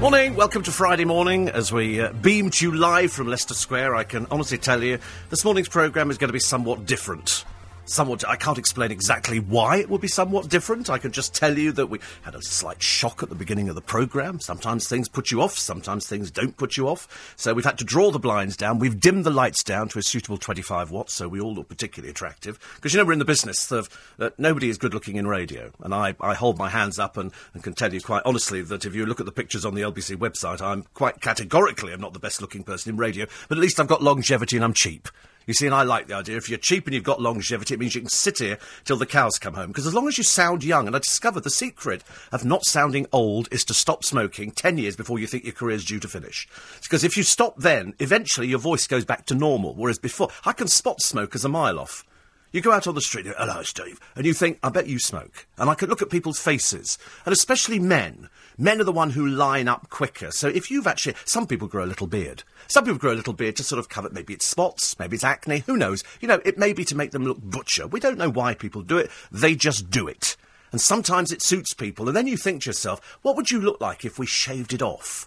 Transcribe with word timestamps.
Morning, 0.00 0.36
welcome 0.36 0.62
to 0.62 0.70
Friday 0.70 1.04
morning 1.04 1.48
as 1.48 1.72
we 1.72 2.00
uh, 2.00 2.12
beam 2.12 2.50
to 2.50 2.64
you 2.64 2.72
live 2.72 3.10
from 3.10 3.26
Leicester 3.26 3.52
Square. 3.52 3.96
I 3.96 4.04
can 4.04 4.28
honestly 4.30 4.56
tell 4.56 4.80
you 4.80 5.00
this 5.28 5.44
morning's 5.44 5.68
programme 5.68 6.08
is 6.08 6.18
going 6.18 6.28
to 6.28 6.32
be 6.32 6.38
somewhat 6.38 6.86
different. 6.86 7.44
Somewhat, 7.88 8.22
I 8.28 8.36
can't 8.36 8.58
explain 8.58 8.90
exactly 8.90 9.40
why 9.40 9.78
it 9.78 9.88
will 9.88 9.98
be 9.98 10.08
somewhat 10.08 10.50
different. 10.50 10.90
I 10.90 10.98
can 10.98 11.10
just 11.10 11.34
tell 11.34 11.56
you 11.56 11.72
that 11.72 11.86
we 11.86 12.00
had 12.20 12.34
a 12.34 12.42
slight 12.42 12.82
shock 12.82 13.22
at 13.22 13.30
the 13.30 13.34
beginning 13.34 13.70
of 13.70 13.76
the 13.76 13.80
programme. 13.80 14.40
Sometimes 14.40 14.86
things 14.86 15.08
put 15.08 15.30
you 15.30 15.40
off, 15.40 15.56
sometimes 15.56 16.06
things 16.06 16.30
don't 16.30 16.54
put 16.58 16.76
you 16.76 16.86
off. 16.86 17.34
So 17.36 17.54
we've 17.54 17.64
had 17.64 17.78
to 17.78 17.86
draw 17.86 18.10
the 18.10 18.18
blinds 18.18 18.58
down. 18.58 18.78
We've 18.78 19.00
dimmed 19.00 19.24
the 19.24 19.30
lights 19.30 19.64
down 19.64 19.88
to 19.88 19.98
a 19.98 20.02
suitable 20.02 20.36
25 20.36 20.90
watts, 20.90 21.14
so 21.14 21.28
we 21.28 21.40
all 21.40 21.54
look 21.54 21.70
particularly 21.70 22.10
attractive. 22.10 22.58
Because 22.76 22.92
you 22.92 22.98
know 22.98 23.06
we're 23.06 23.14
in 23.14 23.20
the 23.20 23.24
business 23.24 23.72
of 23.72 23.88
uh, 24.18 24.30
nobody 24.36 24.68
is 24.68 24.76
good 24.76 24.92
looking 24.92 25.16
in 25.16 25.26
radio, 25.26 25.72
and 25.80 25.94
I, 25.94 26.14
I 26.20 26.34
hold 26.34 26.58
my 26.58 26.68
hands 26.68 26.98
up 26.98 27.16
and, 27.16 27.32
and 27.54 27.64
can 27.64 27.72
tell 27.72 27.94
you 27.94 28.02
quite 28.02 28.22
honestly 28.26 28.60
that 28.60 28.84
if 28.84 28.94
you 28.94 29.06
look 29.06 29.18
at 29.18 29.26
the 29.26 29.32
pictures 29.32 29.64
on 29.64 29.74
the 29.74 29.80
LBC 29.80 30.16
website, 30.16 30.60
I'm 30.60 30.82
quite 30.92 31.22
categorically 31.22 31.94
I'm 31.94 32.02
not 32.02 32.12
the 32.12 32.18
best 32.18 32.42
looking 32.42 32.64
person 32.64 32.90
in 32.90 32.98
radio, 32.98 33.24
but 33.48 33.56
at 33.56 33.62
least 33.62 33.80
I've 33.80 33.88
got 33.88 34.02
longevity 34.02 34.56
and 34.56 34.64
I'm 34.64 34.74
cheap. 34.74 35.08
You 35.48 35.54
see, 35.54 35.64
and 35.64 35.74
I 35.74 35.82
like 35.82 36.08
the 36.08 36.14
idea. 36.14 36.36
If 36.36 36.50
you're 36.50 36.58
cheap 36.58 36.86
and 36.86 36.94
you've 36.94 37.02
got 37.02 37.22
longevity, 37.22 37.72
it 37.72 37.80
means 37.80 37.94
you 37.94 38.02
can 38.02 38.10
sit 38.10 38.36
here 38.38 38.58
till 38.84 38.98
the 38.98 39.06
cows 39.06 39.38
come 39.38 39.54
home. 39.54 39.68
Because 39.68 39.86
as 39.86 39.94
long 39.94 40.06
as 40.06 40.18
you 40.18 40.22
sound 40.22 40.62
young, 40.62 40.86
and 40.86 40.94
I 40.94 40.98
discovered 40.98 41.42
the 41.42 41.48
secret 41.48 42.04
of 42.30 42.44
not 42.44 42.66
sounding 42.66 43.06
old 43.12 43.48
is 43.50 43.64
to 43.64 43.72
stop 43.72 44.04
smoking 44.04 44.50
10 44.50 44.76
years 44.76 44.94
before 44.94 45.18
you 45.18 45.26
think 45.26 45.44
your 45.44 45.54
career's 45.54 45.86
due 45.86 46.00
to 46.00 46.06
finish. 46.06 46.46
Because 46.82 47.02
if 47.02 47.16
you 47.16 47.22
stop 47.22 47.56
then, 47.56 47.94
eventually 47.98 48.46
your 48.46 48.58
voice 48.58 48.86
goes 48.86 49.06
back 49.06 49.24
to 49.24 49.34
normal. 49.34 49.72
Whereas 49.74 49.98
before, 49.98 50.28
I 50.44 50.52
can 50.52 50.68
spot 50.68 51.00
smokers 51.00 51.46
a 51.46 51.48
mile 51.48 51.78
off. 51.78 52.04
You 52.52 52.60
go 52.60 52.72
out 52.72 52.86
on 52.86 52.94
the 52.94 53.00
street, 53.00 53.26
hello, 53.26 53.62
Steve, 53.62 54.00
and 54.16 54.26
you 54.26 54.34
think, 54.34 54.58
I 54.62 54.68
bet 54.68 54.86
you 54.86 54.98
smoke. 54.98 55.46
And 55.56 55.68
I 55.68 55.74
could 55.74 55.88
look 55.88 56.00
at 56.00 56.10
people's 56.10 56.40
faces, 56.40 56.98
and 57.24 57.32
especially 57.32 57.78
men. 57.78 58.28
Men 58.56 58.80
are 58.80 58.84
the 58.84 58.92
one 58.92 59.10
who 59.10 59.26
line 59.26 59.68
up 59.68 59.88
quicker. 59.90 60.30
So 60.30 60.48
if 60.48 60.70
you've 60.70 60.86
actually, 60.86 61.14
some 61.24 61.46
people 61.46 61.68
grow 61.68 61.84
a 61.84 61.86
little 61.86 62.06
beard. 62.06 62.44
Some 62.68 62.84
people 62.84 62.98
grow 62.98 63.12
a 63.12 63.14
little 63.14 63.32
beard 63.32 63.56
to 63.56 63.64
sort 63.64 63.78
of 63.78 63.88
cover, 63.88 64.10
maybe 64.10 64.34
it's 64.34 64.46
spots, 64.46 64.98
maybe 64.98 65.16
it's 65.16 65.24
acne, 65.24 65.60
who 65.60 65.76
knows? 65.76 66.04
You 66.20 66.28
know, 66.28 66.40
it 66.44 66.58
may 66.58 66.72
be 66.74 66.84
to 66.84 66.96
make 66.96 67.12
them 67.12 67.24
look 67.24 67.40
butcher. 67.40 67.86
We 67.86 67.98
don't 67.98 68.18
know 68.18 68.30
why 68.30 68.54
people 68.54 68.82
do 68.82 68.98
it, 68.98 69.10
they 69.32 69.54
just 69.54 69.90
do 69.90 70.06
it. 70.06 70.36
And 70.70 70.80
sometimes 70.80 71.32
it 71.32 71.42
suits 71.42 71.72
people, 71.72 72.08
and 72.08 72.16
then 72.16 72.26
you 72.26 72.36
think 72.36 72.62
to 72.62 72.68
yourself, 72.68 73.18
what 73.22 73.36
would 73.36 73.50
you 73.50 73.58
look 73.58 73.80
like 73.80 74.04
if 74.04 74.18
we 74.18 74.26
shaved 74.26 74.74
it 74.74 74.82
off? 74.82 75.26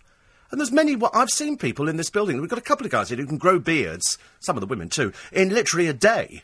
And 0.51 0.59
there's 0.59 0.71
many. 0.71 0.95
Well, 0.95 1.11
I've 1.13 1.29
seen 1.29 1.57
people 1.57 1.87
in 1.87 1.95
this 1.95 2.09
building. 2.09 2.39
We've 2.39 2.49
got 2.49 2.59
a 2.59 2.61
couple 2.61 2.85
of 2.85 2.91
guys 2.91 3.09
here 3.09 3.17
who 3.17 3.25
can 3.25 3.37
grow 3.37 3.57
beards, 3.57 4.17
some 4.41 4.57
of 4.57 4.61
the 4.61 4.67
women 4.67 4.89
too, 4.89 5.13
in 5.31 5.49
literally 5.49 5.87
a 5.87 5.93
day. 5.93 6.43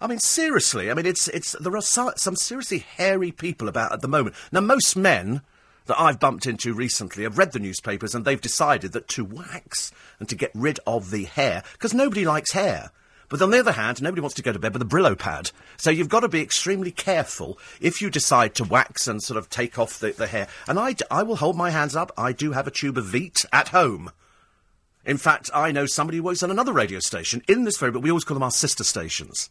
I 0.00 0.06
mean, 0.06 0.20
seriously. 0.20 0.90
I 0.90 0.94
mean, 0.94 1.06
it's 1.06 1.28
it's 1.28 1.52
there 1.60 1.76
are 1.76 1.82
some 1.82 2.14
seriously 2.16 2.78
hairy 2.78 3.32
people 3.32 3.68
about 3.68 3.92
at 3.92 4.00
the 4.00 4.08
moment. 4.08 4.36
Now, 4.50 4.60
most 4.60 4.96
men 4.96 5.42
that 5.86 6.00
I've 6.00 6.20
bumped 6.20 6.46
into 6.46 6.74
recently 6.74 7.24
have 7.24 7.38
read 7.38 7.52
the 7.52 7.58
newspapers 7.58 8.14
and 8.14 8.24
they've 8.24 8.40
decided 8.40 8.92
that 8.92 9.08
to 9.08 9.24
wax 9.24 9.92
and 10.18 10.28
to 10.28 10.36
get 10.36 10.50
rid 10.54 10.80
of 10.86 11.10
the 11.10 11.24
hair 11.24 11.62
because 11.72 11.94
nobody 11.94 12.24
likes 12.24 12.52
hair. 12.52 12.90
But 13.28 13.40
on 13.40 13.50
the 13.50 13.60
other 13.60 13.72
hand, 13.72 14.02
nobody 14.02 14.20
wants 14.20 14.36
to 14.36 14.42
go 14.42 14.52
to 14.52 14.58
bed 14.58 14.74
with 14.74 14.82
a 14.82 14.84
Brillo 14.84 15.18
pad. 15.18 15.52
So 15.78 15.88
you've 15.90 16.10
got 16.10 16.20
to 16.20 16.28
be 16.28 16.42
extremely 16.42 16.90
careful 16.90 17.58
if 17.80 18.02
you 18.02 18.10
decide 18.10 18.54
to 18.56 18.64
wax 18.64 19.08
and 19.08 19.22
sort 19.22 19.38
of 19.38 19.48
take 19.48 19.78
off 19.78 19.98
the, 19.98 20.12
the 20.12 20.26
hair. 20.26 20.48
And 20.68 20.78
I, 20.78 20.92
d- 20.92 21.06
I 21.10 21.22
will 21.22 21.36
hold 21.36 21.56
my 21.56 21.70
hands 21.70 21.96
up. 21.96 22.12
I 22.18 22.32
do 22.32 22.52
have 22.52 22.66
a 22.66 22.70
tube 22.70 22.98
of 22.98 23.06
Veet 23.06 23.46
at 23.50 23.68
home. 23.68 24.10
In 25.06 25.16
fact, 25.16 25.48
I 25.54 25.72
know 25.72 25.86
somebody 25.86 26.18
who 26.18 26.24
works 26.24 26.42
on 26.42 26.50
another 26.50 26.74
radio 26.74 27.00
station 27.00 27.42
in 27.48 27.64
this 27.64 27.78
very, 27.78 27.90
but 27.90 28.02
we 28.02 28.10
always 28.10 28.24
call 28.24 28.34
them 28.34 28.42
our 28.42 28.50
sister 28.50 28.84
stations. 28.84 29.48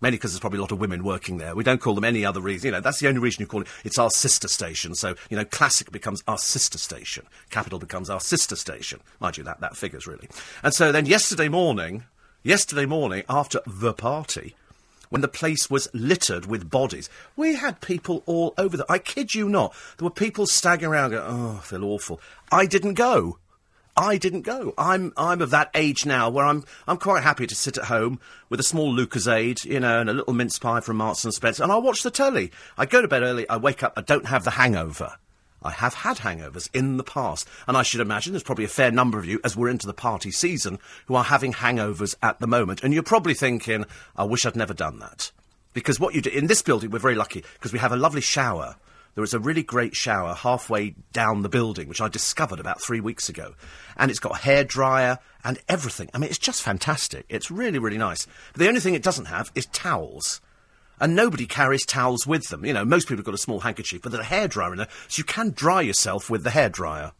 Mainly 0.00 0.18
because 0.18 0.32
there's 0.32 0.40
probably 0.40 0.58
a 0.58 0.62
lot 0.62 0.72
of 0.72 0.80
women 0.80 1.02
working 1.02 1.38
there. 1.38 1.54
We 1.54 1.64
don't 1.64 1.80
call 1.80 1.94
them 1.94 2.04
any 2.04 2.24
other 2.26 2.40
reason. 2.40 2.66
You 2.66 2.72
know, 2.72 2.80
that's 2.80 3.00
the 3.00 3.08
only 3.08 3.20
reason 3.20 3.40
you 3.40 3.46
call 3.46 3.62
it. 3.62 3.68
It's 3.84 3.98
our 3.98 4.10
sister 4.10 4.48
station. 4.48 4.94
So, 4.94 5.14
you 5.30 5.36
know, 5.36 5.44
classic 5.44 5.92
becomes 5.92 6.22
our 6.28 6.38
sister 6.38 6.78
station. 6.78 7.26
Capital 7.50 7.78
becomes 7.78 8.10
our 8.10 8.20
sister 8.20 8.56
station. 8.56 9.00
Mind 9.20 9.38
you, 9.38 9.44
that, 9.44 9.60
that 9.60 9.76
figures 9.76 10.06
really. 10.06 10.28
And 10.62 10.74
so 10.74 10.92
then 10.92 11.06
yesterday 11.06 11.48
morning, 11.48 12.04
yesterday 12.42 12.86
morning, 12.86 13.22
after 13.28 13.60
the 13.66 13.94
party, 13.94 14.56
when 15.10 15.20
the 15.20 15.28
place 15.28 15.70
was 15.70 15.88
littered 15.94 16.46
with 16.46 16.70
bodies, 16.70 17.08
we 17.36 17.54
had 17.54 17.80
people 17.80 18.22
all 18.26 18.52
over 18.58 18.76
the. 18.76 18.84
I 18.88 18.98
kid 18.98 19.34
you 19.34 19.48
not. 19.48 19.72
There 19.96 20.04
were 20.04 20.10
people 20.10 20.46
staggering 20.46 20.92
around 20.92 21.10
going, 21.12 21.22
oh, 21.24 21.58
I 21.58 21.64
feel 21.64 21.84
awful. 21.84 22.20
I 22.50 22.66
didn't 22.66 22.94
go. 22.94 23.38
I 23.96 24.16
didn't 24.16 24.42
go. 24.42 24.74
I'm 24.76 25.12
I'm 25.16 25.40
of 25.40 25.50
that 25.50 25.70
age 25.74 26.04
now 26.04 26.28
where 26.28 26.44
I'm 26.44 26.64
I'm 26.88 26.96
quite 26.96 27.22
happy 27.22 27.46
to 27.46 27.54
sit 27.54 27.78
at 27.78 27.84
home 27.84 28.18
with 28.48 28.58
a 28.58 28.64
small 28.64 28.92
Lucozade, 28.92 29.64
you 29.64 29.78
know, 29.78 30.00
and 30.00 30.10
a 30.10 30.12
little 30.12 30.34
mince 30.34 30.58
pie 30.58 30.80
from 30.80 30.96
Marks 30.96 31.24
and 31.24 31.32
Spencer, 31.32 31.62
and 31.62 31.70
I'll 31.70 31.82
watch 31.82 32.02
the 32.02 32.10
telly. 32.10 32.50
I 32.76 32.86
go 32.86 33.00
to 33.00 33.08
bed 33.08 33.22
early. 33.22 33.48
I 33.48 33.56
wake 33.56 33.82
up. 33.82 33.92
I 33.96 34.02
don't 34.02 34.26
have 34.26 34.44
the 34.44 34.52
hangover. 34.52 35.16
I 35.62 35.70
have 35.70 35.94
had 35.94 36.18
hangovers 36.18 36.68
in 36.74 36.98
the 36.98 37.04
past, 37.04 37.48
and 37.66 37.76
I 37.76 37.82
should 37.82 38.00
imagine 38.00 38.32
there's 38.32 38.42
probably 38.42 38.66
a 38.66 38.68
fair 38.68 38.90
number 38.90 39.18
of 39.18 39.24
you, 39.24 39.40
as 39.44 39.56
we're 39.56 39.70
into 39.70 39.86
the 39.86 39.94
party 39.94 40.30
season, 40.30 40.78
who 41.06 41.14
are 41.14 41.24
having 41.24 41.54
hangovers 41.54 42.14
at 42.22 42.38
the 42.38 42.46
moment. 42.46 42.82
And 42.82 42.92
you're 42.92 43.02
probably 43.02 43.32
thinking, 43.32 43.86
I 44.14 44.24
wish 44.24 44.44
I'd 44.44 44.56
never 44.56 44.74
done 44.74 44.98
that. 44.98 45.32
Because 45.72 45.98
what 45.98 46.14
you 46.14 46.20
do 46.20 46.30
in 46.30 46.48
this 46.48 46.60
building, 46.60 46.90
we're 46.90 46.98
very 46.98 47.14
lucky 47.14 47.44
because 47.54 47.72
we 47.72 47.78
have 47.78 47.92
a 47.92 47.96
lovely 47.96 48.20
shower 48.20 48.76
there 49.14 49.24
is 49.24 49.34
a 49.34 49.38
really 49.38 49.62
great 49.62 49.94
shower 49.94 50.34
halfway 50.34 50.94
down 51.12 51.42
the 51.42 51.48
building, 51.48 51.88
which 51.88 52.00
I 52.00 52.08
discovered 52.08 52.60
about 52.60 52.82
three 52.82 53.00
weeks 53.00 53.28
ago. 53.28 53.54
And 53.96 54.10
it's 54.10 54.20
got 54.20 54.36
a 54.36 54.42
hairdryer 54.42 55.18
and 55.44 55.58
everything. 55.68 56.10
I 56.12 56.18
mean, 56.18 56.30
it's 56.30 56.38
just 56.38 56.62
fantastic. 56.62 57.24
It's 57.28 57.50
really, 57.50 57.78
really 57.78 57.98
nice. 57.98 58.26
But 58.52 58.60
the 58.60 58.68
only 58.68 58.80
thing 58.80 58.94
it 58.94 59.02
doesn't 59.02 59.26
have 59.26 59.52
is 59.54 59.66
towels. 59.66 60.40
And 61.00 61.14
nobody 61.14 61.46
carries 61.46 61.84
towels 61.84 62.26
with 62.26 62.48
them. 62.48 62.64
You 62.64 62.72
know, 62.72 62.84
most 62.84 63.06
people 63.06 63.18
have 63.18 63.26
got 63.26 63.34
a 63.34 63.38
small 63.38 63.60
handkerchief, 63.60 64.02
but 64.02 64.12
there's 64.12 64.26
a 64.26 64.28
hairdryer 64.28 64.72
in 64.72 64.78
there, 64.78 64.88
so 65.08 65.20
you 65.20 65.24
can 65.24 65.50
dry 65.50 65.80
yourself 65.80 66.30
with 66.30 66.44
the 66.44 66.50
hairdryer. 66.50 67.12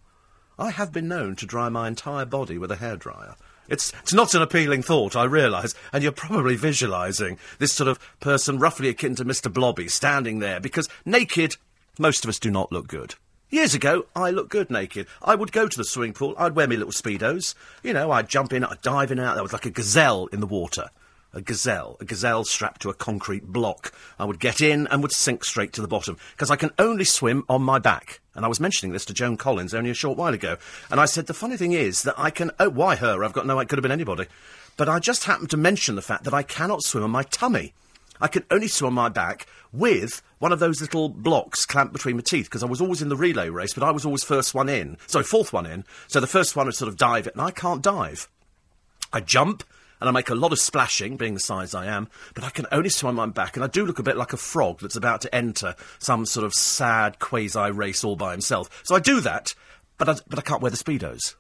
I 0.59 0.71
have 0.71 0.93
been 0.93 1.09
known 1.09 1.35
to 1.37 1.47
dry 1.47 1.69
my 1.69 1.89
entire 1.89 2.25
body 2.25 2.59
with 2.59 2.71
a 2.71 2.77
hairdryer. 2.77 3.35
It's, 3.69 3.93
it's 4.03 4.13
not 4.13 4.35
an 4.35 4.43
appealing 4.43 4.83
thought, 4.83 5.17
I 5.17 5.25
realise, 5.25 5.75
and 5.93 6.03
you're 6.03 6.13
probably 6.13 6.55
visualising 6.55 7.39
this 7.59 7.73
sort 7.73 7.89
of 7.89 7.99
person 8.21 8.59
roughly 8.59 8.89
akin 8.89 9.17
to 9.17 9.25
Mr. 9.25 9.53
Blobby 9.53 9.89
standing 9.89 10.39
there, 10.39 10.61
because 10.61 10.89
naked 11.05 11.57
most 11.99 12.25
of 12.25 12.29
us 12.29 12.39
do 12.39 12.51
not 12.51 12.73
look 12.73 12.87
good. 12.87 13.15
Years 13.51 13.75
ago, 13.75 14.07
I 14.17 14.31
looked 14.31 14.51
good 14.51 14.71
naked. 14.71 15.07
I 15.23 15.35
would 15.35 15.53
go 15.53 15.69
to 15.69 15.77
the 15.77 15.85
swimming 15.85 16.13
pool, 16.13 16.35
I'd 16.37 16.57
wear 16.57 16.67
my 16.67 16.75
little 16.75 16.93
Speedos. 16.93 17.55
You 17.83 17.93
know, 17.93 18.11
I'd 18.11 18.29
jump 18.29 18.53
in, 18.53 18.65
I'd 18.65 18.83
dive 18.83 19.13
in 19.13 19.21
out. 19.21 19.35
There 19.35 19.43
was 19.43 19.53
like 19.53 19.67
a 19.67 19.71
gazelle 19.71 20.27
in 20.27 20.41
the 20.41 20.47
water. 20.47 20.91
A 21.33 21.41
gazelle. 21.41 21.97
A 22.01 22.05
gazelle 22.05 22.45
strapped 22.45 22.83
to 22.83 22.91
a 22.91 22.95
concrete 22.95 23.45
block. 23.47 23.93
I 24.19 24.25
would 24.25 24.39
get 24.39 24.61
in 24.61 24.87
and 24.87 25.03
would 25.03 25.13
sink 25.13 25.45
straight 25.45 25.73
to 25.75 25.83
the 25.83 25.89
bottom. 25.89 26.17
Because 26.33 26.51
I 26.51 26.57
can 26.57 26.71
only 26.79 27.05
swim 27.05 27.45
on 27.49 27.63
my 27.63 27.81
back. 27.81 28.21
And 28.35 28.45
I 28.45 28.49
was 28.49 28.61
mentioning 28.61 28.93
this 28.93 29.05
to 29.07 29.15
Joan 29.15 29.37
Collins 29.37 29.75
only 29.75 29.91
a 29.91 29.95
short 29.95 30.17
while 30.17 30.33
ago. 30.33 30.57
And 30.91 31.01
I 31.01 31.07
said, 31.07 31.27
the 31.27 31.35
funny 31.35 31.57
thing 31.57 31.73
is 31.73 32.03
that 32.03 32.15
I 32.17 32.31
can. 32.31 32.53
Oh, 32.61 32.71
why 32.71 32.97
her? 32.97 33.25
I've 33.25 33.33
got 33.33 33.47
no. 33.47 33.59
It 33.59 33.69
could 33.69 33.79
have 33.79 33.83
been 33.83 33.91
anybody. 33.91 34.27
But 34.77 34.89
I 34.89 35.01
just 35.01 35.25
happened 35.25 35.51
to 35.51 35.57
mention 35.57 35.97
the 35.97 36.03
fact 36.03 36.25
that 36.25 36.35
I 36.35 36.43
cannot 36.43 36.83
swim 36.83 37.05
on 37.05 37.11
my 37.11 37.25
tummy. 37.25 37.75
I 38.21 38.29
can 38.29 38.45
only 38.51 38.69
swim 38.69 38.89
on 38.89 38.95
my 38.95 39.09
back 39.09 39.47
with 39.73 40.23
one 40.45 40.53
of 40.53 40.59
those 40.59 40.83
little 40.83 41.09
blocks 41.09 41.65
clamped 41.65 41.95
between 41.95 42.17
my 42.17 42.23
teeth 42.23 42.45
because 42.45 42.63
I 42.63 42.67
was 42.67 42.79
always 42.79 43.01
in 43.01 43.09
the 43.09 43.17
relay 43.17 43.49
race, 43.49 43.73
but 43.73 43.83
I 43.83 43.91
was 43.91 44.05
always 44.05 44.23
first 44.23 44.53
one 44.53 44.69
in. 44.69 44.99
So 45.07 45.23
fourth 45.23 45.55
one 45.55 45.65
in. 45.65 45.87
So 46.07 46.21
the 46.21 46.27
first 46.27 46.55
one 46.55 46.67
would 46.67 46.75
sort 46.75 46.91
of 46.91 46.99
dive 46.99 47.27
it, 47.27 47.33
and 47.33 47.41
I 47.41 47.51
can't 47.51 47.81
dive. 47.81 48.29
I 49.11 49.21
jump. 49.21 49.65
And 50.01 50.09
I 50.11 50.13
make 50.13 50.29
a 50.29 50.35
lot 50.35 50.53
of 50.53 50.59
splashing, 50.59 51.17
being 51.17 51.33
the 51.33 51.41
size 51.41 51.75
I 51.75 51.87
am, 51.87 52.09
but 52.35 52.45
I 52.45 52.51
can 52.51 52.67
only 52.71 52.91
swim 52.91 53.19
on 53.19 53.29
my 53.29 53.33
back, 53.33 53.57
and 53.57 53.65
I 53.65 53.69
do 53.69 53.87
look 53.87 53.99
a 53.99 54.03
bit 54.03 54.19
like 54.19 54.35
a 54.35 54.37
frog 54.37 54.81
that's 54.81 54.97
about 54.97 55.23
to 55.23 55.35
enter 55.35 55.77
some 55.99 56.27
sort 56.27 56.45
of 56.45 56.53
sad 56.53 57.21
quasi 57.21 57.71
race 57.71 58.05
all 58.05 58.17
by 58.17 58.33
himself. 58.33 58.83
So 58.85 58.95
I 58.95 58.99
do 58.99 59.21
that, 59.21 59.55
but 59.97 60.11
I, 60.11 60.17
but 60.29 60.39
I 60.39 60.43
can't 60.43 60.61
wear 60.61 60.71
the 60.71 60.77
speedos. 60.77 61.37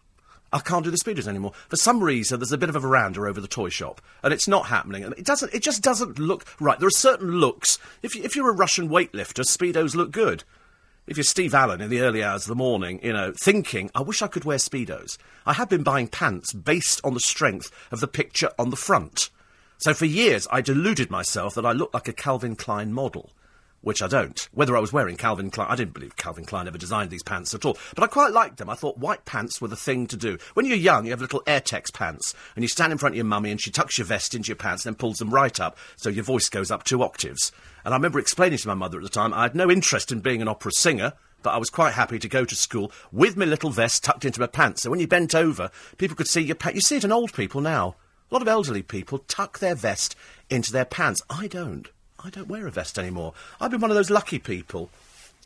I 0.55 0.61
can't 0.61 0.85
do 0.85 0.91
the 0.93 0.97
speedos 0.97 1.27
anymore. 1.27 1.53
For 1.69 1.75
some 1.75 2.03
reason, 2.03 2.39
there's 2.39 2.53
a 2.53 2.59
bit 2.59 2.69
of 2.69 2.77
a 2.77 2.81
veranda 2.81 3.23
over 3.23 3.41
the 3.41 3.49
toy 3.49 3.71
shop, 3.71 4.01
and 4.23 4.33
it's 4.33 4.47
not 4.47 4.67
happening. 4.67 5.03
And 5.03 5.13
it 5.15 5.25
doesn't. 5.25 5.53
It 5.53 5.65
just 5.65 5.83
doesn't 5.83 6.21
look 6.21 6.47
right. 6.61 6.79
There 6.79 6.87
are 6.87 6.93
certain 6.93 7.33
looks. 7.33 7.81
If, 8.03 8.15
you, 8.15 8.23
if 8.23 8.37
you're 8.37 8.49
a 8.49 8.55
Russian 8.55 8.89
weightlifter, 8.89 9.45
speedos 9.45 9.97
look 9.97 10.13
good. 10.13 10.45
If 11.09 11.17
you're 11.17 11.25
Steve 11.25 11.55
Allen 11.55 11.81
in 11.81 11.91
the 11.91 12.01
early 12.01 12.23
hours 12.23 12.45
of 12.45 12.49
the 12.49 12.55
morning, 12.55 13.01
you 13.03 13.13
know, 13.13 13.33
thinking, 13.37 13.91
I 13.97 14.03
wish 14.03 14.23
I 14.23 14.29
could 14.29 14.45
wear 14.45 14.59
speedos. 14.59 15.19
I 15.45 15.55
have 15.55 15.69
been 15.69 15.83
buying 15.83 16.07
pants 16.07 16.53
based 16.53 17.01
on 17.03 17.15
the 17.15 17.21
strength 17.21 17.73
of 17.91 17.99
the 17.99 18.07
picture 18.07 18.51
on 18.57 18.71
the 18.71 18.77
front. 18.77 19.31
So 19.79 19.93
for 19.93 20.07
years, 20.07 20.47
I 20.53 20.61
deluded 20.61 21.11
myself 21.11 21.57
that 21.57 21.67
I 21.67 21.73
looked 21.73 21.95
like 21.95 22.09
a 22.09 22.13
Calvin 22.13 22.55
Klein 22.55 22.93
model 22.93 23.33
which 23.85 24.03
I 24.03 24.09
don't. 24.09 24.49
Whether 24.53 24.77
I 24.77 24.81
was 24.81 24.93
wearing 24.93 25.17
Calvin 25.17 25.51
Klein, 25.51 25.69
I 25.71 25.77
didn't 25.77 25.95
believe 25.95 26.17
Calvin 26.17 26.45
Klein 26.45 26.67
ever 26.67 26.79
designed 26.79 27.11
these 27.11 27.23
pants 27.23 27.55
at 27.55 27.65
all. 27.65 27.79
But 27.95 28.03
I 28.03 28.07
quite 28.09 28.33
liked 28.33 28.57
them. 28.57 28.69
I 28.69 28.75
thought 28.75 28.99
white 28.99 29.25
pants 29.25 29.61
were 29.61 29.69
the 29.69 29.77
thing 29.77 30.07
to 30.09 30.17
do. 30.17 30.39
When 30.55 30.67
you're 30.67 30.77
young, 30.77 31.05
you 31.05 31.13
have 31.13 31.21
little 31.21 31.43
Airtex 31.43 31.93
pants, 31.93 32.35
and 32.57 32.65
you 32.65 32.69
stand 32.69 32.93
in 32.93 32.99
front 32.99 33.13
of 33.13 33.17
your 33.17 33.25
mummy, 33.25 33.51
and 33.51 33.61
she 33.61 33.71
tucks 33.71 33.99
your 33.99 34.07
vest 34.07 34.35
into 34.35 34.49
your 34.49 34.57
pants 34.57 34.85
and 34.85 34.95
then 34.95 34.99
pulls 34.99 35.19
them 35.19 35.31
right 35.31 35.61
up, 35.61 35.77
so 35.97 36.09
your 36.09 36.25
voice 36.25 36.49
goes 36.49 36.71
up 36.71 36.83
two 36.83 37.03
octaves. 37.03 37.53
And 37.85 37.93
I 37.93 37.97
remember 37.97 38.19
explaining 38.19 38.59
to 38.59 38.69
my 38.69 38.75
mother 38.75 38.99
at 38.99 39.05
the 39.05 39.11
time 39.11 39.35
I 39.35 39.43
had 39.43 39.55
no 39.55 39.71
interest 39.71 40.11
in 40.11 40.21
being 40.21 40.41
an 40.43 40.49
opera 40.49 40.73
singer. 40.73 41.13
But 41.43 41.53
I 41.53 41.59
was 41.59 41.69
quite 41.69 41.93
happy 41.93 42.19
to 42.19 42.29
go 42.29 42.47
to 42.47 42.55
school 42.55 42.91
with 43.13 43.37
my 43.37 43.45
little 43.45 43.69
vest 43.69 44.03
tucked 44.03 44.25
into 44.25 44.41
my 44.41 44.47
pants. 44.47 44.81
So 44.81 44.91
when 44.91 44.99
you 44.99 45.07
bent 45.07 45.35
over, 45.35 45.71
people 45.99 46.17
could 46.17 46.27
see 46.27 46.41
your 46.41 46.55
pants. 46.55 46.77
You 46.77 46.81
see 46.81 46.97
it 46.97 47.05
in 47.05 47.13
old 47.13 47.35
people 47.35 47.61
now. 47.61 47.97
A 48.31 48.35
lot 48.35 48.41
of 48.41 48.49
elderly 48.49 48.83
people 48.83 49.19
tuck 49.19 49.59
their 49.59 49.75
vest 49.75 50.17
into 50.49 50.73
their 50.73 50.87
pants. 50.87 51.21
I 51.29 51.47
don't. 51.47 51.91
I 52.25 52.31
don't 52.31 52.49
wear 52.49 52.67
a 52.67 52.71
vest 52.71 52.99
anymore. 52.99 53.35
I've 53.61 53.71
been 53.71 53.81
one 53.83 53.91
of 53.91 53.97
those 53.97 54.11
lucky 54.11 54.39
people 54.39 54.89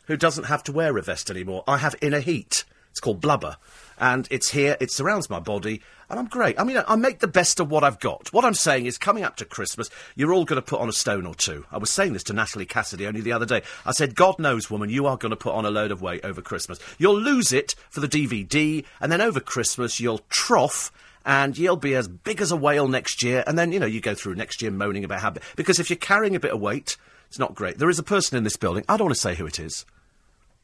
who 0.05 0.15
doesn't 0.15 0.45
have 0.45 0.63
to 0.63 0.71
wear 0.71 0.97
a 0.97 1.01
vest 1.01 1.29
anymore. 1.29 1.63
I 1.67 1.77
have 1.77 1.93
inner 2.01 2.21
heat. 2.21 2.63
It's 2.89 3.01
called 3.01 3.19
blubber. 3.19 3.57
And 3.99 4.29
it's 4.31 4.51
here, 4.51 4.77
it 4.79 4.89
surrounds 4.89 5.29
my 5.29 5.41
body, 5.41 5.81
and 6.09 6.17
I'm 6.17 6.27
great. 6.27 6.57
I 6.57 6.63
mean, 6.63 6.81
I 6.87 6.95
make 6.95 7.19
the 7.19 7.27
best 7.27 7.59
of 7.59 7.69
what 7.69 7.83
I've 7.83 7.99
got. 7.99 8.31
What 8.31 8.45
I'm 8.45 8.53
saying 8.53 8.85
is, 8.85 8.97
coming 8.97 9.25
up 9.25 9.35
to 9.35 9.45
Christmas, 9.45 9.89
you're 10.15 10.33
all 10.33 10.45
going 10.45 10.55
to 10.55 10.65
put 10.65 10.79
on 10.79 10.87
a 10.87 10.93
stone 10.93 11.25
or 11.25 11.35
two. 11.35 11.65
I 11.69 11.77
was 11.77 11.89
saying 11.89 12.13
this 12.13 12.23
to 12.23 12.33
Natalie 12.33 12.65
Cassidy 12.65 13.05
only 13.05 13.19
the 13.19 13.33
other 13.33 13.45
day. 13.45 13.61
I 13.85 13.91
said, 13.91 14.15
God 14.15 14.39
knows, 14.39 14.71
woman, 14.71 14.89
you 14.89 15.05
are 15.05 15.17
going 15.17 15.31
to 15.31 15.35
put 15.35 15.53
on 15.53 15.65
a 15.65 15.69
load 15.69 15.91
of 15.91 16.01
weight 16.01 16.23
over 16.23 16.41
Christmas. 16.41 16.79
You'll 16.97 17.19
lose 17.19 17.51
it 17.51 17.75
for 17.89 17.99
the 17.99 18.07
DVD, 18.07 18.85
and 19.01 19.11
then 19.11 19.19
over 19.19 19.41
Christmas, 19.41 19.99
you'll 19.99 20.21
trough 20.29 20.93
and 21.29 21.59
you'll 21.59 21.75
be 21.75 21.93
as 21.93 22.07
big 22.07 22.41
as 22.41 22.51
a 22.51 22.55
whale 22.55 22.87
next 22.87 23.21
year. 23.21 23.43
And 23.45 23.55
then, 23.55 23.71
you 23.71 23.79
know, 23.79 23.85
you 23.85 24.01
go 24.01 24.15
through 24.15 24.33
next 24.33 24.63
year 24.63 24.71
moaning 24.71 25.03
about 25.03 25.19
how. 25.19 25.31
Because 25.55 25.79
if 25.79 25.87
you're 25.87 25.97
carrying 25.97 26.35
a 26.35 26.39
bit 26.39 26.51
of 26.51 26.59
weight, 26.59 26.97
it's 27.27 27.37
not 27.37 27.53
great. 27.53 27.77
There 27.77 27.89
is 27.89 27.99
a 27.99 28.03
person 28.03 28.35
in 28.35 28.43
this 28.43 28.57
building, 28.57 28.83
I 28.89 28.97
don't 28.97 29.05
want 29.05 29.15
to 29.15 29.21
say 29.21 29.35
who 29.35 29.45
it 29.45 29.59
is, 29.59 29.85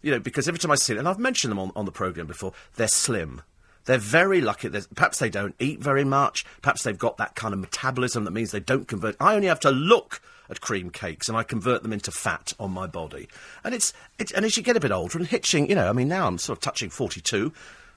you 0.01 0.09
know, 0.09 0.19
because 0.19 0.47
every 0.47 0.57
time 0.57 0.71
I 0.71 0.75
see 0.75 0.94
it, 0.94 0.97
and 0.97 1.07
I've 1.07 1.19
mentioned 1.19 1.51
them 1.51 1.59
on, 1.59 1.71
on 1.75 1.85
the 1.85 1.91
programme 1.91 2.25
before, 2.25 2.51
they're 2.77 2.88
slim. 2.88 3.44
They're 3.85 4.00
very 4.00 4.41
lucky. 4.41 4.67
Perhaps 4.95 5.19
they 5.19 5.29
don't 5.29 5.53
eat 5.59 5.81
very 5.81 6.03
much. 6.03 6.44
Perhaps 6.63 6.81
they've 6.81 6.97
got 6.97 7.18
that 7.18 7.35
kind 7.35 7.53
of 7.53 7.59
metabolism 7.59 8.23
that 8.23 8.31
means 8.31 8.50
they 8.50 8.59
don't 8.59 8.88
convert. 8.88 9.15
I 9.19 9.35
only 9.35 9.47
have 9.47 9.59
to 9.59 9.69
look 9.69 10.19
at 10.50 10.61
cream 10.61 10.89
cakes 10.89 11.29
and 11.29 11.38
I 11.38 11.44
convert 11.44 11.83
them 11.83 11.94
into 11.94 12.09
fat 12.09 12.53
on 12.59 12.71
my 12.71 12.88
body. 12.88 13.29
And 13.63 13.75
it's, 13.75 13.94
it's 14.18 14.31
and 14.31 14.44
as 14.44 14.57
you 14.57 14.63
get 14.63 14.75
a 14.75 14.79
bit 14.79 14.91
older 14.91 15.19
and 15.19 15.27
hitching, 15.27 15.69
you 15.69 15.75
know, 15.75 15.88
I 15.88 15.94
mean, 15.94 16.07
now 16.07 16.25
I'm 16.25 16.39
sort 16.39 16.57
of 16.57 16.63
touching 16.63 16.89
42 16.89 17.53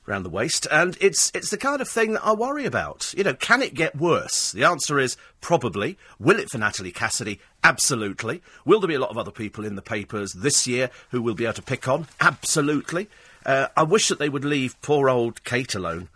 around 0.09 0.23
the 0.23 0.31
waist, 0.31 0.67
and 0.71 0.97
it's 1.01 1.31
it's 1.35 1.51
the 1.51 1.57
kind 1.57 1.81
of 1.81 1.89
thing 1.89 2.13
that 2.13 2.25
I 2.25 2.33
worry 2.33 2.65
about. 2.65 3.13
You 3.17 3.25
know, 3.25 3.35
can 3.35 3.63
it 3.63 3.75
get 3.75 3.97
worse? 3.97 4.53
The 4.53 4.65
answer 4.65 4.99
is 4.99 5.17
probably. 5.41 5.99
Will 6.19 6.39
it 6.39 6.51
for 6.51 6.59
Natalie 6.59 6.93
Cassidy? 6.93 7.41
Absolutely. 7.63 8.43
Will 8.65 8.81
there 8.81 8.89
be 8.89 8.95
a 8.95 9.01
lot 9.01 9.11
of 9.11 9.19
other 9.19 9.31
people 9.31 9.65
in 9.65 9.77
the 9.77 9.83
papers 9.83 10.33
this 10.33 10.67
year 10.67 10.91
who 11.11 11.21
will 11.21 11.35
be 11.35 11.45
able 11.45 11.55
to 11.55 11.63
pick 11.63 11.89
on? 11.89 12.07
Absolutely. 12.21 13.09
Uh, 13.45 13.69
I 13.77 13.83
wish 13.83 14.09
that 14.09 14.19
they 14.19 14.29
would 14.29 14.45
leave 14.45 14.81
poor 14.83 15.09
old 15.09 15.45
Kate 15.45 15.75
alone. 15.75 16.09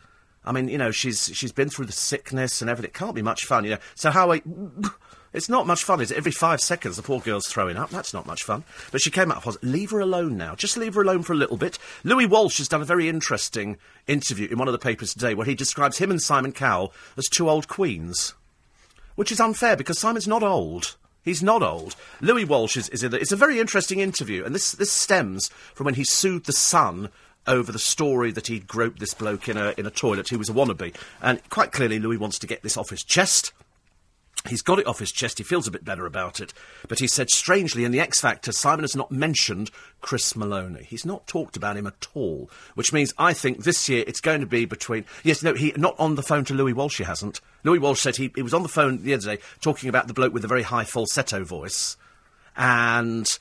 I 0.44 0.52
mean, 0.52 0.68
you 0.68 0.78
know, 0.78 0.90
she's 0.90 1.30
she's 1.34 1.52
been 1.52 1.68
through 1.68 1.86
the 1.86 1.92
sickness 1.92 2.60
and 2.60 2.70
everything. 2.70 2.90
It 2.90 2.94
can't 2.94 3.14
be 3.14 3.22
much 3.22 3.44
fun, 3.44 3.64
you 3.64 3.70
know. 3.70 3.78
So 3.94 4.10
how 4.10 4.32
I. 4.32 4.42
It's 5.32 5.48
not 5.48 5.66
much 5.66 5.82
fun, 5.82 6.00
is 6.00 6.10
it? 6.10 6.16
Every 6.16 6.32
five 6.32 6.60
seconds, 6.60 6.96
the 6.96 7.02
poor 7.02 7.20
girl's 7.20 7.46
throwing 7.46 7.76
up. 7.76 7.90
That's 7.90 8.12
not 8.12 8.26
much 8.26 8.42
fun. 8.42 8.64
But 8.90 9.00
she 9.00 9.10
came 9.10 9.32
out 9.32 9.42
positive. 9.42 9.68
Leave 9.68 9.90
her 9.90 10.00
alone 10.00 10.36
now. 10.36 10.54
Just 10.54 10.76
leave 10.76 10.94
her 10.94 11.02
alone 11.02 11.22
for 11.22 11.32
a 11.32 11.36
little 11.36 11.56
bit. 11.56 11.78
Louis 12.04 12.26
Walsh 12.26 12.58
has 12.58 12.68
done 12.68 12.82
a 12.82 12.86
very 12.86 13.08
interesting 13.08 13.78
interview 14.06 14.48
in 14.50 14.58
one 14.58 14.68
of 14.68 14.72
the 14.72 14.78
papers 14.78 15.14
today 15.14 15.34
where 15.34 15.46
he 15.46 15.54
describes 15.54 15.98
him 15.98 16.10
and 16.10 16.20
Simon 16.20 16.52
Cowell 16.52 16.92
as 17.16 17.28
two 17.28 17.48
old 17.48 17.66
queens. 17.66 18.34
Which 19.14 19.32
is 19.32 19.40
unfair 19.40 19.76
because 19.76 19.98
Simon's 19.98 20.28
not 20.28 20.42
old. 20.42 20.96
He's 21.24 21.42
not 21.42 21.62
old. 21.62 21.94
Louis 22.20 22.44
Walsh 22.44 22.76
is, 22.76 22.88
is 22.88 23.02
in 23.02 23.12
the, 23.12 23.20
It's 23.20 23.32
a 23.32 23.36
very 23.36 23.60
interesting 23.60 24.00
interview, 24.00 24.44
and 24.44 24.54
this, 24.54 24.72
this 24.72 24.90
stems 24.90 25.48
from 25.72 25.84
when 25.84 25.94
he 25.94 26.04
sued 26.04 26.44
the 26.44 26.52
Sun 26.52 27.10
over 27.46 27.72
the 27.72 27.78
story 27.78 28.32
that 28.32 28.48
he'd 28.48 28.66
groped 28.66 28.98
this 28.98 29.14
bloke 29.14 29.48
in 29.48 29.56
a, 29.56 29.74
in 29.76 29.86
a 29.86 29.90
toilet 29.90 30.28
who 30.28 30.38
was 30.38 30.48
a 30.48 30.52
wannabe. 30.52 30.94
And 31.20 31.40
quite 31.48 31.72
clearly, 31.72 31.98
Louis 31.98 32.16
wants 32.16 32.38
to 32.40 32.46
get 32.46 32.62
this 32.62 32.76
off 32.76 32.90
his 32.90 33.04
chest. 33.04 33.52
He's 34.48 34.62
got 34.62 34.78
it 34.78 34.86
off 34.86 34.98
his 34.98 35.12
chest. 35.12 35.38
He 35.38 35.44
feels 35.44 35.68
a 35.68 35.70
bit 35.70 35.84
better 35.84 36.04
about 36.04 36.40
it. 36.40 36.52
But 36.88 36.98
he 36.98 37.06
said, 37.06 37.30
strangely, 37.30 37.84
in 37.84 37.92
the 37.92 38.00
X 38.00 38.20
Factor, 38.20 38.50
Simon 38.50 38.82
has 38.82 38.96
not 38.96 39.12
mentioned 39.12 39.70
Chris 40.00 40.34
Maloney. 40.34 40.82
He's 40.82 41.06
not 41.06 41.26
talked 41.28 41.56
about 41.56 41.76
him 41.76 41.86
at 41.86 42.08
all. 42.14 42.50
Which 42.74 42.92
means 42.92 43.14
I 43.18 43.34
think 43.34 43.62
this 43.62 43.88
year 43.88 44.04
it's 44.06 44.20
going 44.20 44.40
to 44.40 44.46
be 44.46 44.64
between. 44.64 45.04
Yes, 45.22 45.42
no, 45.42 45.54
he 45.54 45.72
not 45.76 45.94
on 45.98 46.16
the 46.16 46.22
phone 46.22 46.44
to 46.46 46.54
Louis 46.54 46.72
Walsh. 46.72 46.98
He 46.98 47.04
hasn't. 47.04 47.40
Louis 47.62 47.78
Walsh 47.78 48.00
said 48.00 48.16
he, 48.16 48.32
he 48.34 48.42
was 48.42 48.54
on 48.54 48.62
the 48.62 48.68
phone 48.68 49.02
the 49.02 49.14
other 49.14 49.36
day 49.36 49.42
talking 49.60 49.88
about 49.88 50.08
the 50.08 50.14
bloke 50.14 50.32
with 50.32 50.42
the 50.42 50.48
very 50.48 50.62
high 50.62 50.84
falsetto 50.84 51.44
voice, 51.44 51.96
and 52.56 53.38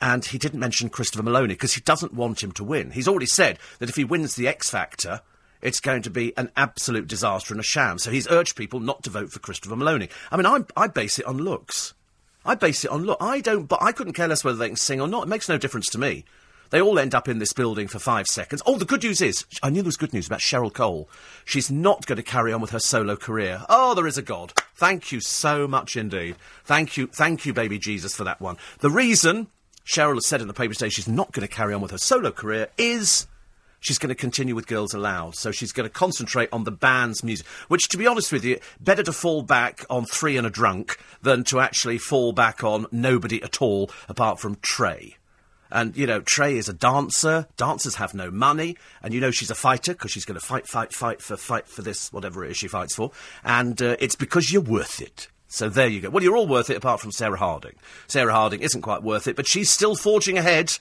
and 0.00 0.24
he 0.24 0.38
didn't 0.38 0.60
mention 0.60 0.88
Christopher 0.88 1.24
Maloney 1.24 1.54
because 1.54 1.74
he 1.74 1.80
doesn't 1.80 2.14
want 2.14 2.42
him 2.42 2.52
to 2.52 2.64
win. 2.64 2.92
He's 2.92 3.08
already 3.08 3.26
said 3.26 3.58
that 3.80 3.88
if 3.88 3.96
he 3.96 4.04
wins 4.04 4.36
the 4.36 4.46
X 4.46 4.70
Factor 4.70 5.22
it's 5.62 5.80
going 5.80 6.02
to 6.02 6.10
be 6.10 6.36
an 6.36 6.50
absolute 6.56 7.06
disaster 7.06 7.54
and 7.54 7.60
a 7.60 7.64
sham. 7.64 7.98
So 7.98 8.10
he's 8.10 8.28
urged 8.28 8.56
people 8.56 8.80
not 8.80 9.02
to 9.04 9.10
vote 9.10 9.30
for 9.30 9.38
Christopher 9.38 9.76
Maloney. 9.76 10.08
I 10.30 10.36
mean, 10.36 10.46
I, 10.46 10.64
I 10.76 10.86
base 10.88 11.18
it 11.18 11.26
on 11.26 11.38
looks. 11.38 11.94
I 12.44 12.54
base 12.54 12.84
it 12.84 12.90
on 12.90 13.04
look. 13.04 13.18
I 13.20 13.40
don't, 13.40 13.66
but 13.66 13.82
I 13.82 13.92
couldn't 13.92 14.14
care 14.14 14.28
less 14.28 14.44
whether 14.44 14.58
they 14.58 14.68
can 14.68 14.76
sing 14.76 15.00
or 15.00 15.08
not. 15.08 15.24
It 15.24 15.28
makes 15.28 15.48
no 15.48 15.58
difference 15.58 15.88
to 15.90 15.98
me. 15.98 16.24
They 16.70 16.82
all 16.82 16.98
end 16.98 17.14
up 17.14 17.28
in 17.28 17.38
this 17.38 17.54
building 17.54 17.88
for 17.88 17.98
five 17.98 18.26
seconds. 18.26 18.62
Oh, 18.66 18.76
the 18.76 18.84
good 18.84 19.02
news 19.02 19.22
is, 19.22 19.46
I 19.62 19.70
knew 19.70 19.82
there 19.82 19.88
was 19.88 19.96
good 19.96 20.12
news 20.12 20.26
about 20.26 20.40
Cheryl 20.40 20.72
Cole. 20.72 21.08
She's 21.44 21.70
not 21.70 22.04
going 22.06 22.18
to 22.18 22.22
carry 22.22 22.52
on 22.52 22.60
with 22.60 22.70
her 22.70 22.78
solo 22.78 23.16
career. 23.16 23.62
Oh, 23.70 23.94
there 23.94 24.06
is 24.06 24.18
a 24.18 24.22
God. 24.22 24.52
Thank 24.74 25.10
you 25.10 25.20
so 25.20 25.66
much 25.66 25.96
indeed. 25.96 26.36
Thank 26.64 26.96
you, 26.96 27.06
thank 27.06 27.46
you, 27.46 27.54
baby 27.54 27.78
Jesus, 27.78 28.14
for 28.14 28.24
that 28.24 28.40
one. 28.40 28.58
The 28.80 28.90
reason 28.90 29.48
Cheryl 29.86 30.16
has 30.16 30.26
said 30.26 30.42
in 30.42 30.48
the 30.48 30.54
paper 30.54 30.74
today 30.74 30.90
she's 30.90 31.08
not 31.08 31.32
going 31.32 31.46
to 31.46 31.52
carry 31.52 31.72
on 31.72 31.80
with 31.80 31.92
her 31.92 31.98
solo 31.98 32.30
career 32.30 32.68
is 32.76 33.26
she's 33.80 33.98
going 33.98 34.08
to 34.08 34.14
continue 34.14 34.54
with 34.54 34.66
Girls 34.66 34.94
Aloud. 34.94 35.36
So 35.36 35.50
she's 35.50 35.72
going 35.72 35.88
to 35.88 35.92
concentrate 35.92 36.48
on 36.52 36.64
the 36.64 36.70
band's 36.70 37.22
music, 37.22 37.46
which, 37.68 37.88
to 37.88 37.98
be 37.98 38.06
honest 38.06 38.32
with 38.32 38.44
you, 38.44 38.58
better 38.80 39.02
to 39.02 39.12
fall 39.12 39.42
back 39.42 39.84
on 39.90 40.04
Three 40.04 40.36
and 40.36 40.46
a 40.46 40.50
Drunk 40.50 40.98
than 41.22 41.44
to 41.44 41.60
actually 41.60 41.98
fall 41.98 42.32
back 42.32 42.64
on 42.64 42.86
nobody 42.90 43.42
at 43.42 43.60
all 43.62 43.90
apart 44.08 44.40
from 44.40 44.56
Trey. 44.62 45.16
And, 45.70 45.96
you 45.96 46.06
know, 46.06 46.20
Trey 46.20 46.56
is 46.56 46.68
a 46.68 46.72
dancer. 46.72 47.46
Dancers 47.56 47.96
have 47.96 48.14
no 48.14 48.30
money. 48.30 48.76
And 49.02 49.12
you 49.12 49.20
know 49.20 49.30
she's 49.30 49.50
a 49.50 49.54
fighter 49.54 49.92
because 49.92 50.10
she's 50.10 50.24
going 50.24 50.40
to 50.40 50.44
fight, 50.44 50.66
fight, 50.66 50.94
fight 50.94 51.20
for, 51.20 51.36
fight 51.36 51.68
for 51.68 51.82
this, 51.82 52.10
whatever 52.12 52.44
it 52.44 52.52
is 52.52 52.56
she 52.56 52.68
fights 52.68 52.94
for. 52.94 53.10
And 53.44 53.80
uh, 53.82 53.96
it's 54.00 54.16
because 54.16 54.50
you're 54.50 54.62
worth 54.62 55.02
it. 55.02 55.28
So 55.46 55.68
there 55.68 55.88
you 55.88 56.00
go. 56.00 56.10
Well, 56.10 56.22
you're 56.22 56.36
all 56.36 56.46
worth 56.46 56.70
it 56.70 56.76
apart 56.76 57.00
from 57.00 57.12
Sarah 57.12 57.38
Harding. 57.38 57.74
Sarah 58.06 58.32
Harding 58.32 58.60
isn't 58.60 58.82
quite 58.82 59.02
worth 59.02 59.26
it, 59.26 59.36
but 59.36 59.46
she's 59.46 59.70
still 59.70 59.96
forging 59.96 60.36
ahead 60.36 60.78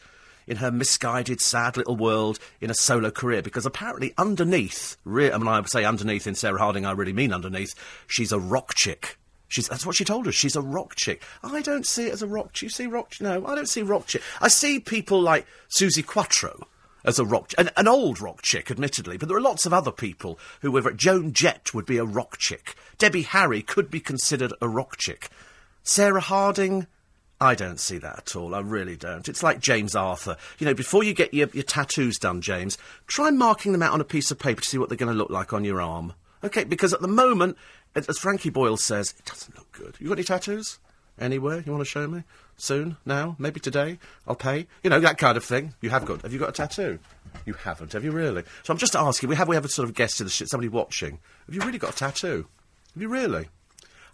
in 0.48 0.58
her 0.58 0.72
misguided, 0.72 1.42
sad 1.42 1.78
little 1.78 1.96
world 1.96 2.40
in 2.62 2.70
a 2.70 2.74
solo 2.74 3.12
career 3.12 3.42
because 3.42 3.66
apparently 3.66 4.14
underneath, 4.18 4.98
re- 5.04 5.32
I 5.32 5.38
mean, 5.38 5.48
I 5.48 5.62
say 5.66 5.86
underneath 5.86 6.26
in 6.26 6.36
Sarah 6.36 6.60
Harding, 6.60 6.86
I 6.86 6.92
really 6.92 7.14
mean 7.14 7.34
underneath, 7.34 7.76
she's 8.08 8.32
a 8.32 8.40
rock 8.40 8.74
chick. 8.76 9.18
She's, 9.50 9.68
that's 9.68 9.86
what 9.86 9.96
she 9.96 10.04
told 10.04 10.28
us. 10.28 10.36
She's 10.36 10.56
a 10.56 10.62
rock 10.62 10.96
chick. 10.96 11.24
I 11.44 11.62
don't 11.62 11.86
see 11.86 12.08
it 12.08 12.14
as 12.14 12.22
a 12.22 12.28
rock 12.28 12.52
chick. 12.54 12.64
You 12.64 12.70
see 12.70 12.88
rock? 12.88 13.14
No, 13.22 13.46
I 13.46 13.56
don't 13.56 13.70
see 13.70 13.82
rock 13.82 14.08
chick. 14.08 14.22
I 14.42 14.50
see 14.50 14.80
people 14.80 15.22
like 15.22 15.46
Suzi 15.70 16.06
Quatro 16.06 16.68
as 17.06 17.20
a 17.20 17.26
rock, 17.26 17.54
an, 17.58 17.70
an 17.78 17.88
old 17.88 18.20
rock 18.20 18.42
chick, 18.42 18.70
admittedly, 18.70 19.18
but 19.18 19.30
there 19.30 19.38
are 19.38 19.42
lots 19.42 19.66
of 19.66 19.72
other 19.72 19.92
people 19.92 20.38
who, 20.62 20.72
whether 20.72 20.92
Joan 20.92 21.32
Jett 21.32 21.74
would 21.74 21.86
be 21.86 21.98
a 21.98 22.04
rock 22.04 22.38
chick, 22.38 22.76
Debbie 22.98 23.22
Harry 23.22 23.62
could 23.62 23.90
be 23.90 24.02
considered 24.02 24.52
a 24.62 24.68
rock 24.68 24.98
chick, 24.98 25.30
Sarah 25.84 26.20
Harding, 26.20 26.88
I 27.40 27.54
don't 27.54 27.80
see 27.80 28.00
that 28.00 28.18
at 28.18 28.36
all. 28.36 28.56
I 28.56 28.62
really 28.62 28.96
don't. 28.96 29.30
It's 29.30 29.44
like 29.44 29.60
James 29.60 29.96
Arthur. 29.96 30.38
You 30.58 30.66
know, 30.66 30.74
before 30.74 31.04
you 31.04 31.14
get 31.14 31.34
your, 31.34 31.50
your 31.54 31.64
tattoos 31.64 32.18
done, 32.18 32.42
James, 32.42 32.78
try 33.06 33.30
marking 33.30 33.74
them 33.74 33.84
out 33.84 33.94
on 33.94 34.02
a 34.02 34.06
piece 34.06 34.32
of 34.32 34.40
paper 34.40 34.62
to 34.62 34.68
see 34.68 34.78
what 34.78 34.90
they're 34.90 34.98
going 34.98 35.12
to 35.12 35.18
look 35.18 35.30
like 35.30 35.54
on 35.54 35.64
your 35.64 35.82
arm. 35.82 36.14
Okay, 36.44 36.64
because 36.64 36.94
at 36.94 37.02
the 37.02 37.08
moment, 37.08 37.58
as 37.96 38.18
Frankie 38.18 38.50
Boyle 38.50 38.78
says, 38.78 39.14
it 39.20 39.26
doesn't 39.26 39.56
look 39.56 39.72
good. 39.72 39.96
You 40.00 40.08
got 40.08 40.18
any 40.18 40.24
tattoos? 40.24 40.80
Anywhere 41.20 41.64
you 41.66 41.72
want 41.72 41.82
to 41.82 41.90
show 41.90 42.08
me? 42.08 42.24
Soon? 42.58 42.98
Now? 43.06 43.36
Maybe 43.40 43.60
today? 43.60 44.00
I'll 44.28 44.36
pay? 44.36 44.68
You 44.84 44.90
know, 44.90 45.00
that 45.00 45.18
kind 45.18 45.38
of 45.38 45.44
thing. 45.44 45.74
You 45.82 45.90
have 45.90 46.06
got. 46.06 46.22
Have 46.22 46.34
you 46.34 46.40
got 46.40 46.50
a 46.50 46.54
tattoo? 46.54 47.00
You 47.46 47.54
haven't, 47.54 47.94
have 47.94 48.04
you 48.04 48.12
really? 48.12 48.44
So 48.64 48.74
I'm 48.74 48.78
just 48.78 48.96
asking, 48.96 49.30
we 49.30 49.36
have 49.36 49.48
we 49.48 49.58
a 49.58 49.68
sort 49.68 49.88
of 49.88 49.96
guest 49.96 50.18
to 50.18 50.24
the 50.24 50.30
shit, 50.30 50.50
somebody 50.50 50.70
watching. 50.70 51.20
Have 51.46 51.56
you 51.56 51.62
really 51.62 51.78
got 51.78 51.94
a 51.94 51.98
tattoo? 51.98 52.48
Have 52.94 53.02
you 53.02 53.10
really? 53.10 53.48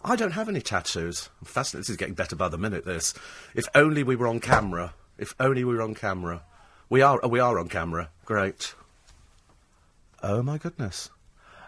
I 0.06 0.16
don't 0.16 0.32
have 0.32 0.50
any 0.50 0.62
tattoos. 0.62 1.30
I'm 1.42 1.46
fascinated. 1.46 1.86
This 1.86 1.90
is 1.92 1.98
getting 1.98 2.14
better 2.14 2.36
by 2.36 2.50
the 2.50 2.58
minute, 2.58 2.86
this. 2.86 3.14
If 3.56 3.66
only 3.74 4.04
we 4.04 4.16
were 4.16 4.28
on 4.28 4.40
camera. 4.40 4.94
If 5.18 5.34
only 5.40 5.64
we 5.64 5.76
were 5.76 5.82
on 5.82 5.96
camera. 5.96 6.44
We 6.90 7.02
are, 7.02 7.20
oh, 7.24 7.28
we 7.30 7.40
are 7.40 7.58
on 7.58 7.70
camera. 7.70 8.10
Great. 8.26 8.76
Oh 10.22 10.44
my 10.44 10.58
goodness. 10.58 11.10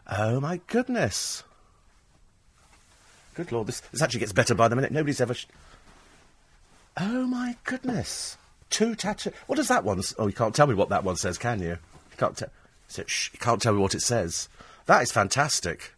Oh 0.07 0.39
my 0.39 0.59
goodness. 0.67 1.43
Good 3.35 3.51
lord, 3.51 3.67
this, 3.67 3.79
this 3.91 4.01
actually 4.01 4.21
gets 4.21 4.33
better 4.33 4.55
by 4.55 4.67
the 4.67 4.75
minute. 4.75 4.91
Nobody's 4.91 5.21
ever. 5.21 5.33
Sh- 5.33 5.47
oh 6.97 7.27
my 7.27 7.55
goodness. 7.63 8.37
Two 8.69 8.95
tattoos. 8.95 9.33
What 9.47 9.55
does 9.55 9.67
that 9.67 9.83
one? 9.83 9.99
S- 9.99 10.13
oh, 10.17 10.27
you 10.27 10.33
can't 10.33 10.55
tell 10.55 10.67
me 10.67 10.73
what 10.73 10.89
that 10.89 11.03
one 11.03 11.15
says, 11.15 11.37
can 11.37 11.59
you? 11.59 11.69
You 11.69 12.17
can't, 12.17 12.37
te- 12.37 13.03
sh- 13.07 13.29
you 13.33 13.39
can't 13.39 13.61
tell 13.61 13.73
me 13.73 13.79
what 13.79 13.95
it 13.95 14.01
says. 14.01 14.47
That 14.85 15.01
is 15.03 15.11
fantastic. 15.11 15.93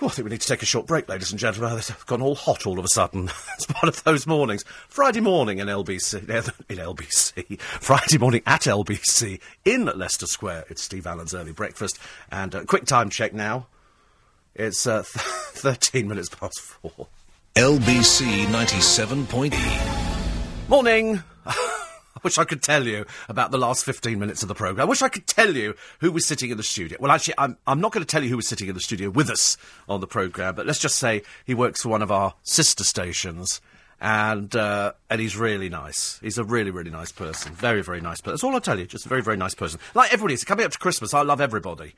Oh, 0.00 0.06
I 0.06 0.10
think 0.10 0.26
we 0.26 0.30
need 0.30 0.42
to 0.42 0.46
take 0.46 0.62
a 0.62 0.66
short 0.66 0.86
break, 0.86 1.08
ladies 1.08 1.32
and 1.32 1.40
gentlemen. 1.40 1.76
It's 1.76 1.90
gone 2.04 2.22
all 2.22 2.36
hot 2.36 2.66
all 2.66 2.78
of 2.78 2.84
a 2.84 2.88
sudden. 2.88 3.24
it's 3.54 3.66
one 3.66 3.88
of 3.88 4.04
those 4.04 4.28
mornings. 4.28 4.64
Friday 4.88 5.20
morning 5.20 5.58
in 5.58 5.66
LBC. 5.66 6.22
In 6.68 6.78
LBC. 6.78 7.60
Friday 7.60 8.18
morning 8.18 8.42
at 8.46 8.62
LBC 8.62 9.40
in 9.64 9.86
Leicester 9.86 10.26
Square. 10.26 10.66
It's 10.68 10.82
Steve 10.82 11.06
Allen's 11.06 11.34
early 11.34 11.52
breakfast. 11.52 11.98
And 12.30 12.54
a 12.54 12.60
uh, 12.60 12.64
quick 12.64 12.84
time 12.84 13.10
check 13.10 13.34
now. 13.34 13.66
It's 14.54 14.86
uh, 14.86 15.02
th- 15.02 15.04
13 15.14 16.06
minutes 16.06 16.28
past 16.28 16.60
four. 16.60 17.08
LBC 17.56 18.44
97.8. 18.46 20.68
Morning. 20.68 21.24
I 22.18 22.20
wish 22.24 22.36
I 22.36 22.44
could 22.44 22.62
tell 22.62 22.84
you 22.84 23.06
about 23.28 23.52
the 23.52 23.58
last 23.58 23.84
15 23.84 24.18
minutes 24.18 24.42
of 24.42 24.48
the 24.48 24.54
programme. 24.54 24.84
I 24.84 24.88
wish 24.90 25.02
I 25.02 25.08
could 25.08 25.28
tell 25.28 25.54
you 25.54 25.74
who 26.00 26.10
was 26.10 26.26
sitting 26.26 26.50
in 26.50 26.56
the 26.56 26.64
studio. 26.64 26.98
Well, 27.00 27.12
actually, 27.12 27.34
I'm, 27.38 27.56
I'm 27.64 27.80
not 27.80 27.92
going 27.92 28.04
to 28.04 28.10
tell 28.10 28.24
you 28.24 28.28
who 28.28 28.36
was 28.36 28.48
sitting 28.48 28.68
in 28.68 28.74
the 28.74 28.80
studio 28.80 29.08
with 29.08 29.30
us 29.30 29.56
on 29.88 30.00
the 30.00 30.08
programme, 30.08 30.56
but 30.56 30.66
let's 30.66 30.80
just 30.80 30.96
say 30.96 31.22
he 31.44 31.54
works 31.54 31.82
for 31.82 31.90
one 31.90 32.02
of 32.02 32.10
our 32.10 32.34
sister 32.42 32.82
stations. 32.82 33.60
and 34.00 34.56
uh, 34.56 34.92
and 35.08 35.20
he's 35.20 35.36
really 35.36 35.68
nice. 35.68 36.18
He's 36.20 36.38
a 36.38 36.44
really 36.44 36.70
really 36.72 36.90
nice 36.90 37.12
person. 37.12 37.52
Very 37.52 37.82
very 37.82 38.00
nice 38.00 38.20
person. 38.20 38.32
That's 38.32 38.44
all 38.44 38.56
I 38.56 38.60
tell 38.60 38.78
you. 38.78 38.86
Just 38.86 39.06
a 39.06 39.08
very 39.08 39.22
very 39.22 39.36
nice 39.36 39.54
person. 39.54 39.78
Like 39.94 40.12
everybody. 40.12 40.34
It's 40.34 40.44
coming 40.44 40.64
up 40.64 40.72
to 40.72 40.78
Christmas. 40.78 41.14
I 41.14 41.22
love 41.22 41.40
everybody. 41.40 41.94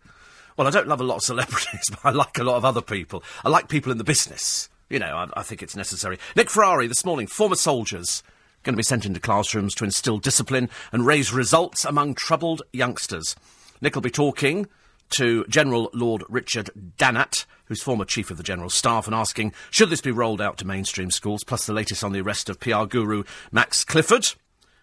Well, 0.57 0.67
I 0.67 0.71
don't 0.71 0.89
love 0.89 1.01
a 1.01 1.05
lot 1.05 1.17
of 1.17 1.23
celebrities, 1.23 1.89
but 1.91 2.01
I 2.05 2.11
like 2.11 2.39
a 2.39 2.45
lot 2.45 2.57
of 2.57 2.65
other 2.65 2.83
people. 2.83 3.23
I 3.45 3.49
like 3.49 3.69
people 3.69 3.91
in 3.91 3.99
the 3.99 4.05
business. 4.05 4.69
You 4.91 4.99
know, 4.99 5.15
I, 5.15 5.41
I 5.41 5.43
think 5.43 5.63
it's 5.63 5.77
necessary. 5.77 6.19
Nick 6.37 6.51
Ferrari 6.51 6.87
this 6.87 7.05
morning, 7.05 7.27
former 7.29 7.55
soldiers, 7.55 8.23
going 8.63 8.75
to 8.75 8.79
be 8.79 8.83
sent 8.83 9.07
into 9.07 9.21
classrooms 9.21 9.75
to 9.77 9.85
instil 9.85 10.19
discipline 10.19 10.69
and 10.93 11.07
raise 11.07 11.33
results 11.33 11.85
among 11.85 12.15
troubled 12.15 12.63
youngsters. 12.73 13.37
Nick 13.81 13.95
will 13.95 14.03
be 14.03 14.11
talking 14.11 14.67
to 15.11 15.45
General 15.47 15.91
Lord 15.93 16.23
Richard 16.29 16.71
Dannatt, 16.99 17.47
who's 17.65 17.83
former 17.83 18.05
Chief 18.05 18.31
of 18.31 18.37
the 18.37 18.43
General 18.43 18.71
Staff, 18.71 19.07
and 19.07 19.15
asking 19.15 19.53
should 19.71 19.91
this 19.91 20.01
be 20.01 20.11
rolled 20.11 20.41
out 20.41 20.59
to 20.59 20.67
mainstream 20.67 21.11
schools, 21.11 21.45
plus 21.45 21.67
the 21.67 21.73
latest 21.73 22.05
on 22.05 22.13
the 22.13 22.21
arrest 22.21 22.49
of 22.49 22.61
PR 22.61 22.85
guru 22.85 23.25
Max 23.51 23.85
Clifford. 23.85 24.35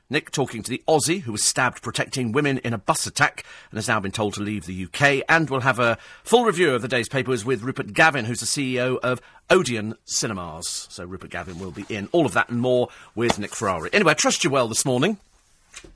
Nick 0.10 0.32
talking 0.32 0.64
to 0.64 0.70
the 0.70 0.82
Aussie 0.88 1.22
who 1.22 1.34
was 1.34 1.44
stabbed 1.44 1.82
protecting 1.82 2.32
women 2.32 2.60
in 2.60 2.74
a 2.74 2.78
bus 2.78 3.06
attack 3.06 3.44
and 3.72 3.78
has 3.78 3.88
now 3.88 4.00
been 4.00 4.12
told 4.12 4.34
to 4.36 4.42
leave 4.42 4.66
the 4.66 4.86
UK. 4.86 5.24
And 5.28 5.50
we'll 5.50 5.62
have 5.62 5.80
a 5.80 5.98
full 6.24 6.46
review 6.46 6.74
of 6.74 6.82
the 6.82 6.88
day's 6.88 7.10
papers 7.10 7.44
with 7.44 7.62
Rupert 7.62 7.94
Gavin, 7.94 8.26
who's 8.26 8.40
the 8.40 8.46
CEO 8.46 8.98
of 9.00 9.22
Odeon 9.50 9.96
Cinemas. 10.06 10.88
So 10.90 11.04
Rupert 11.04 11.30
Gavin 11.30 11.60
will 11.60 11.72
be 11.72 11.86
in. 11.90 12.08
All 12.14 12.26
of 12.26 12.34
that 12.34 12.50
and 12.50 12.62
more 12.62 12.88
with 13.16 13.38
Nick 13.38 13.54
Ferrari. 13.54 13.90
Anyway, 13.92 14.12
I 14.12 14.16
trust 14.16 14.44
you 14.44 14.50
well 14.50 14.68
this 14.68 14.86
morning. 14.86 15.18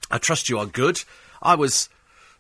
I 0.09 0.17
trust 0.17 0.49
you 0.49 0.59
are 0.59 0.65
good. 0.65 1.03
I 1.41 1.55
was 1.55 1.87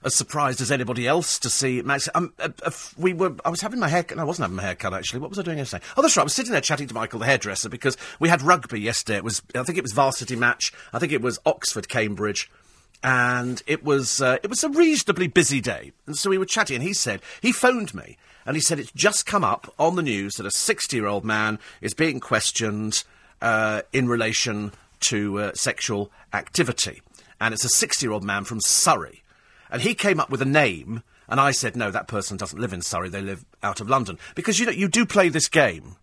as 0.03 0.15
surprised 0.15 0.61
as 0.61 0.71
anybody 0.71 1.07
else 1.07 1.39
to 1.39 1.49
see 1.49 1.81
Max. 1.81 2.09
Um, 2.15 2.33
uh, 2.39 2.49
uh, 2.63 2.71
we 2.97 3.13
were. 3.13 3.35
I 3.45 3.49
was 3.49 3.61
having 3.61 3.79
my 3.79 3.89
hair. 3.89 4.05
No, 4.15 4.21
I 4.21 4.25
wasn't 4.25 4.45
having 4.45 4.57
my 4.57 4.63
hair 4.63 4.75
cut 4.75 4.93
actually. 4.93 5.19
What 5.19 5.29
was 5.29 5.39
I 5.39 5.43
doing 5.43 5.57
yesterday? 5.57 5.83
Oh, 5.95 6.01
that's 6.01 6.17
right. 6.17 6.23
I 6.23 6.25
was 6.25 6.33
sitting 6.33 6.51
there 6.51 6.61
chatting 6.61 6.87
to 6.87 6.93
Michael, 6.93 7.19
the 7.19 7.25
hairdresser, 7.25 7.69
because 7.69 7.97
we 8.19 8.29
had 8.29 8.41
rugby 8.41 8.79
yesterday. 8.79 9.17
It 9.17 9.23
was. 9.23 9.41
I 9.55 9.63
think 9.63 9.77
it 9.77 9.83
was 9.83 9.93
varsity 9.93 10.35
match. 10.35 10.73
I 10.91 10.99
think 10.99 11.11
it 11.11 11.21
was 11.21 11.39
Oxford 11.45 11.87
Cambridge. 11.87 12.49
And 13.03 13.63
it 13.65 13.83
was 13.83 14.21
uh, 14.21 14.37
it 14.43 14.49
was 14.51 14.63
a 14.63 14.69
reasonably 14.69 15.27
busy 15.27 15.59
day, 15.59 15.91
and 16.05 16.15
so 16.15 16.29
we 16.29 16.37
were 16.37 16.45
chatting. 16.45 16.75
And 16.75 16.83
he 16.83 16.93
said 16.93 17.21
he 17.41 17.51
phoned 17.51 17.95
me, 17.95 18.15
and 18.45 18.55
he 18.55 18.61
said 18.61 18.77
it's 18.77 18.91
just 18.91 19.25
come 19.25 19.43
up 19.43 19.73
on 19.79 19.95
the 19.95 20.03
news 20.03 20.35
that 20.35 20.45
a 20.45 20.51
sixty-year-old 20.51 21.25
man 21.25 21.57
is 21.81 21.95
being 21.95 22.19
questioned 22.19 23.03
uh, 23.41 23.81
in 23.91 24.07
relation 24.07 24.71
to 24.99 25.39
uh, 25.39 25.51
sexual 25.55 26.11
activity, 26.31 27.01
and 27.39 27.55
it's 27.55 27.65
a 27.65 27.69
sixty-year-old 27.69 28.23
man 28.23 28.43
from 28.43 28.61
Surrey. 28.61 29.20
And 29.71 29.81
he 29.81 29.95
came 29.95 30.19
up 30.19 30.29
with 30.29 30.41
a 30.41 30.45
name, 30.45 31.01
and 31.27 31.39
I 31.39 31.51
said, 31.51 31.75
no, 31.75 31.91
that 31.91 32.07
person 32.07 32.37
doesn't 32.37 32.59
live 32.59 32.73
in 32.73 32.81
Surrey, 32.81 33.09
they 33.09 33.21
live 33.21 33.45
out 33.63 33.79
of 33.79 33.89
London. 33.89 34.19
Because, 34.35 34.59
you 34.59 34.65
know, 34.65 34.71
you 34.71 34.87
do 34.87 35.05
play 35.05 35.29
this 35.29 35.47
game. 35.47 35.95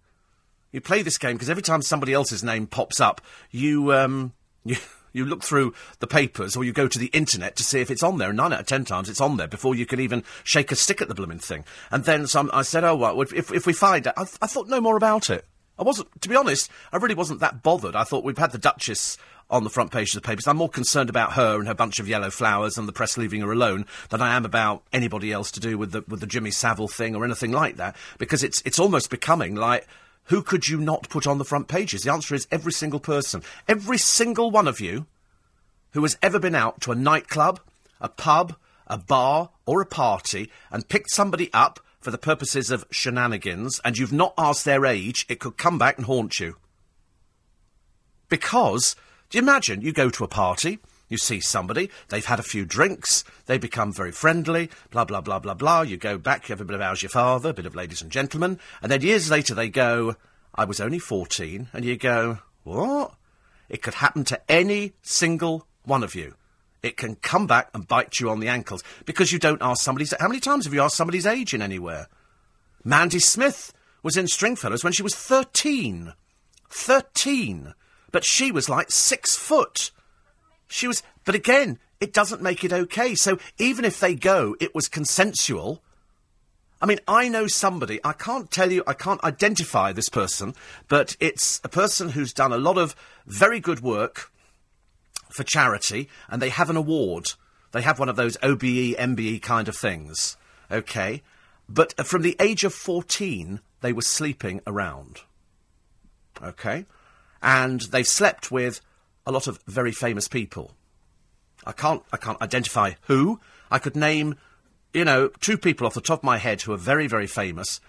You 0.72 0.80
play 0.80 1.02
this 1.02 1.18
game 1.18 1.34
because 1.34 1.50
every 1.50 1.62
time 1.62 1.82
somebody 1.82 2.12
else's 2.12 2.44
name 2.44 2.66
pops 2.66 3.00
up, 3.00 3.20
you, 3.50 3.92
um, 3.92 4.32
you, 4.64 4.76
you 5.12 5.24
look 5.24 5.42
through 5.42 5.74
the 6.00 6.06
papers 6.06 6.56
or 6.56 6.64
you 6.64 6.72
go 6.72 6.88
to 6.88 6.98
the 6.98 7.06
internet 7.06 7.56
to 7.56 7.62
see 7.62 7.80
if 7.80 7.90
it's 7.90 8.02
on 8.02 8.18
there. 8.18 8.28
And 8.28 8.36
nine 8.36 8.52
out 8.52 8.60
of 8.60 8.66
ten 8.66 8.84
times 8.84 9.08
it's 9.08 9.20
on 9.20 9.36
there 9.36 9.48
before 9.48 9.74
you 9.74 9.86
can 9.86 10.00
even 10.00 10.24
shake 10.44 10.72
a 10.72 10.76
stick 10.76 11.00
at 11.00 11.08
the 11.08 11.14
blooming 11.14 11.38
thing. 11.38 11.64
And 11.90 12.04
then 12.04 12.26
some, 12.26 12.50
I 12.52 12.62
said, 12.62 12.84
oh, 12.84 12.96
well, 12.96 13.20
if, 13.20 13.52
if 13.52 13.66
we 13.66 13.72
find 13.72 14.06
it, 14.06 14.12
I, 14.16 14.22
I 14.42 14.46
thought 14.46 14.68
no 14.68 14.80
more 14.80 14.96
about 14.96 15.30
it. 15.30 15.44
I 15.78 15.84
wasn't, 15.84 16.20
to 16.22 16.28
be 16.28 16.36
honest, 16.36 16.70
I 16.92 16.96
really 16.96 17.14
wasn't 17.14 17.40
that 17.40 17.62
bothered. 17.62 17.94
I 17.94 18.04
thought 18.04 18.24
we've 18.24 18.36
had 18.36 18.50
the 18.50 18.58
Duchess 18.58 19.16
on 19.50 19.64
the 19.64 19.70
front 19.70 19.90
page 19.90 20.14
of 20.14 20.22
the 20.22 20.26
papers. 20.26 20.46
I'm 20.46 20.58
more 20.58 20.68
concerned 20.68 21.08
about 21.08 21.32
her 21.32 21.58
and 21.58 21.66
her 21.66 21.74
bunch 21.74 21.98
of 21.98 22.08
yellow 22.08 22.30
flowers 22.30 22.76
and 22.76 22.86
the 22.86 22.92
press 22.92 23.16
leaving 23.16 23.40
her 23.40 23.52
alone 23.52 23.86
than 24.10 24.20
I 24.20 24.34
am 24.34 24.44
about 24.44 24.82
anybody 24.92 25.32
else 25.32 25.50
to 25.52 25.60
do 25.60 25.78
with 25.78 25.92
the 25.92 26.04
with 26.06 26.20
the 26.20 26.26
Jimmy 26.26 26.50
Savile 26.50 26.88
thing 26.88 27.14
or 27.14 27.24
anything 27.24 27.52
like 27.52 27.76
that. 27.76 27.96
Because 28.18 28.42
it's 28.42 28.60
it's 28.62 28.78
almost 28.78 29.10
becoming 29.10 29.54
like 29.54 29.86
who 30.24 30.42
could 30.42 30.68
you 30.68 30.78
not 30.78 31.08
put 31.08 31.26
on 31.26 31.38
the 31.38 31.44
front 31.44 31.68
pages? 31.68 32.02
The 32.02 32.12
answer 32.12 32.34
is 32.34 32.46
every 32.50 32.72
single 32.72 33.00
person, 33.00 33.42
every 33.66 33.96
single 33.96 34.50
one 34.50 34.68
of 34.68 34.80
you 34.80 35.06
who 35.92 36.02
has 36.02 36.18
ever 36.22 36.38
been 36.38 36.54
out 36.54 36.82
to 36.82 36.92
a 36.92 36.94
nightclub, 36.94 37.60
a 38.00 38.10
pub, 38.10 38.54
a 38.86 38.98
bar, 38.98 39.50
or 39.64 39.80
a 39.80 39.86
party 39.86 40.50
and 40.70 40.88
picked 40.88 41.10
somebody 41.10 41.50
up 41.54 41.80
for 42.00 42.10
the 42.10 42.18
purposes 42.18 42.70
of 42.70 42.86
shenanigans 42.90 43.80
and 43.84 43.96
you've 43.96 44.12
not 44.12 44.34
asked 44.36 44.64
their 44.64 44.84
age, 44.84 45.24
it 45.28 45.40
could 45.40 45.56
come 45.56 45.78
back 45.78 45.96
and 45.96 46.06
haunt 46.06 46.38
you. 46.38 46.56
Because 48.28 48.94
do 49.30 49.38
you 49.38 49.42
imagine 49.42 49.82
you 49.82 49.92
go 49.92 50.08
to 50.10 50.24
a 50.24 50.28
party, 50.28 50.78
you 51.08 51.18
see 51.18 51.40
somebody, 51.40 51.90
they've 52.08 52.24
had 52.24 52.38
a 52.38 52.44
few 52.44 52.64
drinks, 52.64 53.24
they 53.46 53.58
become 53.58 53.92
very 53.92 54.12
friendly, 54.12 54.70
blah, 54.90 55.04
blah, 55.04 55.20
blah, 55.20 55.38
blah, 55.38 55.54
blah. 55.54 55.82
You 55.82 55.96
go 55.96 56.18
back, 56.18 56.48
you 56.48 56.54
have 56.54 56.60
a 56.60 56.64
bit 56.64 56.74
of 56.74 56.80
How's 56.80 57.02
Your 57.02 57.10
Father, 57.10 57.50
a 57.50 57.54
bit 57.54 57.66
of 57.66 57.74
Ladies 57.74 58.02
and 58.02 58.10
Gentlemen, 58.10 58.58
and 58.82 58.90
then 58.90 59.02
years 59.02 59.30
later 59.30 59.54
they 59.54 59.68
go, 59.68 60.16
I 60.54 60.64
was 60.64 60.80
only 60.80 60.98
14, 60.98 61.68
and 61.72 61.84
you 61.84 61.96
go, 61.96 62.38
what? 62.64 63.14
It 63.68 63.82
could 63.82 63.94
happen 63.94 64.24
to 64.24 64.40
any 64.50 64.92
single 65.02 65.66
one 65.84 66.02
of 66.02 66.14
you. 66.14 66.34
It 66.82 66.96
can 66.96 67.16
come 67.16 67.46
back 67.46 67.70
and 67.74 67.88
bite 67.88 68.20
you 68.20 68.30
on 68.30 68.40
the 68.40 68.48
ankles 68.48 68.82
because 69.04 69.32
you 69.32 69.38
don't 69.38 69.62
ask 69.62 69.82
somebody's. 69.82 70.14
How 70.18 70.28
many 70.28 70.40
times 70.40 70.64
have 70.64 70.72
you 70.72 70.80
asked 70.80 70.96
somebody's 70.96 71.26
age 71.26 71.52
in 71.52 71.60
anywhere? 71.60 72.06
Mandy 72.84 73.18
Smith 73.18 73.72
was 74.02 74.16
in 74.16 74.28
Stringfellows 74.28 74.84
when 74.84 74.92
she 74.92 75.02
was 75.02 75.14
13. 75.14 76.14
13. 76.70 77.74
But 78.10 78.24
she 78.24 78.50
was 78.50 78.68
like 78.68 78.90
six 78.90 79.36
foot. 79.36 79.90
She 80.68 80.86
was, 80.86 81.02
but 81.24 81.34
again, 81.34 81.78
it 82.00 82.12
doesn't 82.12 82.42
make 82.42 82.64
it 82.64 82.72
okay. 82.72 83.14
So 83.14 83.38
even 83.58 83.84
if 83.84 84.00
they 84.00 84.14
go, 84.14 84.56
it 84.60 84.74
was 84.74 84.88
consensual. 84.88 85.82
I 86.80 86.86
mean, 86.86 87.00
I 87.08 87.28
know 87.28 87.48
somebody, 87.48 87.98
I 88.04 88.12
can't 88.12 88.50
tell 88.50 88.70
you, 88.70 88.84
I 88.86 88.92
can't 88.92 89.22
identify 89.24 89.92
this 89.92 90.08
person, 90.08 90.54
but 90.86 91.16
it's 91.18 91.60
a 91.64 91.68
person 91.68 92.10
who's 92.10 92.32
done 92.32 92.52
a 92.52 92.58
lot 92.58 92.78
of 92.78 92.94
very 93.26 93.58
good 93.58 93.80
work 93.80 94.30
for 95.28 95.42
charity, 95.42 96.08
and 96.28 96.40
they 96.40 96.50
have 96.50 96.70
an 96.70 96.76
award. 96.76 97.32
They 97.72 97.82
have 97.82 97.98
one 97.98 98.08
of 98.08 98.16
those 98.16 98.36
OBE, 98.42 98.96
MBE 98.96 99.42
kind 99.42 99.68
of 99.68 99.76
things. 99.76 100.36
Okay? 100.70 101.22
But 101.68 101.94
uh, 101.98 102.04
from 102.04 102.22
the 102.22 102.36
age 102.40 102.64
of 102.64 102.72
14, 102.72 103.60
they 103.80 103.92
were 103.92 104.02
sleeping 104.02 104.60
around. 104.66 105.22
Okay? 106.42 106.86
And 107.42 107.82
they've 107.82 108.06
slept 108.06 108.50
with 108.50 108.80
a 109.26 109.32
lot 109.32 109.46
of 109.46 109.60
very 109.66 109.92
famous 109.92 110.28
people. 110.28 110.72
I 111.66 111.72
can't, 111.72 112.02
I 112.12 112.16
can't 112.16 112.40
identify 112.40 112.92
who. 113.02 113.40
I 113.70 113.78
could 113.78 113.96
name, 113.96 114.36
you 114.94 115.04
know, 115.04 115.28
two 115.40 115.58
people 115.58 115.86
off 115.86 115.94
the 115.94 116.00
top 116.00 116.20
of 116.20 116.24
my 116.24 116.38
head 116.38 116.62
who 116.62 116.72
are 116.72 116.78
very, 116.78 117.06
very 117.06 117.26
famous, 117.26 117.80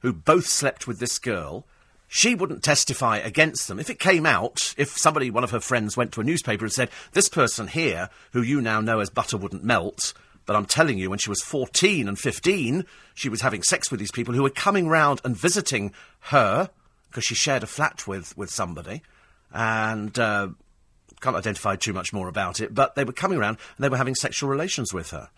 who 0.00 0.12
both 0.12 0.46
slept 0.46 0.86
with 0.86 1.00
this 1.00 1.18
girl. 1.18 1.66
She 2.06 2.34
wouldn't 2.34 2.62
testify 2.62 3.18
against 3.18 3.66
them. 3.66 3.80
If 3.80 3.90
it 3.90 3.98
came 3.98 4.24
out, 4.24 4.74
if 4.76 4.96
somebody, 4.96 5.30
one 5.30 5.42
of 5.42 5.50
her 5.50 5.60
friends, 5.60 5.96
went 5.96 6.12
to 6.12 6.20
a 6.20 6.24
newspaper 6.24 6.64
and 6.64 6.72
said, 6.72 6.90
This 7.12 7.28
person 7.28 7.66
here, 7.66 8.08
who 8.32 8.42
you 8.42 8.60
now 8.60 8.80
know 8.80 9.00
as 9.00 9.10
butter 9.10 9.36
wouldn't 9.36 9.64
melt, 9.64 10.12
but 10.46 10.54
I'm 10.54 10.66
telling 10.66 10.98
you, 10.98 11.10
when 11.10 11.18
she 11.18 11.30
was 11.30 11.42
14 11.42 12.06
and 12.06 12.18
15, 12.18 12.84
she 13.14 13.28
was 13.28 13.40
having 13.40 13.62
sex 13.62 13.90
with 13.90 13.98
these 13.98 14.12
people 14.12 14.34
who 14.34 14.42
were 14.42 14.50
coming 14.50 14.88
round 14.88 15.20
and 15.24 15.36
visiting 15.36 15.92
her 16.20 16.70
because 17.14 17.24
she 17.24 17.36
shared 17.36 17.62
a 17.62 17.66
flat 17.66 18.08
with, 18.08 18.36
with 18.36 18.50
somebody, 18.50 19.00
and 19.52 20.18
uh, 20.18 20.48
can't 21.20 21.36
identify 21.36 21.76
too 21.76 21.92
much 21.92 22.12
more 22.12 22.26
about 22.26 22.58
it, 22.58 22.74
but 22.74 22.96
they 22.96 23.04
were 23.04 23.12
coming 23.12 23.38
around 23.38 23.56
and 23.76 23.84
they 23.84 23.88
were 23.88 23.96
having 23.96 24.16
sexual 24.16 24.50
relations 24.50 24.92
with 24.92 25.10
her. 25.10 25.30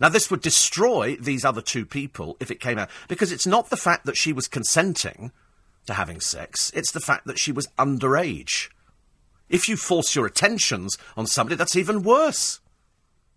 Now, 0.00 0.08
this 0.08 0.32
would 0.32 0.40
destroy 0.40 1.14
these 1.14 1.44
other 1.44 1.62
two 1.62 1.86
people 1.86 2.36
if 2.40 2.50
it 2.50 2.58
came 2.58 2.76
out, 2.76 2.90
because 3.06 3.30
it's 3.30 3.46
not 3.46 3.70
the 3.70 3.76
fact 3.76 4.04
that 4.06 4.16
she 4.16 4.32
was 4.32 4.48
consenting 4.48 5.30
to 5.86 5.94
having 5.94 6.20
sex, 6.20 6.72
it's 6.74 6.90
the 6.90 6.98
fact 6.98 7.28
that 7.28 7.38
she 7.38 7.52
was 7.52 7.68
underage. 7.78 8.68
If 9.48 9.68
you 9.68 9.76
force 9.76 10.16
your 10.16 10.26
attentions 10.26 10.98
on 11.16 11.28
somebody, 11.28 11.54
that's 11.54 11.76
even 11.76 12.02
worse. 12.02 12.58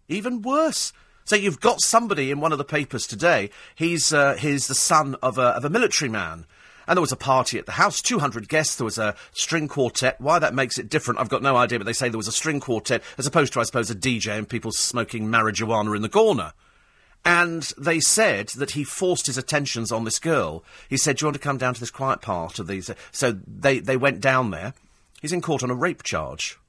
Even 0.07 0.41
worse. 0.41 0.91
So 1.25 1.35
you've 1.35 1.59
got 1.59 1.81
somebody 1.81 2.31
in 2.31 2.39
one 2.39 2.51
of 2.51 2.57
the 2.57 2.63
papers 2.63 3.05
today. 3.05 3.51
He's 3.75 4.11
uh, 4.11 4.35
he's 4.35 4.67
the 4.67 4.75
son 4.75 5.15
of 5.21 5.37
a, 5.37 5.49
of 5.49 5.65
a 5.65 5.69
military 5.69 6.09
man 6.09 6.45
and 6.87 6.97
there 6.97 7.01
was 7.01 7.11
a 7.11 7.17
party 7.17 7.57
at 7.57 7.65
the 7.65 7.73
house, 7.73 8.01
200 8.01 8.47
guests, 8.47 8.75
there 8.75 8.85
was 8.85 8.97
a 8.97 9.15
string 9.33 9.67
quartet. 9.67 10.19
Why 10.19 10.39
that 10.39 10.53
makes 10.53 10.77
it 10.77 10.89
different, 10.89 11.19
I've 11.19 11.29
got 11.29 11.43
no 11.43 11.55
idea, 11.55 11.79
but 11.79 11.85
they 11.85 11.93
say 11.93 12.09
there 12.09 12.17
was 12.17 12.27
a 12.27 12.31
string 12.31 12.59
quartet, 12.59 13.01
as 13.17 13.25
opposed 13.25 13.53
to, 13.53 13.59
I 13.59 13.63
suppose, 13.63 13.89
a 13.89 13.95
DJ 13.95 14.37
and 14.37 14.47
people 14.47 14.71
smoking 14.71 15.27
marijuana 15.27 15.95
in 15.95 16.01
the 16.01 16.09
corner. 16.09 16.53
And 17.25 17.63
they 17.75 17.99
said 17.99 18.49
that 18.49 18.71
he 18.71 18.83
forced 18.83 19.25
his 19.25 19.37
attentions 19.37 19.91
on 19.91 20.03
this 20.03 20.19
girl. 20.19 20.63
He 20.87 20.97
said, 20.97 21.17
Do 21.17 21.23
you 21.23 21.27
want 21.27 21.35
to 21.35 21.41
come 21.41 21.57
down 21.57 21.73
to 21.73 21.79
this 21.79 21.89
quiet 21.89 22.21
part 22.21 22.59
of 22.59 22.67
these? 22.67 22.91
So 23.11 23.39
they, 23.47 23.79
they 23.79 23.97
went 23.97 24.21
down 24.21 24.51
there. 24.51 24.75
He's 25.21 25.33
in 25.33 25.41
court 25.41 25.63
on 25.63 25.71
a 25.71 25.75
rape 25.75 26.03
charge 26.03 26.59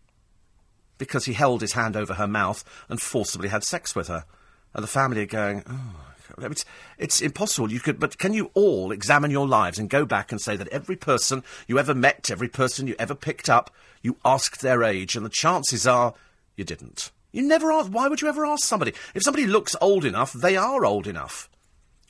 because 0.97 1.27
he 1.27 1.35
held 1.35 1.61
his 1.61 1.75
hand 1.75 1.95
over 1.95 2.15
her 2.15 2.27
mouth 2.27 2.65
and 2.89 3.03
forcibly 3.03 3.49
had 3.49 3.65
sex 3.65 3.95
with 3.95 4.09
her. 4.09 4.25
And 4.73 4.83
the 4.83 4.89
family 4.89 5.21
are 5.21 5.27
going, 5.27 5.63
Oh, 5.69 5.95
it's, 6.39 6.65
it's 6.99 7.21
impossible. 7.21 7.73
You 7.73 7.81
could, 7.81 7.99
but 7.99 8.19
can 8.19 8.33
you 8.33 8.51
all 8.55 8.93
examine 8.93 9.31
your 9.31 9.47
lives 9.47 9.79
and 9.79 9.91
go 9.91 10.05
back 10.05 10.33
and 10.33 10.41
say 10.41 10.57
that 10.57 10.69
every 10.69 10.97
person 10.97 11.43
you 11.67 11.79
ever 11.79 11.95
met, 11.95 12.31
every 12.31 12.49
person 12.49 12.87
you 12.87 12.97
ever 12.99 13.15
picked 13.15 13.49
up, 13.49 13.71
you 14.03 14.17
asked 14.25 14.61
their 14.61 14.83
age, 14.83 15.17
and 15.17 15.25
the 15.25 15.31
chances 15.31 15.87
are 15.87 16.15
you 16.57 16.65
didn't. 16.65 17.11
You 17.33 17.43
never 17.43 17.71
ask. 17.71 17.89
Why 17.89 18.09
would 18.09 18.23
you 18.23 18.29
ever 18.29 18.47
ask 18.47 18.65
somebody? 18.65 18.95
If 19.15 19.23
somebody 19.23 19.47
looks 19.47 19.77
old 19.81 20.05
enough, 20.05 20.33
they 20.33 20.57
are 20.57 20.85
old 20.85 21.07
enough. 21.07 21.51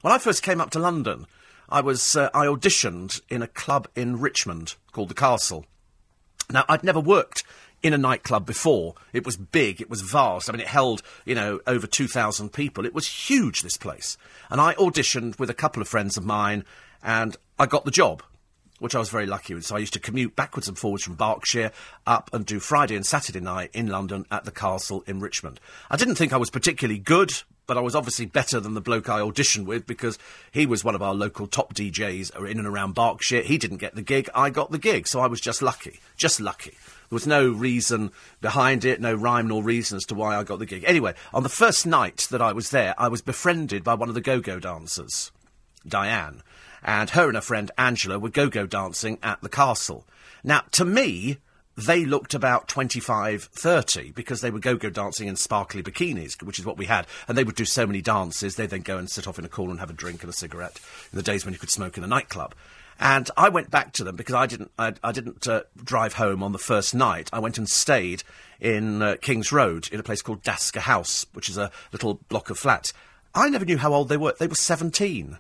When 0.03 0.13
I 0.13 0.19
first 0.19 0.43
came 0.43 0.61
up 0.61 0.71
to 0.71 0.79
London, 0.79 1.27
I 1.69 1.81
was 1.81 2.15
uh, 2.15 2.31
I 2.33 2.47
auditioned 2.47 3.21
in 3.29 3.43
a 3.43 3.49
club 3.49 3.89
in 3.97 4.21
Richmond 4.21 4.77
called 4.93 5.09
the 5.09 5.15
Castle. 5.15 5.67
Now, 6.51 6.65
I'd 6.69 6.85
never 6.85 7.01
worked 7.01 7.43
in 7.83 7.93
a 7.93 7.99
nightclub 7.99 8.47
before. 8.47 8.95
It 9.13 9.25
was 9.25 9.37
big, 9.37 9.81
it 9.81 9.91
was 9.91 10.01
vast. 10.01 10.49
I 10.49 10.53
mean, 10.53 10.61
it 10.61 10.69
held, 10.69 11.03
you 11.25 11.35
know, 11.35 11.61
over 11.67 11.87
2,000 11.87 12.53
people. 12.53 12.85
It 12.85 12.95
was 12.95 13.07
huge, 13.07 13.63
this 13.63 13.77
place. 13.77 14.17
And 14.51 14.61
I 14.61 14.75
auditioned 14.75 15.39
with 15.39 15.51
a 15.51 15.55
couple 15.55 15.83
of 15.83 15.89
friends 15.89 16.17
of 16.17 16.25
mine, 16.25 16.65
and 17.03 17.37
I 17.59 17.67
got 17.67 17.85
the 17.85 17.91
job 17.91 18.23
which 18.79 18.95
I 18.95 18.99
was 18.99 19.09
very 19.09 19.27
lucky 19.27 19.55
with. 19.55 19.65
So 19.65 19.77
I 19.77 19.81
used 19.81 19.95
to 19.95 20.01
commute 20.01 20.37
backwards 20.37 20.69
and 20.69 20.79
forwards 20.79 21.05
from 21.05 21.15
Berkshire 21.15 21.73
up 22.07 22.31
and 22.33 22.45
do 22.45 22.61
Friday 22.61 22.97
and 22.97 23.07
Saturday 23.07 23.41
night 23.41 23.71
in 23.73 23.87
London 23.87 24.27
at 24.31 24.45
the 24.45 24.51
castle 24.51 25.03
in 25.07 25.21
Richmond. 25.21 25.61
I 25.91 25.97
didn't 25.97 26.17
think 26.17 26.33
I 26.33 26.37
was 26.37 26.51
particularly 26.51 26.99
good, 26.99 27.33
but 27.67 27.79
I 27.79 27.81
was 27.81 27.95
obviously 27.95 28.27
better 28.27 28.61
than 28.61 28.75
the 28.75 28.81
bloke 28.81 29.09
I 29.09 29.21
auditioned 29.21 29.67
with 29.67 29.87
because 29.87 30.19
he 30.53 30.67
was 30.67 30.85
one 30.85 30.95
of 30.95 31.03
our 31.03 31.15
local 31.15 31.47
top 31.47 31.75
DJs 31.75 32.49
in 32.51 32.59
and 32.59 32.67
around 32.67 32.95
Berkshire. 32.95 33.43
He 33.43 33.59
didn't 33.59 33.79
get 33.79 33.95
the 33.95 34.03
gig, 34.03 34.29
I 34.35 34.51
got 34.51 34.71
the 34.71 34.79
gig, 34.79 35.07
so 35.07 35.21
I 35.21 35.27
was 35.27 35.41
just 35.41 35.63
lucky. 35.63 36.01
Just 36.17 36.41
lucky. 36.41 36.75
There 37.09 37.17
was 37.17 37.27
no 37.27 37.51
reason 37.51 38.11
behind 38.41 38.85
it, 38.85 39.01
no 39.01 39.15
rhyme 39.15 39.49
nor 39.49 39.63
reason 39.63 39.97
as 39.97 40.05
to 40.07 40.15
why 40.15 40.37
I 40.37 40.45
got 40.45 40.59
the 40.59 40.67
gig. 40.67 40.85
Anyway, 40.87 41.15
on 41.33 41.43
the 41.43 41.49
first 41.49 41.87
night 41.87 42.27
that 42.31 42.43
I 42.43 42.53
was 42.53 42.71
there, 42.71 42.95
I 42.99 43.09
was 43.09 43.23
befriended 43.23 43.85
by 43.85 43.95
one 43.95 44.09
of 44.09 44.15
the 44.15 44.21
go 44.21 44.41
go 44.41 44.59
dancers, 44.59 45.31
Diane 45.87 46.43
and 46.87 47.11
her 47.11 47.27
and 47.27 47.35
her 47.35 47.43
friend 47.43 47.71
Angela 47.77 48.19
were 48.19 48.31
go-go 48.31 48.67
dancing 48.67 49.19
at 49.23 49.41
the 49.43 49.49
castle. 49.49 50.07
Now, 50.45 50.63
to 50.71 50.85
me, 50.85 51.39
they 51.77 52.05
looked 52.05 52.33
about 52.33 52.69
25, 52.69 53.51
30 53.53 54.13
because 54.13 54.41
they 54.41 54.51
were 54.51 54.61
go-go 54.61 54.89
dancing 54.89 55.27
in 55.27 55.37
sparkly 55.37 55.83
bikinis, 55.83 56.41
which 56.43 56.59
is 56.59 56.65
what 56.65 56.79
we 56.79 56.87
had. 56.87 57.07
And 57.27 57.37
they 57.37 57.45
would 57.45 57.57
do 57.57 57.65
so 57.65 57.87
many 57.87 58.01
dances. 58.01 58.55
They'd 58.55 58.71
then 58.71 58.83
go 58.83 58.99
and 58.99 59.11
sit 59.11 59.27
off 59.27 59.39
in 59.39 59.45
a 59.45 59.49
corner 59.49 59.73
and 59.73 59.81
have 59.81 59.91
a 59.91 59.95
drink 59.95 60.23
and 60.23 60.31
a 60.31 60.37
cigarette 60.37 60.81
in 61.13 61.17
the 61.17 61.25
days 61.25 61.45
when 61.45 61.53
you 61.53 61.61
could 61.61 61.71
smoke 61.71 61.99
in 61.99 62.05
a 62.05 62.09
nightclub. 62.09 62.55
And 62.99 63.31
I 63.37 63.49
went 63.49 63.71
back 63.71 63.93
to 63.95 64.05
them 64.05 64.17
because 64.17 64.35
I 64.35 64.47
didn't, 64.47 64.71
I, 64.79 64.95
I 65.05 65.13
didn't 65.13 65.47
uh, 65.47 65.63
drive 65.83 66.15
home 66.15 66.43
on 66.43 66.53
the 66.53 66.59
first 66.59 66.95
night. 66.95 67.29
I 67.33 67.39
went 67.41 67.59
and 67.59 67.69
stayed 67.69 68.23
in 68.59 69.03
uh, 69.03 69.17
King's 69.21 69.53
Road 69.53 69.89
in 69.93 70.01
a 70.01 70.03
place 70.03 70.23
called 70.23 70.43
Dasker 70.43 70.81
House, 70.81 71.27
which 71.35 71.49
is 71.49 71.59
a 71.59 71.71
little 71.93 72.21
block 72.29 72.49
of 72.49 72.59
flats. 72.59 72.93
I 73.35 73.51
never 73.51 73.67
knew 73.67 73.79
how 73.79 73.93
old 73.93 74.09
they 74.09 74.17
were. 74.17 74.35
They 74.39 74.47
were 74.47 74.55
17. 74.55 75.39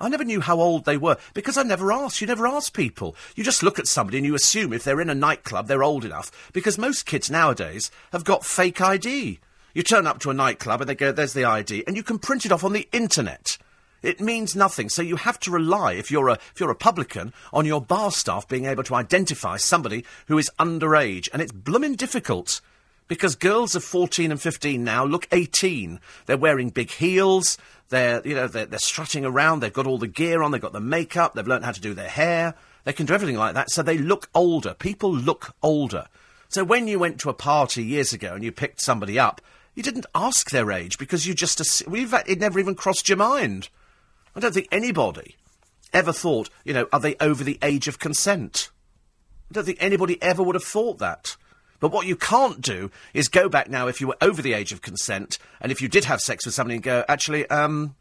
I 0.00 0.08
never 0.08 0.24
knew 0.24 0.40
how 0.40 0.60
old 0.60 0.84
they 0.86 0.96
were 0.96 1.16
because 1.34 1.58
I 1.58 1.62
never 1.62 1.92
asked. 1.92 2.20
You 2.20 2.26
never 2.26 2.46
ask 2.46 2.74
people. 2.74 3.14
You 3.36 3.44
just 3.44 3.62
look 3.62 3.78
at 3.78 3.86
somebody 3.86 4.18
and 4.18 4.26
you 4.26 4.34
assume 4.34 4.72
if 4.72 4.82
they're 4.82 5.00
in 5.00 5.10
a 5.10 5.14
nightclub, 5.14 5.66
they're 5.66 5.82
old 5.82 6.04
enough 6.04 6.50
because 6.52 6.78
most 6.78 7.04
kids 7.04 7.30
nowadays 7.30 7.90
have 8.12 8.24
got 8.24 8.44
fake 8.44 8.80
ID. 8.80 9.40
You 9.74 9.82
turn 9.82 10.06
up 10.06 10.18
to 10.20 10.30
a 10.30 10.34
nightclub 10.34 10.80
and 10.80 10.88
they 10.88 10.94
go, 10.94 11.12
there's 11.12 11.34
the 11.34 11.44
ID, 11.44 11.84
and 11.86 11.96
you 11.96 12.02
can 12.02 12.18
print 12.18 12.44
it 12.44 12.52
off 12.52 12.64
on 12.64 12.72
the 12.72 12.88
internet. 12.92 13.58
It 14.02 14.20
means 14.20 14.56
nothing. 14.56 14.88
So 14.88 15.02
you 15.02 15.16
have 15.16 15.38
to 15.40 15.50
rely, 15.50 15.92
if 15.92 16.10
you're 16.10 16.28
a 16.28 16.38
if 16.54 16.54
you're 16.58 16.70
a 16.70 16.74
publican, 16.74 17.32
on 17.52 17.66
your 17.66 17.80
bar 17.80 18.10
staff 18.10 18.48
being 18.48 18.64
able 18.64 18.82
to 18.84 18.94
identify 18.94 19.56
somebody 19.56 20.04
who 20.26 20.38
is 20.38 20.50
underage, 20.58 21.28
and 21.32 21.42
it's 21.42 21.52
blooming 21.52 21.96
difficult 21.96 22.60
because 23.08 23.34
girls 23.34 23.74
of 23.74 23.82
14 23.82 24.30
and 24.30 24.40
15 24.40 24.82
now 24.82 25.04
look 25.04 25.26
18. 25.32 25.98
They're 26.26 26.38
wearing 26.38 26.70
big 26.70 26.92
heels. 26.92 27.58
They're, 27.88 28.22
you 28.24 28.36
know, 28.36 28.46
they're, 28.46 28.66
they're 28.66 28.78
strutting 28.78 29.24
around. 29.24 29.60
They've 29.60 29.72
got 29.72 29.88
all 29.88 29.98
the 29.98 30.06
gear 30.06 30.42
on. 30.42 30.52
They've 30.52 30.60
got 30.60 30.72
the 30.72 30.80
makeup. 30.80 31.34
They've 31.34 31.46
learned 31.46 31.64
how 31.64 31.72
to 31.72 31.80
do 31.80 31.92
their 31.92 32.08
hair. 32.08 32.54
They 32.84 32.92
can 32.92 33.06
do 33.06 33.14
everything 33.14 33.36
like 33.36 33.54
that. 33.54 33.70
So 33.70 33.82
they 33.82 33.98
look 33.98 34.30
older. 34.32 34.74
People 34.74 35.12
look 35.12 35.54
older. 35.62 36.06
So 36.48 36.64
when 36.64 36.86
you 36.86 36.98
went 36.98 37.20
to 37.20 37.30
a 37.30 37.34
party 37.34 37.84
years 37.84 38.12
ago 38.12 38.34
and 38.34 38.44
you 38.44 38.52
picked 38.52 38.80
somebody 38.80 39.18
up, 39.18 39.40
you 39.74 39.82
didn't 39.82 40.06
ask 40.14 40.50
their 40.50 40.70
age 40.72 40.96
because 40.96 41.26
you 41.26 41.34
just 41.34 41.60
it 41.60 42.38
never 42.38 42.58
even 42.58 42.74
crossed 42.74 43.08
your 43.08 43.18
mind. 43.18 43.68
I 44.34 44.40
don't 44.40 44.54
think 44.54 44.68
anybody 44.70 45.36
ever 45.92 46.12
thought, 46.12 46.50
you 46.64 46.72
know, 46.72 46.88
are 46.92 47.00
they 47.00 47.16
over 47.20 47.42
the 47.42 47.58
age 47.62 47.88
of 47.88 47.98
consent? 47.98 48.70
I 49.50 49.54
don't 49.54 49.64
think 49.64 49.78
anybody 49.80 50.22
ever 50.22 50.42
would 50.42 50.54
have 50.54 50.64
thought 50.64 50.98
that. 50.98 51.36
But 51.80 51.92
what 51.92 52.06
you 52.06 52.14
can't 52.14 52.60
do 52.60 52.90
is 53.14 53.28
go 53.28 53.48
back 53.48 53.68
now 53.68 53.88
if 53.88 54.00
you 54.00 54.06
were 54.06 54.16
over 54.20 54.42
the 54.42 54.52
age 54.52 54.70
of 54.72 54.82
consent, 54.82 55.38
and 55.60 55.72
if 55.72 55.80
you 55.80 55.88
did 55.88 56.04
have 56.04 56.20
sex 56.20 56.44
with 56.44 56.54
somebody 56.54 56.74
and 56.74 56.84
go, 56.84 57.04
actually, 57.08 57.48
um, 57.48 57.96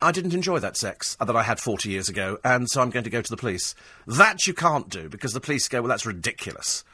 I 0.00 0.12
didn't 0.12 0.34
enjoy 0.34 0.58
that 0.58 0.76
sex 0.76 1.16
that 1.16 1.36
I 1.36 1.42
had 1.42 1.60
40 1.60 1.90
years 1.90 2.08
ago, 2.08 2.38
and 2.42 2.68
so 2.68 2.80
I'm 2.80 2.90
going 2.90 3.04
to 3.04 3.10
go 3.10 3.22
to 3.22 3.30
the 3.30 3.36
police. 3.36 3.74
That 4.06 4.46
you 4.46 4.54
can't 4.54 4.88
do, 4.88 5.08
because 5.08 5.34
the 5.34 5.40
police 5.40 5.68
go, 5.68 5.82
well, 5.82 5.88
that's 5.88 6.06
ridiculous. 6.06 6.84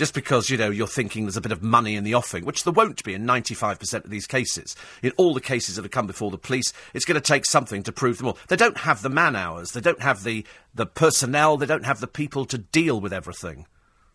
Just 0.00 0.14
because, 0.14 0.48
you 0.48 0.56
know, 0.56 0.70
you're 0.70 0.86
thinking 0.86 1.26
there's 1.26 1.36
a 1.36 1.42
bit 1.42 1.52
of 1.52 1.62
money 1.62 1.94
in 1.94 2.04
the 2.04 2.14
offing, 2.14 2.46
which 2.46 2.64
there 2.64 2.72
won't 2.72 3.04
be 3.04 3.12
in 3.12 3.26
95% 3.26 4.02
of 4.02 4.08
these 4.08 4.26
cases. 4.26 4.74
In 5.02 5.12
all 5.18 5.34
the 5.34 5.42
cases 5.42 5.76
that 5.76 5.82
have 5.82 5.90
come 5.90 6.06
before 6.06 6.30
the 6.30 6.38
police, 6.38 6.72
it's 6.94 7.04
going 7.04 7.20
to 7.20 7.20
take 7.20 7.44
something 7.44 7.82
to 7.82 7.92
prove 7.92 8.16
them 8.16 8.28
all. 8.28 8.38
They 8.48 8.56
don't 8.56 8.78
have 8.78 9.02
the 9.02 9.10
man 9.10 9.36
hours, 9.36 9.72
they 9.72 9.82
don't 9.82 10.00
have 10.00 10.24
the, 10.24 10.46
the 10.74 10.86
personnel, 10.86 11.58
they 11.58 11.66
don't 11.66 11.84
have 11.84 12.00
the 12.00 12.06
people 12.06 12.46
to 12.46 12.56
deal 12.56 12.98
with 12.98 13.12
everything. 13.12 13.66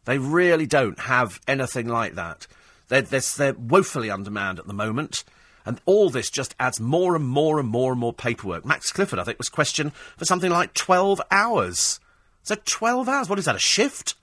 They 0.06 0.18
really 0.18 0.66
don't 0.66 0.98
have 1.02 1.40
anything 1.48 1.88
like 1.88 2.16
that. 2.16 2.48
They're, 2.88 3.04
they're, 3.04 3.22
they're 3.38 3.54
woefully 3.54 4.10
undermanned 4.10 4.58
at 4.58 4.66
the 4.66 4.74
moment. 4.74 5.24
And 5.68 5.80
all 5.86 6.10
this 6.10 6.32
just 6.32 6.56
adds 6.60 6.80
more 6.80 7.16
and 7.16 7.28
more 7.28 7.60
and 7.60 7.70
more 7.70 7.92
and 7.92 8.02
more 8.02 8.12
paperwork. 8.12 8.66
Max 8.66 8.92
Clifford, 8.92 9.20
I 9.20 9.24
think, 9.24 9.38
was 9.38 9.50
questioned 9.50 9.94
for 10.18 10.26
something 10.26 10.50
like 10.50 10.74
12 10.74 11.22
hours. 11.30 12.00
So 12.42 12.56
12 12.66 13.08
hours? 13.08 13.30
What 13.30 13.38
is 13.38 13.46
that, 13.46 13.56
a 13.56 13.60
shift? 13.60 14.16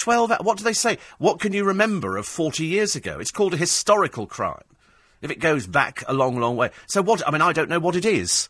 12 0.00 0.32
What 0.40 0.58
do 0.58 0.64
they 0.64 0.72
say? 0.72 0.98
What 1.18 1.38
can 1.38 1.52
you 1.52 1.64
remember 1.64 2.16
of 2.16 2.26
40 2.26 2.64
years 2.64 2.96
ago? 2.96 3.18
It's 3.20 3.30
called 3.30 3.54
a 3.54 3.58
historical 3.58 4.26
crime. 4.26 4.62
If 5.22 5.30
it 5.30 5.38
goes 5.38 5.66
back 5.66 6.02
a 6.08 6.14
long, 6.14 6.40
long 6.40 6.56
way. 6.56 6.70
So 6.88 7.02
what, 7.02 7.26
I 7.28 7.30
mean, 7.30 7.42
I 7.42 7.52
don't 7.52 7.68
know 7.68 7.78
what 7.78 7.94
it 7.94 8.06
is. 8.06 8.48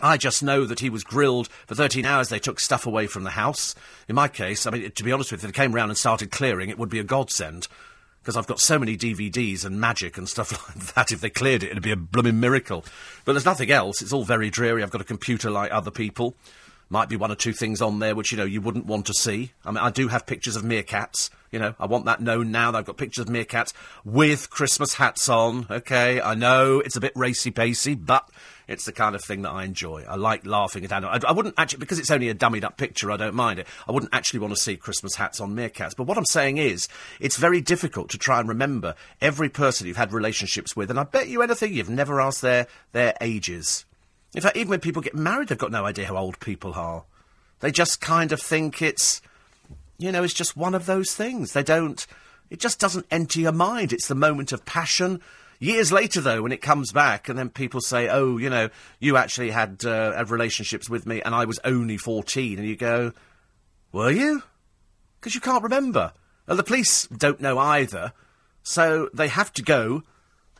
I 0.00 0.16
just 0.18 0.42
know 0.42 0.64
that 0.66 0.80
he 0.80 0.90
was 0.90 1.04
grilled 1.04 1.48
for 1.66 1.74
13 1.74 2.04
hours. 2.04 2.28
They 2.28 2.38
took 2.38 2.60
stuff 2.60 2.86
away 2.86 3.06
from 3.06 3.24
the 3.24 3.30
house. 3.30 3.74
In 4.08 4.16
my 4.16 4.28
case, 4.28 4.66
I 4.66 4.70
mean, 4.70 4.90
to 4.90 5.04
be 5.04 5.12
honest 5.12 5.32
with 5.32 5.42
you, 5.42 5.48
if 5.48 5.54
they 5.54 5.62
came 5.62 5.72
round 5.72 5.90
and 5.90 5.96
started 5.96 6.30
clearing, 6.30 6.68
it 6.68 6.78
would 6.78 6.90
be 6.90 6.98
a 6.98 7.04
godsend. 7.04 7.68
Because 8.20 8.36
I've 8.36 8.48
got 8.48 8.60
so 8.60 8.78
many 8.78 8.96
DVDs 8.96 9.64
and 9.64 9.80
magic 9.80 10.18
and 10.18 10.28
stuff 10.28 10.52
like 10.76 10.94
that. 10.94 11.12
If 11.12 11.20
they 11.20 11.30
cleared 11.30 11.62
it, 11.62 11.70
it'd 11.70 11.82
be 11.82 11.92
a 11.92 11.96
blooming 11.96 12.40
miracle. 12.40 12.84
But 13.24 13.32
there's 13.32 13.44
nothing 13.44 13.70
else. 13.70 14.02
It's 14.02 14.12
all 14.12 14.24
very 14.24 14.50
dreary. 14.50 14.82
I've 14.82 14.90
got 14.90 15.00
a 15.00 15.04
computer 15.04 15.50
like 15.50 15.70
other 15.70 15.92
people. 15.92 16.34
Might 16.88 17.08
be 17.08 17.16
one 17.16 17.32
or 17.32 17.34
two 17.34 17.52
things 17.52 17.82
on 17.82 17.98
there 17.98 18.14
which, 18.14 18.30
you 18.30 18.38
know, 18.38 18.44
you 18.44 18.60
wouldn't 18.60 18.86
want 18.86 19.06
to 19.06 19.14
see. 19.14 19.50
I 19.64 19.72
mean, 19.72 19.78
I 19.78 19.90
do 19.90 20.06
have 20.06 20.24
pictures 20.24 20.54
of 20.54 20.62
meerkats. 20.62 21.30
You 21.50 21.58
know, 21.58 21.74
I 21.80 21.86
want 21.86 22.04
that 22.04 22.20
known 22.20 22.52
now 22.52 22.70
that 22.70 22.78
I've 22.78 22.84
got 22.84 22.96
pictures 22.96 23.26
of 23.26 23.32
meerkats 23.32 23.72
with 24.04 24.50
Christmas 24.50 24.94
hats 24.94 25.28
on. 25.28 25.66
Okay, 25.68 26.20
I 26.20 26.34
know 26.34 26.78
it's 26.78 26.94
a 26.94 27.00
bit 27.00 27.12
racy-pacey, 27.16 27.96
but 27.96 28.28
it's 28.68 28.84
the 28.84 28.92
kind 28.92 29.16
of 29.16 29.24
thing 29.24 29.42
that 29.42 29.50
I 29.50 29.64
enjoy. 29.64 30.04
I 30.08 30.14
like 30.14 30.46
laughing 30.46 30.84
at 30.84 30.92
animals. 30.92 31.24
I, 31.24 31.28
I 31.28 31.32
wouldn't 31.32 31.54
actually, 31.58 31.80
because 31.80 31.98
it's 31.98 32.10
only 32.10 32.28
a 32.28 32.34
dummied 32.34 32.62
up 32.62 32.76
picture, 32.76 33.10
I 33.10 33.16
don't 33.16 33.34
mind 33.34 33.58
it. 33.58 33.66
I 33.88 33.92
wouldn't 33.92 34.14
actually 34.14 34.40
want 34.40 34.54
to 34.54 34.60
see 34.60 34.76
Christmas 34.76 35.16
hats 35.16 35.40
on 35.40 35.56
meerkats. 35.56 35.96
But 35.96 36.04
what 36.04 36.18
I'm 36.18 36.26
saying 36.26 36.58
is, 36.58 36.88
it's 37.18 37.36
very 37.36 37.60
difficult 37.60 38.10
to 38.10 38.18
try 38.18 38.38
and 38.38 38.48
remember 38.48 38.94
every 39.20 39.48
person 39.48 39.88
you've 39.88 39.96
had 39.96 40.12
relationships 40.12 40.76
with, 40.76 40.90
and 40.90 41.00
I 41.00 41.04
bet 41.04 41.26
you 41.28 41.42
anything 41.42 41.74
you've 41.74 41.90
never 41.90 42.20
asked 42.20 42.42
their, 42.42 42.68
their 42.92 43.14
ages. 43.20 43.84
In 44.34 44.42
fact, 44.42 44.56
even 44.56 44.70
when 44.70 44.80
people 44.80 45.02
get 45.02 45.14
married, 45.14 45.48
they've 45.48 45.58
got 45.58 45.72
no 45.72 45.86
idea 45.86 46.06
how 46.06 46.16
old 46.16 46.40
people 46.40 46.74
are. 46.74 47.04
They 47.60 47.70
just 47.70 48.00
kind 48.00 48.32
of 48.32 48.40
think 48.40 48.82
it's, 48.82 49.22
you 49.98 50.12
know, 50.12 50.22
it's 50.22 50.34
just 50.34 50.56
one 50.56 50.74
of 50.74 50.86
those 50.86 51.14
things. 51.14 51.52
They 51.52 51.62
don't, 51.62 52.06
it 52.50 52.60
just 52.60 52.78
doesn't 52.78 53.06
enter 53.10 53.40
your 53.40 53.52
mind. 53.52 53.92
It's 53.92 54.08
the 54.08 54.14
moment 54.14 54.52
of 54.52 54.64
passion 54.66 55.22
Years 55.58 55.90
later, 55.90 56.20
though, 56.20 56.42
when 56.42 56.52
it 56.52 56.60
comes 56.60 56.92
back, 56.92 57.28
and 57.28 57.38
then 57.38 57.48
people 57.48 57.80
say, 57.80 58.08
"Oh, 58.08 58.36
you 58.36 58.50
know, 58.50 58.68
you 59.00 59.16
actually 59.16 59.50
had 59.50 59.84
uh, 59.84 60.12
had 60.12 60.30
relationships 60.30 60.90
with 60.90 61.06
me, 61.06 61.22
and 61.22 61.34
I 61.34 61.46
was 61.46 61.58
only 61.64 61.96
14," 61.96 62.58
and 62.58 62.68
you 62.68 62.76
go, 62.76 63.12
"Were 63.90 64.10
you?" 64.10 64.42
Because 65.18 65.34
you 65.34 65.40
can't 65.40 65.62
remember. 65.62 66.12
And 66.46 66.58
the 66.58 66.62
police 66.62 67.06
don't 67.06 67.40
know 67.40 67.58
either, 67.58 68.12
so 68.62 69.08
they 69.14 69.28
have 69.28 69.52
to 69.54 69.62
go 69.62 70.02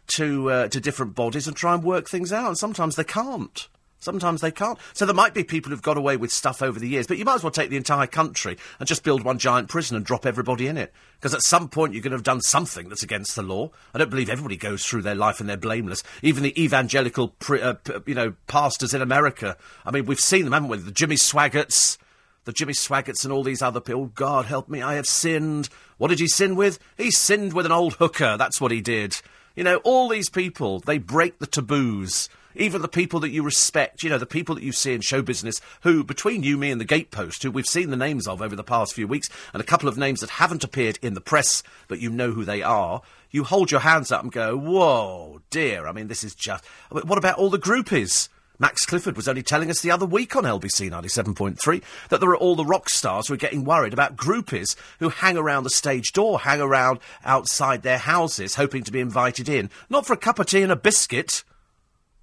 to 0.08 0.50
uh, 0.50 0.68
to 0.68 0.80
different 0.80 1.14
bodies 1.14 1.46
and 1.46 1.56
try 1.56 1.74
and 1.74 1.82
work 1.82 2.08
things 2.08 2.32
out. 2.32 2.48
And 2.48 2.58
sometimes 2.58 2.96
they 2.96 3.04
can't. 3.04 3.68
Sometimes 3.98 4.40
they 4.40 4.50
can't. 4.50 4.78
So 4.92 5.06
there 5.06 5.14
might 5.14 5.34
be 5.34 5.42
people 5.42 5.70
who've 5.70 5.82
got 5.82 5.96
away 5.96 6.16
with 6.16 6.30
stuff 6.30 6.62
over 6.62 6.78
the 6.78 6.88
years, 6.88 7.06
but 7.06 7.18
you 7.18 7.24
might 7.24 7.36
as 7.36 7.42
well 7.42 7.50
take 7.50 7.70
the 7.70 7.78
entire 7.78 8.06
country 8.06 8.56
and 8.78 8.86
just 8.86 9.02
build 9.02 9.24
one 9.24 9.38
giant 9.38 9.68
prison 9.68 9.96
and 9.96 10.04
drop 10.04 10.26
everybody 10.26 10.66
in 10.68 10.76
it. 10.76 10.92
Because 11.18 11.34
at 11.34 11.42
some 11.42 11.68
point 11.68 11.92
you're 11.92 12.02
going 12.02 12.12
to 12.12 12.16
have 12.16 12.22
done 12.22 12.42
something 12.42 12.88
that's 12.88 13.02
against 13.02 13.34
the 13.34 13.42
law. 13.42 13.70
I 13.94 13.98
don't 13.98 14.10
believe 14.10 14.28
everybody 14.28 14.56
goes 14.56 14.84
through 14.84 15.02
their 15.02 15.14
life 15.14 15.40
and 15.40 15.48
they're 15.48 15.56
blameless. 15.56 16.04
Even 16.22 16.42
the 16.42 16.62
evangelical, 16.62 17.28
pri- 17.28 17.60
uh, 17.62 17.74
p- 17.74 17.94
you 18.06 18.14
know, 18.14 18.34
pastors 18.46 18.92
in 18.94 19.00
America. 19.00 19.56
I 19.84 19.90
mean, 19.90 20.04
we've 20.04 20.20
seen 20.20 20.44
them, 20.44 20.52
haven't 20.52 20.68
we? 20.68 20.76
The 20.76 20.92
Jimmy 20.92 21.16
Swaggarts, 21.16 21.96
the 22.44 22.52
Jimmy 22.52 22.74
Swaggarts 22.74 23.24
and 23.24 23.32
all 23.32 23.42
these 23.42 23.62
other 23.62 23.80
people. 23.80 24.02
Oh, 24.02 24.12
God 24.14 24.44
help 24.44 24.68
me, 24.68 24.82
I 24.82 24.94
have 24.94 25.06
sinned. 25.06 25.68
What 25.96 26.08
did 26.08 26.20
he 26.20 26.28
sin 26.28 26.54
with? 26.54 26.78
He 26.98 27.10
sinned 27.10 27.54
with 27.54 27.66
an 27.66 27.72
old 27.72 27.94
hooker. 27.94 28.36
That's 28.36 28.60
what 28.60 28.70
he 28.70 28.82
did. 28.82 29.16
You 29.56 29.64
know, 29.64 29.76
all 29.78 30.08
these 30.08 30.28
people, 30.28 30.78
they 30.78 30.98
break 30.98 31.38
the 31.40 31.46
taboos 31.46 32.28
even 32.58 32.82
the 32.82 32.88
people 32.88 33.20
that 33.20 33.30
you 33.30 33.42
respect, 33.42 34.02
you 34.02 34.10
know, 34.10 34.18
the 34.18 34.26
people 34.26 34.54
that 34.54 34.64
you 34.64 34.72
see 34.72 34.94
in 34.94 35.00
show 35.00 35.22
business, 35.22 35.60
who, 35.82 36.02
between 36.02 36.42
you, 36.42 36.56
me, 36.56 36.70
and 36.70 36.80
the 36.80 36.86
gatepost, 36.86 37.42
who 37.42 37.50
we've 37.50 37.66
seen 37.66 37.90
the 37.90 37.96
names 37.96 38.26
of 38.26 38.42
over 38.42 38.56
the 38.56 38.64
past 38.64 38.94
few 38.94 39.06
weeks, 39.06 39.28
and 39.52 39.60
a 39.60 39.66
couple 39.66 39.88
of 39.88 39.98
names 39.98 40.20
that 40.20 40.30
haven't 40.30 40.64
appeared 40.64 40.98
in 41.02 41.14
the 41.14 41.20
press, 41.20 41.62
but 41.88 42.00
you 42.00 42.10
know 42.10 42.32
who 42.32 42.44
they 42.44 42.62
are, 42.62 43.02
you 43.30 43.44
hold 43.44 43.70
your 43.70 43.80
hands 43.80 44.10
up 44.10 44.22
and 44.22 44.32
go, 44.32 44.56
whoa, 44.56 45.40
dear, 45.50 45.86
I 45.86 45.92
mean, 45.92 46.08
this 46.08 46.24
is 46.24 46.34
just. 46.34 46.64
What 46.90 47.18
about 47.18 47.38
all 47.38 47.50
the 47.50 47.58
groupies? 47.58 48.28
Max 48.58 48.86
Clifford 48.86 49.16
was 49.16 49.28
only 49.28 49.42
telling 49.42 49.70
us 49.70 49.80
the 49.80 49.90
other 49.90 50.06
week 50.06 50.34
on 50.34 50.44
LBC 50.44 50.90
97.3 50.90 51.82
that 52.08 52.20
there 52.20 52.30
are 52.30 52.36
all 52.36 52.56
the 52.56 52.64
rock 52.64 52.88
stars 52.88 53.28
who 53.28 53.34
are 53.34 53.38
getting 53.38 53.64
worried 53.64 53.92
about 53.92 54.16
groupies 54.16 54.76
who 54.98 55.10
hang 55.10 55.36
around 55.36 55.64
the 55.64 55.70
stage 55.70 56.12
door, 56.12 56.40
hang 56.40 56.60
around 56.60 56.98
outside 57.24 57.82
their 57.82 57.98
houses, 57.98 58.54
hoping 58.54 58.82
to 58.84 58.92
be 58.92 59.00
invited 59.00 59.48
in. 59.48 59.70
Not 59.90 60.06
for 60.06 60.14
a 60.14 60.18
cup 60.18 60.38
of 60.38 60.46
tea 60.46 60.62
and 60.62 60.72
a 60.72 60.76
biscuit. 60.76 61.44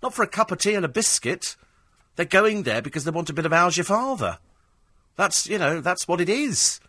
Not 0.01 0.13
for 0.13 0.23
a 0.23 0.27
cup 0.27 0.51
of 0.51 0.57
tea 0.57 0.73
and 0.73 0.85
a 0.85 0.89
biscuit. 0.89 1.55
They're 2.15 2.25
going 2.25 2.63
there 2.63 2.81
because 2.81 3.03
they 3.03 3.11
want 3.11 3.29
a 3.29 3.33
bit 3.33 3.45
of 3.45 3.51
how's 3.51 3.77
your 3.77 3.83
father. 3.83 4.39
That's, 5.15 5.47
you 5.47 5.59
know, 5.59 5.81
that's 5.81 6.07
what 6.07 6.21
it 6.21 6.29
is. 6.29 6.79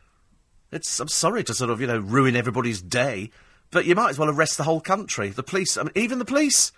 It's, 0.72 0.98
I'm 0.98 1.09
sorry 1.09 1.44
to 1.44 1.54
sort 1.54 1.70
of, 1.70 1.80
you 1.80 1.87
know, 1.87 1.98
ruin 1.98 2.35
everybody's 2.35 2.80
day, 2.80 3.30
but 3.70 3.85
you 3.85 3.94
might 3.94 4.11
as 4.11 4.18
well 4.18 4.30
arrest 4.30 4.57
the 4.57 4.64
whole 4.64 4.80
country. 4.80 5.28
The 5.28 5.42
police, 5.42 5.76
I 5.76 5.83
mean, 5.83 5.92
even 5.94 6.18
the 6.18 6.24
police. 6.24 6.72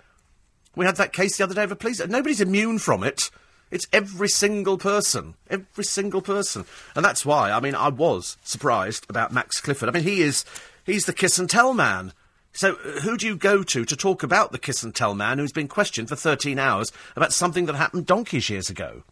We 0.76 0.86
had 0.86 0.96
that 0.96 1.12
case 1.12 1.36
the 1.36 1.44
other 1.44 1.54
day 1.54 1.64
of 1.64 1.72
a 1.72 1.76
police. 1.76 2.06
Nobody's 2.06 2.40
immune 2.40 2.78
from 2.78 3.02
it. 3.02 3.30
It's 3.70 3.88
every 3.92 4.28
single 4.28 4.78
person. 4.78 5.34
Every 5.50 5.84
single 5.84 6.22
person. 6.22 6.66
And 6.94 7.04
that's 7.04 7.26
why, 7.26 7.50
I 7.50 7.58
mean, 7.58 7.74
I 7.74 7.88
was 7.88 8.36
surprised 8.44 9.06
about 9.08 9.32
Max 9.32 9.60
Clifford. 9.60 9.88
I 9.88 9.92
mean, 9.92 10.04
he 10.04 10.20
is, 10.20 10.44
he's 10.84 11.06
the 11.06 11.12
kiss 11.12 11.38
and 11.38 11.50
tell 11.50 11.74
man. 11.74 12.12
So, 12.52 12.74
uh, 12.74 13.00
who 13.00 13.16
do 13.16 13.26
you 13.26 13.36
go 13.36 13.62
to 13.62 13.84
to 13.84 13.96
talk 13.96 14.22
about 14.22 14.52
the 14.52 14.58
kiss 14.58 14.82
and 14.82 14.94
tell 14.94 15.14
man 15.14 15.38
who's 15.38 15.52
been 15.52 15.68
questioned 15.68 16.08
for 16.08 16.16
13 16.16 16.58
hours 16.58 16.92
about 17.16 17.32
something 17.32 17.66
that 17.66 17.74
happened 17.74 18.06
donkeys 18.06 18.48
years 18.48 18.70
ago? 18.70 19.02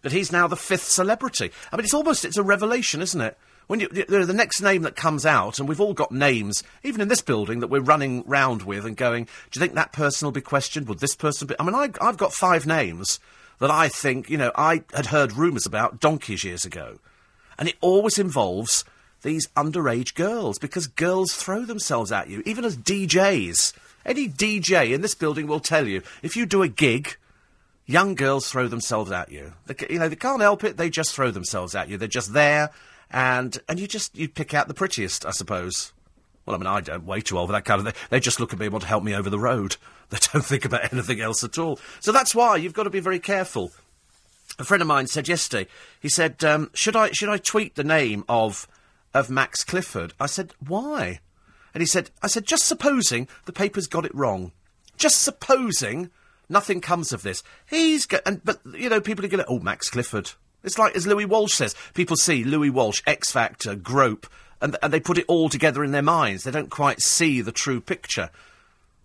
But 0.00 0.12
he's 0.12 0.32
now 0.32 0.46
the 0.46 0.56
fifth 0.56 0.84
celebrity. 0.84 1.50
I 1.70 1.76
mean, 1.76 1.84
it's 1.84 1.94
almost, 1.94 2.24
it's 2.24 2.36
a 2.36 2.42
revelation, 2.42 3.00
isn't 3.02 3.20
it? 3.20 3.36
When 3.66 3.80
you, 3.80 3.88
the, 3.88 4.24
the 4.24 4.34
next 4.34 4.60
name 4.60 4.82
that 4.82 4.96
comes 4.96 5.24
out, 5.24 5.58
and 5.58 5.68
we've 5.68 5.80
all 5.80 5.94
got 5.94 6.12
names, 6.12 6.62
even 6.82 7.00
in 7.00 7.08
this 7.08 7.22
building, 7.22 7.60
that 7.60 7.68
we're 7.68 7.80
running 7.80 8.22
round 8.26 8.62
with 8.62 8.84
and 8.84 8.96
going, 8.96 9.24
do 9.24 9.30
you 9.54 9.60
think 9.60 9.74
that 9.74 9.92
person 9.92 10.26
will 10.26 10.32
be 10.32 10.40
questioned? 10.40 10.88
Would 10.88 11.00
this 11.00 11.16
person 11.16 11.48
be? 11.48 11.54
I 11.58 11.64
mean, 11.64 11.74
I, 11.74 11.90
I've 12.00 12.18
got 12.18 12.34
five 12.34 12.66
names 12.66 13.20
that 13.60 13.70
I 13.70 13.88
think, 13.88 14.28
you 14.28 14.36
know, 14.36 14.52
I 14.54 14.82
had 14.92 15.06
heard 15.06 15.32
rumours 15.32 15.66
about 15.66 16.00
donkeys 16.00 16.44
years 16.44 16.64
ago. 16.64 16.98
And 17.58 17.68
it 17.68 17.76
always 17.80 18.18
involves 18.18 18.84
these 19.22 19.48
underage 19.56 20.14
girls, 20.14 20.58
because 20.58 20.86
girls 20.86 21.32
throw 21.32 21.64
themselves 21.64 22.12
at 22.12 22.28
you, 22.28 22.42
even 22.44 22.64
as 22.64 22.76
DJs. 22.76 23.72
Any 24.04 24.28
DJ 24.28 24.92
in 24.92 25.00
this 25.00 25.14
building 25.14 25.46
will 25.46 25.60
tell 25.60 25.88
you, 25.88 26.02
if 26.22 26.36
you 26.36 26.44
do 26.44 26.62
a 26.62 26.68
gig, 26.68 27.16
young 27.86 28.14
girls 28.14 28.50
throw 28.50 28.68
themselves 28.68 29.10
at 29.10 29.32
you. 29.32 29.54
They, 29.66 29.74
you 29.88 29.98
know, 29.98 30.08
they 30.08 30.16
can't 30.16 30.42
help 30.42 30.62
it, 30.62 30.76
they 30.76 30.90
just 30.90 31.14
throw 31.14 31.30
themselves 31.30 31.74
at 31.74 31.88
you. 31.88 31.96
They're 31.96 32.06
just 32.06 32.34
there 32.34 32.70
and 33.14 33.56
and 33.68 33.78
you 33.78 33.86
just 33.86 34.14
you 34.18 34.28
pick 34.28 34.52
out 34.52 34.68
the 34.68 34.74
prettiest, 34.74 35.24
I 35.24 35.30
suppose. 35.30 35.92
Well, 36.44 36.56
I 36.56 36.58
mean, 36.58 36.66
I 36.66 36.80
don't 36.80 37.06
way 37.06 37.20
too 37.20 37.38
old 37.38 37.48
for 37.48 37.52
that 37.52 37.64
kind 37.64 37.80
of 37.80 37.86
thing. 37.86 38.08
They 38.10 38.20
just 38.20 38.40
look 38.40 38.52
at 38.52 38.58
me 38.58 38.66
and 38.66 38.72
want 38.72 38.82
to 38.82 38.88
help 38.88 39.04
me 39.04 39.14
over 39.14 39.30
the 39.30 39.38
road. 39.38 39.76
They 40.10 40.18
don't 40.32 40.44
think 40.44 40.66
about 40.66 40.92
anything 40.92 41.22
else 41.22 41.42
at 41.42 41.58
all. 41.58 41.80
So 41.98 42.12
that's 42.12 42.34
why 42.34 42.56
you've 42.56 42.74
got 42.74 42.82
to 42.82 42.90
be 42.90 43.00
very 43.00 43.18
careful. 43.18 43.72
A 44.58 44.64
friend 44.64 44.82
of 44.82 44.86
mine 44.86 45.06
said 45.06 45.28
yesterday. 45.28 45.66
He 45.98 46.10
said, 46.10 46.44
um, 46.44 46.70
"Should 46.74 46.94
I 46.94 47.10
should 47.10 47.30
I 47.30 47.38
tweet 47.38 47.74
the 47.74 47.82
name 47.82 48.22
of 48.28 48.68
of 49.14 49.30
Max 49.30 49.64
Clifford?" 49.64 50.12
I 50.20 50.26
said, 50.26 50.52
"Why?" 50.60 51.20
And 51.72 51.80
he 51.80 51.86
said, 51.86 52.10
"I 52.22 52.26
said 52.26 52.44
just 52.44 52.66
supposing 52.66 53.28
the 53.46 53.52
papers 53.52 53.86
got 53.86 54.04
it 54.04 54.14
wrong. 54.14 54.52
Just 54.98 55.22
supposing." 55.22 56.10
Nothing 56.50 56.82
comes 56.82 57.10
of 57.10 57.22
this. 57.22 57.42
He's 57.64 58.04
go- 58.04 58.20
and 58.26 58.44
but 58.44 58.60
you 58.74 58.90
know 58.90 59.00
people 59.00 59.24
are 59.24 59.28
going 59.28 59.42
to 59.42 59.50
oh 59.50 59.60
Max 59.60 59.88
Clifford 59.88 60.32
it's 60.64 60.78
like, 60.78 60.96
as 60.96 61.06
Louis 61.06 61.26
Walsh 61.26 61.52
says, 61.52 61.74
people 61.94 62.16
see 62.16 62.42
Louis 62.42 62.70
Walsh, 62.70 63.02
X 63.06 63.30
Factor, 63.30 63.74
Grope, 63.76 64.26
and, 64.60 64.76
and 64.82 64.92
they 64.92 65.00
put 65.00 65.18
it 65.18 65.26
all 65.28 65.48
together 65.48 65.84
in 65.84 65.92
their 65.92 66.02
minds. 66.02 66.44
They 66.44 66.50
don't 66.50 66.70
quite 66.70 67.00
see 67.00 67.40
the 67.40 67.52
true 67.52 67.80
picture. 67.80 68.30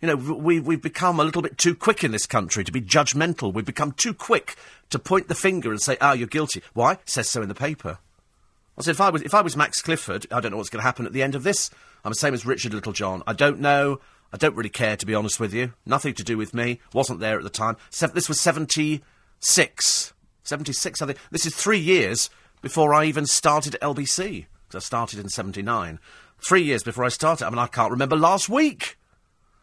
You 0.02 0.08
know, 0.08 0.16
we, 0.16 0.62
we've 0.62 0.82
become 0.82 1.20
a 1.20 1.24
little 1.24 1.42
bit 1.42 1.58
too 1.58 1.76
quick 1.76 2.04
in 2.04 2.12
this 2.12 2.26
country 2.26 2.64
to 2.64 2.72
be 2.72 2.82
judgmental. 2.82 3.54
We've 3.54 3.66
become 3.66 3.92
too 3.92 4.14
quick 4.14 4.56
to 4.92 4.98
point 4.98 5.28
the 5.28 5.36
finger 5.36 5.72
and 5.72 5.82
say, 5.82 5.98
ah, 6.00 6.14
you're 6.14 6.28
guilty. 6.28 6.62
Why? 6.74 6.98
Says 7.06 7.30
so 7.30 7.42
in 7.42 7.50
the 7.50 7.56
paper. 7.56 8.00
I 8.78 8.82
said, 8.82 8.92
if 8.92 9.02
I 9.02 9.10
was, 9.10 9.22
if 9.24 9.34
I 9.34 9.42
was 9.42 9.58
Max 9.58 9.82
Clifford, 9.82 10.26
I 10.32 10.40
don't 10.40 10.52
know 10.52 10.58
what's 10.58 10.70
going 10.70 10.80
to 10.80 10.86
happen 10.86 11.06
at 11.06 11.12
the 11.12 11.22
end 11.22 11.36
of 11.36 11.44
this. 11.44 11.70
I'm 12.06 12.12
the 12.12 12.16
same 12.16 12.34
as 12.34 12.46
Richard 12.46 12.74
Littlejohn. 12.74 13.24
I 13.28 13.34
don't 13.34 13.60
know. 13.60 14.00
I 14.32 14.38
don't 14.38 14.56
really 14.56 14.70
care, 14.70 14.96
to 14.96 15.06
be 15.06 15.16
honest 15.16 15.40
with 15.40 15.54
you. 15.54 15.74
Nothing 15.86 16.14
to 16.14 16.24
do 16.24 16.38
with 16.38 16.54
me. 16.54 16.80
Wasn't 16.94 17.20
there 17.20 17.38
at 17.38 17.44
the 17.44 17.50
time. 17.50 17.76
Se- 17.90 18.12
this 18.14 18.30
was 18.30 18.40
76. 18.40 20.14
76, 20.50 21.02
I 21.02 21.06
think. 21.06 21.20
This 21.32 21.46
is 21.46 21.56
three 21.56 21.80
years 21.80 22.30
before 22.62 22.94
I 22.94 23.06
even 23.06 23.26
started 23.26 23.78
LBC. 23.82 24.48
I 24.74 24.80
started 24.80 25.20
in 25.20 25.30
79. 25.30 26.00
Three 26.40 26.64
years 26.64 26.84
before 26.84 27.06
I 27.06 27.10
started. 27.10 27.46
I 27.46 27.50
mean, 27.50 27.60
I 27.60 27.68
can't 27.68 27.92
remember 27.92 28.16
last 28.16 28.50
week, 28.50 28.98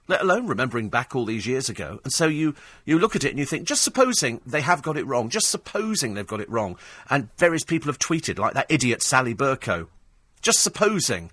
let 0.08 0.20
alone 0.20 0.46
remembering 0.46 0.88
back 0.88 1.14
all 1.14 1.24
these 1.24 1.46
years 1.46 1.68
ago. 1.68 2.00
And 2.04 2.12
so 2.12 2.26
you, 2.26 2.54
you 2.84 2.98
look 2.98 3.16
at 3.16 3.24
it 3.24 3.30
and 3.30 3.38
you 3.38 3.44
think, 3.44 3.66
just 3.66 3.82
supposing 3.82 4.40
they 4.46 4.60
have 4.60 4.82
got 4.82 4.96
it 4.96 5.06
wrong, 5.06 5.28
just 5.28 5.48
supposing 5.48 6.14
they've 6.14 6.26
got 6.26 6.40
it 6.40 6.50
wrong, 6.50 6.76
and 7.10 7.28
various 7.36 7.64
people 7.64 7.88
have 7.88 7.98
tweeted, 7.98 8.38
like 8.38 8.54
that 8.54 8.66
idiot 8.68 9.02
Sally 9.02 9.34
Bercow, 9.34 9.88
just 10.42 10.62
supposing 10.62 11.30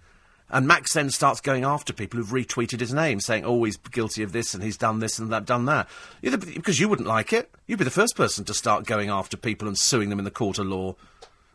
and 0.53 0.67
Max 0.67 0.93
then 0.93 1.09
starts 1.09 1.41
going 1.41 1.65
after 1.65 1.91
people 1.91 2.19
who've 2.19 2.29
retweeted 2.29 2.79
his 2.79 2.93
name, 2.93 3.19
saying, 3.19 3.43
oh, 3.43 3.63
he's 3.63 3.75
guilty 3.75 4.21
of 4.21 4.33
this 4.33 4.53
and 4.53 4.63
he's 4.63 4.77
done 4.77 4.99
this 4.99 5.17
and 5.17 5.31
that, 5.33 5.45
done 5.45 5.65
that. 5.65 5.89
Because 6.21 6.79
you 6.79 6.87
wouldn't 6.87 7.07
like 7.07 7.33
it. 7.33 7.49
You'd 7.65 7.79
be 7.79 7.85
the 7.85 7.89
first 7.89 8.15
person 8.15 8.45
to 8.45 8.53
start 8.53 8.85
going 8.85 9.09
after 9.09 9.35
people 9.35 9.67
and 9.67 9.75
suing 9.75 10.09
them 10.09 10.19
in 10.19 10.25
the 10.25 10.31
court 10.31 10.59
of 10.59 10.67
law. 10.67 10.95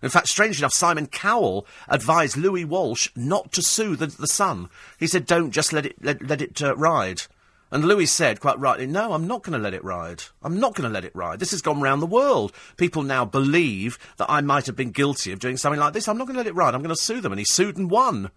In 0.03 0.11
fact, 0.11 0.27
strangely 0.27 0.63
enough, 0.63 0.73
Simon 0.73 1.07
Cowell 1.07 1.65
advised 1.89 2.37
Louis 2.37 2.65
Walsh 2.65 3.09
not 3.15 3.53
to 3.53 3.63
sue 3.63 3.95
the, 3.95 4.09
the 4.09 4.27
Sun. 4.27 4.69
He 4.99 5.07
said, 5.07 5.27
don't 5.27 5.53
just 5.53 5.73
let 5.73 5.87
it, 5.87 5.95
let, 6.03 6.21
let 6.27 6.43
it 6.43 6.61
uh, 6.61 6.75
ride. 6.75 7.23
And 7.71 7.85
Louis 7.85 8.07
said, 8.07 8.41
quite 8.41 8.59
rightly, 8.59 8.89
no, 8.89 9.13
I'm 9.13 9.29
not 9.29 9.45
going 9.45 9.57
to 9.57 9.63
let 9.63 9.75
it 9.75 9.85
ride. 9.85 10.25
I'm 10.43 10.59
not 10.59 10.75
going 10.75 10.89
to 10.89 10.93
let 10.93 11.05
it 11.05 11.15
ride. 11.15 11.39
This 11.39 11.53
has 11.53 11.63
gone 11.63 11.81
round 11.81 12.03
the 12.03 12.07
world. 12.07 12.53
People 12.77 13.05
now 13.05 13.25
believe 13.25 13.97
that 14.17 14.29
I 14.29 14.41
might 14.41 14.67
have 14.67 14.75
been 14.75 14.91
guilty 14.91 15.31
of 15.31 15.39
doing 15.39 15.57
something 15.57 15.79
like 15.79 15.93
this. 15.93 16.09
I'm 16.09 16.19
not 16.19 16.27
going 16.27 16.35
to 16.35 16.41
let 16.41 16.49
it 16.49 16.57
ride. 16.57 16.75
I'm 16.75 16.83
going 16.83 16.95
to 16.95 17.01
sue 17.01 17.21
them. 17.21 17.31
And 17.31 17.39
he 17.39 17.45
sued 17.45 17.77
and 17.77 17.89
won. 17.89 18.33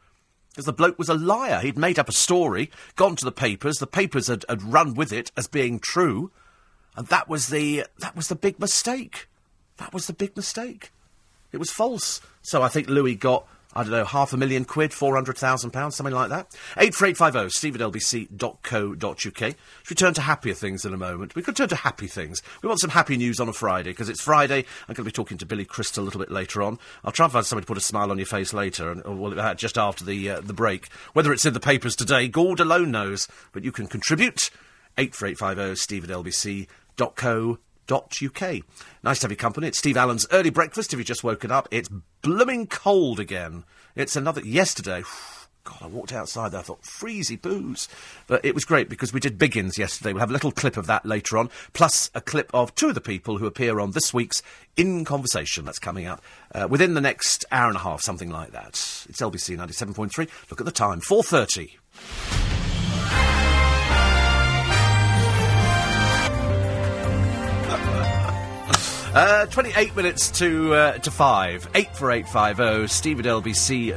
Because 0.51 0.65
the 0.65 0.73
bloke 0.73 0.99
was 0.99 1.09
a 1.09 1.13
liar. 1.13 1.59
He'd 1.61 1.77
made 1.77 1.97
up 1.97 2.09
a 2.09 2.13
story, 2.13 2.69
gone 2.95 3.15
to 3.15 3.25
the 3.25 3.31
papers, 3.31 3.77
the 3.77 3.87
papers 3.87 4.27
had, 4.27 4.43
had 4.49 4.61
run 4.61 4.93
with 4.93 5.13
it 5.13 5.31
as 5.37 5.47
being 5.47 5.79
true, 5.79 6.31
and 6.95 7.07
that 7.07 7.29
was 7.29 7.47
the 7.47 7.85
that 7.99 8.15
was 8.15 8.27
the 8.27 8.35
big 8.35 8.59
mistake. 8.59 9.27
That 9.77 9.93
was 9.93 10.07
the 10.07 10.13
big 10.13 10.35
mistake. 10.35 10.91
It 11.51 11.57
was 11.57 11.71
false. 11.71 12.21
So 12.41 12.61
I 12.61 12.67
think 12.67 12.89
Louis 12.89 13.15
got 13.15 13.47
I 13.73 13.83
don't 13.83 13.91
know, 13.91 14.05
half 14.05 14.33
a 14.33 14.37
million 14.37 14.65
quid, 14.65 14.91
£400,000, 14.91 15.93
something 15.93 16.13
like 16.13 16.29
that. 16.29 16.53
84850 16.77 17.49
steve 17.57 17.75
at 17.75 17.81
lbc.co.uk. 17.81 19.21
Should 19.23 19.89
we 19.89 19.95
turn 19.95 20.13
to 20.13 20.21
happier 20.21 20.53
things 20.53 20.83
in 20.83 20.93
a 20.93 20.97
moment? 20.97 21.35
We 21.35 21.41
could 21.41 21.55
turn 21.55 21.69
to 21.69 21.75
happy 21.75 22.07
things. 22.07 22.41
We 22.61 22.67
want 22.67 22.81
some 22.81 22.89
happy 22.89 23.15
news 23.15 23.39
on 23.39 23.47
a 23.47 23.53
Friday, 23.53 23.91
because 23.91 24.09
it's 24.09 24.21
Friday. 24.21 24.65
I'm 24.87 24.95
going 24.95 24.95
to 24.95 25.03
be 25.03 25.11
talking 25.11 25.37
to 25.37 25.45
Billy 25.45 25.65
Crystal 25.65 26.03
a 26.03 26.05
little 26.05 26.19
bit 26.19 26.31
later 26.31 26.61
on. 26.61 26.79
I'll 27.03 27.13
try 27.13 27.25
and 27.25 27.33
find 27.33 27.45
somebody 27.45 27.65
to 27.65 27.67
put 27.67 27.77
a 27.77 27.81
smile 27.81 28.11
on 28.11 28.17
your 28.17 28.27
face 28.27 28.53
later, 28.53 28.91
and, 28.91 29.19
well, 29.19 29.39
uh, 29.39 29.53
just 29.53 29.77
after 29.77 30.03
the, 30.03 30.29
uh, 30.29 30.41
the 30.41 30.53
break. 30.53 30.89
Whether 31.13 31.31
it's 31.31 31.45
in 31.45 31.53
the 31.53 31.59
papers 31.59 31.95
today, 31.95 32.27
Gord 32.27 32.59
alone 32.59 32.91
knows. 32.91 33.27
But 33.53 33.63
you 33.63 33.71
can 33.71 33.87
contribute. 33.87 34.49
84850 34.97 35.75
steve 35.75 36.03
at 36.03 36.09
lbc.co.uk 36.09 37.70
uk. 37.91 38.41
Nice 39.03 39.19
to 39.19 39.25
have 39.25 39.31
your 39.31 39.35
company. 39.35 39.67
It's 39.67 39.77
Steve 39.77 39.97
Allen's 39.97 40.25
early 40.31 40.49
breakfast. 40.49 40.93
If 40.93 40.99
you've 40.99 41.07
just 41.07 41.23
woken 41.23 41.51
up, 41.51 41.67
it's 41.71 41.89
blooming 42.21 42.67
cold 42.67 43.19
again. 43.19 43.63
It's 43.95 44.15
another. 44.15 44.41
Yesterday, 44.41 45.03
God, 45.63 45.77
I 45.81 45.87
walked 45.87 46.13
outside 46.13 46.49
there, 46.49 46.61
I 46.61 46.63
thought, 46.63 46.81
freezy 46.81 47.39
booze. 47.39 47.87
But 48.27 48.43
it 48.43 48.55
was 48.55 48.65
great 48.65 48.89
because 48.89 49.13
we 49.13 49.19
did 49.19 49.37
Biggins 49.37 49.77
yesterday. 49.77 50.13
We'll 50.13 50.21
have 50.21 50.29
a 50.29 50.33
little 50.33 50.51
clip 50.51 50.77
of 50.77 50.87
that 50.87 51.05
later 51.05 51.37
on, 51.37 51.49
plus 51.73 52.09
a 52.15 52.21
clip 52.21 52.49
of 52.53 52.73
two 52.75 52.89
of 52.89 52.95
the 52.95 53.01
people 53.01 53.37
who 53.37 53.45
appear 53.45 53.79
on 53.79 53.91
this 53.91 54.13
week's 54.13 54.41
In 54.77 55.05
Conversation. 55.05 55.65
That's 55.65 55.79
coming 55.79 56.07
up 56.07 56.21
uh, 56.55 56.67
within 56.69 56.93
the 56.93 57.01
next 57.01 57.45
hour 57.51 57.67
and 57.67 57.77
a 57.77 57.81
half, 57.81 58.01
something 58.01 58.29
like 58.29 58.51
that. 58.51 58.69
It's 58.69 59.21
LBC 59.21 59.57
97.3. 59.57 60.29
Look 60.49 60.61
at 60.61 60.65
the 60.65 60.71
time, 60.71 61.01
4.30. 61.01 62.60
Uh, 69.13 69.45
28 69.47 69.93
minutes 69.93 70.31
to 70.31 70.73
uh, 70.73 70.97
to 70.99 71.11
5. 71.11 71.67
84850 71.75 72.87
steve 72.87 73.19
at 73.19 73.25
lbc.co.uk. 73.25 73.95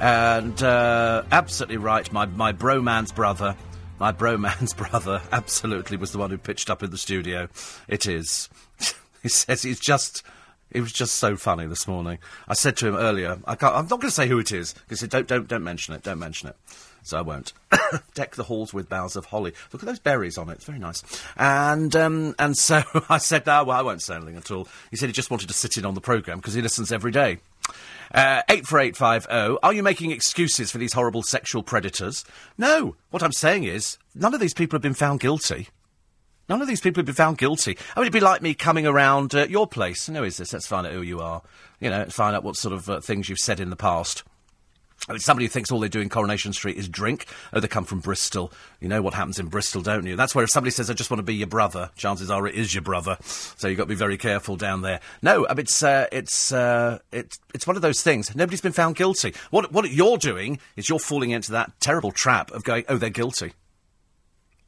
And 0.00 0.62
uh, 0.62 1.22
absolutely 1.30 1.76
right, 1.76 2.10
my, 2.10 2.24
my 2.24 2.54
broman's 2.54 3.12
brother, 3.12 3.56
my 3.98 4.10
broman's 4.12 4.72
brother, 4.88 5.20
absolutely 5.32 5.98
was 5.98 6.12
the 6.12 6.18
one 6.18 6.30
who 6.30 6.38
pitched 6.38 6.70
up 6.70 6.82
in 6.82 6.90
the 6.90 6.96
studio. 6.96 7.48
It 7.88 8.06
is. 8.06 8.48
he 9.22 9.28
says 9.28 9.60
he's 9.62 9.80
just. 9.80 10.22
It 10.70 10.80
was 10.80 10.92
just 10.92 11.16
so 11.16 11.36
funny 11.36 11.66
this 11.66 11.86
morning. 11.88 12.18
I 12.46 12.54
said 12.54 12.76
to 12.78 12.88
him 12.88 12.94
earlier, 12.94 13.38
I 13.46 13.52
am 13.52 13.58
not 13.60 13.88
going 13.88 14.00
to 14.02 14.10
say 14.10 14.28
who 14.28 14.38
it 14.38 14.52
is, 14.52 14.74
because 14.74 15.00
don't, 15.00 15.26
don't, 15.26 15.48
don't 15.48 15.64
mention 15.64 15.94
it, 15.94 16.02
don't 16.02 16.18
mention 16.18 16.50
it 16.50 16.56
so 17.02 17.18
I 17.18 17.22
won't. 17.22 17.52
Deck 18.14 18.36
the 18.36 18.44
halls 18.44 18.74
with 18.74 18.88
boughs 18.88 19.16
of 19.16 19.26
holly. 19.26 19.52
Look 19.72 19.82
at 19.82 19.86
those 19.86 19.98
berries 19.98 20.38
on 20.38 20.48
it; 20.48 20.54
it's 20.54 20.64
very 20.64 20.78
nice. 20.78 21.02
And 21.36 21.94
um, 21.96 22.34
and 22.38 22.56
so 22.56 22.82
I 23.08 23.18
said, 23.18 23.46
"No, 23.46 23.64
well, 23.64 23.78
I 23.78 23.82
won't 23.82 24.02
say 24.02 24.16
anything 24.16 24.36
at 24.36 24.50
all." 24.50 24.68
He 24.90 24.96
said 24.96 25.08
he 25.08 25.12
just 25.12 25.30
wanted 25.30 25.48
to 25.48 25.54
sit 25.54 25.76
in 25.76 25.84
on 25.84 25.94
the 25.94 26.00
programme 26.00 26.38
because 26.38 26.54
he 26.54 26.62
listens 26.62 26.92
every 26.92 27.12
day. 27.12 27.38
Uh, 28.14 28.42
84850. 28.48 29.58
Are 29.62 29.72
you 29.72 29.82
making 29.82 30.12
excuses 30.12 30.70
for 30.70 30.78
these 30.78 30.94
horrible 30.94 31.22
sexual 31.22 31.62
predators? 31.62 32.24
No. 32.56 32.96
What 33.10 33.22
I'm 33.22 33.32
saying 33.32 33.64
is, 33.64 33.98
none 34.14 34.32
of 34.32 34.40
these 34.40 34.54
people 34.54 34.76
have 34.76 34.82
been 34.82 34.94
found 34.94 35.20
guilty. 35.20 35.68
None 36.48 36.62
of 36.62 36.68
these 36.68 36.80
people 36.80 37.00
have 37.00 37.06
been 37.06 37.14
found 37.14 37.36
guilty. 37.36 37.76
I 37.94 38.00
mean, 38.00 38.04
it'd 38.04 38.12
be 38.12 38.20
like 38.20 38.40
me 38.40 38.54
coming 38.54 38.86
around 38.86 39.34
uh, 39.34 39.46
your 39.48 39.66
place. 39.66 40.06
Who 40.06 40.24
is 40.24 40.38
this? 40.38 40.54
Let's 40.54 40.66
find 40.66 40.86
out 40.86 40.94
who 40.94 41.02
you 41.02 41.20
are. 41.20 41.42
You 41.78 41.90
know, 41.90 42.06
find 42.06 42.34
out 42.34 42.42
what 42.42 42.56
sort 42.56 42.72
of 42.72 42.88
uh, 42.88 43.00
things 43.00 43.28
you've 43.28 43.38
said 43.38 43.60
in 43.60 43.68
the 43.68 43.76
past. 43.76 44.24
Somebody 45.16 45.46
who 45.46 45.48
thinks 45.48 45.70
all 45.70 45.80
they 45.80 45.88
do 45.88 46.00
in 46.00 46.08
Coronation 46.08 46.52
Street 46.52 46.76
is 46.76 46.88
drink. 46.88 47.26
Oh, 47.52 47.60
they 47.60 47.68
come 47.68 47.84
from 47.84 48.00
Bristol. 48.00 48.52
You 48.80 48.88
know 48.88 49.00
what 49.00 49.14
happens 49.14 49.38
in 49.38 49.46
Bristol, 49.46 49.80
don't 49.80 50.04
you? 50.04 50.16
That's 50.16 50.34
where 50.34 50.44
if 50.44 50.50
somebody 50.50 50.70
says, 50.70 50.90
I 50.90 50.94
just 50.94 51.10
want 51.10 51.20
to 51.20 51.24
be 51.24 51.34
your 51.34 51.46
brother, 51.46 51.90
chances 51.96 52.30
are 52.30 52.46
it 52.46 52.54
is 52.54 52.74
your 52.74 52.82
brother. 52.82 53.16
So 53.22 53.68
you've 53.68 53.78
got 53.78 53.84
to 53.84 53.88
be 53.88 53.94
very 53.94 54.18
careful 54.18 54.56
down 54.56 54.82
there. 54.82 55.00
No, 55.22 55.46
I 55.46 55.54
mean, 55.54 55.60
it's, 55.60 55.82
uh, 55.82 56.06
it's, 56.12 56.52
uh, 56.52 56.98
it's, 57.10 57.38
it's 57.54 57.66
one 57.66 57.76
of 57.76 57.82
those 57.82 58.02
things. 58.02 58.34
Nobody's 58.36 58.60
been 58.60 58.72
found 58.72 58.96
guilty. 58.96 59.34
What, 59.50 59.72
what 59.72 59.90
you're 59.90 60.18
doing 60.18 60.58
is 60.76 60.88
you're 60.88 60.98
falling 60.98 61.30
into 61.30 61.52
that 61.52 61.72
terrible 61.80 62.12
trap 62.12 62.50
of 62.50 62.64
going, 62.64 62.84
oh, 62.88 62.98
they're 62.98 63.08
guilty. 63.08 63.52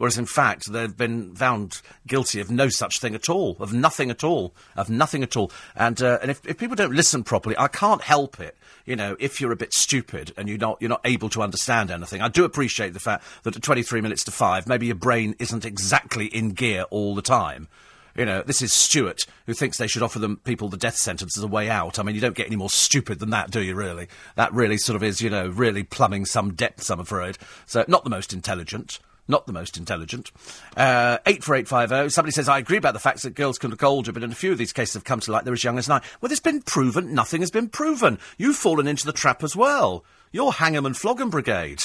Whereas, 0.00 0.16
in 0.16 0.24
fact, 0.24 0.72
they've 0.72 0.96
been 0.96 1.34
found 1.34 1.82
guilty 2.06 2.40
of 2.40 2.50
no 2.50 2.70
such 2.70 3.00
thing 3.00 3.14
at 3.14 3.28
all, 3.28 3.58
of 3.60 3.74
nothing 3.74 4.10
at 4.10 4.24
all, 4.24 4.54
of 4.74 4.88
nothing 4.88 5.22
at 5.22 5.36
all. 5.36 5.52
And, 5.76 6.00
uh, 6.00 6.20
and 6.22 6.30
if, 6.30 6.40
if 6.46 6.56
people 6.56 6.74
don't 6.74 6.94
listen 6.94 7.22
properly, 7.22 7.54
I 7.58 7.68
can't 7.68 8.00
help 8.00 8.40
it 8.40 8.56
you 8.86 8.96
know, 8.96 9.14
if 9.20 9.40
you're 9.40 9.52
a 9.52 9.56
bit 9.56 9.74
stupid 9.74 10.32
and 10.36 10.48
you're 10.48 10.58
not, 10.58 10.78
you're 10.80 10.88
not 10.88 11.02
able 11.04 11.28
to 11.28 11.42
understand 11.42 11.90
anything, 11.90 12.20
I 12.20 12.28
do 12.28 12.44
appreciate 12.44 12.92
the 12.92 12.98
fact 12.98 13.24
that 13.42 13.54
at 13.54 13.62
23 13.62 14.00
minutes 14.00 14.24
to 14.24 14.30
five, 14.30 14.66
maybe 14.66 14.86
your 14.86 14.96
brain 14.96 15.36
isn't 15.38 15.64
exactly 15.64 16.26
in 16.26 16.50
gear 16.54 16.84
all 16.90 17.14
the 17.14 17.22
time. 17.22 17.68
You 18.16 18.24
know, 18.24 18.42
this 18.42 18.60
is 18.60 18.72
Stuart 18.72 19.26
who 19.46 19.54
thinks 19.54 19.78
they 19.78 19.86
should 19.86 20.02
offer 20.02 20.18
them 20.18 20.38
people 20.38 20.68
the 20.68 20.76
death 20.76 20.96
sentence 20.96 21.38
as 21.38 21.44
a 21.44 21.48
way 21.48 21.70
out. 21.70 21.98
I 21.98 22.02
mean, 22.02 22.14
you 22.16 22.20
don't 22.20 22.34
get 22.34 22.48
any 22.48 22.56
more 22.56 22.70
stupid 22.70 23.20
than 23.20 23.30
that, 23.30 23.50
do 23.50 23.62
you? 23.62 23.76
Really, 23.76 24.08
that 24.34 24.52
really 24.52 24.78
sort 24.78 24.96
of 24.96 25.04
is, 25.04 25.20
you 25.20 25.30
know, 25.30 25.48
really 25.48 25.84
plumbing 25.84 26.26
some 26.26 26.54
depths. 26.54 26.90
I'm 26.90 26.98
afraid. 26.98 27.38
So, 27.66 27.84
not 27.86 28.02
the 28.02 28.10
most 28.10 28.32
intelligent 28.32 28.98
not 29.30 29.46
the 29.46 29.52
most 29.52 29.76
intelligent. 29.76 30.30
Uh, 30.76 31.18
84850, 31.26 32.10
somebody 32.10 32.32
says, 32.32 32.48
I 32.48 32.58
agree 32.58 32.76
about 32.76 32.92
the 32.92 33.00
fact 33.00 33.22
that 33.22 33.34
girls 33.34 33.58
can 33.58 33.70
look 33.70 33.82
older, 33.82 34.12
but 34.12 34.22
in 34.22 34.32
a 34.32 34.34
few 34.34 34.52
of 34.52 34.58
these 34.58 34.72
cases 34.72 34.94
have 34.94 35.04
come 35.04 35.20
to 35.20 35.32
light 35.32 35.44
they're 35.44 35.54
as 35.54 35.64
young 35.64 35.78
as 35.78 35.88
nine. 35.88 36.02
Well, 36.20 36.28
there's 36.28 36.40
been 36.40 36.62
proven, 36.62 37.14
nothing 37.14 37.40
has 37.40 37.50
been 37.50 37.68
proven. 37.68 38.18
You've 38.36 38.56
fallen 38.56 38.86
into 38.86 39.06
the 39.06 39.12
trap 39.12 39.42
as 39.42 39.56
well. 39.56 40.04
You're 40.32 40.52
Hang'em 40.52 40.86
and 40.86 40.94
Floggem 40.94 41.30
Brigade. 41.30 41.82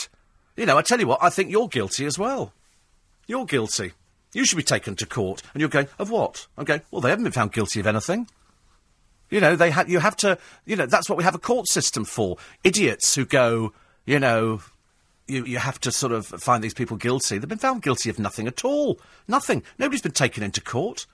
You 0.58 0.66
know, 0.66 0.78
I 0.78 0.82
tell 0.82 1.00
you 1.00 1.08
what, 1.08 1.24
I 1.24 1.30
think 1.30 1.52
you're 1.52 1.68
guilty 1.68 2.06
as 2.06 2.20
well. 2.20 2.54
You're 3.28 3.46
guilty. 3.46 3.94
You 4.34 4.46
should 4.46 4.58
be 4.58 4.64
taken 4.64 4.96
to 4.98 5.06
court. 5.06 5.42
And 5.54 5.62
you're 5.62 5.70
going, 5.70 5.88
of 5.98 6.10
what? 6.10 6.48
I'm 6.58 6.66
going, 6.66 6.82
well, 6.92 7.02
they 7.02 7.10
haven't 7.10 7.24
been 7.24 7.32
found 7.32 7.54
guilty 7.54 7.80
of 7.80 7.88
anything. 7.88 8.28
You 9.30 9.40
know, 9.40 9.56
they 9.56 9.72
ha- 9.72 9.86
you 9.88 10.00
have 10.00 10.16
to, 10.18 10.38
you 10.66 10.76
know, 10.76 10.86
that's 10.86 11.10
what 11.10 11.18
we 11.18 11.24
have 11.24 11.36
a 11.36 11.40
court 11.40 11.68
system 11.68 12.06
for. 12.06 12.38
Idiots 12.64 13.16
who 13.16 13.26
go, 13.26 13.74
you 14.06 14.20
know, 14.20 14.62
you, 15.28 15.46
you 15.46 15.58
have 15.58 15.80
to 15.82 15.92
sort 15.92 16.12
of 16.12 16.28
find 16.28 16.64
these 16.64 16.74
people 16.74 16.98
guilty. 16.98 17.38
They've 17.38 17.50
been 17.50 17.58
found 17.58 17.82
guilty 17.82 18.10
of 18.10 18.20
nothing 18.20 18.48
at 18.48 18.64
all. 18.64 19.00
Nothing. 19.28 19.64
Nobody's 19.78 20.02
been 20.02 20.12
taken 20.12 20.44
into 20.44 20.62
court. 20.62 21.06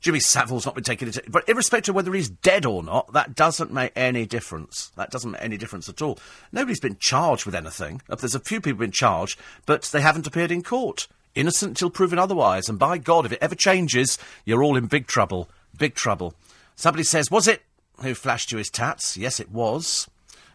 Jimmy 0.00 0.20
Savile's 0.20 0.64
not 0.64 0.74
been 0.74 0.84
taken 0.84 1.08
into... 1.08 1.22
But 1.28 1.48
irrespective 1.48 1.92
of 1.92 1.96
whether 1.96 2.12
he's 2.12 2.30
dead 2.30 2.64
or 2.64 2.82
not, 2.82 3.12
that 3.12 3.34
doesn't 3.34 3.70
make 3.70 3.92
any 3.94 4.24
difference. 4.24 4.90
That 4.96 5.10
doesn't 5.10 5.32
make 5.32 5.42
any 5.42 5.58
difference 5.58 5.88
at 5.88 6.00
all. 6.00 6.18
Nobody's 6.52 6.80
been 6.80 6.96
charged 6.98 7.44
with 7.44 7.54
anything. 7.54 8.00
There's 8.08 8.34
a 8.34 8.40
few 8.40 8.60
people 8.60 8.78
been 8.78 8.92
charged, 8.92 9.38
but 9.66 9.82
they 9.84 10.00
haven't 10.00 10.26
appeared 10.26 10.50
in 10.50 10.62
court. 10.62 11.06
Innocent 11.34 11.76
till 11.76 11.90
proven 11.90 12.18
otherwise. 12.18 12.68
And 12.68 12.78
by 12.78 12.96
God, 12.96 13.26
if 13.26 13.32
it 13.32 13.38
ever 13.42 13.54
changes, 13.54 14.18
you're 14.44 14.64
all 14.64 14.76
in 14.76 14.86
big 14.86 15.06
trouble. 15.06 15.50
Big 15.76 15.94
trouble. 15.94 16.34
Somebody 16.76 17.04
says, 17.04 17.30
was 17.30 17.46
it 17.46 17.62
who 18.02 18.14
flashed 18.14 18.52
you 18.52 18.58
his 18.58 18.70
tats? 18.70 19.18
Yes, 19.18 19.38
it 19.38 19.50
was. 19.50 20.08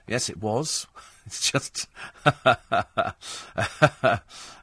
Yes, 0.07 0.27
it 0.29 0.41
was. 0.41 0.87
It's 1.25 1.51
just, 1.51 1.87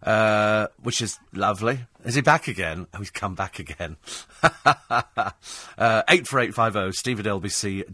uh, 0.02 0.68
which 0.82 1.02
is 1.02 1.18
lovely. 1.32 1.80
Is 2.04 2.14
he 2.14 2.20
back 2.20 2.46
again? 2.46 2.86
Oh, 2.94 2.98
he's 2.98 3.10
come 3.10 3.34
back 3.34 3.58
again. 3.58 3.96
uh, 4.42 6.02
84850 6.08 6.92
steve 6.96 7.18
at 7.20 7.26
lbc.co.uk. 7.26 7.86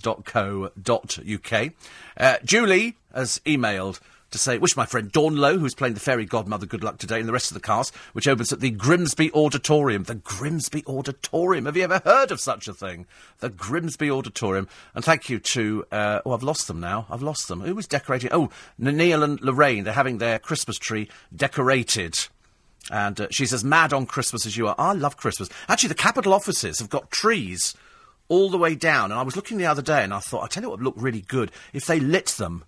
Uh, 2.16 2.36
Julie 2.44 2.96
has 3.14 3.40
emailed 3.46 4.00
to 4.30 4.38
say, 4.38 4.58
wish 4.58 4.76
my 4.76 4.84
friend 4.84 5.10
Dawn 5.10 5.36
Lowe, 5.36 5.58
who's 5.58 5.74
playing 5.74 5.94
the 5.94 6.00
fairy 6.00 6.26
godmother, 6.26 6.66
good 6.66 6.84
luck 6.84 6.98
today, 6.98 7.18
and 7.18 7.28
the 7.28 7.32
rest 7.32 7.50
of 7.50 7.54
the 7.54 7.60
cast, 7.60 7.94
which 8.12 8.28
opens 8.28 8.52
at 8.52 8.60
the 8.60 8.70
Grimsby 8.70 9.32
Auditorium. 9.32 10.02
The 10.04 10.16
Grimsby 10.16 10.84
Auditorium. 10.86 11.64
Have 11.64 11.76
you 11.76 11.84
ever 11.84 12.02
heard 12.04 12.30
of 12.30 12.40
such 12.40 12.68
a 12.68 12.74
thing? 12.74 13.06
The 13.38 13.48
Grimsby 13.48 14.10
Auditorium. 14.10 14.68
And 14.94 15.04
thank 15.04 15.30
you 15.30 15.38
to, 15.38 15.84
uh, 15.90 16.20
oh, 16.26 16.32
I've 16.32 16.42
lost 16.42 16.68
them 16.68 16.80
now. 16.80 17.06
I've 17.10 17.22
lost 17.22 17.48
them. 17.48 17.60
Who 17.60 17.74
was 17.74 17.86
decorating? 17.86 18.30
Oh, 18.32 18.50
Neil 18.78 19.22
and 19.22 19.40
Lorraine. 19.40 19.84
They're 19.84 19.94
having 19.94 20.18
their 20.18 20.38
Christmas 20.38 20.76
tree 20.76 21.08
decorated. 21.34 22.18
And 22.90 23.20
uh, 23.20 23.28
she's 23.30 23.52
as 23.52 23.64
mad 23.64 23.92
on 23.92 24.06
Christmas 24.06 24.46
as 24.46 24.56
you 24.56 24.68
are. 24.68 24.74
I 24.78 24.92
love 24.92 25.16
Christmas. 25.16 25.48
Actually, 25.68 25.90
the 25.90 25.94
capital 25.94 26.34
offices 26.34 26.78
have 26.80 26.90
got 26.90 27.10
trees 27.10 27.74
all 28.28 28.50
the 28.50 28.58
way 28.58 28.74
down. 28.74 29.10
And 29.10 29.18
I 29.18 29.22
was 29.22 29.36
looking 29.36 29.56
the 29.56 29.66
other 29.66 29.82
day 29.82 30.04
and 30.04 30.12
I 30.12 30.18
thought, 30.20 30.44
I 30.44 30.48
tell 30.48 30.62
you 30.62 30.68
what 30.68 30.78
would 30.78 30.84
look 30.84 30.94
really 30.98 31.22
good 31.22 31.50
if 31.72 31.86
they 31.86 31.98
lit 31.98 32.26
them 32.26 32.64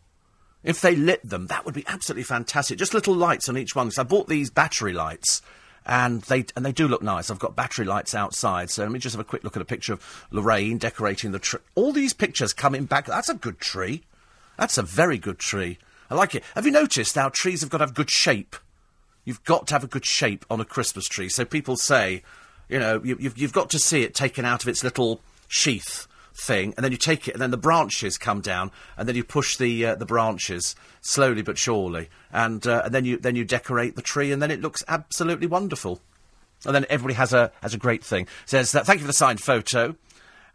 if 0.63 0.81
they 0.81 0.95
lit 0.95 1.27
them, 1.29 1.47
that 1.47 1.65
would 1.65 1.75
be 1.75 1.85
absolutely 1.87 2.25
fantastic. 2.25 2.79
Just 2.79 2.95
little 2.95 3.15
lights 3.15 3.49
on 3.49 3.57
each 3.57 3.75
one. 3.75 3.87
Because 3.87 3.99
I 3.99 4.03
bought 4.03 4.29
these 4.29 4.51
battery 4.51 4.93
lights, 4.93 5.41
and 5.87 6.23
they 6.23 6.45
and 6.55 6.65
they 6.65 6.73
do 6.73 6.87
look 6.87 7.03
nice. 7.03 7.31
I've 7.31 7.39
got 7.39 7.57
battery 7.57 7.87
lights 7.87 8.15
outside, 8.15 8.71
so 8.71 8.83
let 8.83 8.93
me 8.93 8.99
just 8.99 9.15
have 9.15 9.21
a 9.21 9.29
quick 9.29 9.45
look 9.45 9.57
at 9.57 9.63
a 9.63 9.67
picture 9.67 9.95
of 9.95 10.27
Lorraine 10.31 10.79
decorating 10.79 11.33
the 11.33 11.39
tree. 11.39 11.61
All 11.75 11.93
these 11.93 12.13
pictures 12.13 12.53
coming 12.53 12.85
back. 12.85 13.07
That's 13.07 13.29
a 13.29 13.35
good 13.35 13.59
tree. 13.59 14.03
That's 14.59 14.77
a 14.77 14.83
very 14.83 15.17
good 15.17 15.39
tree. 15.39 15.79
I 16.11 16.15
like 16.15 16.35
it. 16.35 16.45
Have 16.55 16.67
you 16.67 16.73
noticed 16.73 17.15
how 17.15 17.31
trees 17.31 17.63
have 17.63 17.71
got 17.71 17.79
to 17.79 17.85
have 17.85 17.95
good 17.95 18.11
shape? 18.11 18.57
You've 19.25 19.45
got 19.45 19.67
to 19.69 19.75
have 19.75 19.85
a 19.85 19.89
good 19.89 20.05
shape 20.05 20.45
on 20.51 20.61
a 20.61 20.65
Christmas 20.65 21.07
tree. 21.07 21.29
So 21.29 21.45
people 21.45 21.77
say, 21.77 22.23
you 22.69 22.79
know, 22.79 23.01
you, 23.03 23.17
you've, 23.19 23.39
you've 23.39 23.53
got 23.53 23.71
to 23.71 23.79
see 23.79 24.03
it 24.03 24.15
taken 24.15 24.45
out 24.45 24.63
of 24.63 24.69
its 24.69 24.83
little 24.83 25.21
sheath 25.49 26.07
thing, 26.41 26.75
and 26.77 26.85
then 26.85 26.93
you 26.93 26.99
take 26.99 27.29
it, 27.29 27.33
and 27.33 27.43
then 27.43 27.51
the 27.51 27.57
branches 27.57 28.19
come 28.19 28.41
down, 28.41 28.71
and 28.97 29.07
then 29.09 29.17
you 29.17 29.25
push 29.25 29.57
the 29.57 29.87
uh, 29.87 29.95
the 29.95 30.07
branches 30.07 30.75
slowly 31.01 31.43
but 31.43 31.59
surely, 31.59 32.09
and 32.33 32.67
uh, 32.67 32.83
and 32.85 32.95
then 32.95 33.05
you 33.05 33.17
then 33.17 33.37
you 33.37 33.45
decorate 33.45 33.97
the 33.97 34.03
tree, 34.03 34.33
and 34.33 34.43
then 34.43 34.51
it 34.51 34.61
looks 34.61 34.83
absolutely 34.89 35.47
wonderful. 35.47 36.01
And 36.65 36.75
then 36.75 36.87
everybody 36.91 37.15
has 37.15 37.33
a 37.33 37.53
has 37.63 37.75
a 37.75 37.79
great 37.79 38.05
thing. 38.05 38.27
Says 38.47 38.73
that, 38.73 38.87
thank 38.87 38.99
you 39.01 39.05
for 39.05 39.09
the 39.09 39.13
signed 39.13 39.41
photo. 39.41 39.97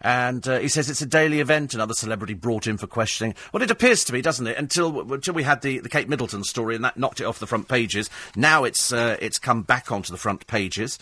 And 0.01 0.45
uh, 0.47 0.59
he 0.59 0.67
says 0.67 0.89
it's 0.89 1.01
a 1.01 1.05
daily 1.05 1.39
event. 1.39 1.73
Another 1.73 1.93
celebrity 1.93 2.33
brought 2.33 2.67
in 2.67 2.77
for 2.77 2.85
questioning. 2.85 3.33
Well, 3.51 3.63
it 3.63 3.71
appears 3.71 4.03
to 4.03 4.11
be, 4.11 4.21
doesn't 4.21 4.45
it? 4.45 4.57
Until 4.57 5.13
until 5.13 5.33
we 5.33 5.43
had 5.43 5.61
the, 5.61 5.79
the 5.79 5.89
Kate 5.89 6.09
Middleton 6.09 6.43
story, 6.43 6.75
and 6.75 6.83
that 6.83 6.97
knocked 6.97 7.21
it 7.21 7.25
off 7.25 7.39
the 7.39 7.47
front 7.47 7.67
pages. 7.67 8.09
Now 8.35 8.65
it's 8.65 8.91
uh, 8.91 9.17
it's 9.21 9.39
come 9.39 9.63
back 9.63 9.91
onto 9.91 10.11
the 10.11 10.17
front 10.17 10.45
pages. 10.47 10.99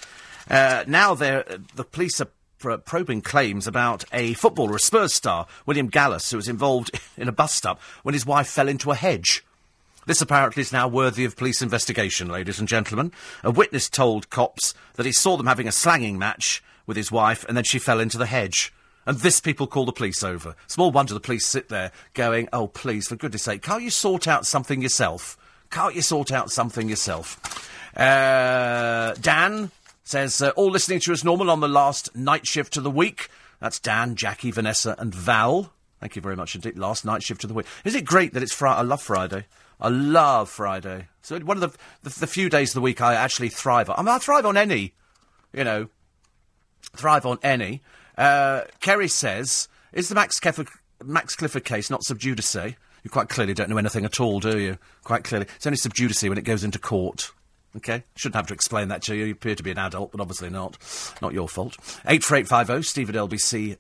Uh, 0.49 0.83
now 0.87 1.15
the 1.15 1.87
police 1.91 2.21
are 2.21 2.27
probing 2.85 3.21
claims 3.21 3.67
about 3.67 4.05
a 4.11 4.33
footballer, 4.33 4.75
a 4.75 4.79
Spurs 4.79 5.13
star, 5.13 5.47
William 5.65 5.87
Gallas, 5.87 6.31
who 6.31 6.37
was 6.37 6.47
involved 6.47 6.91
in 7.17 7.27
a 7.27 7.31
bus 7.33 7.53
stop 7.53 7.79
when 8.03 8.13
his 8.13 8.25
wife 8.25 8.47
fell 8.47 8.67
into 8.67 8.91
a 8.91 8.95
hedge. 8.95 9.43
This 10.05 10.21
apparently 10.21 10.61
is 10.61 10.73
now 10.73 10.87
worthy 10.87 11.23
of 11.23 11.37
police 11.37 11.61
investigation, 11.61 12.27
ladies 12.27 12.59
and 12.59 12.67
gentlemen. 12.67 13.13
A 13.43 13.51
witness 13.51 13.89
told 13.89 14.29
cops 14.29 14.73
that 14.95 15.05
he 15.05 15.13
saw 15.13 15.37
them 15.37 15.47
having 15.47 15.67
a 15.67 15.71
slanging 15.71 16.17
match 16.17 16.61
with 16.85 16.97
his 16.97 17.11
wife 17.11 17.45
and 17.47 17.55
then 17.55 17.63
she 17.63 17.79
fell 17.79 17.99
into 17.99 18.17
the 18.17 18.25
hedge. 18.25 18.73
And 19.05 19.17
this 19.17 19.39
people 19.39 19.67
call 19.67 19.85
the 19.85 19.91
police 19.93 20.23
over. 20.23 20.55
Small 20.67 20.91
wonder 20.91 21.13
the 21.13 21.19
police 21.19 21.45
sit 21.45 21.69
there 21.69 21.91
going, 22.13 22.49
oh, 22.53 22.67
please, 22.67 23.07
for 23.07 23.15
goodness 23.15 23.43
sake, 23.43 23.61
can't 23.61 23.83
you 23.83 23.89
sort 23.89 24.27
out 24.27 24.45
something 24.45 24.81
yourself? 24.81 25.37
Can't 25.69 25.95
you 25.95 26.01
sort 26.01 26.31
out 26.31 26.51
something 26.51 26.87
yourself? 26.89 27.39
Uh, 27.97 29.13
Dan 29.21 29.71
says, 30.03 30.41
uh, 30.41 30.49
all 30.51 30.69
listening 30.69 30.99
to 31.01 31.13
us 31.13 31.23
normal 31.23 31.49
on 31.49 31.59
the 31.59 31.67
last 31.67 32.15
night 32.15 32.45
shift 32.45 32.77
of 32.77 32.83
the 32.83 32.91
week. 32.91 33.29
That's 33.59 33.79
Dan, 33.79 34.15
Jackie, 34.15 34.51
Vanessa, 34.51 34.95
and 34.99 35.13
Val. 35.13 35.71
Thank 35.99 36.15
you 36.15 36.21
very 36.21 36.35
much 36.35 36.53
indeed. 36.55 36.77
Last 36.77 37.05
night 37.05 37.23
shift 37.23 37.43
of 37.43 37.47
the 37.47 37.53
week. 37.53 37.65
Is 37.85 37.95
it 37.95 38.03
great 38.03 38.33
that 38.33 38.43
it's 38.43 38.53
Friday? 38.53 38.79
I 38.79 38.81
love 38.81 39.01
Friday. 39.01 39.45
I 39.79 39.87
love 39.87 40.49
Friday. 40.49 41.07
So 41.21 41.39
one 41.39 41.61
of 41.61 41.71
the, 41.71 42.09
the, 42.09 42.19
the 42.19 42.27
few 42.27 42.49
days 42.49 42.71
of 42.71 42.75
the 42.75 42.81
week 42.81 43.01
I 43.01 43.15
actually 43.15 43.49
thrive 43.49 43.89
on. 43.89 43.95
I 43.97 44.01
mean, 44.01 44.09
I 44.09 44.17
thrive 44.17 44.45
on 44.45 44.57
any, 44.57 44.93
you 45.53 45.63
know, 45.63 45.87
thrive 46.95 47.25
on 47.25 47.39
any. 47.41 47.81
Uh, 48.17 48.63
Kerry 48.81 49.07
says, 49.07 49.69
is 49.93 50.09
the 50.09 50.15
Max, 50.15 50.39
Max 51.03 51.35
Clifford 51.35 51.63
case 51.63 51.89
not 51.89 52.03
sub 52.03 52.19
judice? 52.19 52.55
You 52.55 53.09
quite 53.09 53.29
clearly 53.29 53.53
don't 53.53 53.69
know 53.69 53.77
anything 53.77 54.05
at 54.05 54.19
all, 54.19 54.39
do 54.39 54.59
you? 54.59 54.77
Quite 55.03 55.23
clearly. 55.23 55.47
It's 55.55 55.65
only 55.65 55.77
sub 55.77 55.93
judice 55.93 56.21
when 56.23 56.37
it 56.37 56.43
goes 56.43 56.63
into 56.63 56.79
court. 56.79 57.31
Okay, 57.75 58.03
shouldn't 58.15 58.35
have 58.35 58.47
to 58.47 58.53
explain 58.53 58.89
that 58.89 59.01
to 59.03 59.15
you. 59.15 59.25
You 59.25 59.31
appear 59.33 59.55
to 59.55 59.63
be 59.63 59.71
an 59.71 59.79
adult, 59.79 60.11
but 60.11 60.21
obviously 60.21 60.51
not. 60.51 60.77
Not 61.23 61.33
your 61.33 61.49
fault. 61.49 61.75
84850 62.05 62.83
steve 62.87 63.09
at 63.09 63.15
lbc.co.uk. 63.15 63.77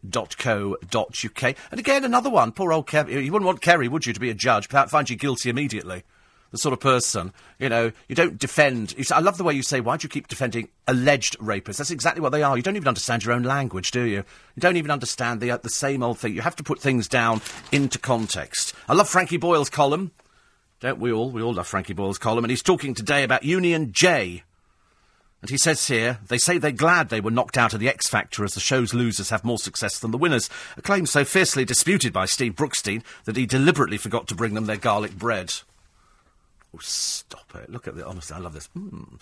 And 1.71 1.79
again, 1.79 2.03
another 2.03 2.29
one. 2.31 2.51
Poor 2.53 2.73
old 2.73 2.87
Kerry. 2.87 3.23
You 3.23 3.31
wouldn't 3.31 3.45
want 3.45 3.61
Kerry, 3.61 3.87
would 3.87 4.07
you, 4.07 4.13
to 4.13 4.19
be 4.19 4.31
a 4.31 4.35
judge? 4.35 4.67
Perhaps 4.67 4.91
find 4.91 5.07
you 5.09 5.15
guilty 5.15 5.49
immediately. 5.49 6.03
The 6.49 6.57
sort 6.59 6.73
of 6.73 6.79
person, 6.79 7.33
you 7.57 7.67
know, 7.67 7.91
you 8.07 8.15
don't 8.15 8.37
defend. 8.37 8.95
You 8.95 9.03
say, 9.03 9.15
I 9.15 9.19
love 9.19 9.37
the 9.37 9.43
way 9.43 9.53
you 9.53 9.63
say, 9.63 9.79
why 9.79 9.97
do 9.97 10.05
you 10.05 10.09
keep 10.09 10.27
defending 10.27 10.69
alleged 10.87 11.37
rapists? 11.39 11.77
That's 11.77 11.89
exactly 11.89 12.21
what 12.21 12.31
they 12.31 12.43
are. 12.43 12.55
You 12.55 12.61
don't 12.61 12.75
even 12.75 12.87
understand 12.87 13.23
your 13.23 13.33
own 13.33 13.41
language, 13.41 13.89
do 13.89 14.03
you? 14.03 14.23
You 14.55 14.59
don't 14.59 14.77
even 14.77 14.91
understand 14.91 15.41
the, 15.41 15.49
uh, 15.49 15.57
the 15.57 15.69
same 15.69 16.03
old 16.03 16.19
thing. 16.19 16.35
You 16.35 16.41
have 16.41 16.55
to 16.57 16.63
put 16.63 16.79
things 16.79 17.07
down 17.07 17.41
into 17.71 17.97
context. 17.97 18.75
I 18.87 18.93
love 18.93 19.09
Frankie 19.09 19.37
Boyle's 19.37 19.69
column. 19.69 20.11
Don't 20.83 20.99
we 20.99 21.13
all? 21.13 21.29
We 21.29 21.41
all 21.41 21.53
love 21.53 21.65
Frankie 21.65 21.93
Boyle's 21.93 22.17
column. 22.17 22.43
And 22.43 22.51
he's 22.51 22.61
talking 22.61 22.93
today 22.93 23.23
about 23.23 23.45
Union 23.45 23.93
J. 23.93 24.43
And 25.41 25.49
he 25.49 25.57
says 25.57 25.87
here, 25.87 26.19
they 26.27 26.37
say 26.37 26.57
they're 26.57 26.73
glad 26.73 27.07
they 27.07 27.21
were 27.21 27.31
knocked 27.31 27.57
out 27.57 27.73
of 27.73 27.79
the 27.79 27.87
X 27.87 28.09
Factor 28.09 28.43
as 28.43 28.53
the 28.53 28.59
show's 28.59 28.93
losers 28.93 29.29
have 29.29 29.45
more 29.45 29.57
success 29.57 29.97
than 29.97 30.11
the 30.11 30.17
winners. 30.17 30.49
A 30.75 30.81
claim 30.81 31.05
so 31.05 31.23
fiercely 31.23 31.63
disputed 31.63 32.11
by 32.11 32.25
Steve 32.25 32.55
Brookstein 32.55 33.01
that 33.23 33.37
he 33.37 33.45
deliberately 33.45 33.95
forgot 33.95 34.27
to 34.27 34.35
bring 34.35 34.55
them 34.55 34.65
their 34.65 34.75
garlic 34.75 35.17
bread. 35.17 35.53
Oh, 36.75 36.79
stop 36.81 37.53
it. 37.55 37.69
Look 37.69 37.87
at 37.87 37.95
the 37.95 38.05
honestly, 38.05 38.35
I 38.35 38.39
love 38.39 38.53
this. 38.53 38.67
Mm, 38.75 39.19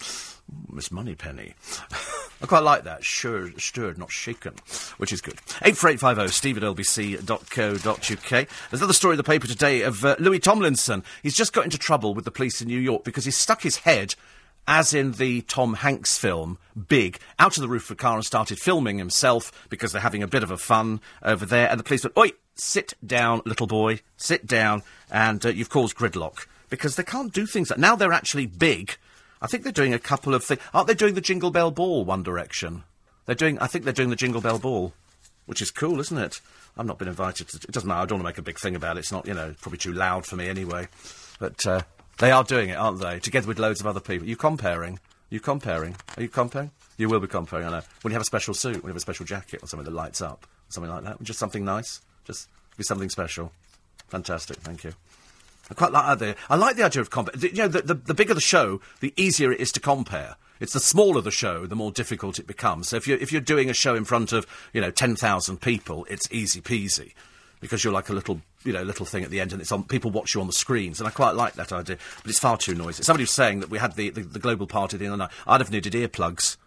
Miss 0.71 0.91
Moneypenny. 0.91 1.53
I 2.41 2.45
quite 2.45 2.63
like 2.63 2.83
that. 2.85 3.03
Stirred, 3.03 3.59
stirred, 3.61 3.97
not 3.97 4.09
shaken, 4.09 4.53
which 4.97 5.11
is 5.11 5.21
good. 5.21 5.39
84850 5.61 6.33
steve 6.33 6.57
at 6.57 6.63
lbc.co.uk. 6.63 8.47
There's 8.69 8.81
another 8.81 8.93
story 8.93 9.13
in 9.13 9.17
the 9.17 9.23
paper 9.23 9.47
today 9.47 9.81
of 9.81 10.05
uh, 10.05 10.15
Louis 10.17 10.39
Tomlinson. 10.39 11.03
He's 11.23 11.35
just 11.35 11.53
got 11.53 11.65
into 11.65 11.77
trouble 11.77 12.13
with 12.13 12.25
the 12.25 12.31
police 12.31 12.61
in 12.61 12.67
New 12.67 12.79
York 12.79 13.03
because 13.03 13.25
he 13.25 13.31
stuck 13.31 13.61
his 13.63 13.77
head 13.77 14.15
as 14.67 14.93
in 14.93 15.13
the 15.13 15.41
Tom 15.41 15.73
Hanks 15.75 16.17
film, 16.17 16.57
Big, 16.87 17.19
out 17.39 17.57
of 17.57 17.61
the 17.61 17.67
roof 17.67 17.89
of 17.89 17.95
a 17.95 17.95
car 17.95 18.15
and 18.15 18.25
started 18.25 18.59
filming 18.59 18.97
himself 18.97 19.51
because 19.69 19.91
they're 19.91 20.01
having 20.01 20.23
a 20.23 20.27
bit 20.27 20.43
of 20.43 20.51
a 20.51 20.57
fun 20.57 21.01
over 21.23 21.45
there. 21.45 21.69
And 21.69 21.79
the 21.79 21.83
police 21.83 22.03
went, 22.03 22.17
Oi, 22.17 22.31
sit 22.55 22.93
down, 23.05 23.41
little 23.45 23.67
boy, 23.67 23.99
sit 24.17 24.45
down, 24.45 24.83
and 25.09 25.45
uh, 25.45 25.49
you've 25.49 25.69
caused 25.69 25.97
gridlock. 25.97 26.45
Because 26.71 26.95
they 26.95 27.03
can't 27.03 27.31
do 27.31 27.45
things 27.45 27.69
like 27.69 27.77
Now 27.77 27.95
they're 27.95 28.13
actually 28.13 28.47
big. 28.47 28.97
I 29.41 29.47
think 29.47 29.61
they're 29.61 29.71
doing 29.71 29.93
a 29.93 29.99
couple 29.99 30.33
of 30.33 30.43
things. 30.43 30.61
Aren't 30.73 30.87
they 30.87 30.95
doing 30.95 31.13
the 31.13 31.21
Jingle 31.21 31.51
Bell 31.51 31.69
Ball, 31.69 32.03
One 32.05 32.23
Direction? 32.23 32.83
They're 33.25 33.35
doing, 33.35 33.59
I 33.59 33.67
think 33.67 33.83
they're 33.83 33.93
doing 33.93 34.09
the 34.09 34.15
Jingle 34.15 34.41
Bell 34.41 34.57
Ball, 34.57 34.93
which 35.45 35.61
is 35.61 35.69
cool, 35.69 35.99
isn't 35.99 36.17
it? 36.17 36.41
I've 36.77 36.85
not 36.85 36.97
been 36.97 37.09
invited 37.09 37.49
to. 37.49 37.57
It 37.57 37.71
doesn't 37.71 37.87
matter. 37.87 38.01
I 38.01 38.05
don't 38.05 38.19
want 38.19 38.23
to 38.23 38.29
make 38.29 38.37
a 38.37 38.43
big 38.43 38.57
thing 38.57 38.75
about 38.75 38.95
it. 38.95 39.01
It's 39.01 39.11
not, 39.11 39.27
you 39.27 39.33
know, 39.33 39.53
probably 39.61 39.77
too 39.77 39.91
loud 39.91 40.25
for 40.25 40.37
me 40.37 40.47
anyway. 40.47 40.87
But 41.39 41.65
uh, 41.67 41.81
they 42.19 42.31
are 42.31 42.43
doing 42.43 42.69
it, 42.69 42.77
aren't 42.77 42.99
they? 42.99 43.19
Together 43.19 43.47
with 43.47 43.59
loads 43.59 43.81
of 43.81 43.87
other 43.87 43.99
people. 43.99 44.27
You 44.27 44.37
comparing? 44.37 44.99
You 45.29 45.39
comparing? 45.39 45.95
Are 46.15 46.23
you 46.23 46.29
comparing? 46.29 46.71
You 46.97 47.09
will 47.09 47.19
be 47.19 47.27
comparing, 47.27 47.65
I 47.67 47.71
know. 47.71 47.81
When 48.01 48.11
you 48.11 48.15
have 48.15 48.21
a 48.21 48.25
special 48.25 48.53
suit, 48.53 48.75
when 48.75 48.83
you 48.83 48.89
have 48.89 48.97
a 48.97 49.01
special 49.01 49.25
jacket 49.25 49.63
or 49.63 49.67
something 49.67 49.85
that 49.85 49.93
lights 49.93 50.21
up, 50.21 50.45
something 50.69 50.91
like 50.91 51.03
that. 51.03 51.21
Just 51.23 51.39
something 51.39 51.65
nice. 51.65 52.01
Just 52.25 52.47
be 52.77 52.83
something 52.83 53.09
special. 53.09 53.51
Fantastic, 54.07 54.57
thank 54.57 54.83
you. 54.83 54.93
I 55.71 55.73
quite 55.73 55.93
like 55.93 56.19
the. 56.19 56.35
I 56.49 56.57
like 56.57 56.75
the 56.75 56.83
idea 56.83 57.01
of 57.01 57.09
compare. 57.09 57.33
You 57.39 57.63
know, 57.63 57.67
the, 57.69 57.81
the, 57.81 57.93
the 57.93 58.13
bigger 58.13 58.33
the 58.33 58.41
show, 58.41 58.81
the 58.99 59.13
easier 59.15 59.53
it 59.53 59.61
is 59.61 59.71
to 59.71 59.79
compare. 59.79 60.35
It's 60.59 60.73
the 60.73 60.81
smaller 60.81 61.21
the 61.21 61.31
show, 61.31 61.65
the 61.65 61.77
more 61.77 61.93
difficult 61.93 62.39
it 62.39 62.45
becomes. 62.45 62.89
So 62.89 62.97
if 62.97 63.07
you're 63.07 63.17
if 63.17 63.31
you're 63.31 63.39
doing 63.39 63.69
a 63.69 63.73
show 63.73 63.95
in 63.95 64.03
front 64.03 64.33
of 64.33 64.45
you 64.73 64.81
know 64.81 64.91
ten 64.91 65.15
thousand 65.15 65.61
people, 65.61 66.05
it's 66.09 66.29
easy 66.29 66.59
peasy 66.59 67.13
because 67.61 67.83
you're 67.85 67.93
like 67.93 68.09
a 68.09 68.13
little, 68.13 68.41
you 68.65 68.73
know, 68.73 68.83
little 68.83 69.05
thing 69.05 69.23
at 69.23 69.29
the 69.29 69.39
end, 69.39 69.53
and 69.53 69.61
it's 69.61 69.71
on. 69.71 69.85
People 69.85 70.11
watch 70.11 70.35
you 70.35 70.41
on 70.41 70.47
the 70.47 70.53
screens, 70.53 70.99
and 70.99 71.07
I 71.07 71.11
quite 71.11 71.35
like 71.35 71.53
that 71.53 71.71
idea. 71.71 71.97
But 72.21 72.29
it's 72.29 72.39
far 72.39 72.57
too 72.57 72.75
noisy. 72.75 73.03
Somebody 73.03 73.23
was 73.23 73.31
saying 73.31 73.61
that 73.61 73.69
we 73.69 73.77
had 73.77 73.95
the, 73.95 74.09
the, 74.09 74.23
the 74.23 74.39
global 74.39 74.67
party 74.67 74.97
the 74.97 75.07
other 75.07 75.15
night. 75.15 75.31
I'd 75.47 75.61
have 75.61 75.71
needed 75.71 75.93
earplugs. 75.93 76.57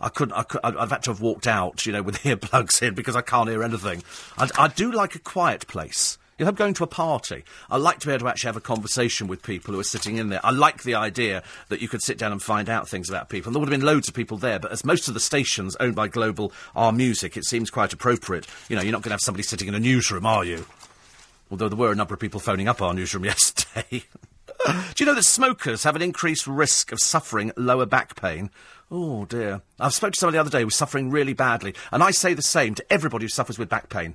I 0.00 0.08
couldn't. 0.08 0.34
I 0.34 0.42
could, 0.42 0.60
I've 0.64 0.90
had 0.90 1.04
to 1.04 1.10
have 1.10 1.20
walked 1.20 1.46
out, 1.46 1.86
you 1.86 1.92
know, 1.92 2.02
with 2.02 2.18
earplugs 2.24 2.82
in 2.82 2.94
because 2.94 3.14
I 3.14 3.22
can't 3.22 3.48
hear 3.48 3.62
anything. 3.62 4.02
I, 4.38 4.48
I 4.58 4.68
do 4.68 4.90
like 4.90 5.14
a 5.14 5.20
quiet 5.20 5.68
place. 5.68 6.18
If 6.40 6.48
I'm 6.48 6.54
going 6.54 6.72
to 6.72 6.84
a 6.84 6.86
party, 6.86 7.44
I 7.70 7.76
like 7.76 7.98
to 7.98 8.06
be 8.06 8.14
able 8.14 8.24
to 8.24 8.28
actually 8.28 8.48
have 8.48 8.56
a 8.56 8.62
conversation 8.62 9.26
with 9.26 9.42
people 9.42 9.74
who 9.74 9.80
are 9.80 9.84
sitting 9.84 10.16
in 10.16 10.30
there. 10.30 10.40
I 10.42 10.50
like 10.50 10.84
the 10.84 10.94
idea 10.94 11.42
that 11.68 11.82
you 11.82 11.88
could 11.88 12.02
sit 12.02 12.16
down 12.16 12.32
and 12.32 12.42
find 12.42 12.70
out 12.70 12.88
things 12.88 13.10
about 13.10 13.28
people. 13.28 13.50
And 13.50 13.54
there 13.54 13.60
would 13.60 13.68
have 13.68 13.78
been 13.78 13.86
loads 13.86 14.08
of 14.08 14.14
people 14.14 14.38
there, 14.38 14.58
but 14.58 14.72
as 14.72 14.82
most 14.82 15.06
of 15.06 15.12
the 15.12 15.20
stations 15.20 15.76
owned 15.80 15.94
by 15.94 16.08
Global 16.08 16.50
are 16.74 16.92
music, 16.92 17.36
it 17.36 17.44
seems 17.44 17.68
quite 17.68 17.92
appropriate. 17.92 18.46
You 18.70 18.76
know, 18.76 18.80
you're 18.80 18.92
not 18.92 19.02
going 19.02 19.10
to 19.10 19.14
have 19.14 19.20
somebody 19.20 19.42
sitting 19.42 19.68
in 19.68 19.74
a 19.74 19.78
newsroom, 19.78 20.24
are 20.24 20.42
you? 20.42 20.64
Although 21.50 21.68
there 21.68 21.76
were 21.76 21.92
a 21.92 21.96
number 21.96 22.14
of 22.14 22.20
people 22.20 22.40
phoning 22.40 22.68
up 22.68 22.80
our 22.80 22.94
newsroom 22.94 23.24
yesterday. 23.26 24.04
Do 24.66 24.74
you 24.98 25.04
know 25.04 25.14
that 25.14 25.24
smokers 25.24 25.84
have 25.84 25.94
an 25.94 26.00
increased 26.00 26.46
risk 26.46 26.90
of 26.90 27.00
suffering 27.00 27.52
lower 27.54 27.84
back 27.84 28.16
pain? 28.16 28.48
Oh 28.90 29.26
dear. 29.26 29.60
I've 29.78 29.92
spoke 29.92 30.14
to 30.14 30.18
somebody 30.18 30.36
the 30.36 30.40
other 30.40 30.50
day 30.50 30.60
who 30.60 30.66
was 30.66 30.74
suffering 30.74 31.10
really 31.10 31.34
badly, 31.34 31.74
and 31.92 32.02
I 32.02 32.12
say 32.12 32.32
the 32.32 32.40
same 32.40 32.74
to 32.76 32.92
everybody 32.92 33.24
who 33.24 33.28
suffers 33.28 33.58
with 33.58 33.68
back 33.68 33.90
pain 33.90 34.14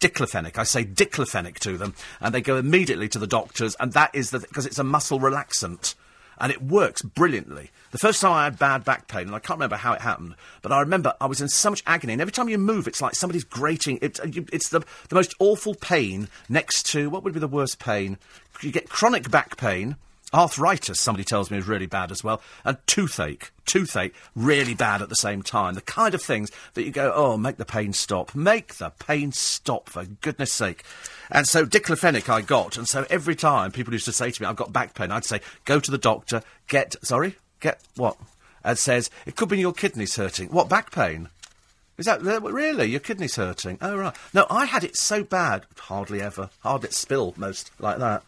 diclofenac. 0.00 0.58
I 0.58 0.64
say 0.64 0.84
diclofenac 0.84 1.58
to 1.60 1.76
them, 1.76 1.94
and 2.20 2.34
they 2.34 2.40
go 2.40 2.56
immediately 2.56 3.08
to 3.08 3.18
the 3.18 3.26
doctors, 3.26 3.76
and 3.80 3.92
that 3.92 4.14
is 4.14 4.30
because 4.30 4.66
it's 4.66 4.78
a 4.78 4.84
muscle 4.84 5.20
relaxant. 5.20 5.94
And 6.38 6.52
it 6.52 6.60
works 6.60 7.00
brilliantly. 7.00 7.70
The 7.92 7.98
first 7.98 8.20
time 8.20 8.32
I 8.32 8.44
had 8.44 8.58
bad 8.58 8.84
back 8.84 9.08
pain, 9.08 9.22
and 9.26 9.34
I 9.34 9.38
can't 9.38 9.58
remember 9.58 9.76
how 9.76 9.94
it 9.94 10.02
happened, 10.02 10.34
but 10.60 10.70
I 10.70 10.80
remember 10.80 11.14
I 11.18 11.24
was 11.24 11.40
in 11.40 11.48
so 11.48 11.70
much 11.70 11.82
agony, 11.86 12.12
and 12.12 12.20
every 12.20 12.32
time 12.32 12.50
you 12.50 12.58
move, 12.58 12.86
it's 12.86 13.00
like 13.00 13.14
somebody's 13.14 13.44
grating. 13.44 13.98
It, 14.02 14.20
it's 14.52 14.68
the, 14.68 14.80
the 15.08 15.14
most 15.14 15.34
awful 15.38 15.74
pain 15.74 16.28
next 16.50 16.84
to 16.90 17.08
what 17.08 17.24
would 17.24 17.32
be 17.32 17.40
the 17.40 17.48
worst 17.48 17.78
pain? 17.78 18.18
You 18.60 18.70
get 18.70 18.90
chronic 18.90 19.30
back 19.30 19.56
pain, 19.56 19.96
Arthritis, 20.34 21.00
somebody 21.00 21.24
tells 21.24 21.50
me, 21.50 21.58
is 21.58 21.68
really 21.68 21.86
bad 21.86 22.10
as 22.10 22.24
well. 22.24 22.42
And 22.64 22.78
toothache. 22.86 23.52
Toothache, 23.64 24.14
really 24.34 24.74
bad 24.74 25.00
at 25.00 25.08
the 25.08 25.14
same 25.14 25.42
time. 25.42 25.74
The 25.74 25.80
kind 25.80 26.14
of 26.14 26.22
things 26.22 26.50
that 26.74 26.84
you 26.84 26.90
go, 26.90 27.12
oh, 27.14 27.36
make 27.36 27.56
the 27.56 27.64
pain 27.64 27.92
stop. 27.92 28.34
Make 28.34 28.74
the 28.74 28.90
pain 28.90 29.32
stop, 29.32 29.88
for 29.88 30.04
goodness 30.04 30.52
sake. 30.52 30.82
And 31.30 31.46
so 31.46 31.64
diclofenac 31.64 32.28
I 32.28 32.42
got. 32.42 32.76
And 32.76 32.88
so 32.88 33.06
every 33.08 33.36
time 33.36 33.70
people 33.70 33.92
used 33.92 34.04
to 34.06 34.12
say 34.12 34.30
to 34.30 34.42
me, 34.42 34.48
I've 34.48 34.56
got 34.56 34.72
back 34.72 34.94
pain, 34.94 35.10
I'd 35.10 35.24
say, 35.24 35.40
go 35.64 35.80
to 35.80 35.90
the 35.90 35.98
doctor, 35.98 36.42
get, 36.68 36.96
sorry, 37.04 37.36
get 37.60 37.80
what? 37.96 38.16
And 38.64 38.76
says, 38.76 39.10
it 39.26 39.36
could 39.36 39.48
be 39.48 39.58
your 39.58 39.72
kidneys 39.72 40.16
hurting. 40.16 40.48
What, 40.48 40.68
back 40.68 40.90
pain? 40.90 41.28
Is 41.98 42.06
that 42.06 42.20
really 42.22 42.86
your 42.86 43.00
kidneys 43.00 43.36
hurting? 43.36 43.78
Oh 43.80 43.96
right. 43.96 44.14
No, 44.34 44.46
I 44.50 44.66
had 44.66 44.84
it 44.84 44.96
so 44.96 45.24
bad, 45.24 45.64
hardly 45.78 46.20
ever, 46.20 46.50
hardly 46.60 46.90
spill 46.90 47.32
most 47.38 47.70
like 47.78 47.98
that. 47.98 48.22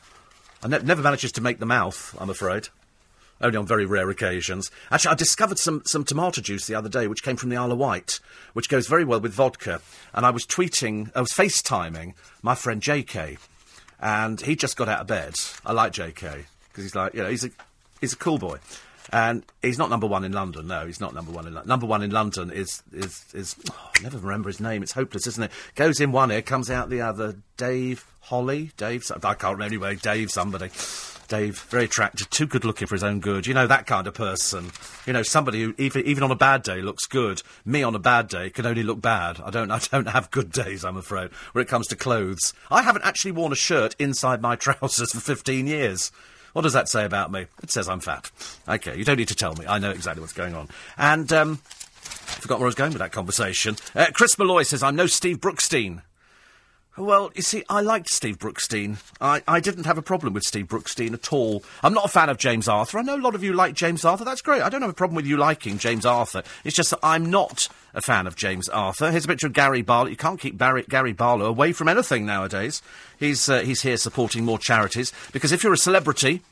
I 0.63 0.69
ne- 0.69 0.83
never 0.83 1.03
manages 1.03 1.33
to 1.33 1.41
make 1.41 1.59
the 1.59 1.67
mouth, 1.67 2.17
I'm 2.19 2.31
afraid. 2.31 2.69
Only 3.41 3.57
on 3.57 3.67
very 3.67 3.87
rare 3.87 4.11
occasions. 4.11 4.71
Actually, 4.91 5.13
I 5.13 5.15
discovered 5.15 5.59
some, 5.59 5.83
some 5.85 6.05
tomato 6.05 6.41
juice 6.41 6.67
the 6.67 6.75
other 6.75 6.89
day, 6.89 7.07
which 7.07 7.23
came 7.23 7.37
from 7.37 7.51
the 7.51 7.57
Isle 7.57 7.71
of 7.71 7.79
Wight, 7.79 8.19
which 8.53 8.69
goes 8.69 8.89
very 8.89 9.05
well 9.05 9.21
with 9.21 9.33
vodka. 9.33 9.81
And 10.13 10.27
I 10.27 10.31
was 10.31 10.45
tweeting, 10.45 11.13
I 11.15 11.21
was 11.21 11.31
FaceTiming 11.31 12.15
my 12.43 12.57
friend 12.57 12.83
JK, 12.83 13.39
and 14.01 14.41
he 14.41 14.57
just 14.57 14.77
got 14.77 14.89
out 14.89 15.03
of 15.03 15.07
bed. 15.07 15.35
I 15.65 15.73
like 15.73 15.93
JK 15.93 16.47
because 16.69 16.85
he's 16.85 16.95
like, 16.95 17.15
you 17.15 17.23
know, 17.23 17.31
he's 17.31 17.45
a 17.45 17.51
he's 18.01 18.13
a 18.13 18.17
cool 18.17 18.39
boy. 18.39 18.59
And 19.11 19.45
he's 19.63 19.79
not 19.79 19.91
number 19.91 20.07
one 20.07 20.25
in 20.25 20.33
London. 20.33 20.67
No, 20.67 20.87
he's 20.87 21.01
not 21.01 21.15
number 21.15 21.33
one 21.33 21.47
in 21.47 21.55
London. 21.55 21.69
Number 21.69 21.87
one 21.87 22.03
in 22.03 22.11
London 22.11 22.51
is 22.51 22.83
is 22.93 23.25
is. 23.35 23.57
Oh, 23.71 23.91
I 23.97 24.03
never 24.03 24.19
remember 24.19 24.49
his 24.49 24.61
name. 24.61 24.83
It's 24.83 24.93
hopeless, 24.93 25.27
isn't 25.27 25.45
it? 25.45 25.51
Goes 25.75 26.01
in 26.01 26.13
one 26.13 26.31
ear, 26.31 26.43
comes 26.43 26.71
out 26.71 26.91
the 26.91 27.01
other. 27.01 27.37
Dave 27.57 28.07
Holly, 28.21 28.71
Dave. 28.77 29.11
I 29.11 29.35
can't 29.35 29.43
remember 29.43 29.65
anyway. 29.65 29.97
Dave 29.97 30.31
somebody. 30.31 30.71
Dave, 31.29 31.61
very 31.65 31.85
attractive, 31.85 32.31
too 32.31 32.47
good 32.47 32.65
looking 32.65 32.89
for 32.89 32.95
his 32.95 33.05
own 33.05 33.21
good. 33.21 33.47
You 33.47 33.53
know 33.53 33.67
that 33.67 33.87
kind 33.87 34.07
of 34.07 34.15
person. 34.15 34.71
You 35.07 35.13
know 35.13 35.23
somebody 35.23 35.63
who 35.63 35.75
even 35.77 36.03
even 36.07 36.25
on 36.25 36.31
a 36.31 36.37
bad 36.37 36.63
day 36.63 36.81
looks 36.81 37.07
good. 37.07 37.43
Me 37.67 37.83
on 37.83 37.95
a 37.95 37.99
bad 37.99 38.29
day 38.29 38.49
can 38.49 38.65
only 38.65 38.83
look 38.83 39.03
bad. 39.03 39.39
I 39.45 39.51
don't 39.51 39.71
I 39.71 39.79
don't 39.79 40.09
have 40.09 40.31
good 40.31 40.51
days. 40.51 40.87
I'm 40.87 40.97
afraid 40.97 41.31
when 41.53 41.63
it 41.63 41.69
comes 41.69 41.87
to 41.89 41.97
clothes. 41.97 42.55
I 42.71 42.83
haven't 42.83 43.05
actually 43.05 43.33
worn 43.33 43.53
a 43.53 43.57
shirt 43.57 43.95
inside 43.99 44.41
my 44.41 44.57
trousers 44.57 45.13
for 45.13 45.21
15 45.21 45.67
years. 45.67 46.11
What 46.53 46.63
does 46.63 46.73
that 46.73 46.89
say 46.89 47.05
about 47.05 47.31
me? 47.31 47.47
It 47.63 47.71
says 47.71 47.89
I'm 47.89 48.01
fat. 48.01 48.31
Okay, 48.69 48.97
you 48.97 49.05
don't 49.05 49.17
need 49.17 49.29
to 49.29 49.35
tell 49.35 49.55
me. 49.55 49.67
I 49.67 49.79
know 49.79 49.91
exactly 49.91 50.21
what's 50.21 50.33
going 50.33 50.55
on. 50.55 50.69
And, 50.97 51.33
um, 51.33 51.57
forgot 51.57 52.59
where 52.59 52.67
I 52.67 52.69
was 52.69 52.75
going 52.75 52.93
with 52.93 53.01
that 53.01 53.13
conversation. 53.13 53.77
Uh, 53.95 54.07
Chris 54.13 54.39
Malloy 54.39 54.63
says, 54.63 54.83
I'm 54.83 54.97
no 54.97 55.07
Steve 55.07 55.39
Brookstein. 55.39 56.03
Well, 56.99 57.31
you 57.37 57.43
see, 57.43 57.63
I 57.69 57.81
liked 57.81 58.11
Steve 58.11 58.39
Brookstein. 58.39 58.97
I, 59.21 59.41
I 59.47 59.61
didn't 59.61 59.85
have 59.85 59.99
a 59.99 60.03
problem 60.03 60.35
with 60.35 60.43
Steve 60.43 60.67
Brookstein 60.67 61.15
at 61.15 61.33
all. 61.33 61.63
I'm 61.83 61.95
not 61.95 62.07
a 62.07 62.09
fan 62.09 62.29
of 62.29 62.39
James 62.39 62.67
Arthur. 62.67 62.99
I 62.99 63.03
know 63.03 63.15
a 63.15 63.23
lot 63.23 63.37
of 63.37 63.45
you 63.45 63.53
like 63.53 63.75
James 63.75 64.05
Arthur. 64.05 64.25
That's 64.25 64.43
great. 64.43 64.63
I 64.63 64.69
don't 64.69 64.83
have 64.83 64.91
a 64.91 64.95
problem 64.95 65.15
with 65.15 65.27
you 65.27 65.37
liking 65.37 65.79
James 65.79 66.05
Arthur. 66.05 66.43
It's 66.65 66.75
just 66.75 66.91
that 66.91 66.99
I'm 67.03 67.31
not 67.31 67.69
a 67.95 68.03
fan 68.03 68.27
of 68.27 68.35
James 68.35 68.69
Arthur. 68.69 69.13
Here's 69.13 69.27
a 69.27 69.29
picture 69.29 69.47
of 69.47 69.53
Gary 69.53 69.83
Barlow. 69.83 70.09
You 70.11 70.17
can't 70.17 70.41
keep 70.41 70.59
Barry, 70.59 70.85
Gary 70.89 71.13
Barlow 71.13 71.47
away 71.47 71.73
from 71.73 71.89
anything 71.89 72.27
nowadays. 72.27 72.83
He's, 73.17 73.49
uh, 73.49 73.61
he's 73.61 73.83
here 73.83 73.97
supporting 73.97 74.45
more 74.45 74.59
charities. 74.59 75.13
Because 75.33 75.53
if 75.53 75.63
you're 75.63 75.73
a 75.73 75.79
celebrity, 75.79 76.43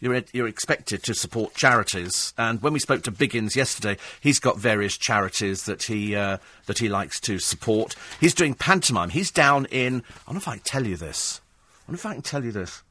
you're, 0.00 0.22
you're 0.32 0.48
expected 0.48 1.02
to 1.04 1.14
support 1.14 1.54
charities. 1.54 2.34
And 2.36 2.62
when 2.62 2.72
we 2.72 2.78
spoke 2.78 3.02
to 3.04 3.12
Biggins 3.12 3.56
yesterday, 3.56 3.96
he's 4.20 4.38
got 4.38 4.58
various 4.58 4.96
charities 4.96 5.64
that 5.64 5.84
he 5.84 6.14
uh, 6.14 6.38
that 6.66 6.78
he 6.78 6.88
likes 6.88 7.20
to 7.20 7.38
support. 7.38 7.94
He's 8.20 8.34
doing 8.34 8.54
pantomime. 8.54 9.10
He's 9.10 9.30
down 9.30 9.66
in. 9.66 10.02
I 10.26 10.30
wonder 10.30 10.38
if 10.38 10.48
I 10.48 10.54
can 10.56 10.64
tell 10.64 10.86
you 10.86 10.96
this. 10.96 11.40
I 11.86 11.90
wonder 11.90 12.00
if 12.00 12.06
I 12.06 12.12
can 12.14 12.22
tell 12.22 12.44
you 12.44 12.52
this. 12.52 12.82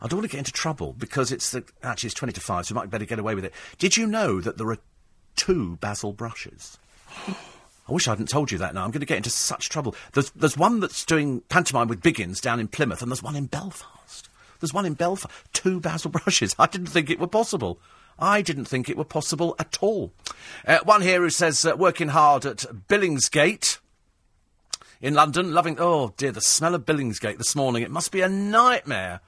I 0.00 0.06
don't 0.06 0.18
want 0.18 0.30
to 0.30 0.36
get 0.36 0.38
into 0.38 0.52
trouble 0.52 0.94
because 0.98 1.32
it's 1.32 1.50
the, 1.50 1.64
actually 1.82 2.08
it's 2.08 2.14
twenty 2.14 2.32
to 2.34 2.40
five, 2.40 2.66
so 2.66 2.74
we 2.74 2.80
might 2.80 2.90
better 2.90 3.06
get 3.06 3.18
away 3.18 3.34
with 3.34 3.44
it. 3.44 3.54
Did 3.78 3.96
you 3.96 4.06
know 4.06 4.40
that 4.40 4.58
there 4.58 4.68
are 4.68 4.78
two 5.36 5.76
basil 5.76 6.12
brushes? 6.12 6.78
I 7.86 7.92
wish 7.92 8.08
I 8.08 8.12
hadn't 8.12 8.28
told 8.28 8.50
you 8.50 8.58
that 8.58 8.74
now. 8.74 8.84
I'm 8.84 8.90
going 8.90 9.00
to 9.00 9.06
get 9.06 9.18
into 9.18 9.30
such 9.30 9.68
trouble. 9.68 9.94
There's, 10.12 10.30
there's 10.30 10.56
one 10.56 10.80
that's 10.80 11.04
doing 11.04 11.42
pantomime 11.50 11.86
with 11.86 12.00
Biggins 12.00 12.40
down 12.40 12.58
in 12.58 12.66
Plymouth, 12.66 13.02
and 13.02 13.10
there's 13.10 13.22
one 13.22 13.36
in 13.36 13.44
Belfast. 13.46 14.28
There's 14.64 14.72
one 14.72 14.86
in 14.86 14.94
Belfast. 14.94 15.30
Two 15.52 15.78
basil 15.78 16.10
brushes. 16.10 16.54
I 16.58 16.66
didn't 16.66 16.86
think 16.86 17.10
it 17.10 17.20
were 17.20 17.26
possible. 17.26 17.78
I 18.18 18.40
didn't 18.40 18.64
think 18.64 18.88
it 18.88 18.96
were 18.96 19.04
possible 19.04 19.54
at 19.58 19.76
all. 19.82 20.14
Uh, 20.66 20.78
one 20.84 21.02
here 21.02 21.20
who 21.20 21.28
says, 21.28 21.66
uh, 21.66 21.76
working 21.76 22.08
hard 22.08 22.46
at 22.46 22.64
Billingsgate 22.88 23.78
in 25.02 25.12
London, 25.12 25.52
loving. 25.52 25.76
Oh 25.78 26.14
dear, 26.16 26.32
the 26.32 26.40
smell 26.40 26.74
of 26.74 26.86
Billingsgate 26.86 27.36
this 27.36 27.54
morning. 27.54 27.82
It 27.82 27.90
must 27.90 28.10
be 28.10 28.22
a 28.22 28.28
nightmare. 28.28 29.20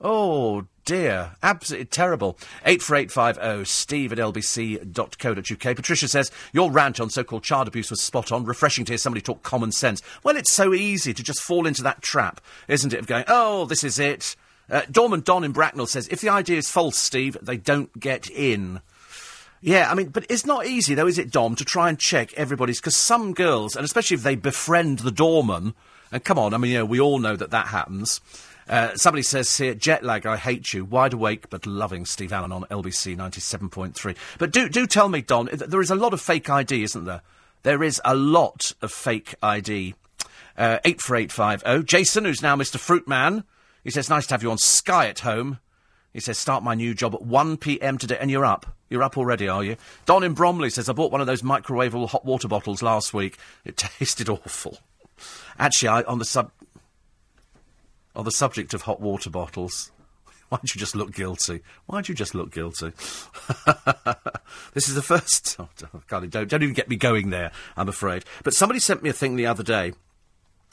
Oh 0.00 0.66
dear. 0.84 1.36
Absolutely 1.44 1.86
terrible. 1.86 2.36
84850 2.64 3.64
steve 3.64 4.12
at 4.12 4.18
lbc.co.uk. 4.18 5.76
Patricia 5.76 6.08
says, 6.08 6.32
Your 6.52 6.72
rant 6.72 6.98
on 6.98 7.08
so 7.08 7.22
called 7.22 7.44
child 7.44 7.68
abuse 7.68 7.90
was 7.90 8.02
spot 8.02 8.32
on. 8.32 8.44
Refreshing 8.44 8.84
to 8.86 8.92
hear 8.92 8.98
somebody 8.98 9.22
talk 9.22 9.44
common 9.44 9.70
sense. 9.70 10.02
Well, 10.24 10.36
it's 10.36 10.52
so 10.52 10.74
easy 10.74 11.14
to 11.14 11.22
just 11.22 11.40
fall 11.40 11.66
into 11.66 11.82
that 11.84 12.02
trap, 12.02 12.40
isn't 12.66 12.92
it? 12.92 12.98
Of 12.98 13.06
going, 13.06 13.24
oh, 13.28 13.66
this 13.66 13.84
is 13.84 13.98
it. 14.00 14.34
Uh, 14.72 14.80
Dorman 14.90 15.20
Don 15.20 15.44
in 15.44 15.52
Bracknell 15.52 15.86
says, 15.86 16.08
If 16.08 16.22
the 16.22 16.30
idea 16.30 16.56
is 16.56 16.70
false, 16.70 16.96
Steve, 16.96 17.36
they 17.42 17.58
don't 17.58 18.00
get 18.00 18.30
in. 18.30 18.80
Yeah, 19.60 19.88
I 19.88 19.94
mean, 19.94 20.08
but 20.08 20.26
it's 20.28 20.46
not 20.46 20.66
easy, 20.66 20.94
though, 20.94 21.06
is 21.06 21.18
it, 21.18 21.30
Dom, 21.30 21.54
to 21.56 21.64
try 21.64 21.88
and 21.88 21.98
check 21.98 22.32
everybody's. 22.34 22.80
Because 22.80 22.96
some 22.96 23.34
girls, 23.34 23.76
and 23.76 23.84
especially 23.84 24.16
if 24.16 24.22
they 24.22 24.34
befriend 24.34 25.00
the 25.00 25.12
doorman, 25.12 25.74
and 26.10 26.24
come 26.24 26.38
on, 26.38 26.54
I 26.54 26.56
mean, 26.56 26.72
you 26.72 26.78
know, 26.78 26.84
we 26.84 26.98
all 26.98 27.18
know 27.18 27.36
that 27.36 27.50
that 27.50 27.68
happens. 27.68 28.20
Uh, 28.68 28.96
somebody 28.96 29.22
says 29.22 29.56
here, 29.56 29.74
jet 29.74 30.02
lag, 30.02 30.24
I 30.24 30.36
hate 30.36 30.72
you. 30.72 30.84
Wide 30.84 31.12
awake 31.12 31.50
but 31.50 31.66
loving 31.66 32.06
Steve 32.06 32.32
Allen 32.32 32.52
on 32.52 32.64
LBC 32.64 33.16
97.3. 33.16 34.16
But 34.38 34.52
do, 34.52 34.68
do 34.68 34.86
tell 34.86 35.08
me, 35.08 35.20
Don, 35.20 35.48
there 35.52 35.80
is 35.80 35.90
a 35.90 35.94
lot 35.94 36.14
of 36.14 36.20
fake 36.20 36.48
ID, 36.48 36.82
isn't 36.82 37.04
there? 37.04 37.22
There 37.62 37.82
is 37.82 38.00
a 38.04 38.14
lot 38.14 38.72
of 38.80 38.90
fake 38.90 39.34
ID. 39.42 39.94
Uh, 40.56 40.78
84850. 40.84 41.84
Jason, 41.84 42.24
who's 42.24 42.42
now 42.42 42.56
Mr. 42.56 42.78
Fruitman, 42.78 43.44
he 43.84 43.90
says, 43.90 44.08
nice 44.08 44.26
to 44.28 44.34
have 44.34 44.42
you 44.42 44.50
on 44.50 44.58
Sky 44.58 45.08
at 45.08 45.20
home. 45.20 45.58
He 46.12 46.20
says, 46.20 46.38
start 46.38 46.62
my 46.62 46.74
new 46.74 46.94
job 46.94 47.14
at 47.14 47.22
1pm 47.22 47.98
today. 47.98 48.18
And 48.20 48.30
you're 48.30 48.44
up. 48.44 48.76
You're 48.90 49.02
up 49.02 49.16
already, 49.16 49.48
are 49.48 49.64
you? 49.64 49.76
Don 50.04 50.22
in 50.22 50.34
Bromley 50.34 50.70
says, 50.70 50.88
I 50.88 50.92
bought 50.92 51.10
one 51.10 51.22
of 51.22 51.26
those 51.26 51.42
microwavable 51.42 52.08
hot 52.08 52.24
water 52.24 52.48
bottles 52.48 52.82
last 52.82 53.14
week. 53.14 53.38
It 53.64 53.76
tasted 53.98 54.28
awful. 54.28 54.78
Actually, 55.58 55.88
I, 55.88 56.02
on 56.02 56.18
the 56.18 56.24
sub, 56.24 56.50
on 58.14 58.24
the 58.24 58.30
subject 58.30 58.74
of 58.74 58.82
hot 58.82 59.00
water 59.00 59.30
bottles, 59.30 59.90
why'd 60.50 60.74
you 60.74 60.78
just 60.78 60.94
look 60.94 61.14
guilty? 61.14 61.62
Why'd 61.86 62.08
you 62.08 62.14
just 62.14 62.34
look 62.34 62.52
guilty? 62.52 62.92
this 64.74 64.88
is 64.88 64.94
the 64.94 65.02
first. 65.02 65.56
Oh, 65.58 65.68
God, 66.06 66.30
don't, 66.30 66.48
don't 66.48 66.62
even 66.62 66.74
get 66.74 66.90
me 66.90 66.96
going 66.96 67.30
there, 67.30 67.50
I'm 67.76 67.88
afraid. 67.88 68.24
But 68.44 68.52
somebody 68.52 68.80
sent 68.80 69.02
me 69.02 69.08
a 69.08 69.14
thing 69.14 69.36
the 69.36 69.46
other 69.46 69.62
day 69.62 69.94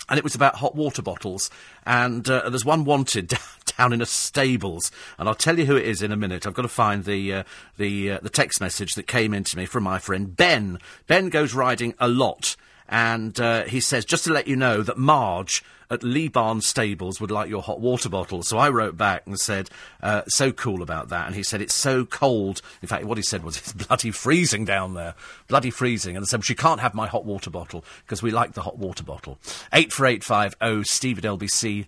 and 0.09 0.17
it 0.17 0.23
was 0.23 0.35
about 0.35 0.55
hot 0.55 0.75
water 0.75 1.01
bottles. 1.01 1.49
And 1.85 2.29
uh, 2.29 2.49
there's 2.49 2.65
one 2.65 2.83
wanted 2.83 3.33
down 3.77 3.93
in 3.93 4.01
a 4.01 4.05
stables, 4.05 4.91
and 5.17 5.29
I'll 5.29 5.35
tell 5.35 5.57
you 5.57 5.65
who 5.65 5.77
it 5.77 5.85
is 5.85 6.01
in 6.01 6.11
a 6.11 6.17
minute. 6.17 6.45
I've 6.45 6.53
got 6.53 6.63
to 6.63 6.67
find 6.67 7.05
the 7.05 7.33
uh, 7.33 7.43
the 7.77 8.11
uh, 8.11 8.19
the 8.21 8.29
text 8.29 8.59
message 8.59 8.93
that 8.95 9.07
came 9.07 9.33
into 9.33 9.57
me 9.57 9.65
from 9.65 9.83
my 9.83 9.99
friend 9.99 10.35
Ben. 10.35 10.79
Ben 11.07 11.29
goes 11.29 11.53
riding 11.53 11.93
a 11.99 12.07
lot, 12.07 12.55
and 12.87 13.39
uh, 13.39 13.63
he 13.65 13.79
says 13.79 14.05
just 14.05 14.25
to 14.25 14.33
let 14.33 14.47
you 14.47 14.55
know 14.55 14.81
that 14.81 14.97
Marge 14.97 15.63
at 15.89 16.03
Lee 16.03 16.27
Barn 16.27 16.61
Stables 16.61 17.19
would 17.19 17.31
like 17.31 17.49
your 17.49 17.63
hot 17.63 17.79
water 17.79 18.09
bottle. 18.09 18.43
So 18.43 18.57
I 18.57 18.69
wrote 18.69 18.95
back 18.95 19.23
and 19.25 19.39
said, 19.39 19.69
uh, 20.03 20.21
so 20.27 20.51
cool 20.51 20.83
about 20.83 21.09
that. 21.09 21.25
And 21.25 21.35
he 21.35 21.41
said, 21.43 21.61
it's 21.61 21.75
so 21.75 22.05
cold. 22.05 22.61
In 22.81 22.87
fact, 22.87 23.05
what 23.05 23.17
he 23.17 23.23
said 23.23 23.43
was, 23.43 23.57
it's 23.59 23.73
bloody 23.73 24.11
freezing 24.11 24.65
down 24.65 24.93
there. 24.93 25.15
Bloody 25.47 25.71
freezing. 25.71 26.15
And 26.15 26.23
I 26.23 26.27
said, 26.27 26.45
she 26.45 26.53
can't 26.55 26.79
have 26.79 26.93
my 26.93 27.07
hot 27.07 27.25
water 27.25 27.49
bottle 27.49 27.83
because 28.05 28.21
we 28.21 28.29
like 28.31 28.53
the 28.53 28.61
hot 28.61 28.77
water 28.77 29.03
bottle. 29.03 29.39
84850 29.73 30.83
steve 30.83 31.17
at 31.17 31.23
lbc.co.uk. 31.23 31.87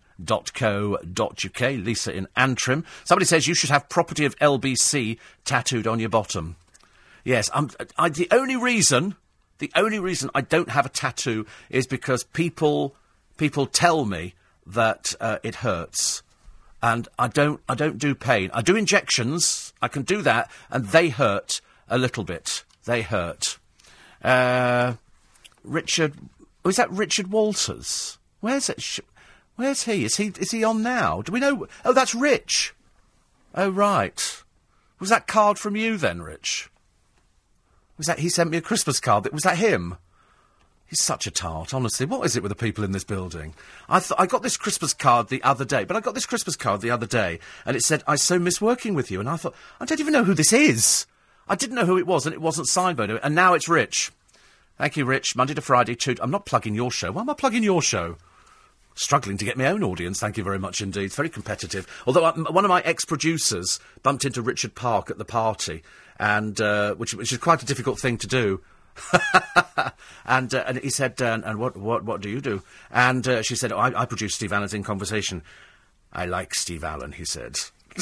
Lisa 1.86 2.14
in 2.14 2.28
Antrim. 2.36 2.86
Somebody 3.04 3.26
says 3.26 3.47
you 3.47 3.54
should 3.54 3.70
have 3.70 3.88
property 3.88 4.26
of 4.26 4.36
LBC 4.38 5.20
tattooed 5.45 5.86
on 5.86 5.99
your 5.99 6.10
bottom. 6.10 6.56
Yes, 7.24 7.52
I'm, 7.54 7.70
I, 7.99 8.10
the 8.10 8.28
only 8.32 8.56
reason, 8.56 9.16
the 9.60 9.72
only 9.76 9.99
reason 9.99 10.32
I 10.34 10.41
don't 10.41 10.70
have 10.70 10.88
a 10.88 10.89
tattoo 10.89 11.45
is 11.70 11.86
because 11.86 12.24
people 12.24 12.95
people 13.42 13.66
tell 13.66 14.06
me 14.06 14.36
that 14.68 15.16
uh, 15.20 15.39
it 15.42 15.56
hurts, 15.56 16.22
and 16.84 17.08
I 17.18 17.28
don't. 17.28 17.60
I 17.68 17.74
don't 17.74 17.98
do 17.98 18.14
pain. 18.14 18.52
I 18.54 18.62
do 18.62 18.76
injections. 18.76 19.74
I 19.82 19.88
can 19.88 20.04
do 20.04 20.22
that, 20.22 20.52
and 20.70 20.86
they 20.86 21.10
hurt 21.10 21.60
a 21.89 21.98
little 21.98 22.24
bit. 22.24 22.64
They 22.86 23.02
hurt. 23.02 23.58
Uh, 24.24 24.94
Richard, 25.64 26.14
was 26.64 26.76
that 26.76 26.92
Richard 26.92 27.32
Walters? 27.32 28.20
Where's 28.42 28.70
it? 28.70 29.00
Where's 29.56 29.84
he? 29.86 30.06
Is 30.06 30.18
he 30.18 30.28
is 30.39 30.52
he 30.52 30.64
on 30.64 30.84
now? 30.84 31.24
Do 31.24 31.32
we 31.32 31.39
know? 31.39 31.66
Oh, 31.84 31.94
that's 31.94 32.14
Rich. 32.14 32.76
Oh 33.56 33.72
right. 33.72 34.44
Was 35.00 35.10
that 35.10 35.26
card 35.26 35.58
from 35.58 35.76
you 35.76 35.98
then, 35.98 36.22
Rich? 36.22 36.70
Was 37.98 38.06
that 38.06 38.20
he 38.20 38.30
sent 38.30 38.52
me 38.52 38.58
a 38.58 38.62
Christmas 38.62 39.00
card? 39.00 39.28
Was 39.34 39.42
that 39.42 39.58
him? 39.58 39.98
He's 40.92 41.02
such 41.02 41.26
a 41.26 41.32
tart, 41.32 41.74
honestly. 41.74 42.06
What 42.06 42.26
is 42.26 42.36
it 42.36 42.44
with 42.44 42.50
the 42.50 42.56
people 42.56 42.84
in 42.84 42.92
this 42.92 43.06
building? 43.06 43.54
I, 43.88 44.02
th- 44.02 44.12
I 44.20 44.26
got 44.26 44.44
this 44.44 44.58
Christmas 44.58 44.94
card 44.94 45.30
the 45.30 45.42
other 45.42 45.64
day, 45.64 45.86
but 45.86 45.96
I 45.96 46.02
got 46.02 46.16
this 46.16 46.26
Christmas 46.26 46.58
card 46.58 46.82
the 46.82 46.92
other 46.92 47.06
day, 47.06 47.39
and 47.66 47.78
it 47.78 47.84
said, 47.84 48.04
I 48.08 48.18
so 48.18 48.38
miss 48.38 48.60
working 48.60 48.94
with 48.94 49.10
you. 49.10 49.22
And 49.22 49.30
I 49.30 49.38
thought, 49.38 49.56
I 49.80 49.86
don't 49.86 50.02
even 50.02 50.12
know 50.12 50.26
who 50.26 50.34
this 50.34 50.52
is. 50.52 51.06
I 51.48 51.56
didn't 51.56 51.78
know 51.78 51.86
who 51.86 51.98
it 51.98 52.06
was, 52.06 52.26
and 52.26 52.34
it 52.36 52.42
wasn't 52.42 52.68
signed 52.68 52.98
by 52.98 53.06
and 53.06 53.34
now 53.34 53.54
it's 53.54 53.70
Rich. 53.70 54.12
Thank 54.78 54.98
you, 54.98 55.06
Rich. 55.06 55.34
Monday 55.34 55.54
to 55.54 55.62
Friday, 55.62 55.96
two. 55.96 56.18
I'm 56.20 56.30
not 56.30 56.46
plugging 56.46 56.76
your 56.76 56.92
show. 56.92 57.14
Why 57.14 57.22
am 57.22 57.30
I 57.30 57.36
plugging 57.36 57.64
your 57.64 57.82
show? 57.82 58.18
Struggling 58.94 59.38
to 59.38 59.46
get 59.46 59.58
my 59.58 59.68
own 59.68 59.84
audience, 59.84 60.20
thank 60.20 60.38
you 60.38 60.44
very 60.44 60.60
much 60.60 60.82
indeed. 60.82 61.06
It's 61.06 61.16
very 61.16 61.30
competitive. 61.30 61.88
Although 62.06 62.26
I, 62.26 62.32
one 62.38 62.66
of 62.66 62.70
my 62.70 62.82
ex 62.82 63.06
producers 63.06 63.80
bumped 64.04 64.26
into 64.26 64.42
Richard 64.42 64.76
Park 64.76 65.10
at 65.10 65.18
the 65.18 65.24
party, 65.24 65.84
and 66.20 66.60
uh, 66.60 66.96
which, 66.96 67.14
which 67.14 67.32
is 67.32 67.38
quite 67.38 67.64
a 67.64 67.66
difficult 67.66 67.98
thing 67.98 68.18
to 68.18 68.28
do. 68.28 68.60
and 70.26 70.54
uh, 70.54 70.64
and 70.68 70.80
he 70.80 70.89
said, 70.89 71.22
uh, 71.22 71.39
and 71.43 71.60
what 71.60 71.78
what 71.78 72.04
what 72.04 72.22
do 72.22 72.30
you 72.30 72.41
do? 72.41 72.64
And 72.89 73.28
uh, 73.28 73.41
she 73.41 73.56
said, 73.56 73.72
oh, 73.72 73.78
I, 73.78 74.02
I 74.02 74.06
produce 74.06 74.36
Steve 74.36 74.54
Allen's 74.54 74.74
in 74.74 74.84
conversation. 74.84 75.43
I 76.14 76.26
like 76.26 76.54
Steve 76.54 76.84
Allen, 76.84 77.14
he 77.14 77.26
said. 77.26 77.60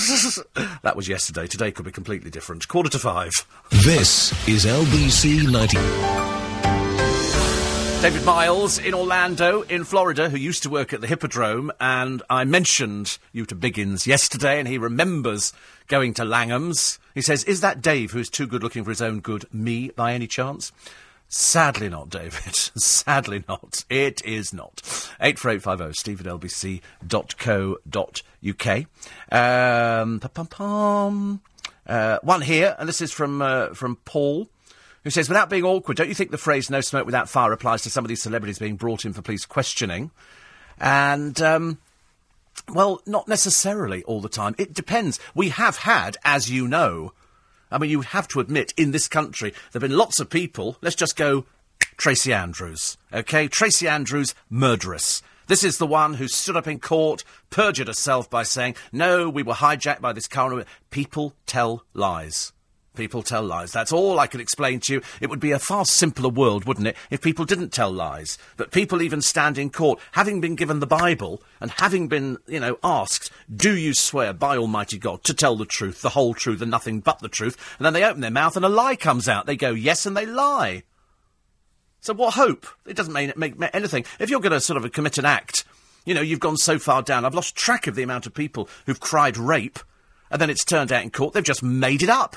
that 0.84 0.95
was 0.95 1.08
yesterday. 1.08 1.47
Today 1.47 1.72
could 1.72 1.86
be 1.86 1.91
completely 1.91 2.30
different. 2.30 2.68
Quarter 2.68 2.89
to 2.91 3.00
five. 3.00 3.32
This 3.72 4.32
is 4.47 4.66
LBC 4.66 5.52
90. 5.52 6.39
David 8.02 8.24
Miles 8.24 8.80
in 8.80 8.93
Orlando, 8.93 9.64
in 9.64 9.84
Florida, 9.84 10.30
who 10.30 10.38
used 10.38 10.64
to 10.64 10.70
work 10.70 10.93
at 10.93 11.02
the 11.02 11.08
Hippodrome, 11.08 11.70
and 11.82 12.24
I 12.30 12.45
mentioned 12.45 13.18
you 13.34 13.45
to 13.45 13.56
Biggins 13.56 14.08
yesterday, 14.08 14.58
and 14.58 14.70
he 14.70 14.78
remembers 14.78 15.52
going 15.88 16.14
to 16.14 16.24
Langham's. 16.24 16.97
He 17.14 17.22
says, 17.22 17.43
Is 17.43 17.60
that 17.60 17.82
Dave, 17.82 18.12
who's 18.12 18.30
too 18.30 18.47
good 18.47 18.64
looking 18.64 18.86
for 18.86 18.91
his 18.91 19.02
own 19.02 19.20
good, 19.20 19.54
me 19.54 19.89
by 19.89 20.14
any 20.14 20.28
chance? 20.28 20.72
Sadly 21.28 21.89
not, 21.89 22.10
David. 22.10 22.56
Sadly 22.56 23.43
not. 23.50 23.84
It 23.89 24.24
is 24.24 24.54
not. 24.54 24.80
84850 25.20 26.00
steve 26.00 26.22
at 26.22 26.26
lbc.co.uk. 26.26 26.80
Um, 29.30 30.22
uh, 31.86 32.20
one 32.24 32.41
here, 32.41 32.78
and 32.80 32.88
this 32.88 33.02
is 33.02 33.12
from, 33.12 33.41
uh, 33.41 33.74
from 33.74 33.97
Paul 34.06 34.47
who 35.10 35.12
says, 35.12 35.28
without 35.28 35.49
being 35.49 35.64
awkward, 35.64 35.97
don't 35.97 36.07
you 36.07 36.14
think 36.14 36.30
the 36.30 36.38
phrase 36.38 36.70
no 36.70 36.82
smoke 36.82 37.07
without 37.07 37.28
fire 37.28 37.51
applies 37.51 37.82
to 37.82 37.89
some 37.89 38.05
of 38.05 38.10
these 38.10 38.22
celebrities 38.22 38.60
being 38.60 38.76
brought 38.76 39.05
in 39.05 39.14
for 39.14 39.24
police 39.24 39.43
questioning? 39.43 40.12
And, 40.80 41.41
um, 41.41 41.80
well, 42.72 43.01
not 43.07 43.28
necessarily 43.28 44.03
all 44.03 44.22
the 44.22 44.30
time. 44.30 44.53
It 44.60 44.72
depends. 44.72 45.20
We 45.34 45.49
have 45.49 45.78
had, 45.78 46.18
as 46.24 46.51
you 46.51 46.68
know, 46.68 47.14
I 47.72 47.80
mean, 47.80 47.89
you 47.89 48.01
have 48.01 48.28
to 48.28 48.39
admit, 48.39 48.72
in 48.78 48.91
this 48.91 49.07
country, 49.07 49.49
there 49.49 49.82
have 49.82 49.89
been 49.89 49.97
lots 49.97 50.20
of 50.20 50.30
people, 50.30 50.78
let's 50.82 50.95
just 50.95 51.16
go 51.16 51.45
Tracie 51.97 52.32
Andrews, 52.32 52.97
okay? 53.12 53.47
Tracie 53.47 53.88
Andrews, 53.88 54.36
murderous. 54.47 55.24
This 55.47 55.64
is 55.64 55.80
the 55.80 55.88
one 55.88 56.14
who 56.14 56.28
stood 56.28 56.55
up 56.55 56.68
in 56.68 56.80
court, 56.80 57.24
perjured 57.49 57.88
herself 57.88 58.30
by 58.30 58.43
saying, 58.43 58.76
no, 58.91 59.28
we 59.28 59.41
were 59.41 59.53
hijacked 59.53 60.01
by 60.01 60.14
this 60.14 60.28
car. 60.28 60.64
People 60.91 61.34
tell 61.47 61.84
lies. 61.95 62.53
People 63.00 63.24
tell 63.24 63.43
lies. 63.43 63.72
That's 63.72 63.93
all 63.93 64.20
I 64.20 64.28
can 64.28 64.41
explain 64.41 64.82
to 64.82 64.95
you. 64.95 65.02
It 65.22 65.30
would 65.30 65.39
be 65.39 65.54
a 65.54 65.58
far 65.58 65.86
simpler 65.86 66.28
world, 66.28 66.66
wouldn't 66.66 66.86
it, 66.86 66.97
if 67.10 67.22
people 67.22 67.45
didn't 67.45 67.70
tell 67.70 67.89
lies? 67.89 68.38
But 68.58 68.72
people 68.72 69.02
even 69.02 69.22
stand 69.22 69.58
in 69.58 69.70
court, 69.70 70.02
having 70.12 70.41
been 70.41 70.56
given 70.56 70.82
the 70.82 70.86
Bible 70.86 71.41
and 71.62 71.72
having 71.72 72.10
been, 72.10 72.39
you 72.45 72.60
know, 72.60 72.78
asked, 72.84 73.32
do 73.56 73.74
you 73.78 73.93
swear 73.93 74.34
by 74.34 74.58
Almighty 74.58 74.97
God 74.97 75.24
to 75.24 75.34
tell 75.34 75.56
the 75.56 75.64
truth, 75.64 76.02
the 76.02 76.10
whole 76.10 76.34
truth, 76.34 76.62
and 76.62 76.70
nothing 76.70 77.00
but 77.00 77.20
the 77.20 77.30
truth? 77.30 77.56
And 77.78 77.86
then 77.86 77.93
they 77.93 78.04
open 78.04 78.20
their 78.20 78.32
mouth 78.32 78.58
and 78.58 78.66
a 78.66 78.70
lie 78.70 78.97
comes 78.97 79.30
out. 79.30 79.45
They 79.45 79.56
go 79.56 79.72
yes 79.72 80.06
and 80.06 80.18
they 80.18 80.26
lie. 80.26 80.84
So 82.02 82.14
what 82.14 82.34
hope? 82.34 82.68
It 82.86 82.97
doesn't 82.97 83.14
make, 83.14 83.38
make 83.38 83.56
anything. 83.74 84.04
If 84.20 84.30
you're 84.30 84.41
going 84.41 84.52
to 84.52 84.60
sort 84.60 84.84
of 84.84 84.91
commit 84.91 85.18
an 85.18 85.24
act, 85.24 85.64
you 86.04 86.14
know, 86.14 86.20
you've 86.20 86.41
gone 86.41 86.58
so 86.58 86.78
far 86.78 87.02
down. 87.02 87.24
I've 87.24 87.34
lost 87.34 87.56
track 87.56 87.88
of 87.88 87.95
the 87.95 88.04
amount 88.04 88.26
of 88.26 88.34
people 88.34 88.68
who've 88.86 89.00
cried 89.00 89.38
rape, 89.38 89.80
and 90.30 90.41
then 90.41 90.50
it's 90.50 90.66
turned 90.66 90.91
out 90.91 91.04
in 91.04 91.12
court 91.12 91.34
they've 91.34 91.41
just 91.45 91.64
made 91.64 92.04
it 92.04 92.10
up. 92.10 92.36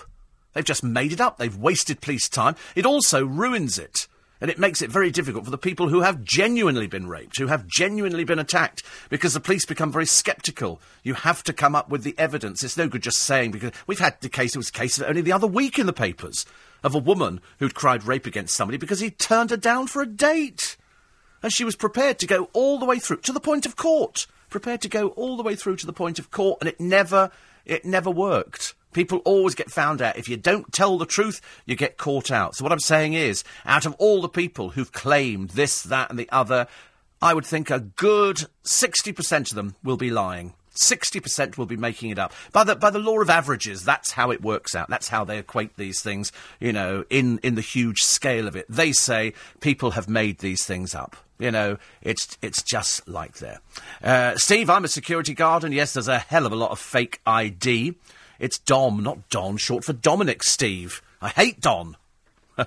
They've 0.55 0.65
just 0.65 0.85
made 0.85 1.13
it 1.13 1.21
up. 1.21 1.39
They've 1.39 1.57
wasted 1.57 2.01
police 2.01 2.29
time. 2.29 2.57
It 2.75 2.87
also 2.87 3.25
ruins 3.25 3.79
it. 3.79 4.07
And 4.41 4.51
it 4.51 4.59
makes 4.59 4.83
it 4.83 4.91
very 4.91 5.13
difficult 5.13 5.45
for 5.45 5.53
the 5.53 5.57
people 5.57 5.89
who 5.89 6.01
have 6.01 6.25
genuinely 6.25 6.89
been 6.89 7.07
raped, 7.07 7.39
who 7.39 7.47
have 7.47 7.69
genuinely 7.69 8.25
been 8.25 8.41
attacked, 8.41 8.83
because 9.09 9.35
the 9.35 9.41
police 9.41 9.65
become 9.65 9.93
very 9.93 10.05
sceptical. 10.05 10.81
You 11.05 11.15
have 11.15 11.45
to 11.45 11.53
come 11.53 11.77
up 11.77 11.89
with 11.89 12.03
the 12.03 12.17
evidence. 12.19 12.65
It's 12.65 12.77
no 12.77 12.89
good 12.89 13.05
just 13.05 13.19
saying, 13.19 13.53
because 13.53 13.71
we've 13.87 14.01
had 14.01 14.21
the 14.21 14.29
case, 14.29 14.57
it 14.57 14.59
was 14.59 14.71
a 14.71 14.73
case 14.73 14.99
of 14.99 15.09
only 15.09 15.23
the 15.23 15.31
other 15.31 15.47
week 15.47 15.79
in 15.79 15.87
the 15.87 15.93
papers, 15.93 16.45
of 16.83 16.93
a 16.93 16.99
woman 16.99 17.41
who'd 17.61 17.77
cried 17.77 18.03
rape 18.03 18.27
against 18.27 18.57
somebody 18.57 18.79
because 18.79 18.99
he 18.99 19.11
turned 19.11 19.51
her 19.51 19.57
down 19.57 19.87
for 19.87 20.03
a 20.03 20.07
date. 20.07 20.77
And 21.41 21.53
she 21.53 21.65
was 21.65 21.77
prepared 21.77 22.19
to 22.19 22.27
go 22.27 22.51
all 22.53 22.81
the 22.81 22.85
way 22.85 22.99
through, 22.99 23.19
to 23.19 23.33
the 23.33 23.39
point 23.39 23.65
of 23.65 23.77
court. 23.77 24.27
Prepared 24.51 24.81
to 24.83 24.89
go 24.89 25.11
all 25.11 25.37
the 25.37 25.45
way 25.45 25.55
through 25.55 25.77
to 25.77 25.87
the 25.87 25.93
point 25.93 26.19
of 26.19 26.33
court, 26.33 26.59
and 26.61 26.69
it 26.69 26.81
never 26.81 27.31
It 27.65 27.85
never 27.85 28.11
worked. 28.11 28.75
People 28.93 29.19
always 29.25 29.55
get 29.55 29.71
found 29.71 30.03
out. 30.03 30.17
If 30.17 30.29
you 30.29 30.37
don't 30.37 30.73
tell 30.73 30.99
the 30.99 31.07
truth, 31.07 31.41
you 31.67 31.77
get 31.77 31.97
caught 31.97 32.31
out. 32.31 32.55
So 32.55 32.65
what 32.65 32.73
I'm 32.73 32.81
saying 32.81 33.15
is, 33.15 33.45
out 33.65 33.87
of 33.87 33.95
all 33.99 34.21
the 34.21 34.29
people 34.29 34.71
who've 34.71 34.93
claimed 34.93 35.51
this, 35.51 35.83
that, 35.83 36.11
and 36.11 36.19
the 36.19 36.29
other, 36.31 36.67
I 37.21 37.35
would 37.35 37.47
think 37.47 37.71
a 37.71 37.81
good 37.81 38.47
60% 38.65 39.51
of 39.51 39.55
them 39.55 39.77
will 39.83 39.97
be 39.97 40.11
lying. 40.11 40.55
60% 40.75 41.59
will 41.59 41.67
be 41.67 41.77
making 41.77 42.11
it 42.11 42.19
up. 42.19 42.33
By 42.53 42.65
the, 42.65 42.75
by 42.75 42.91
the 42.91 42.99
law 42.99 43.21
of 43.21 43.31
averages, 43.31 43.85
that's 43.85 44.13
how 44.13 44.31
it 44.31 44.43
works 44.43 44.75
out. 44.75 44.89
That's 44.89 45.09
how 45.09 45.25
they 45.25 45.39
equate 45.39 45.77
these 45.77 46.03
things, 46.03 46.33
you 46.61 46.73
know, 46.73 47.05
in, 47.11 47.39
in 47.39 47.55
the 47.55 47.61
huge 47.61 48.03
scale 48.03 48.49
of 48.49 48.57
it. 48.57 48.67
They 48.69 48.93
say 48.93 49.35
people 49.61 49.93
have 49.93 50.09
made 50.09 50.39
these 50.39 50.65
things 50.65 50.95
up. 50.95 51.17
You 51.39 51.51
know, 51.51 51.77
it's, 52.03 52.39
it's 52.41 52.63
just 52.63 53.07
like 53.09 53.39
there. 53.39 53.59
Uh, 54.03 54.37
Steve, 54.37 54.71
I'm 54.71 54.85
a 54.85 54.89
security 54.89 55.35
guard, 55.35 55.65
and 55.65 55.75
yes, 55.75 55.93
there's 55.93 56.09
a 56.09 56.19
hell 56.19 56.47
of 56.47 56.53
a 56.53 56.57
lot 56.57 56.71
of 56.71 56.79
fake 56.79 57.21
ID. 57.27 57.97
It's 58.43 58.59
Dom, 58.59 59.05
not 59.05 59.31
Don, 59.31 59.57
short 59.57 59.85
for 59.85 59.93
Dominic, 59.93 60.43
Steve. 60.43 61.01
I 61.21 61.29
hate 61.29 61.61
Don. 61.61 61.97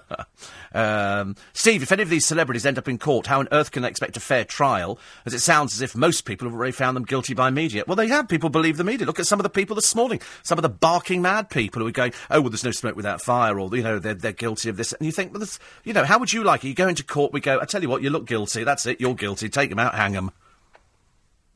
um, 0.74 1.36
Steve, 1.52 1.84
if 1.84 1.92
any 1.92 2.02
of 2.02 2.08
these 2.08 2.26
celebrities 2.26 2.66
end 2.66 2.78
up 2.78 2.88
in 2.88 2.98
court, 2.98 3.28
how 3.28 3.40
on 3.40 3.50
earth 3.52 3.72
can 3.72 3.82
they 3.82 3.90
expect 3.90 4.16
a 4.16 4.22
fair 4.22 4.46
trial? 4.46 4.98
As 5.26 5.34
it 5.34 5.42
sounds 5.42 5.74
as 5.74 5.82
if 5.82 5.94
most 5.94 6.22
people 6.22 6.48
have 6.48 6.56
already 6.56 6.72
found 6.72 6.96
them 6.96 7.04
guilty 7.04 7.34
by 7.34 7.50
media. 7.50 7.84
Well, 7.86 7.98
they 7.98 8.08
have. 8.08 8.30
People 8.30 8.50
believe 8.50 8.78
the 8.78 8.86
media. 8.86 9.06
Look 9.06 9.20
at 9.20 9.28
some 9.28 9.38
of 9.38 9.44
the 9.44 9.50
people 9.50 9.76
this 9.76 9.94
morning. 9.94 10.22
Some 10.44 10.58
of 10.58 10.62
the 10.64 10.70
barking 10.70 11.22
mad 11.22 11.50
people 11.50 11.82
who 11.82 11.90
are 11.90 11.92
going, 11.92 12.14
oh, 12.32 12.40
well, 12.40 12.50
there's 12.50 12.64
no 12.64 12.72
smoke 12.72 12.96
without 12.96 13.22
fire, 13.22 13.60
or, 13.60 13.70
you 13.76 13.84
know, 13.84 14.00
they're, 14.00 14.14
they're 14.14 14.32
guilty 14.32 14.70
of 14.70 14.78
this. 14.78 14.94
And 14.94 15.06
you 15.06 15.12
think, 15.12 15.34
well, 15.34 15.46
you 15.84 15.92
know, 15.92 16.06
how 16.06 16.20
would 16.20 16.32
you 16.32 16.46
like 16.46 16.64
it? 16.64 16.70
You 16.70 16.74
go 16.74 16.88
into 16.88 17.04
court, 17.04 17.34
we 17.34 17.42
go, 17.42 17.60
I 17.60 17.66
tell 17.66 17.82
you 17.82 17.90
what, 17.90 18.02
you 18.02 18.12
look 18.12 18.28
guilty. 18.28 18.64
That's 18.64 18.86
it. 18.86 19.02
You're 19.02 19.14
guilty. 19.14 19.50
Take 19.50 19.72
them 19.72 19.80
out, 19.80 19.94
hang 19.94 20.14
them. 20.14 20.32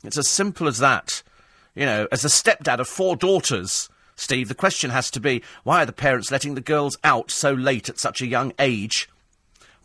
It's 0.03 0.17
as 0.17 0.27
simple 0.27 0.67
as 0.67 0.79
that. 0.79 1.23
You 1.73 1.85
know, 1.85 2.07
as 2.11 2.23
the 2.23 2.27
stepdad 2.27 2.79
of 2.79 2.89
four 2.89 3.15
daughters 3.15 3.87
Steve, 4.19 4.49
the 4.49 4.53
question 4.55 4.89
has 4.89 5.09
to 5.11 5.19
be 5.21 5.41
why 5.63 5.81
are 5.81 5.85
the 5.85 5.93
parents 5.93 6.29
letting 6.29 6.53
the 6.53 6.61
girls 6.61 6.97
out 7.05 7.31
so 7.31 7.53
late 7.53 7.87
at 7.87 7.99
such 7.99 8.21
a 8.21 8.27
young 8.27 8.51
age? 8.59 9.09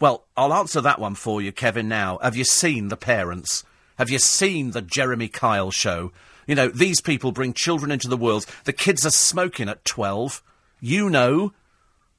Well, 0.01 0.24
I'll 0.37 0.53
answer 0.53 0.80
that 0.80 0.99
one 0.99 1.14
for 1.14 1.41
you, 1.41 1.53
Kevin, 1.53 1.89
now. 1.89 2.18
Have 2.20 2.35
you 2.35 2.43
seen 2.43 2.89
the 2.89 2.97
parents? 2.97 3.62
Have 3.97 4.11
you 4.11 4.18
seen 4.18 4.72
the 4.72 4.82
Jeremy 4.82 5.28
Kyle 5.28 5.70
show? 5.70 6.11
You 6.49 6.57
know, 6.57 6.66
these 6.66 7.01
people 7.01 7.30
bring 7.30 7.53
children 7.53 7.93
into 7.93 8.09
the 8.09 8.16
world. 8.16 8.45
The 8.64 8.72
kids 8.72 9.07
are 9.07 9.11
smoking 9.11 9.68
at 9.68 9.85
12. 9.85 10.43
You 10.80 11.09
know. 11.09 11.53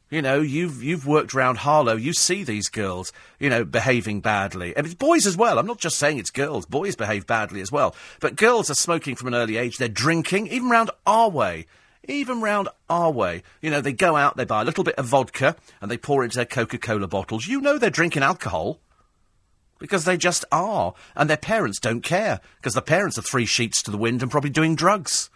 You 0.09 0.21
know, 0.21 0.39
you've 0.39 0.81
you've 0.81 1.05
worked 1.05 1.35
around 1.35 1.57
Harlow. 1.57 1.97
You 1.97 2.13
see 2.13 2.43
these 2.43 2.69
girls, 2.69 3.11
you 3.39 3.49
know, 3.49 3.65
behaving 3.65 4.21
badly. 4.21 4.73
And 4.77 4.85
it's 4.85 4.95
boys 4.95 5.25
as 5.25 5.35
well. 5.35 5.59
I'm 5.59 5.67
not 5.67 5.79
just 5.79 5.97
saying 5.97 6.19
it's 6.19 6.29
girls. 6.29 6.65
Boys 6.65 6.95
behave 6.95 7.27
badly 7.27 7.59
as 7.59 7.73
well. 7.73 7.93
But 8.21 8.37
girls 8.37 8.69
are 8.69 8.75
smoking 8.75 9.15
from 9.15 9.27
an 9.27 9.35
early 9.35 9.57
age. 9.57 9.77
They're 9.77 9.89
drinking, 9.89 10.47
even 10.47 10.69
round 10.69 10.91
our 11.05 11.29
way 11.29 11.65
even 12.07 12.41
round 12.41 12.69
our 12.89 13.11
way. 13.11 13.43
You 13.61 13.71
know, 13.71 13.81
they 13.81 13.93
go 13.93 14.15
out, 14.15 14.37
they 14.37 14.45
buy 14.45 14.61
a 14.61 14.65
little 14.65 14.83
bit 14.83 14.95
of 14.95 15.05
vodka, 15.05 15.55
and 15.81 15.89
they 15.89 15.97
pour 15.97 16.23
it 16.23 16.25
into 16.25 16.37
their 16.37 16.45
Coca 16.45 16.77
Cola 16.77 17.07
bottles. 17.07 17.47
You 17.47 17.61
know 17.61 17.77
they're 17.77 17.89
drinking 17.89 18.23
alcohol. 18.23 18.79
Because 19.77 20.05
they 20.05 20.15
just 20.15 20.45
are. 20.53 20.93
And 21.15 21.29
their 21.29 21.35
parents 21.35 21.79
don't 21.79 22.01
care. 22.01 22.39
Because 22.57 22.75
the 22.75 22.81
parents 22.81 23.17
are 23.17 23.23
three 23.23 23.45
sheets 23.45 23.83
to 23.83 23.91
the 23.91 23.97
wind 23.97 24.21
and 24.21 24.31
probably 24.31 24.49
doing 24.49 24.75
drugs. 24.75 25.29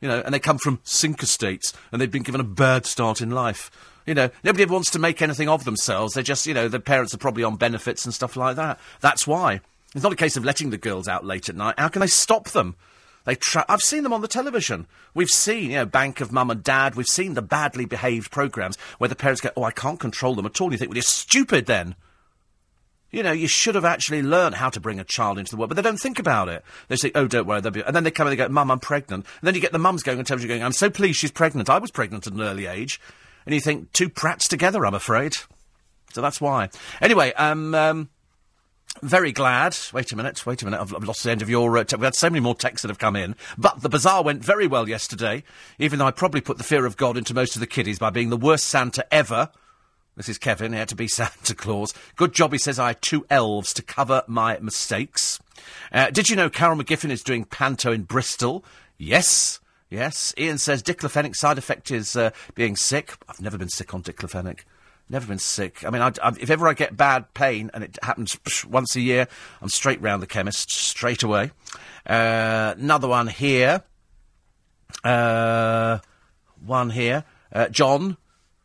You 0.00 0.08
know, 0.08 0.22
and 0.24 0.34
they 0.34 0.40
come 0.40 0.58
from 0.58 0.80
sink 0.82 1.22
estates, 1.22 1.72
and 1.92 2.00
they've 2.00 2.10
been 2.10 2.22
given 2.22 2.40
a 2.40 2.44
bad 2.44 2.84
start 2.86 3.20
in 3.20 3.30
life. 3.30 3.70
You 4.06 4.14
know, 4.14 4.30
nobody 4.42 4.64
ever 4.64 4.72
wants 4.72 4.90
to 4.92 4.98
make 4.98 5.22
anything 5.22 5.48
of 5.48 5.64
themselves. 5.64 6.14
They're 6.14 6.22
just, 6.22 6.46
you 6.46 6.54
know, 6.54 6.68
their 6.68 6.80
parents 6.80 7.14
are 7.14 7.18
probably 7.18 7.44
on 7.44 7.56
benefits 7.56 8.04
and 8.04 8.12
stuff 8.12 8.36
like 8.36 8.56
that. 8.56 8.80
That's 9.00 9.26
why. 9.26 9.60
It's 9.94 10.02
not 10.02 10.12
a 10.12 10.16
case 10.16 10.36
of 10.36 10.44
letting 10.44 10.70
the 10.70 10.78
girls 10.78 11.06
out 11.06 11.24
late 11.24 11.48
at 11.48 11.56
night. 11.56 11.74
How 11.78 11.88
can 11.88 12.00
they 12.00 12.06
stop 12.06 12.48
them? 12.50 12.76
They 13.24 13.34
tra- 13.34 13.66
I've 13.68 13.82
seen 13.82 14.02
them 14.02 14.12
on 14.12 14.22
the 14.22 14.28
television. 14.28 14.86
We've 15.14 15.28
seen, 15.28 15.70
you 15.70 15.76
know, 15.76 15.86
Bank 15.86 16.20
of 16.20 16.32
Mum 16.32 16.50
and 16.50 16.62
Dad. 16.62 16.94
We've 16.94 17.06
seen 17.06 17.34
the 17.34 17.42
badly 17.42 17.84
behaved 17.84 18.30
programmes 18.30 18.78
where 18.98 19.08
the 19.08 19.14
parents 19.16 19.40
go, 19.40 19.50
"Oh, 19.56 19.64
I 19.64 19.70
can't 19.70 20.00
control 20.00 20.34
them 20.34 20.46
at 20.46 20.60
all." 20.60 20.68
And 20.68 20.72
you 20.72 20.78
think, 20.78 20.90
"Well, 20.90 20.96
you're 20.96 21.02
stupid 21.02 21.66
then." 21.66 21.94
You 23.10 23.24
know, 23.24 23.32
you 23.32 23.48
should 23.48 23.74
have 23.74 23.84
actually 23.84 24.22
learned 24.22 24.54
how 24.54 24.70
to 24.70 24.80
bring 24.80 25.00
a 25.00 25.04
child 25.04 25.38
into 25.38 25.50
the 25.50 25.56
world, 25.56 25.70
but 25.70 25.74
they 25.74 25.82
don't 25.82 26.00
think 26.00 26.20
about 26.20 26.48
it. 26.48 26.64
They 26.88 26.96
say, 26.96 27.10
"Oh, 27.14 27.26
don't 27.26 27.46
worry," 27.46 27.60
they'll 27.60 27.72
be... 27.72 27.82
and 27.82 27.94
then 27.94 28.04
they 28.04 28.10
come 28.10 28.26
and 28.26 28.32
they 28.32 28.36
go, 28.36 28.48
"Mum, 28.48 28.70
I'm 28.70 28.78
pregnant." 28.78 29.26
And 29.40 29.46
then 29.46 29.54
you 29.54 29.60
get 29.60 29.72
the 29.72 29.78
mums 29.78 30.02
going 30.02 30.18
on 30.18 30.24
television 30.24 30.48
going, 30.48 30.62
"I'm 30.62 30.72
so 30.72 30.90
pleased 30.90 31.18
she's 31.18 31.32
pregnant. 31.32 31.68
I 31.68 31.78
was 31.78 31.90
pregnant 31.90 32.26
at 32.26 32.32
an 32.32 32.40
early 32.40 32.66
age," 32.66 33.00
and 33.44 33.54
you 33.54 33.60
think, 33.60 33.92
two 33.92 34.08
prats 34.08 34.48
together, 34.48 34.86
I'm 34.86 34.94
afraid. 34.94 35.36
So 36.12 36.20
that's 36.22 36.40
why. 36.40 36.70
Anyway, 37.00 37.32
um, 37.34 37.74
um 37.74 38.08
very 39.02 39.32
glad. 39.32 39.76
Wait 39.92 40.12
a 40.12 40.16
minute. 40.16 40.44
Wait 40.44 40.62
a 40.62 40.64
minute. 40.64 40.80
I've, 40.80 40.94
I've 40.94 41.04
lost 41.04 41.22
the 41.22 41.30
end 41.30 41.42
of 41.42 41.50
your. 41.50 41.76
Uh, 41.78 41.84
te- 41.84 41.96
we 41.96 42.04
had 42.04 42.14
so 42.14 42.28
many 42.28 42.40
more 42.40 42.54
texts 42.54 42.82
that 42.82 42.88
have 42.88 42.98
come 42.98 43.16
in, 43.16 43.34
but 43.56 43.80
the 43.82 43.88
bazaar 43.88 44.22
went 44.22 44.44
very 44.44 44.66
well 44.66 44.88
yesterday. 44.88 45.42
Even 45.78 45.98
though 45.98 46.06
I 46.06 46.10
probably 46.10 46.40
put 46.40 46.58
the 46.58 46.64
fear 46.64 46.86
of 46.86 46.96
God 46.96 47.16
into 47.16 47.34
most 47.34 47.56
of 47.56 47.60
the 47.60 47.66
kiddies 47.66 47.98
by 47.98 48.10
being 48.10 48.30
the 48.30 48.36
worst 48.36 48.66
Santa 48.66 49.06
ever. 49.12 49.50
This 50.16 50.28
is 50.28 50.38
Kevin. 50.38 50.72
He 50.72 50.78
had 50.78 50.88
to 50.88 50.96
be 50.96 51.08
Santa 51.08 51.54
Claus. 51.54 51.94
Good 52.16 52.34
job. 52.34 52.52
He 52.52 52.58
says 52.58 52.78
I 52.78 52.88
had 52.88 53.02
two 53.02 53.24
elves 53.30 53.72
to 53.74 53.82
cover 53.82 54.22
my 54.26 54.58
mistakes. 54.60 55.40
Uh, 55.92 56.10
did 56.10 56.28
you 56.28 56.36
know 56.36 56.50
Carol 56.50 56.76
McGiffin 56.76 57.10
is 57.10 57.22
doing 57.22 57.44
panto 57.44 57.92
in 57.92 58.02
Bristol? 58.02 58.64
Yes. 58.98 59.60
Yes. 59.88 60.34
Ian 60.36 60.58
says 60.58 60.82
diclofenac 60.82 61.34
side 61.34 61.58
effect 61.58 61.90
is 61.90 62.16
uh, 62.16 62.30
being 62.54 62.76
sick. 62.76 63.14
I've 63.28 63.40
never 63.40 63.56
been 63.56 63.68
sick 63.68 63.94
on 63.94 64.02
diclofenac. 64.02 64.60
Never 65.10 65.26
been 65.26 65.40
sick. 65.40 65.84
I 65.84 65.90
mean, 65.90 66.02
I, 66.02 66.12
I, 66.22 66.32
if 66.38 66.50
ever 66.50 66.68
I 66.68 66.72
get 66.72 66.96
bad 66.96 67.34
pain, 67.34 67.68
and 67.74 67.82
it 67.82 67.98
happens 68.00 68.38
once 68.64 68.94
a 68.94 69.00
year, 69.00 69.26
I'm 69.60 69.68
straight 69.68 70.00
round 70.00 70.22
the 70.22 70.28
chemist, 70.28 70.70
straight 70.70 71.24
away. 71.24 71.50
Uh, 72.06 72.74
another 72.78 73.08
one 73.08 73.26
here. 73.26 73.82
Uh, 75.02 75.98
one 76.64 76.90
here. 76.90 77.24
Uh, 77.52 77.68
John 77.68 78.18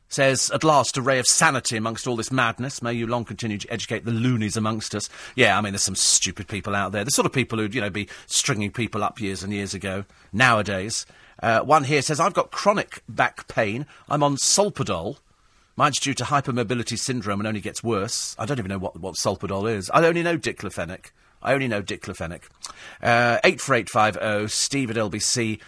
says, 0.07 0.51
at 0.51 0.63
last, 0.63 0.97
a 0.97 1.01
ray 1.01 1.17
of 1.17 1.25
sanity 1.25 1.77
amongst 1.77 2.05
all 2.05 2.15
this 2.15 2.31
madness. 2.31 2.79
May 2.79 2.93
you 2.93 3.07
long 3.07 3.25
continue 3.25 3.57
to 3.57 3.73
educate 3.73 4.05
the 4.05 4.11
loonies 4.11 4.55
amongst 4.55 4.93
us. 4.93 5.09
Yeah, 5.35 5.57
I 5.57 5.61
mean, 5.61 5.73
there's 5.73 5.81
some 5.81 5.95
stupid 5.95 6.47
people 6.47 6.75
out 6.75 6.91
there. 6.91 7.03
The 7.03 7.09
sort 7.09 7.25
of 7.25 7.33
people 7.33 7.57
who'd, 7.57 7.73
you 7.73 7.81
know, 7.81 7.89
be 7.89 8.07
stringing 8.27 8.71
people 8.71 9.03
up 9.03 9.19
years 9.19 9.41
and 9.41 9.51
years 9.51 9.73
ago. 9.73 10.05
Nowadays. 10.31 11.07
Uh, 11.41 11.61
one 11.61 11.85
here 11.85 12.03
says, 12.03 12.19
I've 12.19 12.35
got 12.35 12.51
chronic 12.51 13.01
back 13.09 13.47
pain. 13.47 13.87
I'm 14.07 14.21
on 14.21 14.37
Solpadol. 14.37 15.17
Mine's 15.77 15.99
due 15.99 16.13
to 16.13 16.23
hypermobility 16.23 16.97
syndrome 16.97 17.39
and 17.41 17.47
only 17.47 17.61
gets 17.61 17.83
worse. 17.83 18.35
I 18.39 18.45
don't 18.45 18.59
even 18.59 18.69
know 18.69 18.77
what, 18.77 18.99
what 18.99 19.15
Solpadol 19.15 19.69
is. 19.69 19.89
I 19.89 20.05
only 20.05 20.23
know 20.23 20.37
diclofenac. 20.37 21.11
I 21.41 21.53
only 21.53 21.67
know 21.67 21.83
diclofenac. 21.83 22.43
Uh, 23.01 23.39
84850 23.43 24.47
steve 24.47 24.89
at 24.89 24.95
lbc.co.uk. 24.95 25.61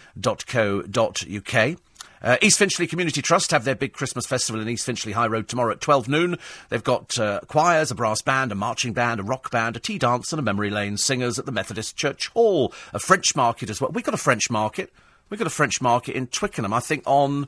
Uh, 2.19 2.37
East 2.41 2.57
Finchley 2.57 2.87
Community 2.87 3.21
Trust 3.21 3.51
have 3.51 3.63
their 3.63 3.75
big 3.75 3.93
Christmas 3.93 4.25
festival 4.25 4.59
in 4.61 4.67
East 4.67 4.85
Finchley 4.85 5.11
High 5.11 5.27
Road 5.27 5.47
tomorrow 5.47 5.71
at 5.71 5.81
12 5.81 6.07
noon. 6.07 6.37
They've 6.69 6.83
got 6.83 7.19
uh, 7.19 7.41
choirs, 7.47 7.91
a 7.91 7.95
brass 7.95 8.21
band, 8.21 8.51
a 8.51 8.55
marching 8.55 8.93
band, 8.93 9.19
a 9.19 9.23
rock 9.23 9.51
band, 9.51 9.75
a 9.75 9.79
tea 9.79 9.99
dance, 9.99 10.33
and 10.33 10.39
a 10.39 10.43
memory 10.43 10.69
lane 10.71 10.97
singers 10.97 11.37
at 11.37 11.45
the 11.45 11.51
Methodist 11.51 11.95
Church 11.95 12.29
Hall. 12.29 12.73
A 12.93 12.99
French 12.99 13.35
market 13.35 13.69
as 13.69 13.79
well. 13.79 13.91
We've 13.91 14.03
got 14.03 14.15
a 14.15 14.17
French 14.17 14.49
market. 14.49 14.91
We've 15.29 15.37
got 15.37 15.47
a 15.47 15.51
French 15.51 15.79
market 15.79 16.15
in 16.15 16.27
Twickenham, 16.27 16.73
I 16.73 16.79
think, 16.79 17.03
on 17.05 17.47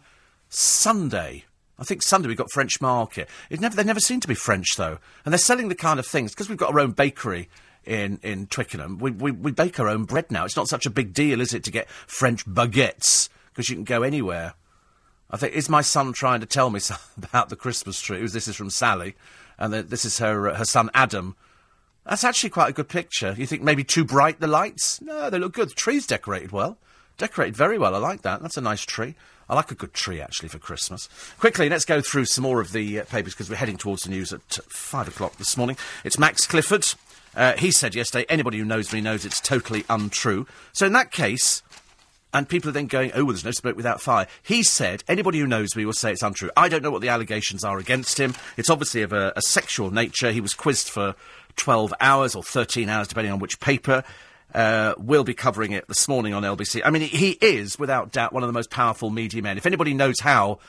Sunday. 0.50 1.46
I 1.80 1.84
think 1.84 2.02
Sunday 2.02 2.28
we've 2.28 2.38
got 2.38 2.52
French 2.52 2.82
Market. 2.82 3.30
It 3.50 3.62
never, 3.62 3.76
they 3.76 3.84
never 3.84 4.00
seem 4.00 4.20
to 4.20 4.28
be 4.28 4.36
French, 4.36 4.76
though. 4.76 4.98
And 5.24 5.32
they're 5.32 5.40
selling 5.40 5.70
the 5.70 5.76
kind 5.76 6.00
of 6.00 6.06
things, 6.06 6.32
because 6.32 6.50
we've 6.50 6.58
got 6.58 6.74
our 6.74 6.80
own 6.80 6.92
bakery 6.92 7.50
in, 7.86 8.20
in 8.22 8.48
Twickenham, 8.48 9.00
we, 9.00 9.12
we, 9.12 9.32
we 9.32 9.52
bake 9.52 9.80
our 9.80 9.88
own 9.88 10.04
bread 10.04 10.30
now. 10.30 10.46
It's 10.46 10.56
not 10.56 10.68
such 10.68 10.86
a 10.86 10.92
big 10.92 11.14
deal, 11.14 11.42
is 11.42 11.54
it, 11.54 11.64
to 11.64 11.72
get 11.72 11.90
French 11.90 12.46
baguettes, 12.46 13.30
because 13.50 13.70
you 13.70 13.76
can 13.76 13.86
go 13.86 14.04
anywhere. 14.04 14.54
I 15.32 15.38
think, 15.38 15.54
is 15.54 15.70
my 15.70 15.82
son 15.82 16.14
trying 16.14 16.42
to 16.42 16.46
tell 16.46 16.70
me 16.70 16.80
about 17.18 17.50
the 17.50 17.56
Christmas 17.56 18.02
tree? 18.02 18.26
This 18.28 18.48
is 18.48 18.56
from 18.56 18.70
Sally, 18.70 19.16
and 19.58 19.74
this 19.74 20.06
is 20.06 20.20
her, 20.20 20.50
uh, 20.50 20.56
her 20.56 20.66
son 20.66 20.90
Adam. 20.94 21.36
That's 22.06 22.24
actually 22.24 22.50
quite 22.50 22.70
a 22.70 22.74
good 22.74 22.90
picture. 22.90 23.36
You 23.38 23.46
think 23.46 23.62
maybe 23.62 23.84
too 23.84 24.04
bright, 24.04 24.40
the 24.40 24.48
lights? 24.48 25.02
No, 25.02 25.30
they 25.30 25.40
look 25.40 25.54
good. 25.54 25.70
The 25.70 25.76
tree's 25.76 26.08
decorated 26.08 26.52
well. 26.52 26.78
Decorated 27.18 27.56
very 27.56 27.78
well. 27.78 27.96
I 27.96 28.00
like 28.00 28.22
that. 28.24 28.42
That's 28.42 28.58
a 28.58 28.62
nice 28.62 28.82
tree. 28.82 29.16
I 29.50 29.56
like 29.56 29.72
a 29.72 29.76
good 29.76 29.94
tree, 29.94 30.22
actually, 30.22 30.50
for 30.50 30.60
Christmas. 30.60 31.10
Quickly, 31.40 31.70
let's 31.70 31.86
go 31.86 32.02
through 32.02 32.26
some 32.26 32.44
more 32.44 32.62
of 32.62 32.72
the 32.72 33.00
uh, 33.00 33.06
papers 33.06 33.34
because 33.34 33.50
we're 33.50 33.56
heading 33.56 33.78
towards 33.78 34.04
the 34.04 34.12
news 34.12 34.32
at 34.32 34.42
five 34.70 35.08
o'clock 35.08 35.38
this 35.38 35.58
morning. 35.58 35.76
It's 36.04 36.20
Max 36.20 36.46
Clifford. 36.46 36.86
Uh, 37.36 37.54
he 37.58 37.72
said 37.72 37.96
yesterday, 37.96 38.26
anybody 38.30 38.60
who 38.60 38.66
knows 38.66 38.94
me 38.94 39.02
knows 39.02 39.26
it's 39.26 39.42
totally 39.42 39.86
untrue. 39.90 40.46
So 40.72 40.86
in 40.86 40.94
that 40.94 41.12
case, 41.12 41.64
and 42.32 42.48
people 42.48 42.70
are 42.70 42.74
then 42.74 42.86
going, 42.86 43.12
oh, 43.16 43.26
well, 43.26 43.34
there's 43.34 43.46
no 43.46 43.52
smoke 43.52 43.76
without 43.76 44.02
fire. 44.02 44.28
He 44.44 44.62
said, 44.62 45.04
anybody 45.08 45.40
who 45.40 45.48
knows 45.48 45.76
me 45.76 45.84
will 45.84 45.94
say 45.94 46.12
it's 46.12 46.22
untrue. 46.22 46.52
I 46.56 46.70
don't 46.70 46.84
know 46.84 46.92
what 46.92 47.02
the 47.02 47.10
allegations 47.10 47.64
are 47.64 47.80
against 47.80 48.20
him. 48.20 48.36
It's 48.56 48.70
obviously 48.70 49.02
of 49.02 49.14
a, 49.14 49.34
a 49.36 49.42
sexual 49.42 49.90
nature. 49.90 50.32
He 50.32 50.42
was 50.42 50.54
quizzed 50.54 50.90
for 50.90 51.16
12 51.56 51.92
hours 52.00 52.36
or 52.36 52.44
13 52.44 52.88
hours, 52.88 53.08
depending 53.08 53.34
on 53.34 53.40
which 53.40 53.60
paper 53.60 54.04
uh, 54.54 54.96
will 54.98 55.24
be 55.24 55.34
covering 55.34 55.72
it 55.72 55.88
this 55.88 56.08
morning 56.08 56.34
on 56.34 56.44
LBC. 56.44 56.82
I 56.84 56.90
mean, 56.90 57.04
he 57.04 57.32
is, 57.32 57.78
without 57.78 58.12
doubt, 58.12 58.34
one 58.34 58.44
of 58.44 58.48
the 58.48 58.54
most 58.54 58.70
powerful 58.70 59.10
media 59.10 59.42
men. 59.42 59.58
If 59.58 59.66
anybody 59.66 59.94
knows 59.94 60.20
how 60.20 60.60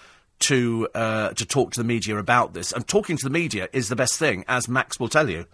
to 0.41 0.89
uh, 0.95 1.31
to 1.35 1.47
talk 1.47 1.73
to 1.73 1.81
the 1.81 1.85
media 1.85 2.17
about 2.17 2.55
this, 2.55 2.73
and 2.73 2.87
talking 2.87 3.17
to 3.17 3.25
the 3.25 3.31
media 3.31 3.69
is 3.73 3.89
the 3.89 3.97
best 3.97 4.19
thing, 4.19 4.45
as 4.49 4.69
Max 4.69 4.99
will 4.99 5.09
tell 5.09 5.29
you. 5.29 5.47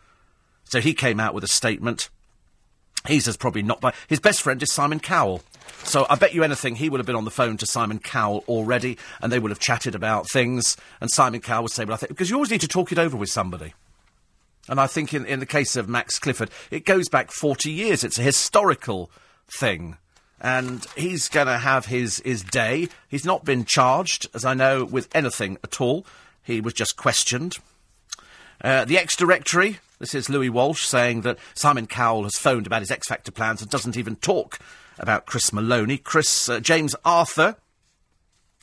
So 0.64 0.81
he 0.81 0.95
came 0.95 1.20
out 1.20 1.35
with 1.35 1.45
a 1.45 1.49
statement. 1.49 2.09
He's 3.07 3.29
as 3.29 3.37
probably 3.37 3.62
not 3.62 3.81
by. 3.81 3.93
His 4.09 4.20
best 4.20 4.43
friend 4.43 4.61
is 4.62 4.72
Simon 4.72 5.01
Cowell. 5.01 5.43
So 5.83 6.07
I 6.09 6.16
bet 6.16 6.35
you 6.35 6.43
anything 6.43 6.77
he 6.77 6.89
would 6.89 6.99
have 6.99 7.07
been 7.07 7.16
on 7.16 7.24
the 7.24 7.31
phone 7.31 7.57
to 7.59 7.66
Simon 7.66 7.99
Cowell 7.99 8.45
already, 8.49 8.99
and 9.20 9.33
they 9.33 9.39
would 9.39 9.51
have 9.51 9.59
chatted 9.59 9.95
about 9.95 10.29
things. 10.31 10.77
And 11.01 11.11
Simon 11.11 11.41
Cowell 11.41 11.64
would 11.64 11.72
say, 11.72 11.85
"Well, 11.85 11.95
I 11.95 11.97
think 11.99 12.11
because 12.11 12.31
you 12.31 12.37
always 12.37 12.51
need 12.51 12.61
to 12.62 12.68
talk 12.68 12.91
it 12.93 12.99
over 12.99 13.16
with 13.16 13.31
somebody." 13.31 13.74
And 14.69 14.81
I 14.81 14.87
think 14.87 15.14
in, 15.14 15.25
in 15.27 15.41
the 15.41 15.47
case 15.47 15.77
of 15.77 15.89
Max 15.89 16.19
Clifford, 16.19 16.51
it 16.71 16.85
goes 16.85 17.09
back 17.09 17.31
40 17.31 17.71
years. 17.71 18.03
It's 18.05 18.19
a 18.19 18.23
historical 18.23 19.11
thing. 19.47 19.97
And 20.41 20.85
he's 20.97 21.29
going 21.29 21.47
to 21.47 21.59
have 21.59 21.87
his, 21.87 22.21
his 22.25 22.43
day. 22.43 22.89
He's 23.09 23.25
not 23.25 23.45
been 23.45 23.64
charged, 23.64 24.27
as 24.35 24.45
I 24.45 24.55
know, 24.55 24.85
with 24.85 25.09
anything 25.14 25.59
at 25.64 25.81
all. 25.81 26.05
He 26.43 26.61
was 26.61 26.75
just 26.75 26.97
questioned. 26.97 27.57
Uh, 28.62 28.85
the 28.85 28.99
ex 28.99 29.17
directory, 29.17 29.79
this 29.99 30.14
is 30.14 30.29
Louis 30.29 30.51
Walsh 30.51 30.85
saying 30.85 31.23
that 31.23 31.39
Simon 31.55 31.87
Cowell 31.87 32.25
has 32.25 32.37
phoned 32.37 32.67
about 32.67 32.83
his 32.83 32.91
X 32.91 33.09
Factor 33.09 33.33
plans 33.33 33.62
and 33.62 33.71
doesn't 33.71 33.97
even 33.97 34.17
talk 34.17 34.59
about 34.99 35.27
Chris 35.27 35.53
Maloney. 35.53 35.99
Chris, 35.99 36.49
uh, 36.49 36.61
James 36.61 36.95
Arthur 37.05 37.57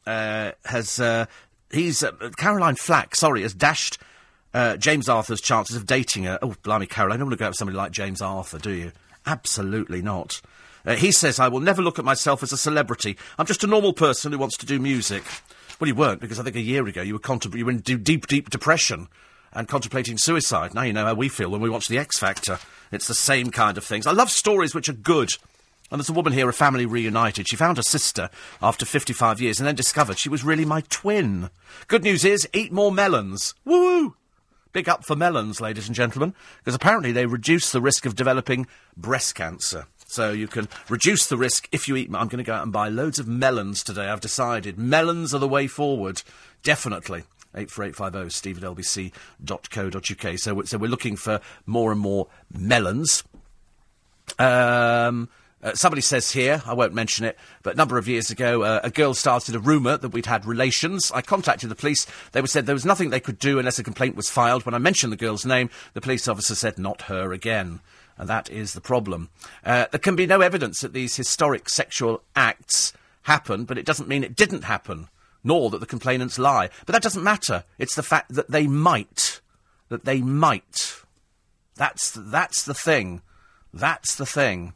uh, 0.06 0.52
has, 0.66 1.00
uh, 1.00 1.26
he's, 1.72 2.04
uh, 2.04 2.12
Caroline 2.38 2.76
Flack, 2.76 3.16
sorry, 3.16 3.44
has 3.44 3.54
dashed 3.54 3.98
uh, 4.54 4.78
James 4.78 5.10
Arthur's 5.10 5.42
chances 5.42 5.76
of 5.76 5.86
dating 5.86 6.24
her. 6.26 6.40
Oh, 6.42 6.56
blimey, 6.64 6.86
Caroline, 6.86 7.18
I 7.18 7.20
don't 7.20 7.28
want 7.28 7.38
to 7.38 7.40
go 7.40 7.46
out 7.46 7.50
with 7.50 7.58
somebody 7.58 7.78
like 7.78 7.92
James 7.92 8.22
Arthur, 8.22 8.60
do 8.60 8.72
you? 8.72 8.92
Absolutely 9.26 10.02
not. 10.02 10.42
Uh, 10.86 10.96
he 10.96 11.12
says, 11.12 11.40
I 11.40 11.48
will 11.48 11.60
never 11.62 11.82
look 11.82 11.98
at 11.98 12.06
myself 12.06 12.44
as 12.44 12.52
a 12.52 12.58
celebrity. 12.58 13.18
I'm 13.38 13.46
just 13.46 13.64
a 13.64 13.68
normal 13.68 13.94
person 13.94 14.32
who 14.32 14.38
wants 14.38 14.58
to 14.58 14.66
do 14.66 14.80
music. 14.80 15.24
Well, 15.80 15.88
you 15.88 15.96
weren't, 15.96 16.22
because 16.22 16.40
I 16.40 16.44
think 16.44 16.56
a 16.56 16.62
year 16.62 16.86
ago 16.86 17.02
you 17.02 17.14
were, 17.14 17.20
contempl- 17.20 17.58
you 17.58 17.66
were 17.66 17.72
in 17.72 17.80
d- 17.80 17.96
deep, 17.96 18.28
deep 18.28 18.50
depression 18.50 19.08
and 19.54 19.68
contemplating 19.68 20.18
suicide. 20.18 20.74
Now 20.74 20.84
you 20.84 20.94
know 20.94 21.06
how 21.06 21.14
we 21.14 21.30
feel 21.30 21.50
when 21.50 21.62
we 21.62 21.70
watch 21.70 21.88
The 21.88 21.98
X 21.98 22.20
Factor. 22.20 22.60
It's 22.92 23.08
the 23.08 23.14
same 23.14 23.50
kind 23.50 23.78
of 23.78 23.84
things. 23.84 24.06
I 24.06 24.12
love 24.12 24.30
stories 24.30 24.76
which 24.76 24.90
are 24.90 24.94
good. 24.94 25.32
And 25.90 26.00
there's 26.00 26.10
a 26.10 26.14
woman 26.14 26.34
here, 26.34 26.50
a 26.50 26.54
family 26.54 26.86
reunited. 26.86 27.48
She 27.48 27.56
found 27.56 27.78
her 27.78 27.84
sister 27.84 28.30
after 28.62 28.86
55 28.86 29.40
years 29.42 29.60
and 29.60 29.68
then 29.68 29.76
discovered 29.76 30.18
she 30.18 30.30
was 30.30 30.44
really 30.44 30.66
my 30.66 30.82
twin. 30.90 31.50
Good 31.88 32.04
news 32.04 32.26
is, 32.26 32.48
eat 32.54 32.72
more 32.72 32.92
melons. 32.92 33.54
Woo! 33.64 34.16
Big 34.74 34.90
up 34.90 35.06
for 35.06 35.16
melons, 35.16 35.62
ladies 35.62 35.88
and 35.88 35.96
gentlemen, 35.96 36.34
because 36.58 36.76
apparently 36.76 37.12
they 37.12 37.28
reduce 37.28 37.72
the 37.72 37.82
risk 37.82 38.06
of 38.06 38.16
developing 38.16 38.68
breast 38.98 39.36
cancer. 39.36 39.86
So 40.08 40.32
you 40.32 40.48
can 40.48 40.68
reduce 40.90 41.28
the 41.28 41.38
risk 41.38 41.70
if 41.72 41.88
you 41.88 41.96
eat. 41.96 42.10
I'm 42.14 42.28
going 42.28 42.38
to 42.38 42.44
go 42.44 42.54
out 42.54 42.64
and 42.64 42.72
buy 42.72 42.90
loads 42.90 43.20
of 43.20 43.28
melons 43.28 43.84
today. 43.84 44.10
I've 44.10 44.20
decided 44.20 44.78
melons 44.78 45.34
are 45.34 45.40
the 45.40 45.48
way 45.48 45.68
forward. 45.68 46.24
Definitely. 46.64 47.24
84850 47.56 48.30
steve 48.30 48.58
at 48.58 48.64
lbc.co.uk. 48.64 50.40
So, 50.40 50.62
so 50.64 50.78
we're 50.78 50.90
looking 50.90 51.16
for 51.16 51.40
more 51.66 51.92
and 51.92 52.02
more 52.02 52.28
melons. 52.52 53.24
Um, 54.40 55.30
uh, 55.64 55.74
somebody 55.74 56.02
says 56.02 56.32
here, 56.32 56.62
I 56.66 56.74
won't 56.74 56.94
mention 56.94 57.26
it, 57.26 57.38
but 57.64 57.74
a 57.74 57.78
number 57.78 57.98
of 57.98 58.08
years 58.08 58.30
ago, 58.30 58.64
uh, 58.64 58.82
a 58.84 58.90
girl 58.90 59.14
started 59.14 59.56
a 59.56 59.60
rumour 59.60 59.98
that 59.98 60.10
we'd 60.10 60.26
had 60.26 60.46
relations. 60.46 61.12
I 61.14 61.22
contacted 61.22 61.70
the 61.70 61.76
police. 61.76 62.06
They 62.34 62.42
were 62.42 62.48
said 62.48 62.66
there 62.66 62.76
was 62.76 62.86
nothing 62.86 63.10
they 63.10 63.20
could 63.22 63.40
do 63.40 63.60
unless 63.60 63.80
a 63.80 63.84
complaint 63.84 64.16
was 64.18 64.30
filed. 64.30 64.66
When 64.66 64.76
I 64.76 64.80
mentioned 64.80 65.14
the 65.14 65.18
girl's 65.18 65.46
name, 65.46 65.70
the 65.94 66.02
police 66.02 66.28
officer 66.28 66.54
said, 66.54 66.78
not 66.78 67.04
her 67.04 67.32
again. 67.32 67.80
And 68.18 68.30
that 68.30 68.50
is 68.50 68.74
the 68.74 68.82
problem. 68.82 69.30
Uh, 69.66 69.88
there 69.92 70.00
can 70.00 70.16
be 70.16 70.28
no 70.28 70.42
evidence 70.42 70.82
that 70.82 70.94
these 70.94 71.16
historic 71.16 71.70
sexual 71.70 72.22
acts 72.36 72.94
happened, 73.24 73.68
but 73.68 73.78
it 73.78 73.86
doesn't 73.86 74.10
mean 74.10 74.24
it 74.24 74.36
didn't 74.36 74.66
happen, 74.66 75.08
nor 75.44 75.70
that 75.70 75.80
the 75.80 75.86
complainants 75.86 76.38
lie. 76.38 76.70
But 76.86 76.94
that 76.94 77.02
doesn't 77.02 77.24
matter. 77.24 77.64
It's 77.80 77.96
the 77.96 78.04
fact 78.04 78.34
that 78.34 78.52
they 78.52 78.68
might. 78.68 79.42
That 79.90 80.06
they 80.06 80.22
might. 80.22 81.02
That's, 81.76 82.12
that's 82.12 82.64
the 82.64 82.74
thing. 82.74 83.22
That's 83.74 84.16
the 84.16 84.26
thing. 84.26 84.74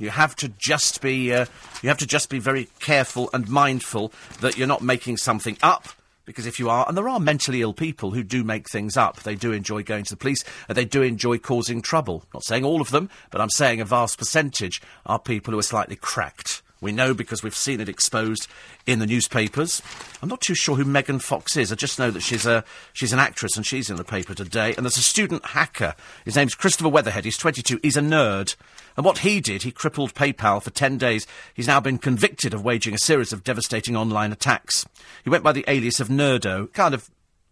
You 0.00 0.10
have 0.10 0.34
to 0.36 0.48
just 0.48 1.00
be, 1.00 1.32
uh, 1.32 1.44
you 1.82 1.88
have 1.88 1.98
to 1.98 2.06
just 2.06 2.30
be 2.30 2.38
very 2.38 2.68
careful 2.80 3.30
and 3.32 3.48
mindful 3.48 4.12
that 4.40 4.56
you're 4.56 4.66
not 4.66 4.82
making 4.82 5.18
something 5.18 5.58
up 5.62 5.88
because 6.24 6.46
if 6.46 6.58
you 6.60 6.70
are, 6.70 6.86
and 6.86 6.96
there 6.96 7.08
are 7.08 7.18
mentally 7.18 7.60
ill 7.60 7.72
people 7.72 8.12
who 8.12 8.22
do 8.22 8.44
make 8.44 8.68
things 8.70 8.96
up, 8.96 9.20
they 9.20 9.34
do 9.34 9.50
enjoy 9.50 9.82
going 9.82 10.04
to 10.04 10.10
the 10.10 10.16
police, 10.16 10.44
and 10.68 10.78
they 10.78 10.84
do 10.84 11.02
enjoy 11.02 11.38
causing 11.38 11.82
trouble. 11.82 12.24
Not 12.32 12.44
saying 12.44 12.64
all 12.64 12.80
of 12.80 12.90
them, 12.90 13.10
but 13.32 13.40
I'm 13.40 13.50
saying 13.50 13.80
a 13.80 13.84
vast 13.84 14.16
percentage 14.16 14.80
are 15.04 15.18
people 15.18 15.52
who 15.52 15.58
are 15.58 15.62
slightly 15.62 15.96
cracked. 15.96 16.62
We 16.80 16.92
know 16.92 17.12
because 17.14 17.42
we've 17.42 17.54
seen 17.54 17.80
it 17.80 17.88
exposed 17.88 18.48
in 18.86 18.98
the 18.98 19.06
newspapers. 19.06 19.82
I'm 20.22 20.28
not 20.28 20.40
too 20.40 20.54
sure 20.54 20.76
who 20.76 20.84
Megan 20.84 21.18
Fox 21.18 21.56
is. 21.56 21.70
I 21.70 21.74
just 21.74 21.98
know 21.98 22.10
that 22.10 22.20
she's 22.20 22.46
a 22.46 22.64
she's 22.92 23.12
an 23.12 23.18
actress 23.18 23.56
and 23.56 23.66
she's 23.66 23.90
in 23.90 23.96
the 23.96 24.04
paper 24.04 24.34
today. 24.34 24.74
And 24.74 24.84
there's 24.86 24.96
a 24.96 25.02
student 25.02 25.44
hacker. 25.44 25.94
His 26.24 26.36
name's 26.36 26.54
Christopher 26.54 26.88
Weatherhead. 26.88 27.24
He's 27.24 27.36
22. 27.36 27.80
He's 27.82 27.96
a 27.96 28.00
nerd. 28.00 28.56
And 28.96 29.04
what 29.04 29.18
he 29.18 29.40
did, 29.40 29.62
he 29.62 29.72
crippled 29.72 30.14
PayPal 30.14 30.62
for 30.62 30.70
10 30.70 30.98
days. 30.98 31.26
He's 31.54 31.68
now 31.68 31.80
been 31.80 31.98
convicted 31.98 32.54
of 32.54 32.64
waging 32.64 32.94
a 32.94 32.98
series 32.98 33.32
of 33.32 33.44
devastating 33.44 33.96
online 33.96 34.32
attacks. 34.32 34.86
He 35.22 35.30
went 35.30 35.44
by 35.44 35.52
the 35.52 35.64
alias 35.68 36.00
of 36.00 36.08
Nerdo, 36.08 36.72
kind 36.72 36.94
of 36.94 37.10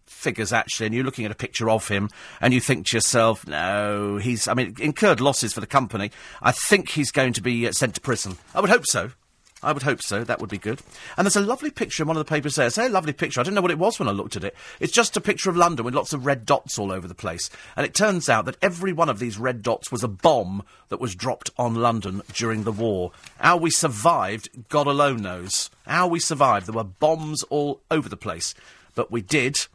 figures 0.09 0.51
actually, 0.51 0.87
and 0.87 0.95
you're 0.95 1.05
looking 1.05 1.25
at 1.25 1.31
a 1.31 1.35
picture 1.35 1.69
of 1.69 1.87
him, 1.87 2.09
and 2.41 2.53
you 2.53 2.59
think 2.59 2.87
to 2.87 2.97
yourself, 2.97 3.47
no, 3.47 4.17
he's, 4.17 4.47
I 4.47 4.53
mean, 4.53 4.75
incurred 4.79 5.21
losses 5.21 5.53
for 5.53 5.61
the 5.61 5.67
company. 5.67 6.11
I 6.41 6.51
think 6.51 6.89
he's 6.89 7.11
going 7.11 7.33
to 7.33 7.41
be 7.41 7.67
uh, 7.67 7.71
sent 7.71 7.95
to 7.95 8.01
prison. 8.01 8.37
I 8.53 8.61
would 8.61 8.69
hope 8.69 8.85
so. 8.85 9.11
I 9.61 9.73
would 9.73 9.83
hope 9.83 10.01
so. 10.01 10.23
That 10.23 10.39
would 10.39 10.49
be 10.49 10.57
good. 10.57 10.81
And 11.17 11.25
there's 11.25 11.35
a 11.35 11.41
lovely 11.41 11.69
picture 11.69 12.03
in 12.03 12.07
one 12.07 12.15
of 12.15 12.25
the 12.25 12.29
papers 12.29 12.55
there. 12.55 12.69
Say 12.69 12.85
a 12.85 12.89
lovely 12.89 13.11
picture. 13.11 13.41
I 13.41 13.43
didn't 13.43 13.55
know 13.55 13.61
what 13.61 13.71
it 13.71 13.77
was 13.77 13.99
when 13.99 14.07
I 14.07 14.11
looked 14.11 14.37
at 14.37 14.43
it. 14.45 14.55
It's 14.79 14.93
just 14.93 15.17
a 15.17 15.21
picture 15.21 15.49
of 15.49 15.57
London 15.57 15.83
with 15.83 15.93
lots 15.93 16.13
of 16.13 16.25
red 16.25 16.45
dots 16.45 16.79
all 16.79 16.93
over 16.93 17.07
the 17.09 17.15
place. 17.15 17.49
And 17.75 17.85
it 17.85 17.93
turns 17.93 18.29
out 18.29 18.45
that 18.45 18.55
every 18.61 18.93
one 18.93 19.09
of 19.09 19.19
these 19.19 19.37
red 19.37 19.61
dots 19.61 19.91
was 19.91 20.03
a 20.03 20.07
bomb 20.07 20.63
that 20.87 21.01
was 21.01 21.13
dropped 21.13 21.49
on 21.57 21.75
London 21.75 22.21
during 22.33 22.63
the 22.63 22.71
war. 22.71 23.11
How 23.37 23.57
we 23.57 23.69
survived, 23.69 24.69
God 24.69 24.87
alone 24.87 25.21
knows. 25.21 25.69
How 25.85 26.07
we 26.07 26.21
survived. 26.21 26.65
There 26.65 26.75
were 26.75 26.85
bombs 26.85 27.43
all 27.43 27.81
over 27.91 28.07
the 28.07 28.15
place. 28.15 28.55
But 28.95 29.11
we 29.11 29.21
did. 29.21 29.67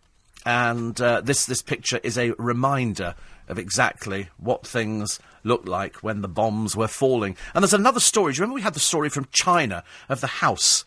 And 0.44 1.00
uh, 1.00 1.20
this, 1.20 1.46
this 1.46 1.62
picture 1.62 2.00
is 2.02 2.18
a 2.18 2.32
reminder 2.32 3.14
of 3.48 3.58
exactly 3.58 4.28
what 4.38 4.66
things 4.66 5.20
looked 5.42 5.68
like 5.68 5.96
when 5.96 6.22
the 6.22 6.28
bombs 6.28 6.76
were 6.76 6.88
falling. 6.88 7.36
And 7.54 7.62
there's 7.62 7.74
another 7.74 8.00
story. 8.00 8.32
Do 8.32 8.38
you 8.38 8.42
remember 8.42 8.56
we 8.56 8.62
had 8.62 8.74
the 8.74 8.80
story 8.80 9.08
from 9.08 9.28
China 9.30 9.84
of 10.08 10.20
the 10.20 10.26
house 10.26 10.84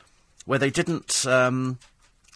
where 0.48 0.58
they 0.58 0.72
didn't. 0.72 1.28
Um, 1.28 1.78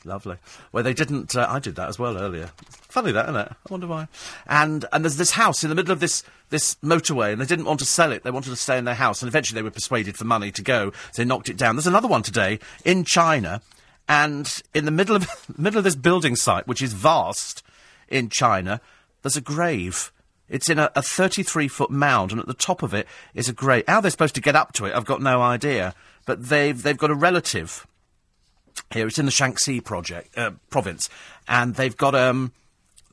lovely. 0.06 0.36
Where 0.70 0.84
they 0.84 0.94
didn't. 0.94 1.36
Uh, 1.36 1.48
I 1.50 1.58
did 1.58 1.76
that 1.76 1.90
as 1.90 1.98
well 1.98 2.18
earlier. 2.18 2.52
Funny 2.90 3.12
that, 3.14 3.26
isn't 3.30 3.42
it? 3.42 3.52
I 3.52 3.72
wonder 3.72 3.88
why. 3.88 4.08
And 4.46 4.86
and 4.94 5.04
there's 5.04 5.18
this 5.18 5.32
house 5.32 5.64
in 5.64 5.70
the 5.70 5.76
middle 5.76 5.94
of 5.94 6.00
this 6.00 6.24
this 6.50 6.76
motorway, 6.84 7.32
and 7.32 7.42
they 7.42 7.46
didn't 7.46 7.66
want 7.66 7.80
to 7.80 7.86
sell 7.86 8.12
it. 8.12 8.24
They 8.24 8.32
wanted 8.32 8.50
to 8.52 8.58
stay 8.58 8.78
in 8.78 8.86
their 8.86 8.96
house, 8.96 9.22
and 9.22 9.30
eventually 9.30 9.60
they 9.60 9.64
were 9.64 9.72
persuaded 9.72 10.18
for 10.18 10.26
money 10.26 10.52
to 10.52 10.62
go. 10.62 10.92
So 11.12 11.22
they 11.22 11.26
knocked 11.26 11.50
it 11.50 11.58
down. 11.58 11.76
There's 11.76 11.88
another 11.88 12.10
one 12.10 12.22
today 12.22 12.60
in 12.86 13.06
China, 13.06 13.62
and 14.12 14.62
in 14.74 14.84
the 14.84 14.92
middle 14.92 15.16
of 15.16 15.30
middle 15.58 15.78
of 15.78 15.86
this 15.86 15.96
building 15.96 16.36
site, 16.36 16.68
which 16.68 16.82
is 16.82 16.92
vast 16.92 17.64
in 18.10 18.28
China, 18.28 18.82
there's 19.22 19.38
a 19.38 19.42
grave. 19.42 20.12
It's 20.50 20.70
in 20.70 20.80
a, 20.80 20.92
a 20.96 21.02
33 21.02 21.70
foot 21.70 21.90
mound, 21.90 22.32
and 22.32 22.42
at 22.42 22.46
the 22.46 22.54
top 22.54 22.84
of 22.84 22.94
it 22.94 23.08
is 23.34 23.48
a 23.48 23.54
grave. 23.54 23.86
How 23.88 24.02
they're 24.02 24.12
supposed 24.12 24.36
to 24.36 24.42
get 24.42 24.54
up 24.54 24.74
to 24.74 24.86
it, 24.86 24.94
I've 24.94 25.06
got 25.06 25.22
no 25.22 25.42
idea. 25.42 25.96
But 26.26 26.50
they've 26.50 26.80
they've 26.82 26.98
got 26.98 27.10
a 27.10 27.16
relative 27.16 27.88
here. 28.92 29.08
It's 29.08 29.18
in 29.18 29.26
the 29.26 29.32
Shaanxi 29.32 29.82
project 29.82 30.38
uh, 30.38 30.52
province, 30.70 31.10
and 31.48 31.76
they've 31.76 31.96
got 31.96 32.14
um 32.14 32.52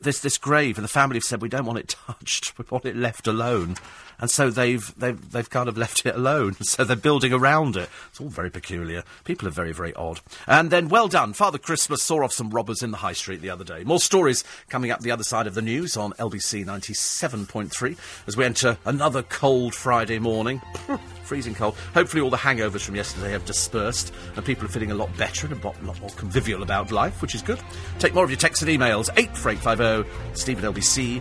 this 0.01 0.18
this 0.18 0.36
grave, 0.36 0.78
and 0.78 0.84
the 0.84 0.88
family 0.88 1.16
have 1.16 1.22
said 1.22 1.40
we 1.40 1.49
don't 1.49 1.64
want 1.64 1.78
it 1.78 1.88
touched. 2.07 2.59
We 2.59 2.64
want 2.68 2.86
it 2.86 2.96
left 2.96 3.28
alone, 3.28 3.76
and 4.21 4.31
so 4.31 4.51
they've 4.51 4.93
they've 4.99 5.31
they've 5.33 5.49
kind 5.49 5.69
of 5.69 5.77
left 5.79 6.05
it 6.07 6.14
alone. 6.14 6.55
So 6.61 6.85
they're 6.85 6.97
building 6.97 7.33
around 7.33 7.77
it. 7.77 7.89
It's 8.11 8.21
all 8.21 8.29
very 8.29 8.51
peculiar. 8.51 9.05
People 9.25 9.49
are 9.49 9.53
very 9.53 9.73
very 9.73 9.95
odd. 9.95 10.21
And 10.47 10.71
then 10.71 10.89
well 10.89 11.09
done, 11.09 11.33
Father 11.33 11.59
Christmas 11.59 12.03
saw 12.03 12.25
off 12.25 12.33
some 12.33 12.51
robbers 12.51 12.83
in 12.83 12.91
the 12.91 12.99
high 12.99 13.12
street 13.12 13.41
the 13.41 13.51
other 13.51 13.64
day. 13.64 13.85
More 13.85 14.01
stories 14.01 14.45
coming 14.69 14.91
up 14.91 15.01
the 15.01 15.11
other 15.11 15.25
side 15.25 15.47
of 15.47 15.55
the 15.55 15.62
news 15.62 15.97
on 15.97 16.12
LBC 16.14 16.64
ninety 16.64 16.95
seven 16.95 17.47
point 17.47 17.71
three 17.73 17.97
as 18.27 18.37
we 18.37 18.45
enter 18.45 18.79
another 18.85 19.23
cold 19.23 19.75
Friday 19.75 20.19
morning. 20.19 20.61
freezing 21.29 21.55
cold. 21.55 21.76
Hopefully, 21.95 22.22
all 22.22 22.31
the 22.31 22.37
hangovers 22.37 22.81
from 22.81 22.97
yesterday 22.97 23.31
have 23.31 23.45
dispersed 23.45 24.12
and 24.35 24.45
people 24.45 24.64
are 24.64 24.68
feeling 24.68 24.91
a 24.91 24.95
lot 24.95 25.14
better 25.16 25.47
and 25.47 25.62
a 25.62 25.66
lot, 25.66 25.81
lot 25.85 26.01
more 26.01 26.11
convivial 26.11 26.62
about 26.62 26.91
life, 26.91 27.20
which 27.22 27.35
is 27.35 27.43
good. 27.43 27.61
Take 27.99 28.14
more 28.14 28.24
of 28.24 28.31
your 28.31 28.39
texts 28.39 28.62
and 28.62 28.70
emails. 28.70 29.11
84850 29.16 30.37
steve 30.37 30.64
at 30.64 30.74
lbc.co.uk. 30.74 31.20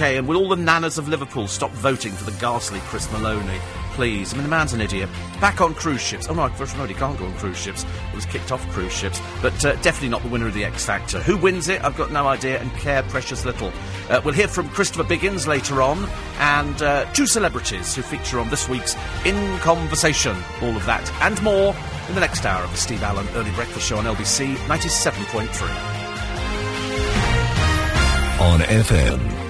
And 0.00 0.26
will 0.26 0.36
all 0.38 0.48
the 0.48 0.56
nanas 0.56 0.98
of 0.98 1.08
Liverpool 1.08 1.46
stop 1.46 1.70
voting 1.72 2.12
for 2.12 2.28
the 2.28 2.36
ghastly 2.40 2.80
Chris 2.84 3.10
Maloney? 3.12 3.60
Please. 3.98 4.32
I 4.32 4.36
mean, 4.36 4.44
the 4.44 4.48
man's 4.48 4.72
an 4.72 4.80
idiot. 4.80 5.10
Back 5.40 5.60
on 5.60 5.74
cruise 5.74 6.00
ships. 6.00 6.28
Oh, 6.28 6.34
no, 6.34 6.44
of 6.44 6.80
all, 6.80 6.86
he 6.86 6.94
can't 6.94 7.18
go 7.18 7.24
on 7.26 7.34
cruise 7.34 7.58
ships. 7.58 7.82
It 7.82 8.14
was 8.14 8.26
kicked 8.26 8.52
off 8.52 8.64
cruise 8.70 8.92
ships. 8.92 9.20
But 9.42 9.64
uh, 9.64 9.74
definitely 9.82 10.10
not 10.10 10.22
the 10.22 10.28
winner 10.28 10.46
of 10.46 10.54
the 10.54 10.64
X 10.64 10.84
Factor. 10.84 11.20
Who 11.20 11.36
wins 11.36 11.68
it? 11.68 11.82
I've 11.82 11.96
got 11.96 12.12
no 12.12 12.28
idea 12.28 12.60
and 12.60 12.72
care 12.74 13.02
precious 13.02 13.44
little. 13.44 13.72
Uh, 14.08 14.20
we'll 14.24 14.34
hear 14.34 14.46
from 14.46 14.68
Christopher 14.68 15.02
Biggins 15.02 15.48
later 15.48 15.82
on 15.82 16.08
and 16.38 16.80
uh, 16.80 17.12
two 17.12 17.26
celebrities 17.26 17.96
who 17.96 18.02
feature 18.02 18.38
on 18.38 18.48
this 18.50 18.68
week's 18.68 18.94
In 19.24 19.58
Conversation. 19.58 20.36
All 20.62 20.76
of 20.76 20.86
that 20.86 21.12
and 21.20 21.42
more 21.42 21.74
in 22.08 22.14
the 22.14 22.20
next 22.20 22.46
hour 22.46 22.62
of 22.62 22.70
the 22.70 22.76
Steve 22.76 23.02
Allen 23.02 23.26
Early 23.34 23.50
Breakfast 23.50 23.84
Show 23.84 23.98
on 23.98 24.04
LBC 24.04 24.54
97.3. 24.68 25.48
On 28.42 28.60
FM 28.60 29.47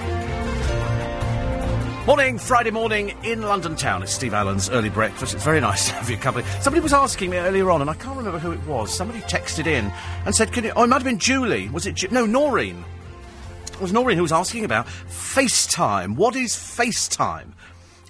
Morning, 2.09 2.39
Friday 2.39 2.71
morning 2.71 3.15
in 3.23 3.43
London 3.43 3.75
town. 3.75 4.01
It's 4.01 4.11
Steve 4.11 4.33
Allen's 4.33 4.67
early 4.71 4.89
breakfast. 4.89 5.35
It's 5.35 5.43
very 5.43 5.59
nice 5.69 5.89
to 5.89 5.93
have 5.93 6.09
your 6.09 6.17
company. 6.17 6.43
Somebody 6.59 6.81
was 6.81 6.91
asking 6.91 7.29
me 7.29 7.37
earlier 7.37 7.69
on, 7.69 7.81
and 7.81 7.89
I 7.89 7.93
can't 7.93 8.17
remember 8.17 8.39
who 8.39 8.51
it 8.51 8.65
was. 8.65 8.91
Somebody 8.91 9.19
texted 9.19 9.67
in 9.67 9.93
and 10.25 10.33
said, 10.33 10.51
"Can 10.51 10.63
you?" 10.63 10.71
Oh, 10.75 10.85
it 10.85 10.87
might 10.87 10.95
have 10.95 11.03
been 11.03 11.19
Julie. 11.19 11.69
Was 11.69 11.85
it? 11.85 11.93
Ju- 11.93 12.07
no, 12.09 12.25
Noreen. 12.25 12.83
It 13.73 13.79
was 13.79 13.93
Noreen 13.93 14.17
who 14.17 14.23
was 14.23 14.31
asking 14.31 14.65
about 14.65 14.87
FaceTime. 14.87 16.15
What 16.15 16.35
is 16.35 16.55
FaceTime? 16.55 17.51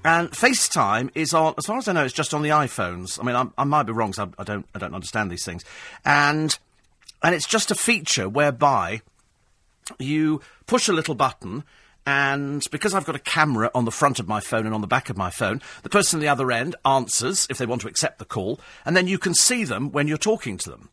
And 0.05 0.31
FaceTime 0.31 1.09
is 1.13 1.33
on, 1.33 1.55
as 1.57 1.65
far 1.65 1.77
as 1.77 1.89
I 1.89 1.91
know, 1.91 2.05
it's 2.05 2.13
just 2.13 2.33
on 2.33 2.41
the 2.41 2.51
iPhones. 2.51 3.19
I 3.19 3.23
mean, 3.23 3.35
I'm, 3.35 3.51
i 3.57 3.65
might 3.65 3.83
be 3.83 3.91
wrong, 3.91 4.13
so 4.13 4.23
I, 4.23 4.41
I, 4.41 4.43
don't, 4.45 4.65
I 4.73 4.79
don't 4.79 4.95
understand 4.95 5.29
these 5.29 5.43
things. 5.43 5.65
And, 6.05 6.57
and 7.21 7.35
it's 7.35 7.45
just 7.45 7.69
a 7.69 7.75
feature 7.75 8.29
whereby 8.29 9.01
you 9.99 10.39
push 10.67 10.87
a 10.87 10.93
little 10.93 11.15
button, 11.15 11.65
and 12.09 12.65
because 12.71 12.95
I've 12.95 13.05
got 13.05 13.15
a 13.15 13.19
camera 13.19 13.69
on 13.75 13.85
the 13.85 13.91
front 13.91 14.19
of 14.19 14.27
my 14.27 14.39
phone 14.39 14.65
and 14.65 14.73
on 14.73 14.81
the 14.81 14.87
back 14.87 15.11
of 15.11 15.17
my 15.17 15.29
phone, 15.29 15.61
the 15.83 15.89
person 15.89 16.17
on 16.17 16.21
the 16.21 16.27
other 16.27 16.51
end 16.51 16.75
answers 16.83 17.45
if 17.51 17.59
they 17.59 17.67
want 17.67 17.81
to 17.81 17.87
accept 17.87 18.17
the 18.17 18.25
call, 18.25 18.59
and 18.83 18.97
then 18.97 19.05
you 19.05 19.19
can 19.19 19.35
see 19.35 19.63
them 19.63 19.91
when 19.91 20.07
you're 20.07 20.17
talking 20.17 20.57
to 20.57 20.71
them. 20.71 20.89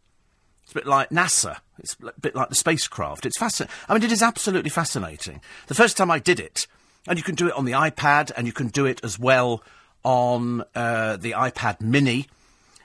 It's 0.64 0.72
a 0.72 0.74
bit 0.74 0.86
like 0.86 1.08
NASA. 1.08 1.56
It's 1.78 1.96
a 2.02 2.12
bit 2.20 2.34
like 2.34 2.50
the 2.50 2.54
spacecraft. 2.54 3.24
It's 3.24 3.38
fascinating. 3.38 3.74
I 3.88 3.94
mean, 3.94 4.02
it 4.02 4.12
is 4.12 4.20
absolutely 4.20 4.68
fascinating. 4.68 5.40
The 5.68 5.74
first 5.74 5.96
time 5.96 6.10
I 6.10 6.18
did 6.18 6.38
it, 6.38 6.66
and 7.08 7.18
you 7.18 7.22
can 7.22 7.34
do 7.34 7.48
it 7.48 7.54
on 7.54 7.64
the 7.64 7.72
iPad, 7.72 8.30
and 8.36 8.46
you 8.46 8.52
can 8.52 8.68
do 8.68 8.84
it 8.84 9.00
as 9.02 9.18
well 9.18 9.62
on 10.04 10.64
uh, 10.74 11.16
the 11.16 11.32
iPad 11.32 11.80
Mini, 11.80 12.26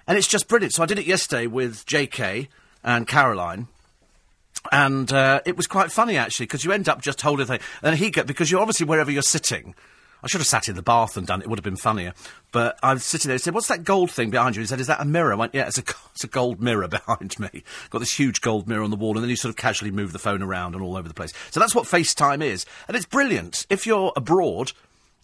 and 0.07 0.17
it's 0.17 0.27
just 0.27 0.47
brilliant. 0.47 0.73
So 0.73 0.84
I 0.84 0.86
did 0.86 0.99
it 0.99 1.05
yesterday 1.05 1.47
with 1.47 1.86
J.K. 1.86 2.47
and 2.82 3.05
Caroline. 3.09 3.67
And 4.72 5.12
uh, 5.12 5.41
it 5.45 5.57
was 5.57 5.68
quite 5.68 5.91
funny 5.91 6.18
actually 6.18 6.45
because 6.45 6.64
you 6.64 6.72
end 6.72 6.88
up 6.88 7.01
just 7.01 7.22
holding 7.22 7.45
the 7.45 7.57
thing, 7.57 7.68
and 7.82 7.97
he 7.97 8.12
get 8.12 8.28
because 8.28 8.51
you're 8.51 8.62
obviously 8.62 8.86
wherever 8.86 9.12
you're 9.12 9.22
sitting. 9.22 9.76
I 10.24 10.28
should 10.28 10.39
have 10.39 10.47
sat 10.47 10.68
in 10.68 10.76
the 10.76 10.84
bath 10.84 11.18
and 11.18 11.26
done 11.26 11.41
it. 11.41 11.45
It 11.45 11.49
would 11.49 11.57
have 11.57 11.64
been 11.64 11.76
funnier. 11.76 12.14
But 12.51 12.78
I 12.84 12.93
was 12.93 13.03
sitting 13.03 13.30
there. 13.30 13.36
He 13.36 13.39
said, 13.39 13.55
"What's 13.55 13.70
that 13.70 13.84
gold 13.84 14.12
thing 14.12 14.30
behind 14.30 14.55
you?" 14.55 14.62
He 14.62 14.68
said, 14.68 14.80
"Is 14.80 14.88
that 14.88 15.01
a 15.01 15.05
mirror?" 15.05 15.34
I 15.34 15.36
went, 15.36 15.55
"Yeah, 15.55 15.68
it's 15.68 15.80
a 15.80 15.84
it's 16.14 16.24
a 16.24 16.28
gold 16.28 16.62
mirror 16.62 16.88
behind 16.89 17.39
me. 17.39 17.64
Got 17.89 17.99
this 17.99 18.20
huge 18.20 18.41
gold 18.41 18.68
mirror 18.68 18.84
on 18.84 18.91
the 18.91 18.97
wall, 18.97 19.16
and 19.16 19.24
then 19.24 19.30
you 19.30 19.36
sort 19.36 19.49
of 19.49 19.55
casually 19.55 19.91
move 19.91 20.14
the 20.14 20.20
phone 20.20 20.43
around 20.43 20.76
and 20.76 20.84
all 20.84 20.95
over 20.95 21.07
the 21.07 21.14
place. 21.14 21.34
So 21.49 21.59
that's 21.59 21.74
what 21.74 21.86
FaceTime 21.86 22.43
is, 22.43 22.66
and 22.88 22.95
it's 22.95 23.05
brilliant. 23.05 23.66
If 23.70 23.88
you're 23.88 24.14
abroad, 24.16 24.74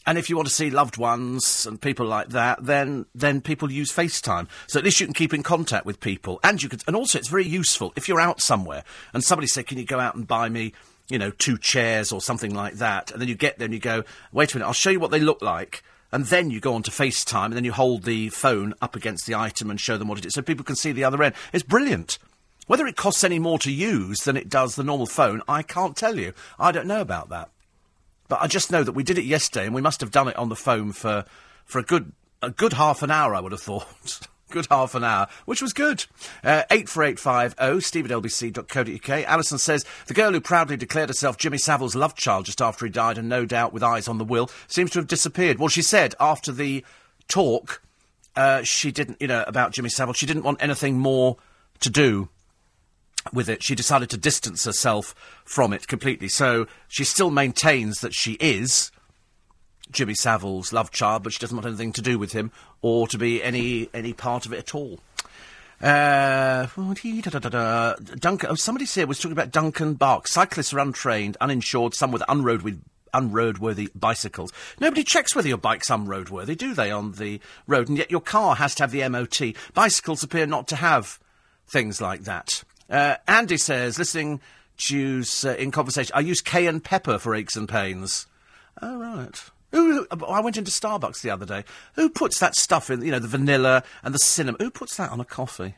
and 0.08 0.18
if 0.18 0.30
you 0.30 0.36
want 0.36 0.48
to 0.48 0.54
see 0.54 0.72
loved 0.72 0.98
ones 0.98 1.68
and 1.68 1.80
people 1.80 2.08
like 2.08 2.30
that, 2.30 2.66
then 2.66 3.06
then 3.14 3.42
people 3.42 3.72
use 3.72 3.92
FaceTime. 3.92 4.48
So 4.68 4.80
at 4.80 4.86
least 4.86 5.00
you 5.00 5.06
can 5.06 5.14
keep 5.14 5.34
in 5.34 5.44
contact 5.44 5.86
with 5.86 6.00
people, 6.00 6.40
and 6.44 6.64
you 6.64 6.70
could, 6.70 6.82
and 6.88 6.96
also 6.96 7.20
it's 7.20 7.28
very 7.28 7.46
useful 7.46 7.94
if 7.96 8.08
you're 8.08 8.22
out 8.22 8.42
somewhere 8.42 8.84
and 9.14 9.24
somebody 9.24 9.48
said, 9.48 9.68
"Can 9.68 9.78
you 9.78 9.86
go 9.86 10.00
out 10.00 10.16
and 10.16 10.26
buy 10.26 10.50
me?" 10.50 10.74
You 11.10 11.20
know, 11.20 11.32
two 11.32 11.58
chairs 11.58 12.12
or 12.12 12.22
something 12.22 12.54
like 12.54 12.76
that, 12.76 13.12
and 13.12 13.22
then 13.22 13.30
you 13.30 13.36
get 13.36 13.60
there 13.60 13.66
and 13.66 13.74
you 13.74 13.80
go, 13.80 14.04
wait 14.34 14.54
a 14.54 14.58
minute, 14.58 14.68
I'll 14.68 14.74
show 14.74 14.90
you 14.90 15.00
what 15.00 15.10
they 15.10 15.22
look 15.22 15.42
like, 15.42 15.82
and 16.12 16.26
then 16.26 16.50
you 16.50 16.60
go 16.60 16.74
on 16.74 16.84
to 16.84 16.92
FaceTime, 16.92 17.46
and 17.46 17.54
then 17.54 17.64
you 17.64 17.72
hold 17.72 18.04
the 18.04 18.28
phone 18.28 18.74
up 18.82 18.94
against 18.94 19.26
the 19.26 19.34
item 19.34 19.70
and 19.70 19.80
show 19.80 19.98
them 19.98 20.10
what 20.10 20.18
it 20.18 20.26
is, 20.26 20.34
so 20.34 20.42
people 20.42 20.66
can 20.66 20.76
see 20.76 20.92
the 20.92 21.06
other 21.06 21.24
end. 21.24 21.34
It's 21.54 21.64
brilliant. 21.64 22.18
Whether 22.66 22.88
it 22.88 22.98
costs 22.98 23.24
any 23.24 23.40
more 23.40 23.58
to 23.60 23.72
use 23.72 24.26
than 24.26 24.36
it 24.36 24.50
does 24.50 24.76
the 24.76 24.84
normal 24.84 25.06
phone, 25.06 25.42
I 25.48 25.64
can't 25.64 25.96
tell 25.96 26.20
you. 26.20 26.34
I 26.60 26.74
don't 26.74 26.88
know 26.88 27.00
about 27.00 27.30
that. 27.30 27.52
But 28.28 28.42
I 28.42 28.48
just 28.48 28.72
know 28.72 28.84
that 28.84 28.92
we 28.94 29.04
did 29.04 29.18
it 29.18 29.26
yesterday, 29.26 29.66
and 29.66 29.76
we 29.76 29.82
must 29.82 30.02
have 30.02 30.12
done 30.12 30.28
it 30.28 30.36
on 30.36 30.50
the 30.50 30.56
phone 30.56 30.92
for, 30.92 31.26
for 31.66 31.80
a 31.80 31.84
good 31.84 32.12
a 32.42 32.52
good 32.52 32.74
half 32.74 33.02
an 33.02 33.10
hour. 33.12 33.34
I 33.34 33.40
would 33.40 33.52
have 33.52 33.62
thought. 33.62 34.28
good 34.50 34.68
half 34.70 34.96
an 34.96 35.04
hour, 35.04 35.28
which 35.46 35.62
was 35.62 35.74
good. 35.74 36.06
Uh, 36.44 36.64
84850, 36.72 37.82
steve 37.82 38.10
at 38.10 38.12
lbc.co.uk. 38.12 39.24
Alison 39.26 39.58
says, 39.58 39.86
the 40.06 40.14
girl 40.14 40.32
who 40.32 40.40
proudly 40.40 40.78
declared 40.78 41.10
herself 41.10 41.38
Jimmy 41.38 41.58
Savile's 41.58 41.96
love 41.96 42.16
child 42.16 42.46
just 42.46 42.62
after 42.62 42.86
he 42.86 42.92
died, 42.92 43.18
and 43.18 43.28
no 43.28 43.46
doubt 43.46 43.74
with 43.74 43.84
eyes 43.84 44.08
on 44.08 44.18
the 44.18 44.24
will, 44.24 44.50
seems 44.68 44.92
to 44.92 45.00
have 45.00 45.08
disappeared. 45.08 45.60
Well, 45.60 45.68
she 45.68 45.82
said 45.82 46.16
after 46.20 46.54
the 46.54 46.86
talk, 47.28 47.82
uh, 48.38 48.64
she 48.64 48.92
didn't, 48.92 49.22
you 49.22 49.28
know, 49.28 49.44
about 49.46 49.74
Jimmy 49.74 49.90
Savile, 49.90 50.14
she 50.14 50.26
didn't 50.26 50.44
want 50.44 50.62
anything 50.62 50.98
more 50.98 51.38
to 51.82 51.90
do 51.90 52.30
with 53.34 53.50
it. 53.50 53.64
She 53.64 53.76
decided 53.76 54.10
to 54.12 54.18
distance 54.18 54.66
herself 54.66 55.16
from 55.46 55.74
it 55.74 55.88
completely. 55.88 56.28
So 56.28 56.68
she 56.88 57.04
still 57.04 57.32
maintains 57.32 58.02
that 58.02 58.14
she 58.14 58.34
is 58.34 58.92
Jimmy 59.92 60.14
Savile's 60.14 60.74
love 60.74 60.92
child, 60.92 61.24
but 61.24 61.34
she 61.34 61.40
doesn't 61.40 61.56
want 61.56 61.68
anything 61.68 61.94
to 61.94 62.02
do 62.02 62.20
with 62.20 62.34
him 62.34 62.52
or 62.82 63.08
to 63.08 63.18
be 63.18 63.42
any 63.44 63.90
any 63.94 64.14
part 64.14 64.46
of 64.46 64.54
it 64.54 64.60
at 64.60 64.76
all. 64.76 65.00
Uh, 65.82 66.66
Duncan. 68.20 68.50
Oh, 68.50 68.56
somebody 68.56 68.86
said 68.86 69.08
was 69.08 69.20
talking 69.20 69.34
about 69.34 69.52
Duncan 69.52 69.94
Bark. 69.94 70.28
Cyclists 70.28 70.74
are 70.74 70.80
untrained, 70.80 71.38
uninsured, 71.40 71.94
some 71.94 72.12
with 72.12 72.24
unroadworthy, 72.24 72.80
unroadworthy 73.14 73.90
bicycles. 73.94 74.52
Nobody 74.80 75.04
checks 75.04 75.36
whether 75.36 75.48
your 75.48 75.58
bike's 75.60 75.90
unroadworthy, 75.90 76.56
do 76.56 76.74
they, 76.74 76.90
on 76.90 77.14
the 77.14 77.40
road? 77.68 77.90
And 77.90 77.98
yet 77.98 78.10
your 78.10 78.22
car 78.22 78.56
has 78.56 78.74
to 78.76 78.84
have 78.84 78.92
the 78.92 79.08
MOT. 79.08 79.54
Bicycles 79.76 80.24
appear 80.24 80.48
not 80.48 80.68
to 80.70 80.78
have 80.78 81.20
things 81.68 82.02
like 82.02 82.22
that. 82.22 82.64
Uh, 82.90 83.16
Andy 83.28 83.58
says, 83.58 84.00
listening 84.00 84.42
to 84.78 85.24
uh, 85.44 85.50
in 85.56 85.72
conversation, 85.72 86.14
I 86.16 86.22
use 86.22 86.42
cayenne 86.42 86.80
pepper 86.80 87.18
for 87.18 87.36
aches 87.36 87.56
and 87.56 87.68
pains. 87.68 88.28
Oh, 88.82 89.00
right. 89.00 89.44
Who, 89.72 90.08
I 90.26 90.40
went 90.40 90.58
into 90.58 90.72
Starbucks 90.72 91.22
the 91.22 91.30
other 91.30 91.46
day. 91.46 91.66
Who 91.96 92.10
puts 92.10 92.40
that 92.40 92.56
stuff 92.56 92.90
in, 92.90 93.04
you 93.04 93.12
know, 93.12 93.20
the 93.20 93.28
vanilla 93.28 93.84
and 94.04 94.14
the 94.14 94.20
cinnamon? 94.20 94.62
Who 94.62 94.72
puts 94.72 94.96
that 94.98 95.12
on 95.12 95.20
a 95.20 95.26
coffee? 95.26 95.76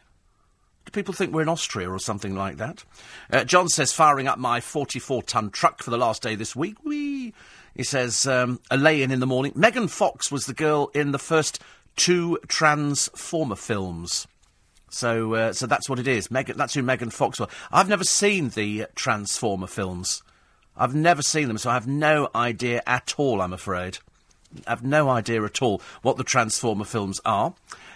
Do 0.85 0.91
people 0.91 1.13
think 1.13 1.33
we're 1.33 1.41
in 1.41 1.49
Austria 1.49 1.89
or 1.89 1.99
something 1.99 2.35
like 2.35 2.57
that? 2.57 2.83
Uh, 3.31 3.43
John 3.43 3.67
says, 3.67 3.91
firing 3.91 4.27
up 4.27 4.37
my 4.37 4.59
44 4.59 5.23
ton 5.23 5.49
truck 5.49 5.81
for 5.83 5.91
the 5.91 5.97
last 5.97 6.21
day 6.21 6.35
this 6.35 6.55
week. 6.55 6.83
Whee! 6.83 7.33
He 7.75 7.83
says, 7.83 8.27
um, 8.27 8.59
a 8.69 8.77
lay 8.77 9.01
in 9.01 9.11
in 9.11 9.19
the 9.19 9.27
morning. 9.27 9.53
Megan 9.55 9.87
Fox 9.87 10.31
was 10.31 10.45
the 10.45 10.53
girl 10.53 10.91
in 10.93 11.11
the 11.11 11.19
first 11.19 11.59
two 11.95 12.39
Transformer 12.47 13.55
films. 13.55 14.27
So, 14.89 15.33
uh, 15.33 15.53
so 15.53 15.67
that's 15.67 15.89
what 15.89 15.99
it 15.99 16.07
is. 16.07 16.27
That's 16.27 16.73
who 16.73 16.83
Megan 16.83 17.09
Fox 17.09 17.39
was. 17.39 17.49
I've 17.71 17.89
never 17.89 18.03
seen 18.03 18.49
the 18.49 18.87
Transformer 18.95 19.67
films. 19.67 20.23
I've 20.75 20.95
never 20.95 21.21
seen 21.21 21.47
them, 21.47 21.57
so 21.57 21.69
I 21.69 21.73
have 21.73 21.87
no 21.87 22.29
idea 22.33 22.81
at 22.87 23.13
all. 23.17 23.41
I'm 23.41 23.53
afraid. 23.53 23.99
I 24.65 24.71
have 24.71 24.83
no 24.83 25.09
idea 25.09 25.43
at 25.43 25.61
all 25.61 25.81
what 26.01 26.17
the 26.17 26.23
Transformer 26.23 26.85
films 26.85 27.19
are. 27.25 27.53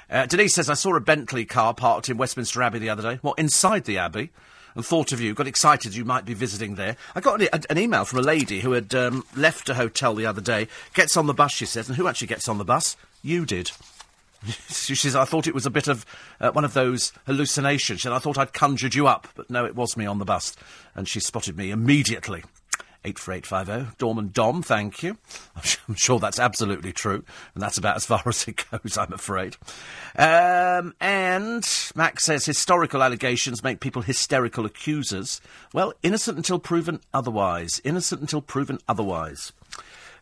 Uh, 0.10 0.26
Denise 0.26 0.54
says 0.54 0.70
I 0.70 0.76
saw 0.76 0.96
a 0.96 1.00
Bentley 1.00 1.46
car 1.46 1.74
parked 1.74 2.10
in 2.10 2.18
Westminster 2.18 2.62
Abbey 2.62 2.80
the 2.80 2.90
other 2.90 3.02
day. 3.02 3.20
What 3.22 3.40
inside 3.40 3.86
the 3.86 3.98
Abbey? 3.98 4.32
And 4.76 4.86
thought 4.86 5.12
of 5.12 5.22
you, 5.22 5.34
got 5.36 5.48
excited 5.48 5.96
you 5.96 6.04
might 6.04 6.26
be 6.26 6.34
visiting 6.34 6.76
there. 6.76 6.98
I 7.16 7.22
got 7.22 7.42
an, 7.42 7.64
an 7.70 7.78
email 7.78 8.06
from 8.06 8.20
a 8.20 8.24
lady 8.24 8.62
who 8.62 8.72
had 8.72 8.94
um, 8.96 9.24
left 9.36 9.70
a 9.70 9.76
hotel 9.76 10.16
the 10.16 10.26
other 10.26 10.42
day. 10.42 10.68
Gets 10.96 11.16
on 11.16 11.28
the 11.28 11.34
bus, 11.34 11.52
she 11.52 11.66
says, 11.66 11.88
and 11.88 11.96
who 11.96 12.08
actually 12.08 12.28
gets 12.28 12.50
on 12.50 12.58
the 12.58 12.66
bus? 12.66 12.98
You 13.22 13.46
did. 13.46 13.72
she 14.70 14.96
says, 14.96 15.16
I 15.16 15.26
thought 15.26 15.48
it 15.48 15.54
was 15.54 15.66
a 15.66 15.72
bit 15.72 15.88
of 15.88 16.06
uh, 16.40 16.52
one 16.52 16.66
of 16.66 16.74
those 16.74 17.14
hallucinations. 17.26 18.02
She 18.02 18.04
said, 18.04 18.14
I 18.14 18.20
thought 18.20 18.38
I'd 18.38 18.54
conjured 18.54 18.96
you 18.96 19.08
up, 19.08 19.28
but 19.36 19.50
no, 19.50 19.66
it 19.66 19.76
was 19.76 19.98
me 19.98 20.06
on 20.06 20.20
the 20.20 20.26
bus. 20.26 20.56
And 20.96 21.08
she 21.08 21.20
spotted 21.20 21.58
me 21.58 21.72
immediately. 21.72 22.44
84850. 23.06 23.96
Dorman 23.98 24.30
Dom, 24.32 24.62
thank 24.62 25.04
you. 25.04 25.18
I'm 25.88 25.96
sure 25.96 26.20
that's 26.20 26.40
absolutely 26.40 26.94
true. 26.94 27.24
And 27.54 27.62
that's 27.62 27.78
about 27.78 27.96
as 27.96 28.06
far 28.06 28.24
as 28.28 28.48
it 28.48 28.64
goes, 28.72 28.98
I'm 28.98 29.14
afraid. 29.14 29.58
Um, 30.16 30.94
and 31.02 31.68
Max 31.96 32.24
says 32.26 32.46
historical 32.46 33.04
allegations 33.04 33.64
make 33.64 33.80
people 33.80 34.02
hysterical 34.02 34.66
accusers. 34.66 35.42
Well, 35.74 35.94
innocent 36.02 36.38
until 36.38 36.60
proven 36.60 37.02
otherwise. 37.14 37.82
Innocent 37.84 38.22
until 38.22 38.42
proven 38.42 38.80
otherwise. 38.88 39.52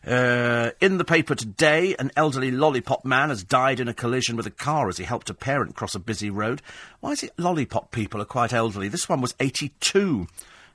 Uh, 0.06 0.70
in 0.80 0.98
the 0.98 1.04
paper 1.04 1.34
today, 1.34 1.94
an 1.98 2.10
elderly 2.16 2.50
lollipop 2.50 3.04
man 3.04 3.28
has 3.28 3.44
died 3.44 3.78
in 3.78 3.86
a 3.86 3.94
collision 3.94 4.36
with 4.36 4.46
a 4.46 4.50
car 4.50 4.88
as 4.88 4.98
he 4.98 5.04
helped 5.04 5.30
a 5.30 5.34
parent 5.34 5.76
cross 5.76 5.94
a 5.94 6.00
busy 6.00 6.28
road. 6.28 6.60
Why 7.00 7.12
is 7.12 7.22
it 7.22 7.38
lollipop 7.38 7.92
people 7.92 8.20
are 8.20 8.26
quite 8.26 8.52
elderly? 8.52 8.88
This 8.88 9.08
one 9.08 9.20
was 9.20 9.34
82. 9.38 10.26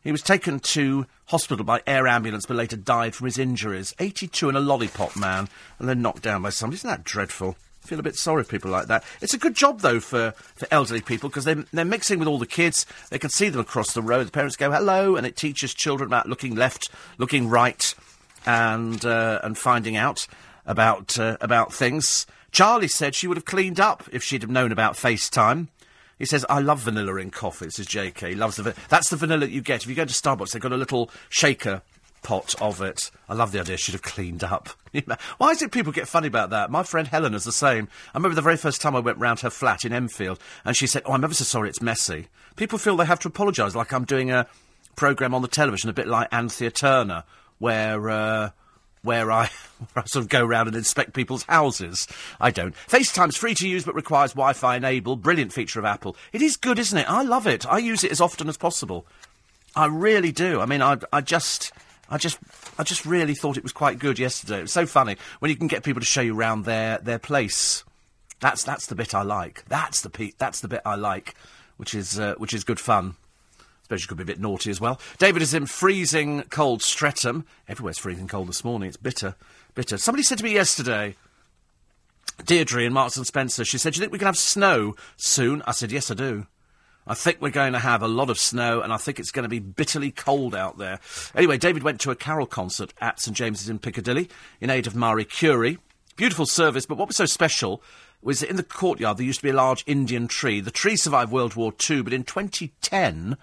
He 0.02 0.12
was 0.14 0.22
taken 0.22 0.62
to 0.62 1.06
hospital 1.26 1.66
by 1.66 1.82
air 1.86 2.08
ambulance 2.08 2.46
but 2.46 2.56
later 2.56 2.78
died 2.78 3.16
from 3.16 3.26
his 3.26 3.38
injuries. 3.38 3.94
82 4.00 4.48
and 4.48 4.58
a 4.58 4.62
lollipop 4.62 5.18
man, 5.18 5.50
and 5.80 5.90
then 5.90 6.02
knocked 6.02 6.24
down 6.24 6.42
by 6.42 6.50
somebody. 6.50 6.78
Isn't 6.78 6.90
that 6.90 7.04
dreadful? 7.04 7.58
I 7.84 7.88
feel 7.88 8.00
a 8.00 8.04
bit 8.04 8.16
sorry 8.16 8.44
for 8.44 8.50
people 8.50 8.72
like 8.72 8.88
that. 8.88 9.04
It's 9.22 9.34
a 9.34 9.38
good 9.38 9.56
job, 9.56 9.82
though, 9.82 10.00
for, 10.00 10.32
for 10.56 10.68
elderly 10.72 11.02
people 11.02 11.28
because 11.28 11.44
they're, 11.44 11.66
they're 11.74 11.84
mixing 11.86 12.20
with 12.20 12.30
all 12.30 12.40
the 12.40 12.46
kids. 12.46 12.86
They 13.10 13.20
can 13.20 13.30
see 13.30 13.50
them 13.50 13.60
across 13.60 13.94
the 13.94 14.02
road. 14.02 14.28
The 14.28 14.32
parents 14.32 14.56
go, 14.56 14.72
hello, 14.72 15.18
and 15.18 15.28
it 15.28 15.36
teaches 15.36 15.74
children 15.74 16.08
about 16.08 16.28
looking 16.28 16.56
left, 16.56 16.90
looking 17.18 17.50
right, 17.50 17.94
and, 18.48 19.06
uh, 19.06 19.40
and 19.44 19.58
finding 19.58 19.96
out 19.96 20.26
about, 20.66 21.20
uh, 21.20 21.38
about 21.42 21.72
things. 21.72 22.26
Charlie 22.52 22.88
said 22.88 23.14
she 23.14 23.28
would 23.28 23.38
have 23.38 23.46
cleaned 23.46 23.80
up 23.80 24.04
if 24.12 24.24
she'd 24.24 24.42
have 24.42 24.50
known 24.50 24.72
about 24.72 24.96
FaceTime. 24.96 25.68
He 26.18 26.26
says, 26.26 26.46
I 26.50 26.60
love 26.60 26.80
vanilla 26.80 27.18
in 27.18 27.30
coffee. 27.30 27.66
This 27.66 27.78
is 27.78 27.88
JK. 27.88 28.30
He 28.30 28.36
loves 28.36 28.56
the 28.56 28.64
va- 28.64 28.76
That's 28.90 29.10
the 29.10 29.18
vanilla 29.18 29.46
you 29.46 29.62
get. 29.62 29.84
If 29.84 29.90
you 29.90 29.96
go 29.96 30.06
to 30.06 30.14
Starbucks, 30.14 30.52
they've 30.52 30.62
got 30.62 30.72
a 30.72 30.78
little 30.78 31.12
shaker 31.30 31.84
pot 32.24 32.56
of 32.60 32.82
it. 32.82 33.12
I 33.30 33.36
love 33.36 33.52
the 33.52 33.60
idea. 33.60 33.78
Should 33.78 33.94
have 33.94 34.02
cleaned 34.02 34.44
up. 34.44 34.70
Why 35.38 35.52
is 35.52 35.62
it 35.62 35.72
people 35.72 35.92
get 35.92 36.08
funny 36.08 36.28
about 36.28 36.50
that? 36.50 36.72
My 36.72 36.82
friend 36.84 37.08
Helen 37.08 37.36
is 37.36 37.44
the 37.44 37.52
same. 37.52 37.88
I 38.14 38.18
remember 38.18 38.36
the 38.36 38.42
very 38.42 38.58
first 38.58 38.82
time 38.82 38.96
I 38.96 39.00
went 39.00 39.20
round 39.20 39.42
her 39.42 39.50
flat 39.52 39.86
in 39.86 39.94
Enfield, 39.94 40.40
and 40.66 40.76
she 40.76 40.88
said, 40.88 41.04
"Oh, 41.06 41.14
I'm 41.14 41.24
ever 41.24 41.36
so 41.36 41.44
sorry. 41.44 41.70
It's 41.70 41.82
messy." 41.82 42.28
People 42.56 42.80
feel 42.80 42.98
they 42.98 43.06
have 43.06 43.20
to 43.20 43.28
apologise, 43.28 43.76
like 43.76 43.94
I'm 43.94 44.06
doing 44.06 44.32
a 44.32 44.48
program 44.96 45.36
on 45.36 45.44
the 45.44 45.48
television, 45.48 45.92
a 45.92 45.94
bit 45.94 46.08
like 46.08 46.28
Anthea 46.32 46.72
Turner, 46.72 47.24
where. 47.60 48.10
Uh, 48.10 48.50
where 49.04 49.32
I, 49.32 49.46
where 49.94 50.04
I 50.04 50.06
sort 50.06 50.24
of 50.24 50.30
go 50.30 50.46
around 50.46 50.68
and 50.68 50.76
inspect 50.76 51.14
people's 51.14 51.44
houses. 51.44 52.08
I 52.40 52.52
don't. 52.52 52.76
FaceTime's 52.88 53.38
free 53.38 53.56
to 53.56 53.68
use 53.68 53.86
but 53.86 53.96
requires 53.96 54.34
Wi-Fi 54.34 54.76
enabled. 54.76 55.22
Brilliant 55.24 55.54
feature 55.54 55.80
of 55.80 55.86
Apple. 55.86 56.16
It 56.34 56.42
is 56.42 56.58
good, 56.58 56.78
isn't 56.78 56.98
it? 56.98 57.10
I 57.10 57.24
love 57.24 57.48
it. 57.48 57.66
I 57.66 57.78
use 57.80 58.04
it 58.04 58.12
as 58.12 58.22
often 58.22 58.50
as 58.50 58.58
possible. 58.58 59.06
I 59.76 59.86
really 59.86 60.32
do. 60.32 60.60
I 60.60 60.66
mean, 60.66 60.82
I, 60.82 60.98
I 61.14 61.22
just, 61.22 61.72
I 62.10 62.18
just, 62.18 62.40
I 62.78 62.84
just 62.84 63.06
really 63.06 63.36
thought 63.36 63.58
it 63.58 63.64
was 63.64 63.72
quite 63.72 64.00
good 64.00 64.20
yesterday. 64.20 64.60
It 64.60 64.64
was 64.64 64.72
so 64.74 64.86
funny 64.86 65.18
when 65.40 65.50
you 65.50 65.58
can 65.58 65.68
get 65.68 65.84
people 65.84 66.00
to 66.00 66.06
show 66.06 66.22
you 66.22 66.38
around 66.38 66.66
their 66.66 66.98
their 66.98 67.20
place. 67.20 67.84
That's 68.40 68.64
that's 68.64 68.88
the 68.88 68.96
bit 68.96 69.14
I 69.16 69.22
like. 69.22 69.64
That's 69.68 70.02
the 70.02 70.10
pe- 70.10 70.34
that's 70.38 70.62
the 70.62 70.68
bit 70.68 70.82
I 70.86 70.96
like, 70.96 71.36
which 71.78 71.94
is 71.94 72.20
uh, 72.20 72.36
which 72.38 72.54
is 72.54 72.64
good 72.64 72.80
fun. 72.80 73.16
Suppose 73.88 74.02
you 74.02 74.10
could 74.10 74.18
be 74.18 74.24
a 74.24 74.26
bit 74.26 74.42
naughty 74.42 74.70
as 74.70 74.82
well. 74.82 75.00
David 75.18 75.42
is 75.42 75.54
in 75.54 75.66
freezing 75.66 76.44
cold 76.50 76.82
Streatham. 76.84 77.46
Everywhere's 77.70 77.98
freezing 77.98 78.28
cold 78.28 78.50
this 78.50 78.66
morning. 78.66 78.90
It's 78.90 78.98
bitter, 78.98 79.36
bitter. 79.76 79.98
Somebody 79.98 80.24
said 80.24 80.40
to 80.40 80.44
me 80.44 80.54
yesterday, 80.54 81.16
Deirdre 82.46 82.84
in 82.84 82.92
Marks 82.92 83.16
and 83.16 83.26
Spencer. 83.26 83.64
She 83.64 83.78
said, 83.78 83.94
"Do 83.94 84.00
you 84.00 84.02
think 84.02 84.12
we 84.12 84.20
can 84.20 84.26
have 84.26 84.38
snow 84.38 84.94
soon?" 85.16 85.64
I 85.66 85.72
said, 85.72 85.94
"Yes, 85.94 86.12
I 86.12 86.16
do." 86.16 86.48
I 87.08 87.14
think 87.14 87.38
we're 87.40 87.50
going 87.50 87.72
to 87.72 87.80
have 87.80 88.02
a 88.02 88.10
lot 88.10 88.30
of 88.30 88.38
snow, 88.38 88.82
and 88.82 88.92
I 88.92 88.98
think 88.98 89.22
it's 89.22 89.32
going 89.32 89.44
to 89.44 89.50
be 89.50 89.60
bitterly 89.60 90.12
cold 90.12 90.54
out 90.54 90.78
there. 90.78 91.00
Anyway, 91.34 91.58
David 91.58 91.82
went 91.82 92.02
to 92.02 92.12
a 92.12 92.16
carol 92.16 92.46
concert 92.46 92.94
at 93.00 93.22
St 93.22 93.38
James's 93.38 93.70
in 93.70 93.80
Piccadilly 93.80 94.30
in 94.60 94.70
aid 94.70 94.86
of 94.86 94.98
Marie 94.98 95.24
Curie. 95.24 95.78
Beautiful 96.18 96.46
service, 96.46 96.86
but 96.86 96.98
what 96.98 97.08
was 97.08 97.16
so 97.16 97.26
special 97.26 97.82
was 98.22 98.42
that 98.42 98.50
in 98.50 98.58
the 98.58 98.64
courtyard 98.64 99.18
there 99.18 99.26
used 99.26 99.40
to 99.40 99.46
be 99.46 99.52
a 99.52 99.54
large 99.54 99.86
Indian 99.88 100.28
tree. 100.28 100.60
The 100.60 100.72
tree 100.72 100.98
survived 100.98 101.32
World 101.32 101.56
War 101.56 101.72
II, 101.90 102.02
but 102.02 102.12
in 102.14 102.26
2010 102.26 103.38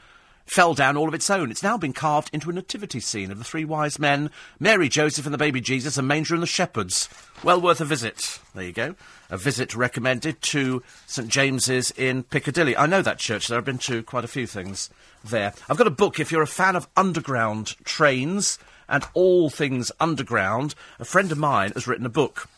fell 0.47 0.75
down 0.75 0.97
all 0.97 1.09
of 1.09 1.15
its 1.15 1.31
own. 1.31 1.51
It's 1.51 1.63
now 1.63 1.77
been 1.77 1.93
carved 1.93 2.31
into 2.33 2.51
a 2.51 2.53
nativity 2.53 3.01
scene 3.01 3.31
of 3.31 3.39
the 3.39 3.45
three 3.45 3.65
wise 3.65 3.99
men, 3.99 4.31
Mary, 4.59 4.89
Joseph, 4.89 5.27
and 5.27 5.35
the 5.35 5.39
baby 5.39 5.61
Jesus, 5.61 5.97
and 5.97 6.07
Manger 6.07 6.35
and 6.35 6.43
the 6.43 6.47
shepherds. 6.47 7.09
Well 7.43 7.61
worth 7.61 7.81
a 7.81 7.85
visit. 7.85 8.41
There 8.55 8.65
you 8.65 8.73
go. 8.73 8.95
A 9.31 9.37
visit 9.37 9.75
recommended 9.75 10.41
to 10.43 10.83
St 11.07 11.29
James's 11.29 11.91
in 11.93 12.23
Piccadilly. 12.25 12.77
I 12.77 12.87
know 12.87 13.03
that 13.03 13.19
church 13.19 13.49
there. 13.49 13.59
I've 13.59 13.65
been 13.65 13.79
to 13.79 14.03
quite 14.03 14.25
a 14.25 14.29
few 14.29 14.47
things 14.47 14.91
there. 15.25 15.55
I've 15.69 15.79
got 15.79 15.87
a 15.87 15.91
book 15.91 16.21
if 16.21 16.31
you're 16.31 16.43
a 16.43 16.47
fan 16.47 16.77
of 16.77 16.89
underground 16.97 17.77
trains 17.85 18.59
and 18.89 19.05
all 19.15 19.51
things 19.51 19.91
underground. 19.99 20.75
A 20.99 21.05
friend 21.05 21.33
of 21.33 21.39
mine 21.39 21.73
has 21.73 21.87
written 21.87 22.07
a 22.07 22.11
book. 22.11 22.49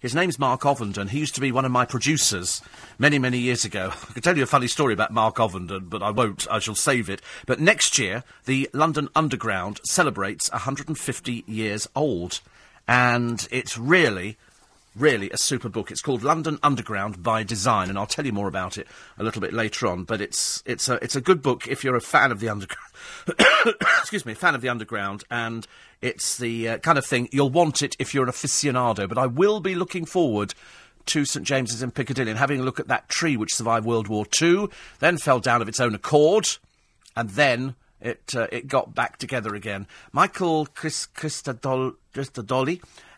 His 0.00 0.14
name's 0.14 0.38
Mark 0.38 0.62
Ovenden. 0.62 1.08
He 1.08 1.18
used 1.18 1.34
to 1.34 1.40
be 1.40 1.52
one 1.52 1.64
of 1.64 1.72
my 1.72 1.84
producers 1.84 2.62
many, 2.98 3.18
many 3.18 3.38
years 3.38 3.64
ago. 3.64 3.90
I 4.08 4.12
could 4.12 4.24
tell 4.24 4.36
you 4.36 4.42
a 4.42 4.46
funny 4.46 4.68
story 4.68 4.92
about 4.92 5.12
Mark 5.12 5.36
Ovenden, 5.36 5.90
but 5.90 6.02
I 6.02 6.10
won't. 6.10 6.46
I 6.50 6.58
shall 6.58 6.74
save 6.74 7.10
it. 7.10 7.20
But 7.46 7.60
next 7.60 7.98
year, 7.98 8.24
the 8.44 8.70
London 8.72 9.08
Underground 9.14 9.80
celebrates 9.84 10.50
150 10.52 11.44
years 11.46 11.88
old. 11.96 12.40
And 12.86 13.46
it's 13.50 13.76
really, 13.76 14.38
really 14.98 15.30
a 15.30 15.38
super 15.38 15.68
book. 15.68 15.90
It's 15.90 16.02
called 16.02 16.22
London 16.22 16.58
Underground 16.62 17.22
by 17.22 17.42
Design, 17.42 17.88
and 17.88 17.98
I'll 17.98 18.06
tell 18.06 18.26
you 18.26 18.32
more 18.32 18.48
about 18.48 18.78
it 18.78 18.86
a 19.18 19.22
little 19.22 19.40
bit 19.40 19.52
later 19.52 19.86
on. 19.86 20.04
But 20.04 20.20
it's, 20.20 20.62
it's, 20.66 20.88
a, 20.88 21.02
it's 21.02 21.16
a 21.16 21.20
good 21.20 21.42
book 21.42 21.66
if 21.68 21.84
you're 21.84 21.96
a 21.96 22.00
fan 22.00 22.32
of 22.32 22.40
the 22.40 22.48
Underground. 22.48 22.92
Excuse 23.98 24.26
me, 24.26 24.34
fan 24.34 24.54
of 24.54 24.60
the 24.60 24.68
Underground, 24.68 25.24
and 25.30 25.66
it's 26.02 26.36
the 26.36 26.68
uh, 26.68 26.78
kind 26.78 26.98
of 26.98 27.06
thing 27.06 27.28
you'll 27.32 27.50
want 27.50 27.82
it 27.82 27.96
if 27.98 28.14
you're 28.14 28.24
an 28.24 28.30
aficionado. 28.30 29.08
But 29.08 29.18
I 29.18 29.26
will 29.26 29.60
be 29.60 29.74
looking 29.74 30.04
forward 30.04 30.54
to 31.06 31.24
St 31.24 31.46
James's 31.46 31.82
in 31.82 31.90
Piccadilly 31.90 32.30
and 32.30 32.38
having 32.38 32.60
a 32.60 32.62
look 32.62 32.78
at 32.78 32.88
that 32.88 33.08
tree 33.08 33.36
which 33.36 33.54
survived 33.54 33.86
World 33.86 34.08
War 34.08 34.26
II, 34.40 34.66
then 34.98 35.16
fell 35.16 35.40
down 35.40 35.62
of 35.62 35.68
its 35.68 35.80
own 35.80 35.94
accord, 35.94 36.46
and 37.16 37.30
then 37.30 37.74
it 38.00 38.34
uh, 38.34 38.46
it 38.52 38.68
got 38.68 38.94
back 38.94 39.16
together 39.18 39.54
again. 39.54 39.86
Michael 40.12 40.66
Chris, 40.66 41.06
Christadol, 41.06 41.94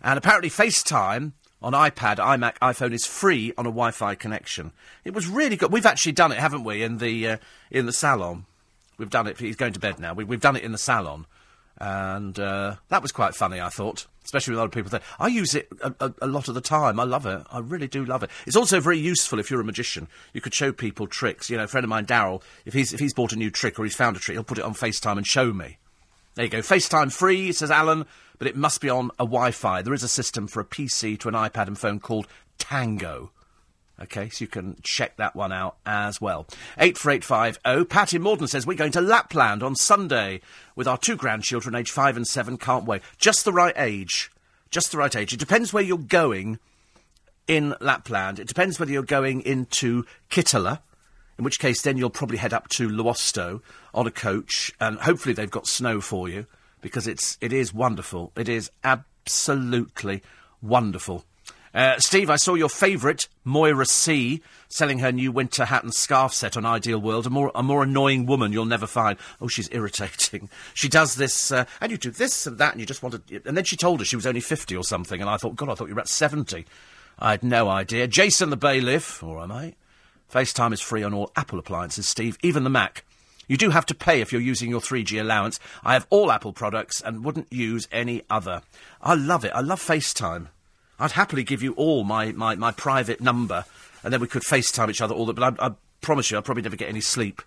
and 0.03 0.19
apparently 0.19 0.51
FaceTime 0.51 1.33
on 1.63 1.73
iPad, 1.73 2.17
iMac, 2.17 2.59
iPhone 2.59 2.93
is 2.93 3.05
free 3.07 3.53
on 3.59 3.67
a 3.67 3.71
Wi-Fi 3.71 4.15
connection. 4.15 4.73
It 5.05 5.13
was 5.13 5.27
really 5.27 5.57
good. 5.57 5.73
We've 5.73 5.87
actually 5.87 6.13
done 6.13 6.33
it, 6.33 6.39
haven't 6.39 6.65
we, 6.65 6.83
in 6.83 6.99
the 6.99 7.29
uh, 7.29 7.37
in 7.71 7.87
the 7.87 7.93
salon? 7.93 8.47
We've 8.99 9.11
done 9.11 9.27
it. 9.27 9.39
He's 9.39 9.57
going 9.57 9.73
to 9.73 9.81
bed 9.81 9.99
now. 9.99 10.15
We, 10.15 10.25
we've 10.25 10.41
done 10.41 10.57
it 10.57 10.63
in 10.63 10.73
the 10.73 10.79
salon 10.79 11.27
and 11.81 12.39
uh, 12.39 12.77
that 12.89 13.01
was 13.01 13.11
quite 13.11 13.35
funny. 13.35 13.61
I 13.61 13.71
thought, 13.71 14.07
especially 14.25 14.53
with 14.53 14.61
other 14.61 14.69
people 14.69 14.91
there. 14.91 15.01
I 15.19 15.29
use 15.29 15.55
it 15.55 15.69
a, 15.83 15.95
a, 16.01 16.15
a, 16.23 16.27
lot 16.27 16.49
of 16.49 16.55
the 16.55 16.61
time. 16.61 17.01
I 17.01 17.05
love 17.05 17.25
it. 17.25 17.43
I 17.51 17.59
really 17.61 17.89
do 17.89 18.05
love 18.05 18.23
it. 18.23 18.31
It's 18.47 18.57
also 18.57 18.81
very 18.81 18.99
useful 18.99 19.39
if 19.39 19.51
you're 19.51 19.63
a 19.63 19.65
magician. 19.65 20.07
You 20.35 20.43
could 20.43 20.53
show 20.53 20.73
people 20.73 21.07
tricks. 21.07 21.49
You 21.49 21.57
know, 21.57 21.65
a 21.65 21.69
friend 21.69 21.85
of 21.85 21.89
mine, 21.89 22.05
Daryl, 22.05 22.43
if 22.67 22.75
he's 22.75 22.93
if 22.93 23.01
he's 23.01 23.15
bought 23.15 23.33
a 23.33 23.37
new 23.37 23.51
trick 23.51 23.79
or 23.79 23.85
he's 23.85 23.97
found 23.97 24.17
a 24.17 24.21
trick, 24.21 24.35
he'll 24.35 24.45
put 24.45 24.59
it 24.59 24.65
on 24.65 24.75
FaceTime 24.75 25.17
and 25.17 25.27
show 25.27 25.53
me. 25.53 25.79
There 26.35 26.45
you 26.45 26.51
go. 26.51 26.59
FaceTime 26.59 27.13
free, 27.13 27.51
says 27.53 27.71
Alan, 27.71 28.05
but 28.41 28.49
it 28.49 28.57
must 28.57 28.81
be 28.81 28.89
on 28.89 29.11
a 29.19 29.25
Wi-Fi. 29.25 29.83
There 29.83 29.93
is 29.93 30.03
a 30.03 30.09
system 30.09 30.49
for 30.49 30.61
a 30.61 30.65
PC 30.65 31.21
to 31.21 31.29
an 31.29 31.35
iPad 31.35 31.67
and 31.67 31.79
phone 31.79 32.01
called 32.01 32.27
Tango. 32.57 33.33
Okay, 34.01 34.31
so 34.31 34.43
you 34.43 34.49
can 34.49 34.79
check 34.83 35.19
that 35.19 35.37
one 35.37 35.53
out 35.53 35.77
as 35.85 36.23
well. 36.23 36.47
84850. 36.79 37.85
Pat 37.85 38.15
in 38.15 38.23
Morden 38.23 38.49
says, 38.49 38.67
We're 38.67 38.79
going 38.79 38.93
to 38.93 39.03
Lapland 39.03 39.63
on 39.63 39.77
Sunday 39.77 40.41
with 40.75 40.89
our 40.89 40.97
two 40.97 41.17
grandchildren, 41.17 41.75
aged 41.75 41.91
five 41.91 42.17
and 42.17 42.27
seven. 42.27 42.57
Can't 42.57 42.87
wait. 42.87 43.03
Just 43.19 43.45
the 43.45 43.53
right 43.53 43.75
age. 43.77 44.33
Just 44.71 44.91
the 44.91 44.97
right 44.97 45.15
age. 45.15 45.35
It 45.35 45.39
depends 45.39 45.75
where 45.75 45.83
you're 45.83 45.99
going 45.99 46.59
in 47.47 47.75
Lapland. 47.79 48.39
It 48.39 48.49
depends 48.49 48.81
whether 48.81 48.91
you're 48.91 49.03
going 49.03 49.43
into 49.43 50.07
Kittilä, 50.31 50.81
in 51.37 51.45
which 51.45 51.59
case 51.59 51.83
then 51.83 51.99
you'll 51.99 52.09
probably 52.09 52.39
head 52.39 52.55
up 52.55 52.69
to 52.69 52.89
Luosto 52.89 53.61
on 53.93 54.07
a 54.07 54.11
coach, 54.11 54.73
and 54.81 54.99
hopefully 55.01 55.35
they've 55.35 55.51
got 55.51 55.67
snow 55.67 56.01
for 56.01 56.27
you 56.27 56.47
because 56.81 57.07
it's 57.07 57.39
it 57.41 57.53
is 57.53 57.73
wonderful. 57.73 58.33
It 58.37 58.49
is 58.49 58.71
absolutely 58.85 60.23
wonderful. 60.63 61.25
Uh, 61.73 61.99
Steve, 62.01 62.29
I 62.29 62.37
saw 62.37 62.55
your 62.55 62.69
favourite, 62.69 63.29
Moira 63.45 63.87
C, 63.87 64.43
selling 64.69 64.99
her 64.99 65.13
new 65.13 65.31
winter 65.31 65.67
hat 65.67 65.85
and 65.85 65.95
scarf 65.95 66.35
set 66.35 66.57
on 66.57 66.67
Ideal 66.67 67.01
World. 67.01 67.27
A 67.27 67.31
more, 67.31 67.53
a 67.55 67.63
more 67.63 67.85
annoying 67.85 68.27
woman 68.27 68.53
you'll 68.53 68.65
never 68.65 68.89
find. 68.89 69.17
Oh, 69.41 69.47
she's 69.47 69.69
irritating. 69.71 70.49
She 70.75 70.89
does 70.89 71.15
this, 71.15 71.53
uh, 71.53 71.67
and 71.81 71.93
you 71.93 71.99
do 71.99 72.11
this 72.11 72.47
and 72.47 72.59
that, 72.59 72.73
and 72.73 72.81
you 72.81 72.87
just 72.87 73.03
want 73.03 73.27
to. 73.29 73.43
And 73.45 73.57
then 73.57 73.65
she 73.65 73.77
told 73.77 74.01
us 74.01 74.09
she 74.09 74.17
was 74.17 74.27
only 74.27 74.41
50 74.41 74.75
or 74.77 74.83
something, 74.83 75.21
and 75.21 75.31
I 75.31 75.37
thought, 75.37 75.57
God, 75.57 75.69
I 75.69 75.75
thought 75.75 75.89
you 75.89 75.95
were 75.95 76.01
about 76.01 76.09
70. 76.09 76.65
I 77.19 77.33
had 77.33 77.43
no 77.43 77.69
idea. 77.69 78.09
Jason 78.09 78.51
the 78.51 78.57
bailiff, 78.57 79.23
or 79.23 79.37
right, 79.37 79.49
mate. 79.49 79.75
FaceTime 80.33 80.73
is 80.73 80.81
free 80.81 81.03
on 81.03 81.13
all 81.13 81.31
Apple 81.37 81.59
appliances, 81.59 82.09
Steve, 82.09 82.39
even 82.43 82.65
the 82.65 82.71
Mac. 82.71 83.05
You 83.51 83.57
do 83.57 83.71
have 83.71 83.87
to 83.87 83.97
pay 83.97 84.21
if 84.21 84.31
you're 84.31 84.41
using 84.41 84.71
your 84.71 84.81
3G 84.81 85.21
allowance. 85.21 85.59
I 85.83 85.95
have 85.95 86.07
all 86.09 86.31
Apple 86.31 86.53
products 86.53 87.01
and 87.01 87.25
wouldn't 87.25 87.53
use 87.53 87.89
any 87.91 88.23
other. 88.31 88.63
I 89.03 89.15
love 89.15 89.45
it. 89.45 89.51
I 89.53 89.61
love 89.61 89.81
FaceTime. 89.81 90.47
I'd 91.01 91.11
happily 91.11 91.43
give 91.43 91.61
you 91.61 91.73
all 91.73 92.05
my, 92.05 92.31
my, 92.31 92.55
my 92.55 92.71
private 92.71 93.21
number, 93.21 93.65
and 94.05 94.13
then 94.13 94.21
we 94.21 94.29
could 94.29 94.43
FaceTime 94.43 94.89
each 94.89 95.01
other 95.01 95.17
all 95.17 95.27
the. 95.27 95.35
But 95.35 95.61
I, 95.61 95.67
I 95.67 95.71
promise 96.01 96.31
you, 96.31 96.37
I'll 96.37 96.45
probably 96.45 96.63
never 96.63 96.77
get 96.77 96.89
any 96.89 97.01
sleep 97.01 97.43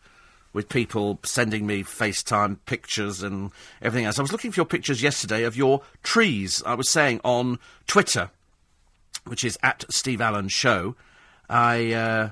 with 0.52 0.68
people 0.68 1.20
sending 1.24 1.66
me 1.66 1.86
FaceTime 1.86 2.58
pictures 2.66 3.24
and 3.24 3.52
everything 3.82 4.06
else. 4.06 4.20
I 4.20 4.24
was 4.24 4.34
looking 4.34 4.52
for 4.52 4.60
your 4.60 4.66
pictures 4.66 5.02
yesterday 5.02 5.44
of 5.44 5.56
your 5.56 5.84
trees. 6.04 6.62
I 6.66 6.74
was 6.74 6.90
saying 6.90 7.22
on 7.24 7.60
Twitter, 7.88 8.30
which 9.24 9.46
is 9.46 9.58
at 9.64 9.86
Steve 9.90 10.20
Allen 10.20 10.50
Show. 10.50 10.98
I, 11.50 11.94
uh, 11.94 12.30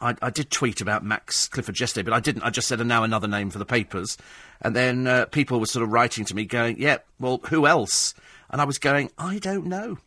I, 0.00 0.14
I 0.22 0.30
did 0.30 0.50
tweet 0.50 0.80
about 0.80 1.04
Max 1.04 1.48
Clifford 1.48 1.78
yesterday, 1.78 2.08
but 2.08 2.14
I 2.14 2.20
didn't. 2.20 2.42
I 2.42 2.50
just 2.50 2.68
said, 2.68 2.84
now 2.86 3.02
another 3.02 3.28
name 3.28 3.50
for 3.50 3.58
the 3.58 3.64
papers. 3.64 4.16
And 4.60 4.74
then 4.74 5.06
uh, 5.06 5.26
people 5.26 5.58
were 5.60 5.66
sort 5.66 5.82
of 5.82 5.90
writing 5.90 6.24
to 6.26 6.34
me, 6.34 6.44
going, 6.44 6.80
"Yeah, 6.80 6.98
well, 7.18 7.40
who 7.48 7.66
else?" 7.66 8.14
And 8.50 8.60
I 8.60 8.64
was 8.64 8.78
going, 8.78 9.10
"I 9.18 9.38
don't 9.38 9.66
know." 9.66 9.98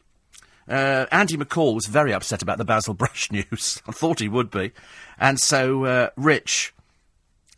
Uh, 0.67 1.05
Andy 1.11 1.35
McCall 1.35 1.75
was 1.75 1.87
very 1.87 2.13
upset 2.13 2.41
about 2.41 2.57
the 2.57 2.65
Basil 2.65 2.93
Brush 2.93 3.31
news. 3.31 3.81
I 3.87 3.91
thought 3.91 4.19
he 4.19 4.29
would 4.29 4.49
be. 4.49 4.71
And 5.19 5.39
so, 5.39 5.85
uh, 5.85 6.09
Rich, 6.15 6.73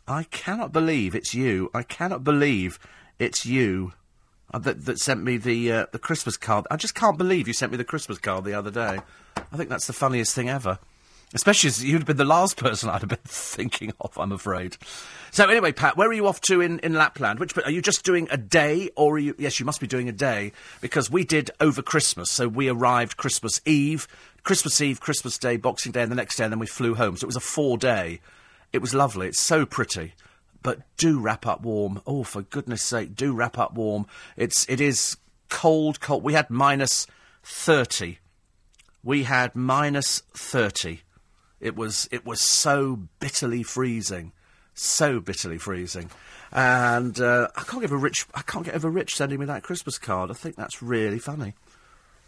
I 0.08 0.24
cannot 0.24 0.72
believe 0.72 1.14
it's 1.14 1.34
you. 1.34 1.70
I 1.72 1.82
cannot 1.82 2.24
believe 2.24 2.78
it's 3.18 3.46
you 3.46 3.92
uh, 4.52 4.58
that, 4.58 4.84
that 4.86 4.98
sent 4.98 5.22
me 5.22 5.36
the 5.36 5.70
uh, 5.70 5.86
the 5.92 5.98
Christmas 5.98 6.36
card. 6.36 6.66
I 6.70 6.76
just 6.76 6.94
can't 6.94 7.18
believe 7.18 7.46
you 7.46 7.54
sent 7.54 7.70
me 7.70 7.78
the 7.78 7.84
Christmas 7.84 8.18
card 8.18 8.44
the 8.44 8.54
other 8.54 8.70
day. 8.70 8.98
I 9.36 9.56
think 9.56 9.68
that's 9.68 9.86
the 9.86 9.92
funniest 9.92 10.34
thing 10.34 10.48
ever. 10.48 10.78
Especially 11.34 11.66
as 11.68 11.84
you'd 11.84 11.98
have 11.98 12.06
been 12.06 12.16
the 12.16 12.24
last 12.24 12.56
person 12.56 12.88
I'd 12.88 13.00
have 13.00 13.08
been 13.08 13.18
thinking 13.24 13.92
of, 14.00 14.16
I'm 14.16 14.30
afraid. 14.30 14.76
So 15.32 15.48
anyway, 15.48 15.72
Pat, 15.72 15.96
where 15.96 16.08
are 16.08 16.12
you 16.12 16.28
off 16.28 16.40
to 16.42 16.60
in, 16.60 16.78
in 16.78 16.94
Lapland? 16.94 17.40
Which 17.40 17.58
are 17.58 17.70
you 17.70 17.82
just 17.82 18.04
doing 18.04 18.28
a 18.30 18.36
day, 18.36 18.90
or 18.94 19.16
are 19.16 19.18
you? 19.18 19.34
Yes, 19.36 19.58
you 19.58 19.66
must 19.66 19.80
be 19.80 19.88
doing 19.88 20.08
a 20.08 20.12
day 20.12 20.52
because 20.80 21.10
we 21.10 21.24
did 21.24 21.50
over 21.58 21.82
Christmas. 21.82 22.30
So 22.30 22.46
we 22.46 22.68
arrived 22.68 23.16
Christmas 23.16 23.60
Eve, 23.66 24.06
Christmas 24.44 24.80
Eve, 24.80 25.00
Christmas 25.00 25.36
Day, 25.36 25.56
Boxing 25.56 25.90
Day, 25.90 26.02
and 26.02 26.12
the 26.12 26.16
next 26.16 26.36
day, 26.36 26.44
and 26.44 26.52
then 26.52 26.60
we 26.60 26.66
flew 26.66 26.94
home. 26.94 27.16
So 27.16 27.24
it 27.24 27.26
was 27.26 27.36
a 27.36 27.40
four 27.40 27.78
day. 27.78 28.20
It 28.72 28.78
was 28.78 28.94
lovely. 28.94 29.26
It's 29.26 29.40
so 29.40 29.66
pretty. 29.66 30.14
But 30.62 30.80
do 30.96 31.18
wrap 31.18 31.46
up 31.46 31.62
warm. 31.62 32.00
Oh, 32.06 32.22
for 32.22 32.42
goodness 32.42 32.82
sake, 32.82 33.16
do 33.16 33.32
wrap 33.32 33.58
up 33.58 33.74
warm. 33.74 34.06
It's 34.36 34.68
it 34.68 34.80
is 34.80 35.16
cold, 35.48 36.00
cold. 36.00 36.22
We 36.22 36.34
had 36.34 36.48
minus 36.48 37.08
thirty. 37.42 38.18
We 39.02 39.24
had 39.24 39.56
minus 39.56 40.22
thirty. 40.32 41.02
It 41.64 41.74
was 41.74 42.08
it 42.12 42.26
was 42.26 42.40
so 42.40 43.00
bitterly 43.18 43.62
freezing 43.62 44.32
So 44.74 45.18
bitterly 45.18 45.58
freezing. 45.58 46.10
And 46.52 47.18
uh, 47.20 47.48
I 47.56 47.62
can't 47.62 47.80
get 47.80 47.90
over 47.90 47.96
rich. 47.96 48.26
I 48.34 48.42
can't 48.42 48.64
get 48.64 48.74
over 48.76 48.88
Rich 48.88 49.16
sending 49.16 49.40
me 49.40 49.46
that 49.46 49.64
Christmas 49.64 49.98
card. 49.98 50.30
I 50.30 50.34
think 50.34 50.54
that's 50.54 50.82
really 50.82 51.18
funny. 51.18 51.54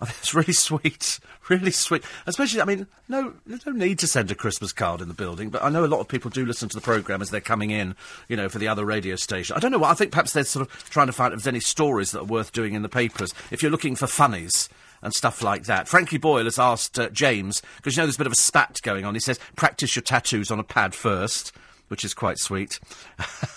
I 0.00 0.06
think 0.06 0.18
it's 0.18 0.34
really 0.34 0.52
sweet, 0.68 1.20
really 1.48 1.70
sweet. 1.70 2.02
Especially, 2.26 2.60
I 2.60 2.64
mean, 2.64 2.86
no, 3.08 3.34
there's 3.46 3.64
no 3.66 3.72
need 3.72 3.98
to 4.00 4.06
send 4.06 4.30
a 4.30 4.34
Christmas 4.34 4.72
card 4.72 5.00
in 5.00 5.08
the 5.08 5.14
building, 5.14 5.50
but 5.50 5.62
I 5.62 5.68
know 5.68 5.84
a 5.84 5.86
lot 5.86 6.00
of 6.00 6.08
people 6.08 6.30
do 6.30 6.44
listen 6.44 6.68
to 6.68 6.76
the 6.76 6.82
programme 6.82 7.22
as 7.22 7.30
they're 7.30 7.40
coming 7.40 7.70
in, 7.70 7.94
you 8.28 8.36
know, 8.36 8.48
for 8.48 8.58
the 8.58 8.68
other 8.68 8.84
radio 8.84 9.16
station. 9.16 9.56
I 9.56 9.60
don't 9.60 9.70
know 9.70 9.78
what, 9.78 9.90
I 9.90 9.94
think 9.94 10.10
perhaps 10.10 10.32
they're 10.32 10.44
sort 10.44 10.66
of 10.66 10.90
trying 10.90 11.06
to 11.06 11.12
find 11.12 11.32
if 11.32 11.38
there's 11.40 11.46
any 11.46 11.60
stories 11.60 12.10
that 12.10 12.20
are 12.20 12.24
worth 12.24 12.52
doing 12.52 12.74
in 12.74 12.82
the 12.82 12.88
papers. 12.88 13.32
If 13.50 13.62
you're 13.62 13.70
looking 13.70 13.96
for 13.96 14.06
funnies 14.06 14.68
and 15.06 15.14
stuff 15.14 15.40
like 15.40 15.64
that. 15.64 15.86
Frankie 15.86 16.18
Boyle 16.18 16.44
has 16.44 16.58
asked 16.58 16.98
uh, 16.98 17.08
James, 17.10 17.62
because 17.76 17.96
you 17.96 18.02
know 18.02 18.06
there's 18.06 18.16
a 18.16 18.18
bit 18.18 18.26
of 18.26 18.32
a 18.32 18.36
spat 18.36 18.80
going 18.82 19.04
on, 19.04 19.14
he 19.14 19.20
says, 19.20 19.38
practice 19.54 19.94
your 19.96 20.02
tattoos 20.02 20.50
on 20.50 20.58
a 20.58 20.64
pad 20.64 20.94
first 20.94 21.52
which 21.88 22.04
is 22.04 22.14
quite 22.14 22.38
sweet. 22.38 22.80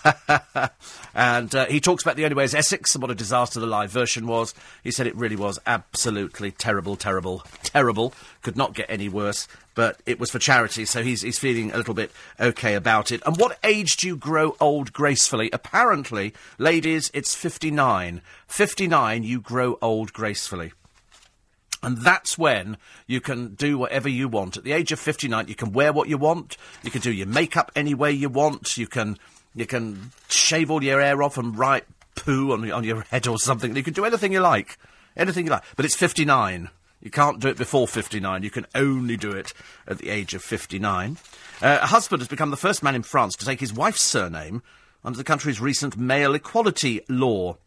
and 1.16 1.56
uh, 1.56 1.66
he 1.66 1.80
talks 1.80 2.04
about 2.04 2.16
the 2.16 2.26
only 2.26 2.36
way 2.36 2.44
is 2.44 2.54
Essex 2.54 2.94
and 2.94 3.02
what 3.02 3.12
a 3.12 3.16
disaster 3.16 3.60
the 3.60 3.66
live 3.66 3.90
version 3.92 4.28
was. 4.28 4.54
He 4.84 4.92
said 4.92 5.08
it 5.08 5.16
really 5.16 5.36
was 5.36 5.58
absolutely 5.66 6.52
terrible, 6.52 6.96
terrible, 6.96 7.44
terrible. 7.64 8.14
Could 8.42 8.56
not 8.56 8.76
get 8.76 8.86
any 8.90 9.10
worse. 9.10 9.48
But 9.74 10.02
it 10.06 10.20
was 10.20 10.30
for 10.30 10.40
charity, 10.40 10.86
so 10.86 11.02
he's, 11.02 11.22
he's 11.22 11.40
feeling 11.40 11.72
a 11.72 11.78
little 11.78 11.94
bit 11.94 12.12
okay 12.40 12.76
about 12.76 13.12
it. 13.12 13.22
And 13.26 13.38
what 13.38 13.58
age 13.64 13.98
do 13.98 14.08
you 14.08 14.18
grow 14.18 14.56
old 14.60 14.92
gracefully? 14.92 15.50
Apparently, 15.54 16.34
ladies, 16.58 17.10
it's 17.14 17.34
59. 17.34 18.22
59, 18.48 19.24
you 19.24 19.40
grow 19.40 19.78
old 19.82 20.12
gracefully. 20.12 20.74
And 21.82 21.98
that's 22.00 22.38
when 22.38 22.78
you 23.08 23.22
can 23.22 23.56
do 23.56 23.78
whatever 23.78 24.10
you 24.10 24.28
want. 24.28 24.58
At 24.58 24.64
the 24.64 24.74
age 24.74 24.92
of 24.92 25.00
59, 25.00 25.48
you 25.48 25.56
can 25.56 25.72
wear 25.72 25.94
what 25.94 26.10
you 26.10 26.18
want. 26.18 26.58
You 26.84 26.92
can 26.92 27.02
do 27.02 27.12
your 27.12 27.28
makeup 27.28 27.72
any 27.76 27.94
way 27.94 28.12
you 28.12 28.30
want. 28.30 28.78
You 28.78 28.88
can, 28.88 29.18
you 29.56 29.66
can 29.66 30.12
shave 30.28 30.70
all 30.70 30.84
your 30.84 31.02
hair 31.02 31.24
off 31.24 31.38
and 31.38 31.58
write 31.58 31.86
poo 32.16 32.52
on, 32.52 32.70
on 32.72 32.84
your 32.84 33.02
head 33.04 33.28
or 33.28 33.40
something. 33.40 33.76
You 33.76 33.84
can 33.84 33.94
do 33.94 34.06
anything 34.06 34.34
you 34.34 34.42
like. 34.42 34.78
Anything 35.16 35.46
you 35.46 35.52
like. 35.52 35.64
But 35.76 35.86
it's 35.86 35.96
59. 35.96 36.70
You 37.02 37.12
can't 37.12 37.40
do 37.40 37.48
it 37.48 37.58
before 37.58 37.88
59. 37.88 38.44
You 38.44 38.50
can 38.50 38.66
only 38.76 39.16
do 39.16 39.32
it 39.32 39.54
at 39.88 40.00
the 40.00 40.10
age 40.10 40.34
of 40.34 40.44
59. 40.44 41.18
Uh, 41.62 41.80
a 41.82 41.88
husband 41.88 42.22
has 42.22 42.28
become 42.28 42.52
the 42.52 42.58
first 42.58 42.84
man 42.84 42.96
in 42.96 43.04
France 43.04 43.36
to 43.38 43.46
take 43.46 43.62
his 43.62 43.74
wife's 43.74 44.02
surname 44.02 44.62
under 45.04 45.18
the 45.18 45.24
country's 45.24 45.62
recent 45.62 45.98
male 45.98 46.36
equality 46.36 47.02
law. 47.08 47.58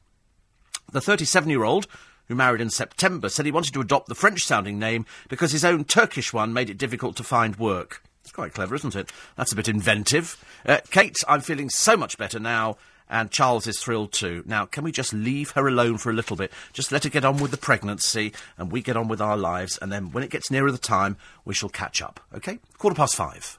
The 0.93 1.01
37 1.01 1.49
year 1.49 1.65
old 1.65 1.87
who 2.33 2.37
married 2.37 2.62
in 2.62 2.70
September, 2.70 3.28
said 3.28 3.45
he 3.45 3.53
wanted 3.53 3.74
to 3.74 3.80
adopt 3.80 4.09
the 4.09 4.14
French 4.14 4.45
sounding 4.45 4.78
name 4.78 5.05
because 5.28 5.53
his 5.53 5.66
own 5.66 5.85
Turkish 5.85 6.33
one 6.33 6.53
made 6.53 6.70
it 6.70 6.78
difficult 6.78 7.14
to 7.16 7.22
find 7.22 7.57
work. 7.57 8.03
It's 8.22 8.33
quite 8.33 8.55
clever, 8.55 8.74
isn't 8.74 8.97
it? 8.97 9.12
That's 9.37 9.53
a 9.53 9.57
bit 9.57 9.68
inventive. 9.68 10.43
Uh, 10.64 10.78
Kate, 10.91 11.18
I'm 11.28 11.43
feeling 11.43 11.68
so 11.68 11.95
much 11.95 12.16
better 12.16 12.41
now. 12.41 12.78
And 13.11 13.30
Charles 13.30 13.66
is 13.66 13.78
thrilled 13.78 14.12
too. 14.12 14.43
Now, 14.47 14.64
can 14.64 14.85
we 14.85 14.93
just 14.93 15.12
leave 15.12 15.51
her 15.51 15.68
alone 15.68 15.99
for 15.99 16.09
a 16.09 16.14
little 16.14 16.35
bit? 16.35 16.51
Just 16.72 16.91
let 16.91 17.05
her 17.05 17.11
get 17.11 17.26
on 17.26 17.37
with 17.37 17.51
the 17.51 17.59
pregnancy, 17.59 18.33
and 18.57 18.72
we 18.72 18.80
get 18.80 18.97
on 18.97 19.07
with 19.07 19.20
our 19.20 19.37
lives, 19.37 19.78
and 19.83 19.93
then 19.93 20.12
when 20.12 20.24
it 20.24 20.30
gets 20.30 20.51
nearer 20.51 20.72
the 20.72 20.78
time, 20.78 21.18
we 21.45 21.53
shall 21.53 21.68
catch 21.68 22.01
up. 22.01 22.20
Okay? 22.35 22.59
Quarter 22.78 22.97
past 22.97 23.14
five. 23.14 23.59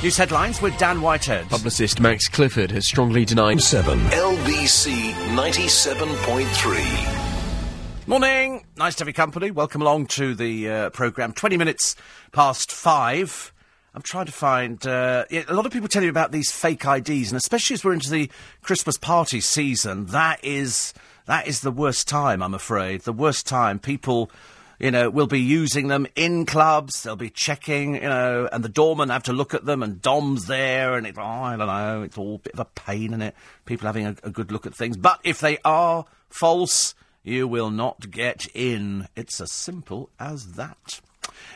News 0.00 0.16
headlines 0.16 0.62
with 0.62 0.78
Dan 0.78 1.02
Whitehead. 1.02 1.48
Publicist 1.48 1.98
Max 1.98 2.28
Clifford 2.28 2.70
has 2.70 2.86
strongly 2.86 3.24
denied. 3.24 3.60
7. 3.60 3.98
LBC 3.98 5.10
97.3. 5.34 8.06
Morning. 8.06 8.64
Nice 8.76 8.94
to 8.94 9.00
have 9.00 9.08
your 9.08 9.14
company. 9.14 9.50
Welcome 9.50 9.82
along 9.82 10.06
to 10.06 10.36
the 10.36 10.70
uh, 10.70 10.90
programme. 10.90 11.32
20 11.32 11.56
minutes 11.56 11.96
past 12.30 12.70
five. 12.70 13.52
I'm 13.92 14.02
trying 14.02 14.26
to 14.26 14.32
find. 14.32 14.86
Uh, 14.86 15.24
yeah, 15.30 15.42
a 15.48 15.54
lot 15.54 15.66
of 15.66 15.72
people 15.72 15.88
tell 15.88 16.04
you 16.04 16.10
about 16.10 16.30
these 16.30 16.52
fake 16.52 16.84
IDs, 16.84 17.32
and 17.32 17.36
especially 17.36 17.74
as 17.74 17.84
we're 17.84 17.92
into 17.92 18.08
the 18.08 18.30
Christmas 18.62 18.98
party 18.98 19.40
season, 19.40 20.06
that 20.06 20.38
is 20.44 20.94
that 21.26 21.48
is 21.48 21.62
the 21.62 21.72
worst 21.72 22.06
time. 22.06 22.40
I'm 22.40 22.54
afraid 22.54 23.00
the 23.00 23.12
worst 23.12 23.48
time. 23.48 23.80
People 23.80 24.30
you 24.78 24.90
know, 24.90 25.10
will 25.10 25.26
be 25.26 25.40
using 25.40 25.88
them 25.88 26.06
in 26.14 26.46
clubs. 26.46 27.02
They'll 27.02 27.16
be 27.16 27.30
checking, 27.30 27.94
you 27.94 28.00
know, 28.02 28.48
and 28.52 28.62
the 28.62 28.68
doorman 28.68 29.08
have 29.08 29.24
to 29.24 29.32
look 29.32 29.54
at 29.54 29.64
them, 29.64 29.82
and 29.82 30.00
Dom's 30.00 30.46
there, 30.46 30.94
and 30.94 31.06
it's, 31.06 31.18
oh, 31.18 31.22
I 31.22 31.56
don't 31.56 31.66
know, 31.66 32.02
it's 32.02 32.16
all 32.16 32.36
a 32.36 32.38
bit 32.38 32.54
of 32.54 32.60
a 32.60 32.64
pain 32.64 33.12
in 33.12 33.22
it. 33.22 33.34
People 33.64 33.86
having 33.86 34.06
a, 34.06 34.16
a 34.22 34.30
good 34.30 34.52
look 34.52 34.66
at 34.66 34.74
things. 34.74 34.96
But 34.96 35.20
if 35.24 35.40
they 35.40 35.58
are 35.64 36.04
false, 36.28 36.94
you 37.24 37.48
will 37.48 37.70
not 37.70 38.10
get 38.10 38.46
in. 38.54 39.08
It's 39.16 39.40
as 39.40 39.52
simple 39.52 40.10
as 40.20 40.52
that. 40.52 41.00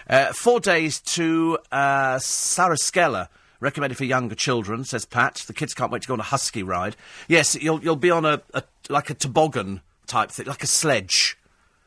Uh, 0.08 0.32
four 0.32 0.60
days 0.60 1.00
to 1.00 1.58
uh, 1.70 2.16
Saariselkä 2.18 3.28
recommended 3.60 3.96
for 3.96 4.04
younger 4.04 4.34
children, 4.34 4.84
says 4.84 5.06
Pat. 5.06 5.36
The 5.46 5.52
kids 5.52 5.72
can't 5.72 5.92
wait 5.92 6.02
to 6.02 6.08
go 6.08 6.14
on 6.14 6.20
a 6.20 6.24
husky 6.24 6.62
ride. 6.62 6.96
Yes, 7.28 7.54
you'll 7.54 7.82
you'll 7.82 7.96
be 7.96 8.10
on 8.10 8.24
a, 8.24 8.42
a 8.52 8.64
like 8.88 9.08
a 9.08 9.14
toboggan 9.14 9.80
type 10.06 10.30
thing, 10.30 10.46
like 10.46 10.64
a 10.64 10.66
sledge 10.66 11.38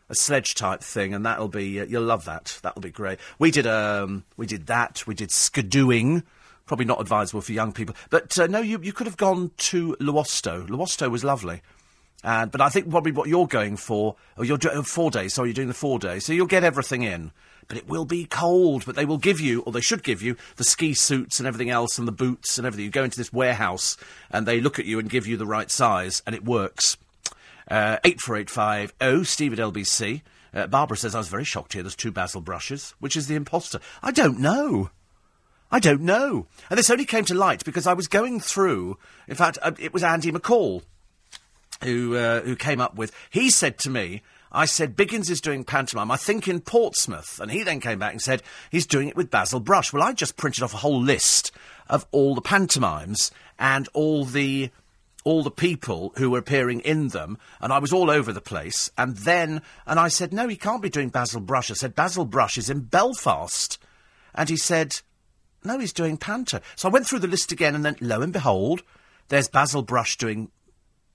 a 0.09 0.15
sledge 0.15 0.55
type 0.55 0.81
thing, 0.81 1.13
and 1.13 1.25
that'll 1.25 1.47
be 1.47 1.79
uh, 1.79 1.85
you'll 1.85 2.03
love 2.03 2.25
that. 2.25 2.59
That'll 2.61 2.81
be 2.81 2.91
great. 2.91 3.19
We 3.39 3.51
did 3.51 3.67
um, 3.67 4.23
we 4.37 4.45
did 4.45 4.67
that. 4.67 5.05
We 5.07 5.15
did 5.15 5.29
skidooing. 5.29 6.23
Probably 6.65 6.85
not 6.85 6.99
advisable 6.99 7.41
for 7.41 7.51
young 7.51 7.73
people, 7.73 7.95
but 8.09 8.37
uh, 8.39 8.47
no, 8.47 8.59
you 8.59 8.79
you 8.81 8.93
could 8.93 9.07
have 9.07 9.17
gone 9.17 9.51
to 9.57 9.95
Luosto. 9.99 10.67
Luosto 10.67 11.09
was 11.09 11.23
lovely. 11.23 11.61
And, 12.23 12.51
but 12.51 12.59
I 12.59 12.69
think 12.69 12.89
probably 12.89 13.11
what 13.11 13.29
you're 13.29 13.45
going 13.45 13.77
for, 13.77 14.15
or 14.35 14.45
you're 14.45 14.57
doing 14.57 14.81
four 14.81 15.11
days, 15.11 15.35
so 15.35 15.43
you're 15.43 15.53
doing 15.53 15.67
the 15.67 15.75
four 15.75 15.99
days, 15.99 16.25
so 16.25 16.33
you'll 16.33 16.47
get 16.47 16.63
everything 16.63 17.03
in. 17.03 17.31
But 17.67 17.77
it 17.77 17.87
will 17.87 18.05
be 18.05 18.25
cold, 18.25 18.83
but 18.83 18.95
they 18.95 19.05
will 19.05 19.19
give 19.19 19.39
you, 19.39 19.61
or 19.61 19.71
they 19.71 19.81
should 19.81 20.03
give 20.03 20.23
you, 20.23 20.35
the 20.55 20.63
ski 20.63 20.95
suits 20.95 21.39
and 21.39 21.47
everything 21.47 21.69
else, 21.69 21.99
and 21.99 22.07
the 22.07 22.11
boots 22.11 22.57
and 22.57 22.65
everything. 22.65 22.85
You 22.85 22.91
go 22.91 23.03
into 23.03 23.17
this 23.17 23.31
warehouse, 23.31 23.95
and 24.31 24.47
they 24.47 24.59
look 24.59 24.79
at 24.79 24.85
you 24.85 24.97
and 24.97 25.07
give 25.07 25.27
you 25.27 25.37
the 25.37 25.45
right 25.45 25.69
size, 25.69 26.23
and 26.25 26.35
it 26.35 26.43
works. 26.43 26.97
Uh, 27.70 27.97
84850, 28.03 29.24
Steve 29.26 29.53
at 29.53 29.59
LBC. 29.59 30.22
Uh, 30.53 30.68
Barbara 30.68 30.97
says, 30.97 31.16
I 31.16 31.18
was 31.18 31.28
very 31.28 31.43
shocked 31.43 31.74
here. 31.74 31.84
There's 31.84 31.95
two 31.95 32.11
basil 32.11 32.41
brushes. 32.41 32.93
Which 32.99 33.18
is 33.18 33.28
the 33.28 33.36
imposter? 33.36 33.80
I 34.01 34.11
don't 34.11 34.39
know. 34.39 34.89
I 35.72 35.80
don't 35.80 36.01
know. 36.01 36.47
And 36.70 36.78
this 36.78 36.89
only 36.89 37.05
came 37.05 37.26
to 37.26 37.34
light 37.34 37.66
because 37.66 37.88
I 37.88 37.93
was 37.93 38.07
going 38.07 38.39
through. 38.39 38.97
In 39.28 39.36
fact, 39.36 39.57
uh, 39.61 39.72
it 39.80 39.93
was 39.93 40.03
Andy 40.03 40.32
McCall 40.32 40.84
who 41.84 42.16
uh, 42.16 42.41
who 42.41 42.55
came 42.55 42.80
up 42.80 42.95
with. 42.95 43.11
He 43.30 43.49
said 43.49 43.78
to 43.80 43.89
me, 43.89 44.22
I 44.51 44.66
said 44.66 44.95
Biggins 44.95 45.30
is 45.30 45.41
doing 45.41 45.63
pantomime. 45.63 46.11
I 46.11 46.18
think 46.18 46.47
in 46.47 46.61
Portsmouth, 46.61 47.39
and 47.41 47.51
he 47.51 47.63
then 47.63 47.82
came 47.82 47.99
back 47.99 48.13
and 48.13 48.22
said 48.22 48.41
he's 48.70 48.86
doing 48.86 49.09
it 49.09 49.18
with 49.18 49.30
Basil 49.30 49.59
Brush. 49.59 49.91
Well, 49.91 50.03
I 50.03 50.13
just 50.13 50.38
printed 50.38 50.63
off 50.63 50.74
a 50.74 50.78
whole 50.78 51.01
list 51.01 51.51
of 51.89 52.05
all 52.11 52.36
the 52.36 52.41
pantomimes 52.41 53.32
and 53.59 53.89
all 53.93 54.24
the 54.24 54.70
all 55.26 55.43
the 55.43 55.51
people 55.51 56.13
who 56.17 56.30
were 56.30 56.38
appearing 56.38 56.80
in 56.82 57.09
them, 57.09 57.38
and 57.59 57.73
I 57.73 57.80
was 57.80 57.91
all 57.91 58.09
over 58.09 58.32
the 58.32 58.39
place. 58.39 58.91
And 58.97 59.17
then, 59.17 59.61
and 59.86 59.99
I 59.99 60.07
said, 60.07 60.32
no, 60.32 60.47
he 60.47 60.55
can't 60.55 60.84
be 60.84 60.89
doing 60.89 61.09
Basil 61.09 61.41
Brush. 61.41 61.71
I 61.71 61.73
said, 61.73 61.95
Basil 61.95 62.26
Brush 62.26 62.57
is 62.57 62.69
in 62.69 62.82
Belfast. 62.82 63.80
And 64.36 64.47
he 64.47 64.55
said, 64.55 65.01
no, 65.63 65.80
he's 65.80 65.91
doing 65.91 66.15
Panto. 66.15 66.61
So 66.76 66.88
I 66.88 66.91
went 66.91 67.07
through 67.07 67.19
the 67.19 67.28
list 67.28 67.51
again, 67.51 67.73
and 67.73 67.84
then, 67.84 67.97
lo 67.99 68.21
and 68.21 68.32
behold, 68.32 68.84
there's 69.30 69.47
Basil 69.47 69.82
Brush 69.82 70.15
doing 70.15 70.51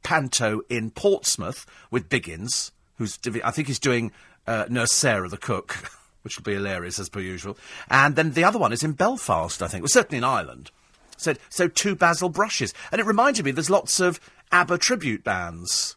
Panto 0.03 0.63
in 0.69 0.91
Portsmouth 0.91 1.65
with 1.93 2.09
Biggins, 2.09 2.73
who's, 2.97 3.17
I 3.45 3.53
think 3.53 3.69
he's 3.69 3.79
doing 3.79 4.11
uh, 4.45 4.67
Nurse 4.69 4.93
Sarah 4.93 5.29
the 5.29 5.37
cook, 5.37 5.89
which 6.23 6.37
will 6.37 6.43
be 6.43 6.55
hilarious 6.55 6.99
as 6.99 7.09
per 7.09 7.21
usual. 7.21 7.57
And 7.89 8.17
then 8.17 8.33
the 8.33 8.45
other 8.45 8.59
one 8.59 8.73
is 8.73 8.83
in 8.83 8.93
Belfast, 8.93 9.63
I 9.63 9.69
think. 9.69 9.83
Well, 9.83 9.89
certainly 9.89 10.19
in 10.19 10.25
Ireland 10.25 10.73
said, 11.21 11.39
so 11.49 11.69
two 11.69 11.95
Basil 11.95 12.29
brushes. 12.29 12.75
And 12.91 13.01
it 13.01 13.07
reminded 13.07 13.45
me 13.45 13.51
there's 13.51 13.71
lots 13.71 14.01
of 14.01 14.21
ABBA 14.53 14.79
tribute 14.79 15.25
bands, 15.25 15.97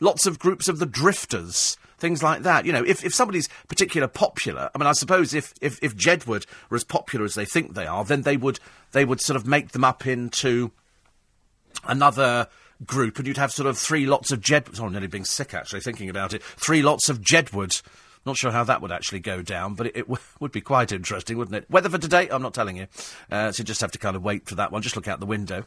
lots 0.00 0.26
of 0.26 0.38
groups 0.38 0.68
of 0.68 0.78
the 0.78 0.86
Drifters, 0.86 1.76
things 1.98 2.22
like 2.22 2.42
that. 2.42 2.64
You 2.64 2.72
know, 2.72 2.84
if, 2.84 3.04
if 3.04 3.14
somebody's 3.14 3.48
particular 3.68 4.08
popular, 4.08 4.70
I 4.74 4.78
mean, 4.78 4.86
I 4.86 4.92
suppose 4.92 5.34
if, 5.34 5.52
if, 5.60 5.78
if 5.82 5.96
Jedward 5.96 6.46
were 6.70 6.76
as 6.76 6.84
popular 6.84 7.24
as 7.24 7.34
they 7.34 7.44
think 7.44 7.74
they 7.74 7.86
are, 7.86 8.04
then 8.04 8.22
they 8.22 8.36
would, 8.36 8.60
they 8.92 9.04
would 9.04 9.20
sort 9.20 9.36
of 9.36 9.46
make 9.46 9.70
them 9.72 9.84
up 9.84 10.06
into 10.06 10.70
another 11.84 12.48
group 12.86 13.18
and 13.18 13.26
you'd 13.26 13.36
have 13.36 13.52
sort 13.52 13.66
of 13.66 13.76
three 13.76 14.06
lots 14.06 14.30
of 14.30 14.40
Jedward. 14.40 14.80
Oh, 14.80 14.86
I'm 14.86 14.92
nearly 14.92 15.08
being 15.08 15.24
sick 15.24 15.54
actually 15.54 15.80
thinking 15.80 16.08
about 16.08 16.32
it. 16.32 16.42
Three 16.42 16.82
lots 16.82 17.08
of 17.08 17.20
Jedward 17.20 17.82
not 18.28 18.36
sure 18.36 18.52
how 18.52 18.64
that 18.64 18.80
would 18.80 18.92
actually 18.92 19.20
go 19.20 19.42
down, 19.42 19.74
but 19.74 19.88
it, 19.88 19.96
it 19.96 20.02
w- 20.08 20.22
would 20.38 20.52
be 20.52 20.60
quite 20.60 20.92
interesting, 20.92 21.36
wouldn't 21.36 21.56
it? 21.56 21.68
Weather 21.68 21.88
for 21.88 21.98
today, 21.98 22.28
I'm 22.30 22.42
not 22.42 22.54
telling 22.54 22.76
you. 22.76 22.86
Uh, 23.30 23.50
so 23.50 23.60
you 23.60 23.64
just 23.64 23.80
have 23.80 23.90
to 23.92 23.98
kind 23.98 24.14
of 24.14 24.22
wait 24.22 24.48
for 24.48 24.54
that 24.54 24.70
one. 24.70 24.82
Just 24.82 24.94
look 24.94 25.08
out 25.08 25.18
the 25.18 25.26
window. 25.26 25.64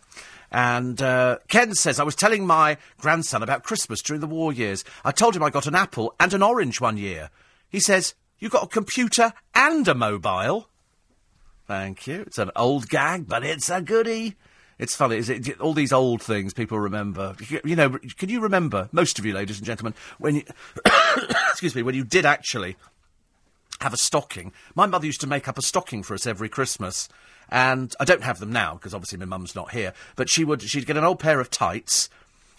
And 0.51 1.01
uh, 1.01 1.39
Ken 1.49 1.73
says, 1.73 1.99
I 1.99 2.03
was 2.03 2.15
telling 2.15 2.47
my 2.47 2.77
grandson 2.97 3.43
about 3.43 3.63
Christmas 3.63 4.01
during 4.01 4.21
the 4.21 4.27
war 4.27 4.53
years. 4.53 4.83
I 5.03 5.11
told 5.11 5.35
him 5.35 5.43
I 5.43 5.49
got 5.49 5.67
an 5.67 5.75
apple 5.75 6.13
and 6.19 6.33
an 6.33 6.43
orange 6.43 6.79
one 6.79 6.97
year. 6.97 7.29
He 7.69 7.79
says, 7.79 8.15
You 8.39 8.49
got 8.49 8.63
a 8.63 8.67
computer 8.67 9.33
and 9.53 9.87
a 9.87 9.95
mobile? 9.95 10.67
Thank 11.67 12.07
you. 12.07 12.21
It's 12.21 12.37
an 12.37 12.51
old 12.55 12.89
gag, 12.89 13.27
but 13.27 13.43
it's 13.43 13.69
a 13.69 13.81
goodie. 13.81 14.35
It's 14.81 14.95
funny, 14.95 15.17
is 15.17 15.29
it? 15.29 15.61
All 15.61 15.75
these 15.75 15.93
old 15.93 16.23
things 16.23 16.55
people 16.55 16.79
remember. 16.79 17.35
You 17.63 17.75
know, 17.75 17.99
can 18.17 18.29
you 18.29 18.41
remember, 18.41 18.89
most 18.91 19.19
of 19.19 19.25
you, 19.25 19.31
ladies 19.31 19.57
and 19.57 19.65
gentlemen, 19.65 19.93
when 20.17 20.37
you, 20.37 20.43
excuse 21.51 21.75
me, 21.75 21.83
when 21.83 21.93
you 21.93 22.03
did 22.03 22.25
actually 22.25 22.75
have 23.79 23.93
a 23.93 23.97
stocking. 23.97 24.51
My 24.73 24.87
mother 24.87 25.05
used 25.05 25.21
to 25.21 25.27
make 25.27 25.47
up 25.47 25.59
a 25.59 25.61
stocking 25.61 26.01
for 26.01 26.15
us 26.15 26.25
every 26.25 26.49
Christmas. 26.49 27.09
And 27.49 27.93
I 27.99 28.05
don't 28.05 28.23
have 28.23 28.39
them 28.39 28.51
now, 28.51 28.73
because 28.73 28.95
obviously 28.95 29.19
my 29.19 29.25
mum's 29.25 29.55
not 29.55 29.71
here. 29.71 29.93
But 30.15 30.29
she 30.29 30.43
would, 30.43 30.63
she'd 30.63 30.87
get 30.87 30.97
an 30.97 31.03
old 31.03 31.19
pair 31.19 31.39
of 31.39 31.51
tights, 31.51 32.09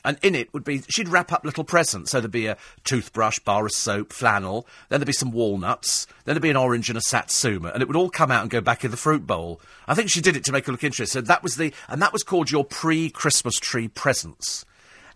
and 0.05 0.19
in 0.23 0.35
it 0.35 0.53
would 0.53 0.65
be, 0.65 0.83
she'd 0.89 1.09
wrap 1.09 1.33
up 1.33 1.45
little 1.45 1.65
presents. 1.65 2.11
So 2.11 2.21
there'd 2.21 2.31
be 2.31 2.47
a 2.47 2.57
toothbrush, 2.85 3.39
bar 3.41 3.67
of 3.67 3.73
soap, 3.73 4.13
flannel, 4.13 4.67
then 4.89 5.01
there'd 5.01 5.07
be 5.07 5.13
some 5.13 5.33
walnuts, 5.33 6.07
then 6.25 6.35
there'd 6.35 6.43
be 6.43 6.51
an 6.51 6.57
orange 6.57 6.89
and 6.89 6.99
a 6.99 7.03
satsuma, 7.03 7.71
and 7.71 7.83
it 7.83 7.89
would 7.89 7.97
all 7.97 8.11
come 8.11 8.31
out 8.31 8.43
and 8.43 8.51
go 8.51 8.61
back 8.61 8.85
in 8.85 8.91
the 8.91 8.97
fruit 8.97 9.27
bowl. 9.27 9.61
I 9.87 9.95
think 9.95 10.11
she 10.11 10.21
did 10.21 10.37
it 10.37 10.45
to 10.45 10.53
make 10.53 10.67
it 10.67 10.73
look 10.73 10.85
interesting. 10.85 11.23
So 11.23 11.27
that 11.27 11.43
was 11.43 11.57
the, 11.57 11.73
and 11.89 12.03
that 12.03 12.13
was 12.13 12.23
called 12.23 12.51
your 12.51 12.65
pre-Christmas 12.65 13.57
tree 13.57 13.89
presents. 13.89 14.65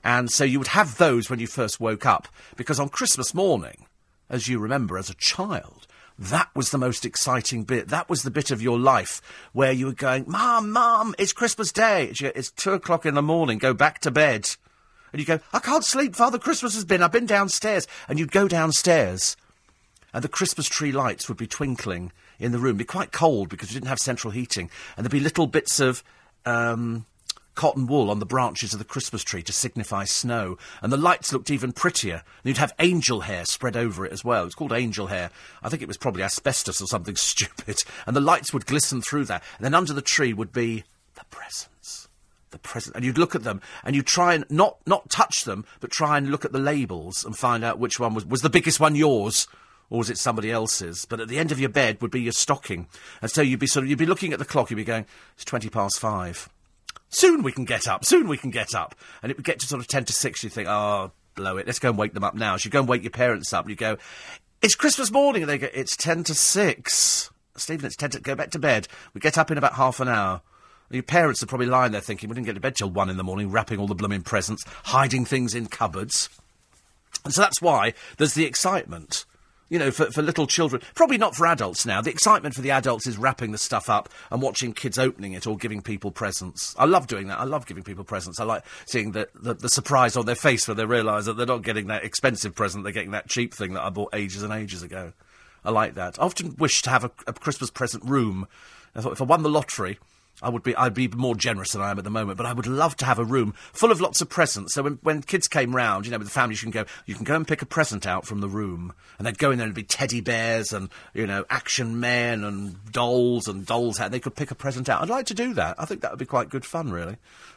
And 0.05 0.31
so 0.31 0.45
you 0.45 0.59
would 0.59 0.69
have 0.69 0.99
those 0.99 1.29
when 1.29 1.41
you 1.41 1.49
first 1.49 1.81
woke 1.81 2.07
up, 2.07 2.29
because 2.57 2.79
on 2.79 2.89
Christmas 2.89 3.35
morning, 3.35 3.87
as 4.31 4.47
you 4.47 4.59
remember 4.59 4.99
as 4.99 5.11
a 5.11 5.15
child, 5.15 5.87
that 6.19 6.49
was 6.55 6.71
the 6.71 6.79
most 6.79 7.05
exciting 7.05 7.65
bit. 7.65 7.89
That 7.89 8.09
was 8.09 8.23
the 8.23 8.31
bit 8.31 8.51
of 8.51 8.63
your 8.63 8.79
life 8.79 9.21
where 9.53 9.73
you 9.73 9.87
were 9.87 9.93
going, 9.93 10.25
Mum, 10.27 10.71
Mum, 10.71 11.15
it's 11.19 11.33
Christmas 11.33 11.73
Day. 11.73 12.13
It's 12.21 12.51
two 12.53 12.73
o'clock 12.73 13.05
in 13.05 13.15
the 13.15 13.23
morning, 13.23 13.59
go 13.59 13.75
back 13.75 13.99
to 14.01 14.11
bed. 14.11 14.49
And 15.17 15.21
you 15.23 15.39
go, 15.39 15.43
I 15.51 15.61
can't 15.61 15.83
sleep, 15.83 16.15
Father 16.15 16.39
Christmas 16.39 16.75
has 16.75 16.85
been, 16.85 17.01
I've 17.01 17.11
been 17.11 17.25
downstairs. 17.25 17.89
And 18.07 18.19
you'd 18.19 18.33
go 18.33 18.49
downstairs, 18.49 19.35
and 20.13 20.23
the 20.23 20.29
Christmas 20.29 20.69
tree 20.69 20.93
lights 20.93 21.27
would 21.27 21.39
be 21.39 21.47
twinkling 21.47 22.13
in 22.39 22.53
the 22.53 22.59
room. 22.59 22.73
It'd 22.73 22.79
be 22.81 22.85
quite 22.85 23.13
cold 23.13 23.49
because 23.49 23.71
we 23.71 23.73
didn't 23.73 23.89
have 23.89 23.99
central 23.99 24.31
heating. 24.31 24.69
And 24.95 25.07
there'd 25.07 25.11
be 25.11 25.21
little 25.21 25.47
bits 25.47 25.81
of, 25.81 26.05
um, 26.45 27.07
cotton 27.55 27.87
wool 27.87 28.11
on 28.11 28.19
the 28.19 28.27
branches 28.27 28.75
of 28.75 28.79
the 28.79 28.85
Christmas 28.85 29.25
tree 29.25 29.43
to 29.45 29.55
signify 29.55 30.05
snow, 30.05 30.59
and 30.83 30.93
the 30.93 30.99
lights 30.99 31.33
looked 31.33 31.51
even 31.51 31.73
prettier. 31.73 32.17
And 32.17 32.45
you'd 32.45 32.59
have 32.59 32.75
angel 32.79 33.23
hair 33.23 33.47
spread 33.47 33.75
over 33.75 34.05
it 34.05 34.13
as 34.13 34.23
well. 34.23 34.45
It's 34.45 34.55
called 34.55 34.75
angel 34.75 35.07
hair. 35.07 35.31
I 35.63 35.71
think 35.71 35.81
it 35.81 35.89
was 35.89 35.97
probably 35.97 36.25
asbestos 36.25 36.83
or 36.83 36.87
something 36.89 37.17
stupid. 37.17 37.79
And 38.07 38.15
the 38.15 38.21
lights 38.21 38.53
would 38.53 38.67
glisten 38.67 39.01
through 39.01 39.25
that. 39.25 39.43
And 39.57 39.65
then 39.65 39.73
under 39.73 39.95
the 39.95 40.03
tree 40.03 40.35
would 40.35 40.53
be 40.53 40.85
the 41.15 41.25
presents. 41.31 42.06
The 42.51 42.59
present, 42.59 42.95
and 42.95 43.05
you'd 43.05 43.19
look 43.19 43.35
at 43.35 43.43
them, 43.43 43.61
and 43.85 43.97
you'd 43.97 44.07
try 44.07 44.35
and 44.35 44.45
not 44.49 44.79
not 44.87 45.11
touch 45.11 45.45
them, 45.45 45.65
but 45.81 45.91
try 45.91 46.17
and 46.17 46.31
look 46.31 46.45
at 46.45 46.53
the 46.53 46.61
labels 46.61 47.25
and 47.25 47.37
find 47.37 47.65
out 47.65 47.79
which 47.79 47.99
one 47.99 48.15
was 48.15 48.25
was 48.25 48.43
the 48.43 48.51
biggest 48.51 48.79
one 48.79 48.95
yours, 48.95 49.49
or 49.91 49.99
was 49.99 50.11
it 50.11 50.19
somebody 50.19 50.51
else's? 50.53 51.05
But 51.07 51.21
at 51.21 51.29
the 51.29 51.39
end 51.39 51.51
of 51.51 51.59
your 51.59 51.69
bed 51.69 52.01
would 52.01 52.13
be 52.13 52.23
your 52.23 52.33
stocking, 52.33 52.87
and 53.21 53.31
so 53.31 53.43
you'd 53.43 53.59
be 53.59 53.67
sort 53.67 53.85
of 53.85 53.91
you'd 53.91 53.99
be 53.99 54.07
looking 54.07 54.33
at 54.33 54.39
the 54.39 54.45
clock, 54.45 54.71
you'd 54.71 54.77
be 54.77 54.85
going, 54.85 55.07
it's 55.35 55.45
twenty 55.45 55.69
past 55.69 55.99
five. 55.99 56.49
Soon 57.09 57.43
we 57.43 57.53
can 57.53 57.65
get 57.65 57.87
up. 57.89 58.05
Soon 58.05 58.29
we 58.29 58.37
can 58.37 58.51
get 58.51 58.75
up. 58.75 58.95
And 59.23 59.31
it 59.31 59.37
would 59.37 59.47
get 59.47 59.61
to 59.61 59.67
sort 59.67 59.81
of 59.81 59.89
10 59.89 60.07
to 60.07 60.13
6. 60.13 60.45
You 60.45 60.51
think, 60.51 60.69
oh, 60.69 61.13
blow 61.35 61.57
it. 61.57 61.67
Let's 61.67 61.79
go 61.79 61.91
and 61.91 61.99
wake 61.99 62.15
them 62.15 62.25
up 62.25 62.35
now. 62.35 62.57
So 62.57 62.67
you 62.67 62.71
go 62.71 62.81
and 62.81 62.89
wake 62.89 63.03
your 63.03 63.11
parents 63.11 63.53
up. 63.53 63.65
And 63.65 63.71
you 63.71 63.77
go, 63.77 63.97
it's 64.61 64.75
Christmas 64.75 65.11
morning. 65.11 65.43
And 65.43 65.51
they 65.51 65.59
go, 65.59 65.69
it's 65.73 65.97
10 65.97 66.25
to 66.25 66.35
6. 66.35 67.31
Stephen, 67.57 67.87
it's 67.87 67.97
10 67.97 68.11
to 68.11 68.21
go 68.21 68.35
back 68.35 68.51
to 68.51 68.59
bed. 68.59 68.89
We 69.15 69.21
get 69.21 69.39
up 69.39 69.51
in 69.51 69.59
about 69.59 69.75
half 69.75 70.01
an 70.01 70.09
hour. 70.09 70.43
Your 70.91 71.03
parents 71.03 71.43
are 71.43 71.47
probably 71.47 71.67
lying 71.67 71.93
there 71.93 72.01
thinking, 72.01 72.29
we 72.29 72.35
didn't 72.35 72.47
get 72.47 72.55
to 72.55 72.61
bed 72.61 72.77
till 72.77 72.91
1 72.91 73.11
in 73.11 73.17
the 73.17 73.25
morning, 73.25 73.51
wrapping 73.51 73.79
all 73.79 73.87
the 73.87 73.95
blooming 73.95 74.23
presents, 74.23 74.65
hiding 74.85 75.25
things 75.25 75.55
in 75.55 75.67
cupboards. 75.67 76.29
And 77.25 77.35
so 77.35 77.41
that's 77.41 77.61
why 77.61 77.95
there's 78.19 78.35
the 78.35 78.45
excitement 78.45 79.25
you 79.69 79.79
know, 79.79 79.91
for, 79.91 80.11
for 80.11 80.23
little 80.23 80.47
children. 80.47 80.83
Probably 80.95 81.19
not 81.19 81.35
for 81.35 81.47
adults 81.47 81.85
now. 81.85 82.01
The 82.01 82.11
excitement 82.11 82.55
for 82.55 82.61
the 82.61 82.71
adults 82.71 83.07
is 83.07 83.19
wrapping 83.19 83.53
the 83.53 83.59
stuff 83.59 83.91
up 83.91 84.09
and 84.31 84.41
watching 84.41 84.73
kids 84.73 84.99
opening 84.99 85.33
it 85.33 85.47
or 85.47 85.57
giving 85.57 85.83
people 85.83 86.11
presents. 86.11 86.75
I 86.79 86.85
love 86.85 87.07
doing 87.07 87.27
that. 87.29 87.41
I 87.41 87.45
love 87.45 87.67
giving 87.67 87.83
people 87.83 88.05
presents. 88.05 88.39
I 88.39 88.45
like 88.45 88.63
seeing 88.87 89.13
the, 89.13 89.29
the, 89.35 89.55
the 89.55 89.69
surprise 89.69 90.17
on 90.17 90.27
their 90.27 90.37
face 90.37 90.69
when 90.69 90.77
they 90.77 90.87
realise 90.87 91.25
that 91.25 91.37
they're 91.37 91.47
not 91.47 91.63
getting 91.63 91.89
that 91.89 92.05
expensive 92.05 92.55
present, 92.55 92.85
they're 92.85 92.93
getting 92.93 93.11
that 93.11 93.29
cheap 93.29 93.53
thing 93.53 93.75
that 93.75 93.83
I 93.83 93.91
bought 93.91 94.15
ages 94.15 94.43
and 94.43 94.53
ages 94.53 94.83
ago. 94.83 95.13
I 95.65 95.71
like 95.71 95.95
that. 95.95 96.21
I 96.21 96.23
often 96.23 96.55
wish 96.57 96.83
to 96.83 96.91
have 96.91 97.05
a, 97.05 97.11
a 97.27 97.33
Christmas 97.33 97.71
present 97.71 98.05
room. 98.05 98.47
I 98.95 99.01
thought 99.01 99.13
if 99.13 99.21
I 99.21 99.25
won 99.25 99.43
the 99.43 99.49
lottery, 99.49 99.99
I 100.43 100.51
would 100.51 100.63
be, 100.63 100.77
I'd 100.77 100.95
be 100.95 101.09
more 101.09 101.35
generous 101.35 101.73
than 101.73 101.81
I 101.81 101.91
am 101.91 101.99
at 101.99 102.05
the 102.05 102.11
moment, 102.11 102.37
but 102.37 102.47
I 102.47 102.53
would 102.53 102.67
love 102.67 102.97
to 102.97 103.05
have 103.07 103.19
a 103.19 103.25
room 103.25 103.55
full 103.73 103.91
of 103.91 104.01
lots 104.01 104.21
of 104.21 104.29
presents. 104.29 104.75
So 104.75 104.83
when, 104.83 104.99
when 105.03 105.23
kids 105.23 105.49
came 105.49 105.75
round, 105.75 106.05
you 106.05 106.13
know, 106.13 106.19
with 106.19 106.27
the 106.27 106.33
family, 106.33 106.55
you 106.55 106.61
can 106.61 106.71
go, 106.71 106.85
you 107.07 107.15
can 107.15 107.25
go 107.25 107.35
and 107.35 107.49
pick 107.49 107.63
a 107.63 107.67
present 107.67 108.07
out 108.07 108.27
from 108.27 108.41
the 108.41 108.49
room, 108.49 108.93
and 109.19 109.27
they'd 109.27 109.39
go 109.39 109.51
in 109.51 109.59
there 109.59 109.67
and 109.67 109.75
be 109.75 109.83
teddy 109.83 110.21
bears 110.21 110.73
and 110.73 110.91
you 111.15 111.27
know, 111.27 111.45
action 111.49 112.01
men 112.01 112.45
and 112.45 112.93
dolls 112.93 113.49
and 113.49 113.65
dolls' 113.65 113.99
hat. 113.99 114.11
They 114.11 114.21
could 114.21 114.37
pick 114.37 114.51
a 114.51 114.55
present 114.55 114.89
out. 114.89 115.03
I'd 115.03 115.09
like 115.09 115.27
to 115.27 115.35
do 115.35 115.55
that. 115.55 115.77
I 115.79 115.87
think 115.87 116.03
that 116.03 116.13
would 116.13 116.19
be 116.19 116.27
quite 116.27 116.51
good 116.51 116.65
fun, 116.65 116.91
really, 116.91 117.17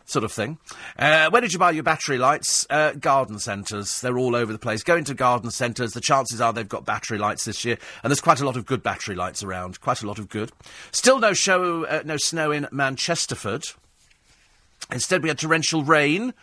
sort 0.09 0.23
of 0.23 0.31
thing. 0.31 0.57
Uh, 0.97 1.29
where 1.29 1.41
did 1.41 1.53
you 1.53 1.59
buy 1.59 1.71
your 1.71 1.83
battery 1.83 2.17
lights? 2.17 2.65
Uh, 2.69 2.93
garden 2.93 3.39
centres. 3.39 4.01
They're 4.01 4.17
all 4.17 4.35
over 4.35 4.51
the 4.51 4.59
place. 4.59 4.83
Go 4.83 4.95
into 4.95 5.13
garden 5.13 5.51
centres. 5.51 5.93
The 5.93 6.01
chances 6.01 6.41
are 6.41 6.51
they've 6.51 6.67
got 6.67 6.85
battery 6.85 7.17
lights 7.17 7.45
this 7.45 7.63
year, 7.63 7.77
and 8.03 8.11
there's 8.11 8.21
quite 8.21 8.41
a 8.41 8.45
lot 8.45 8.57
of 8.57 8.65
good 8.65 8.83
battery 8.83 9.15
lights 9.15 9.43
around. 9.43 9.79
Quite 9.81 10.01
a 10.01 10.07
lot 10.07 10.19
of 10.19 10.29
good. 10.29 10.51
Still 10.91 11.19
no 11.19 11.33
show, 11.33 11.85
uh, 11.85 12.01
no 12.05 12.17
snow 12.17 12.51
in 12.51 12.65
Manchesterford. 12.71 13.75
Instead, 14.91 15.21
we 15.21 15.29
had 15.29 15.37
torrential 15.37 15.83
rain, 15.83 16.33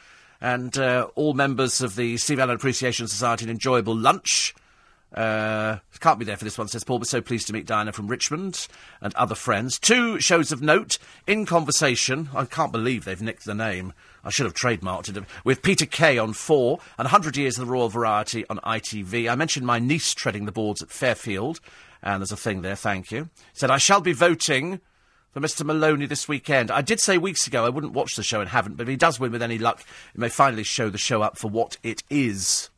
and 0.41 0.77
uh, 0.79 1.09
all 1.15 1.35
members 1.35 1.81
of 1.81 1.97
the 1.97 2.17
Steve 2.17 2.39
Allen 2.39 2.55
Appreciation 2.55 3.09
Society 3.09 3.45
an 3.45 3.51
enjoyable 3.51 3.97
lunch. 3.97 4.55
Uh, 5.17 5.79
can't 6.07 6.19
be 6.21 6.25
there 6.25 6.37
for 6.37 6.45
this 6.45 6.57
one, 6.57 6.69
says 6.69 6.85
Paul, 6.85 7.01
but 7.01 7.09
so 7.09 7.21
pleased 7.21 7.49
to 7.49 7.53
meet 7.53 7.67
Diana 7.67 7.91
from 7.91 8.07
Richmond 8.07 8.69
and 9.01 9.13
other 9.15 9.35
friends. 9.35 9.77
Two 9.77 10.21
shows 10.21 10.53
of 10.53 10.63
note 10.63 10.99
in 11.27 11.47
conversation. 11.47 12.29
I 12.33 12.45
can't 12.45 12.71
believe 12.71 13.05
they've 13.05 13.21
nicked 13.21 13.45
the 13.45 13.55
name. 13.55 13.93
I 14.23 14.31
should 14.31 14.47
have 14.47 14.55
trademarked 14.55 15.17
it. 15.17 15.25
With 15.43 15.63
Peter 15.63 15.85
Kay 15.85 16.17
on 16.17 16.33
4 16.33 16.79
and 16.99 17.07
100 17.07 17.37
Years 17.37 17.59
of 17.59 17.67
the 17.67 17.73
Royal 17.73 17.89
Variety 17.89 18.47
on 18.49 18.59
ITV. 18.59 19.29
I 19.29 19.35
mentioned 19.35 19.67
my 19.67 19.81
niece 19.81 20.15
treading 20.15 20.45
the 20.45 20.53
boards 20.53 20.81
at 20.81 20.91
Fairfield, 20.91 21.59
and 22.03 22.21
there's 22.21 22.31
a 22.31 22.37
thing 22.37 22.63
there, 22.63 22.77
thank 22.77 23.11
you. 23.11 23.31
Said, 23.53 23.71
I 23.71 23.79
shall 23.79 24.01
be 24.01 24.13
voting 24.13 24.81
for 25.33 25.41
Mr. 25.41 25.65
Maloney 25.65 26.07
this 26.07 26.29
weekend. 26.29 26.71
I 26.71 26.83
did 26.83 27.01
say 27.01 27.19
weeks 27.19 27.47
ago 27.47 27.65
I 27.65 27.71
wouldn't 27.71 27.95
watch 27.95 28.17
the 28.17 28.23
show 28.23 28.41
and 28.41 28.51
haven't, 28.51 28.77
but 28.77 28.83
if 28.85 28.89
he 28.89 28.97
does 28.97 29.19
win 29.19 29.33
with 29.33 29.43
any 29.43 29.59
luck, 29.59 29.83
it 30.15 30.21
may 30.21 30.29
finally 30.29 30.63
show 30.63 30.89
the 30.91 30.99
show 30.99 31.23
up 31.23 31.37
for 31.37 31.49
what 31.49 31.79
it 31.83 32.03
is. 32.11 32.71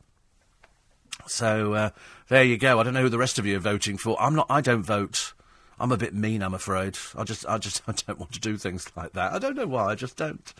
So, 1.27 1.73
uh, 1.73 1.89
there 2.27 2.43
you 2.43 2.57
go. 2.57 2.79
I 2.79 2.83
don't 2.83 2.93
know 2.93 3.01
who 3.01 3.09
the 3.09 3.17
rest 3.17 3.39
of 3.39 3.45
you 3.45 3.57
are 3.57 3.61
voting 3.61 3.97
for. 3.97 4.19
I'm 4.21 4.35
not. 4.35 4.47
I 4.49 4.61
don't 4.61 4.83
vote. 4.83 5.33
I'm 5.79 5.91
a 5.91 5.97
bit 5.97 6.13
mean, 6.13 6.41
I'm 6.41 6.53
afraid. 6.53 6.97
I 7.15 7.23
just, 7.23 7.45
I 7.47 7.57
just, 7.57 7.81
I 7.87 7.93
don't 7.93 8.19
want 8.19 8.33
to 8.33 8.39
do 8.39 8.57
things 8.57 8.87
like 8.95 9.13
that. 9.13 9.33
I 9.33 9.39
don't 9.39 9.55
know 9.55 9.67
why. 9.67 9.85
I 9.85 9.95
just 9.95 10.17
don't. 10.17 10.53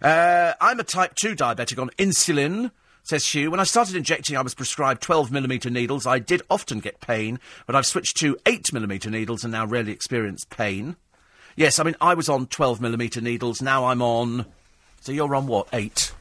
Uh, 0.00 0.54
I'm 0.60 0.80
a 0.80 0.84
type 0.84 1.14
two 1.14 1.34
diabetic 1.34 1.80
on 1.80 1.90
insulin. 1.90 2.70
Says 3.02 3.26
Hugh, 3.26 3.50
when 3.50 3.60
I 3.60 3.64
started 3.64 3.96
injecting, 3.96 4.34
I 4.34 4.40
was 4.40 4.54
prescribed 4.54 5.02
12 5.02 5.30
millimetre 5.30 5.68
needles. 5.68 6.06
I 6.06 6.18
did 6.18 6.40
often 6.48 6.80
get 6.80 7.02
pain, 7.02 7.38
but 7.66 7.76
I've 7.76 7.84
switched 7.84 8.16
to 8.18 8.38
8 8.46 8.72
millimetre 8.72 9.10
needles 9.10 9.44
and 9.44 9.52
now 9.52 9.66
rarely 9.66 9.92
experience 9.92 10.46
pain. 10.48 10.96
Yes, 11.54 11.78
I 11.78 11.82
mean, 11.82 11.96
I 12.00 12.14
was 12.14 12.30
on 12.30 12.46
12 12.46 12.80
millimetre 12.80 13.20
needles, 13.20 13.60
now 13.60 13.84
I'm 13.84 14.00
on. 14.00 14.46
So 15.02 15.12
you're 15.12 15.34
on 15.34 15.46
what? 15.46 15.68
8? 15.70 16.12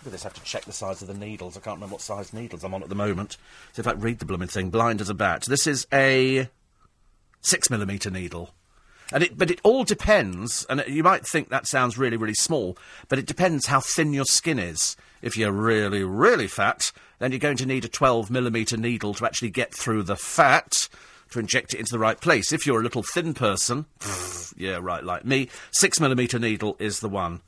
Look 0.00 0.06
at 0.06 0.12
this, 0.12 0.24
I 0.24 0.28
have 0.28 0.34
to 0.34 0.44
check 0.44 0.64
the 0.64 0.72
size 0.72 1.02
of 1.02 1.08
the 1.08 1.14
needles. 1.14 1.58
I 1.58 1.60
can't 1.60 1.76
remember 1.76 1.92
what 1.94 2.00
size 2.00 2.32
needles 2.32 2.64
I'm 2.64 2.72
on 2.72 2.82
at 2.82 2.88
the 2.88 2.94
moment. 2.94 3.36
So 3.72 3.80
if 3.80 3.86
I 3.86 3.92
read 3.92 4.18
the 4.18 4.24
blooming 4.24 4.48
thing, 4.48 4.70
blind 4.70 5.02
as 5.02 5.10
a 5.10 5.14
bat. 5.14 5.44
This 5.46 5.66
is 5.66 5.86
a 5.92 6.48
six 7.42 7.68
millimetre 7.68 8.10
needle. 8.10 8.54
And 9.12 9.24
it, 9.24 9.36
but 9.36 9.50
it 9.50 9.60
all 9.62 9.84
depends, 9.84 10.64
and 10.70 10.82
you 10.86 11.02
might 11.02 11.26
think 11.26 11.48
that 11.48 11.66
sounds 11.66 11.98
really, 11.98 12.16
really 12.16 12.34
small, 12.34 12.78
but 13.08 13.18
it 13.18 13.26
depends 13.26 13.66
how 13.66 13.80
thin 13.80 14.12
your 14.12 14.24
skin 14.24 14.58
is. 14.58 14.96
If 15.20 15.36
you're 15.36 15.52
really, 15.52 16.04
really 16.04 16.46
fat, 16.46 16.92
then 17.18 17.32
you're 17.32 17.40
going 17.40 17.56
to 17.58 17.66
need 17.66 17.84
a 17.84 17.88
12 17.88 18.30
millimetre 18.30 18.76
needle 18.76 19.12
to 19.14 19.26
actually 19.26 19.50
get 19.50 19.74
through 19.74 20.04
the 20.04 20.16
fat 20.16 20.88
to 21.30 21.40
inject 21.40 21.74
it 21.74 21.80
into 21.80 21.92
the 21.92 21.98
right 21.98 22.20
place. 22.20 22.52
If 22.52 22.66
you're 22.66 22.80
a 22.80 22.84
little 22.84 23.02
thin 23.02 23.34
person, 23.34 23.86
pff, 23.98 24.54
yeah, 24.56 24.78
right, 24.80 25.04
like 25.04 25.24
me, 25.24 25.48
6 25.72 26.00
millimetre 26.00 26.38
needle 26.38 26.76
is 26.78 27.00
the 27.00 27.08
one. 27.08 27.40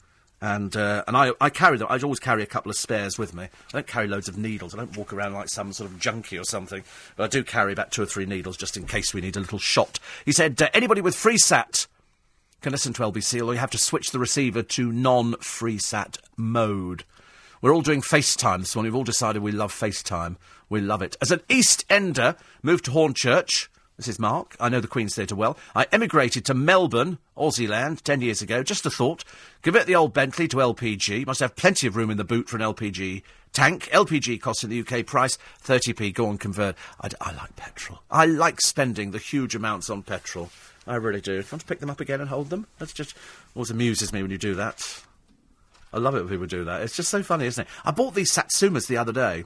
And 0.42 0.76
uh, 0.76 1.04
and 1.06 1.16
I, 1.16 1.30
I 1.40 1.50
carry 1.50 1.78
them. 1.78 1.86
I 1.88 1.98
always 2.00 2.18
carry 2.18 2.42
a 2.42 2.46
couple 2.46 2.68
of 2.68 2.76
spares 2.76 3.16
with 3.16 3.32
me. 3.32 3.44
I 3.44 3.48
don't 3.72 3.86
carry 3.86 4.08
loads 4.08 4.28
of 4.28 4.36
needles. 4.36 4.74
I 4.74 4.78
don't 4.78 4.96
walk 4.96 5.12
around 5.12 5.34
like 5.34 5.48
some 5.48 5.72
sort 5.72 5.88
of 5.88 6.00
junkie 6.00 6.36
or 6.36 6.42
something. 6.42 6.82
But 7.14 7.24
I 7.24 7.26
do 7.28 7.44
carry 7.44 7.72
about 7.72 7.92
two 7.92 8.02
or 8.02 8.06
three 8.06 8.26
needles 8.26 8.56
just 8.56 8.76
in 8.76 8.88
case 8.88 9.14
we 9.14 9.20
need 9.20 9.36
a 9.36 9.40
little 9.40 9.60
shot. 9.60 10.00
He 10.24 10.32
said, 10.32 10.60
uh, 10.60 10.68
anybody 10.74 11.00
with 11.00 11.14
FreeSat 11.14 11.86
can 12.60 12.72
listen 12.72 12.92
to 12.94 13.02
LBC, 13.02 13.46
or 13.46 13.52
you 13.52 13.60
have 13.60 13.70
to 13.70 13.78
switch 13.78 14.10
the 14.10 14.18
receiver 14.18 14.64
to 14.64 14.90
non-FreeSat 14.90 16.18
mode. 16.36 17.04
We're 17.60 17.72
all 17.72 17.82
doing 17.82 18.02
FaceTime 18.02 18.60
this 18.60 18.74
morning. 18.74 18.90
We've 18.90 18.98
all 18.98 19.04
decided 19.04 19.42
we 19.42 19.52
love 19.52 19.72
FaceTime. 19.72 20.38
We 20.68 20.80
love 20.80 21.02
it. 21.02 21.16
As 21.22 21.30
an 21.30 21.42
East 21.48 21.84
Ender, 21.88 22.34
moved 22.64 22.86
to 22.86 22.90
Hornchurch. 22.90 23.68
This 24.02 24.16
is 24.16 24.18
Mark. 24.18 24.56
I 24.58 24.68
know 24.68 24.80
the 24.80 24.88
Queen's 24.88 25.14
Theatre 25.14 25.36
well. 25.36 25.56
I 25.76 25.86
emigrated 25.92 26.44
to 26.46 26.54
Melbourne, 26.54 27.18
Aussie 27.36 27.68
land, 27.68 28.04
ten 28.04 28.20
years 28.20 28.42
ago. 28.42 28.64
Just 28.64 28.84
a 28.84 28.90
thought. 28.90 29.22
Convert 29.62 29.86
the 29.86 29.94
old 29.94 30.12
Bentley 30.12 30.48
to 30.48 30.56
LPG. 30.56 31.24
Must 31.24 31.38
have 31.38 31.54
plenty 31.54 31.86
of 31.86 31.94
room 31.94 32.10
in 32.10 32.16
the 32.16 32.24
boot 32.24 32.48
for 32.48 32.56
an 32.56 32.62
LPG 32.64 33.22
tank. 33.52 33.88
LPG 33.92 34.40
costs 34.40 34.64
in 34.64 34.70
the 34.70 34.80
UK 34.80 35.06
price 35.06 35.38
30p. 35.62 36.12
Go 36.14 36.26
on, 36.26 36.36
convert. 36.36 36.74
I, 37.00 37.10
d- 37.10 37.16
I 37.20 37.30
like 37.30 37.54
petrol. 37.54 38.02
I 38.10 38.26
like 38.26 38.60
spending 38.60 39.12
the 39.12 39.18
huge 39.18 39.54
amounts 39.54 39.88
on 39.88 40.02
petrol. 40.02 40.50
I 40.84 40.96
really 40.96 41.20
do. 41.20 41.36
Want 41.36 41.60
to 41.60 41.66
pick 41.68 41.78
them 41.78 41.88
up 41.90 42.00
again 42.00 42.20
and 42.20 42.28
hold 42.28 42.50
them? 42.50 42.66
That's 42.80 42.92
just 42.92 43.14
always 43.54 43.70
amuses 43.70 44.12
me 44.12 44.20
when 44.20 44.32
you 44.32 44.38
do 44.38 44.56
that. 44.56 45.00
I 45.92 45.98
love 45.98 46.16
it 46.16 46.22
when 46.22 46.28
people 46.28 46.46
do 46.46 46.64
that. 46.64 46.80
It's 46.82 46.96
just 46.96 47.08
so 47.08 47.22
funny, 47.22 47.46
isn't 47.46 47.68
it? 47.68 47.70
I 47.84 47.92
bought 47.92 48.16
these 48.16 48.32
Satsumas 48.32 48.88
the 48.88 48.96
other 48.96 49.12
day. 49.12 49.44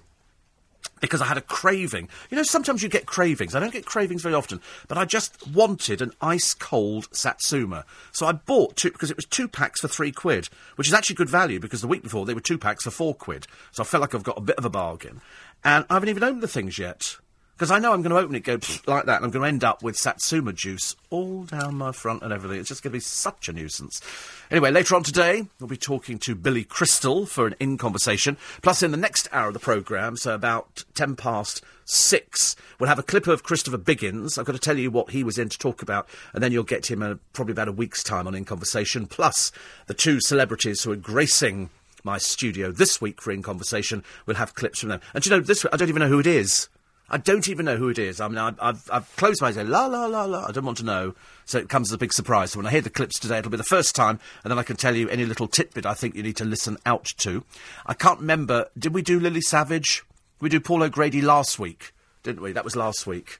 Because 1.00 1.20
I 1.20 1.26
had 1.26 1.36
a 1.36 1.42
craving. 1.42 2.08
You 2.30 2.36
know, 2.36 2.42
sometimes 2.42 2.82
you 2.82 2.88
get 2.88 3.06
cravings. 3.06 3.54
I 3.54 3.60
don't 3.60 3.72
get 3.72 3.84
cravings 3.84 4.22
very 4.22 4.34
often, 4.34 4.60
but 4.88 4.98
I 4.98 5.04
just 5.04 5.46
wanted 5.48 6.00
an 6.00 6.12
ice 6.20 6.54
cold 6.54 7.08
Satsuma. 7.12 7.84
So 8.12 8.26
I 8.26 8.32
bought 8.32 8.76
two 8.76 8.90
because 8.90 9.10
it 9.10 9.16
was 9.16 9.26
two 9.26 9.48
packs 9.48 9.80
for 9.80 9.88
three 9.88 10.12
quid, 10.12 10.48
which 10.76 10.88
is 10.88 10.94
actually 10.94 11.16
good 11.16 11.30
value 11.30 11.60
because 11.60 11.80
the 11.80 11.88
week 11.88 12.02
before 12.02 12.26
they 12.26 12.34
were 12.34 12.40
two 12.40 12.58
packs 12.58 12.84
for 12.84 12.90
four 12.90 13.14
quid. 13.14 13.46
So 13.72 13.82
I 13.82 13.86
felt 13.86 14.00
like 14.00 14.14
I've 14.14 14.22
got 14.22 14.38
a 14.38 14.42
bit 14.42 14.56
of 14.56 14.64
a 14.64 14.70
bargain. 14.70 15.20
And 15.64 15.84
I 15.90 15.94
haven't 15.94 16.08
even 16.08 16.22
opened 16.22 16.42
the 16.42 16.48
things 16.48 16.78
yet. 16.78 17.16
Because 17.56 17.70
I 17.70 17.78
know 17.78 17.94
I'm 17.94 18.02
going 18.02 18.10
to 18.10 18.18
open 18.18 18.34
it, 18.34 18.44
go 18.44 18.58
like 18.86 19.06
that, 19.06 19.16
and 19.16 19.24
I'm 19.24 19.30
going 19.30 19.40
to 19.40 19.48
end 19.48 19.64
up 19.64 19.82
with 19.82 19.96
Satsuma 19.96 20.52
juice 20.52 20.94
all 21.08 21.44
down 21.44 21.78
my 21.78 21.90
front 21.90 22.22
and 22.22 22.30
everything. 22.30 22.60
It's 22.60 22.68
just 22.68 22.82
going 22.82 22.90
to 22.90 22.96
be 22.96 23.00
such 23.00 23.48
a 23.48 23.52
nuisance. 23.54 24.02
Anyway, 24.50 24.70
later 24.70 24.94
on 24.94 25.02
today, 25.02 25.46
we'll 25.58 25.66
be 25.66 25.78
talking 25.78 26.18
to 26.18 26.34
Billy 26.34 26.64
Crystal 26.64 27.24
for 27.24 27.46
an 27.46 27.54
in 27.58 27.78
conversation. 27.78 28.36
Plus, 28.60 28.82
in 28.82 28.90
the 28.90 28.98
next 28.98 29.26
hour 29.32 29.48
of 29.48 29.54
the 29.54 29.58
programme, 29.58 30.18
so 30.18 30.34
about 30.34 30.84
10 30.96 31.16
past 31.16 31.64
six, 31.86 32.56
we'll 32.78 32.90
have 32.90 32.98
a 32.98 33.02
clip 33.02 33.26
of 33.26 33.42
Christopher 33.42 33.78
Biggins. 33.78 34.36
I've 34.36 34.44
got 34.44 34.52
to 34.52 34.58
tell 34.58 34.76
you 34.76 34.90
what 34.90 35.12
he 35.12 35.24
was 35.24 35.38
in 35.38 35.48
to 35.48 35.58
talk 35.58 35.80
about, 35.80 36.06
and 36.34 36.42
then 36.42 36.52
you'll 36.52 36.62
get 36.62 36.90
him 36.90 37.02
a, 37.02 37.16
probably 37.32 37.52
about 37.52 37.68
a 37.68 37.72
week's 37.72 38.02
time 38.02 38.26
on 38.26 38.34
In 38.34 38.44
Conversation. 38.44 39.06
Plus, 39.06 39.50
the 39.86 39.94
two 39.94 40.20
celebrities 40.20 40.82
who 40.82 40.92
are 40.92 40.96
gracing 40.96 41.70
my 42.04 42.18
studio 42.18 42.70
this 42.70 43.00
week 43.00 43.22
for 43.22 43.32
In 43.32 43.42
Conversation. 43.42 44.04
We'll 44.26 44.36
have 44.36 44.54
clips 44.54 44.80
from 44.80 44.90
them. 44.90 45.00
And 45.14 45.24
you 45.24 45.30
know, 45.30 45.40
this 45.40 45.64
I 45.72 45.78
don't 45.78 45.88
even 45.88 46.00
know 46.00 46.08
who 46.08 46.20
it 46.20 46.26
is. 46.26 46.68
I 47.08 47.18
don't 47.18 47.48
even 47.48 47.66
know 47.66 47.76
who 47.76 47.88
it 47.88 47.98
is. 47.98 48.20
I 48.20 48.26
mean, 48.26 48.38
I, 48.38 48.52
I've, 48.58 48.90
I've 48.92 49.16
closed 49.16 49.40
my 49.40 49.48
eyes 49.48 49.56
la, 49.56 49.86
la, 49.86 50.06
la, 50.06 50.24
la. 50.24 50.46
I 50.46 50.52
don't 50.52 50.64
want 50.64 50.78
to 50.78 50.84
know. 50.84 51.14
So 51.44 51.58
it 51.58 51.68
comes 51.68 51.90
as 51.90 51.92
a 51.92 51.98
big 51.98 52.12
surprise. 52.12 52.52
So 52.52 52.58
when 52.58 52.66
I 52.66 52.70
hear 52.70 52.80
the 52.80 52.90
clips 52.90 53.20
today, 53.20 53.38
it'll 53.38 53.50
be 53.50 53.56
the 53.56 53.62
first 53.62 53.94
time, 53.94 54.18
and 54.42 54.50
then 54.50 54.58
I 54.58 54.64
can 54.64 54.76
tell 54.76 54.96
you 54.96 55.08
any 55.08 55.24
little 55.24 55.46
tidbit 55.46 55.86
I 55.86 55.94
think 55.94 56.16
you 56.16 56.22
need 56.24 56.36
to 56.38 56.44
listen 56.44 56.78
out 56.84 57.06
to. 57.18 57.44
I 57.86 57.94
can't 57.94 58.18
remember. 58.18 58.68
Did 58.76 58.92
we 58.92 59.02
do 59.02 59.20
Lily 59.20 59.40
Savage? 59.40 60.04
We 60.40 60.48
do 60.48 60.58
Paul 60.58 60.82
O'Grady 60.82 61.22
last 61.22 61.58
week, 61.58 61.92
didn't 62.24 62.42
we? 62.42 62.52
That 62.52 62.64
was 62.64 62.74
last 62.74 63.06
week. 63.06 63.38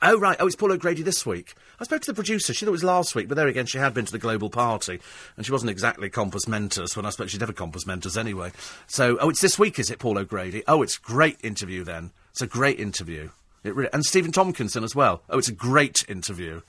Oh, 0.00 0.18
right. 0.18 0.36
Oh, 0.38 0.46
it's 0.46 0.56
Paul 0.56 0.72
O'Grady 0.72 1.02
this 1.02 1.26
week. 1.26 1.54
I 1.82 1.84
spoke 1.84 2.02
to 2.02 2.12
the 2.12 2.14
producer. 2.14 2.54
She 2.54 2.64
thought 2.64 2.70
it 2.70 2.70
was 2.70 2.84
last 2.84 3.16
week, 3.16 3.26
but 3.26 3.34
there 3.34 3.48
again, 3.48 3.66
she 3.66 3.78
had 3.78 3.92
been 3.92 4.04
to 4.04 4.12
the 4.12 4.18
global 4.20 4.48
party, 4.48 5.00
and 5.36 5.44
she 5.44 5.50
wasn't 5.50 5.72
exactly 5.72 6.08
compos 6.08 6.46
mentis 6.46 6.96
when 6.96 7.04
I 7.04 7.10
spoke. 7.10 7.28
She'd 7.28 7.40
never 7.40 7.52
compos 7.52 7.88
mentis 7.88 8.16
anyway. 8.16 8.52
So, 8.86 9.18
oh, 9.20 9.30
it's 9.30 9.40
this 9.40 9.58
week, 9.58 9.80
is 9.80 9.90
it, 9.90 9.98
Paul 9.98 10.16
O'Grady? 10.16 10.62
Oh, 10.68 10.82
it's 10.82 10.96
great 10.96 11.38
interview 11.42 11.82
then. 11.82 12.12
It's 12.30 12.40
a 12.40 12.46
great 12.46 12.78
interview. 12.78 13.30
It 13.64 13.74
really, 13.74 13.90
and 13.92 14.04
Stephen 14.04 14.30
Tompkinson 14.30 14.84
as 14.84 14.94
well. 14.94 15.22
Oh, 15.28 15.38
it's 15.38 15.48
a 15.48 15.52
great 15.52 16.04
interview. 16.08 16.62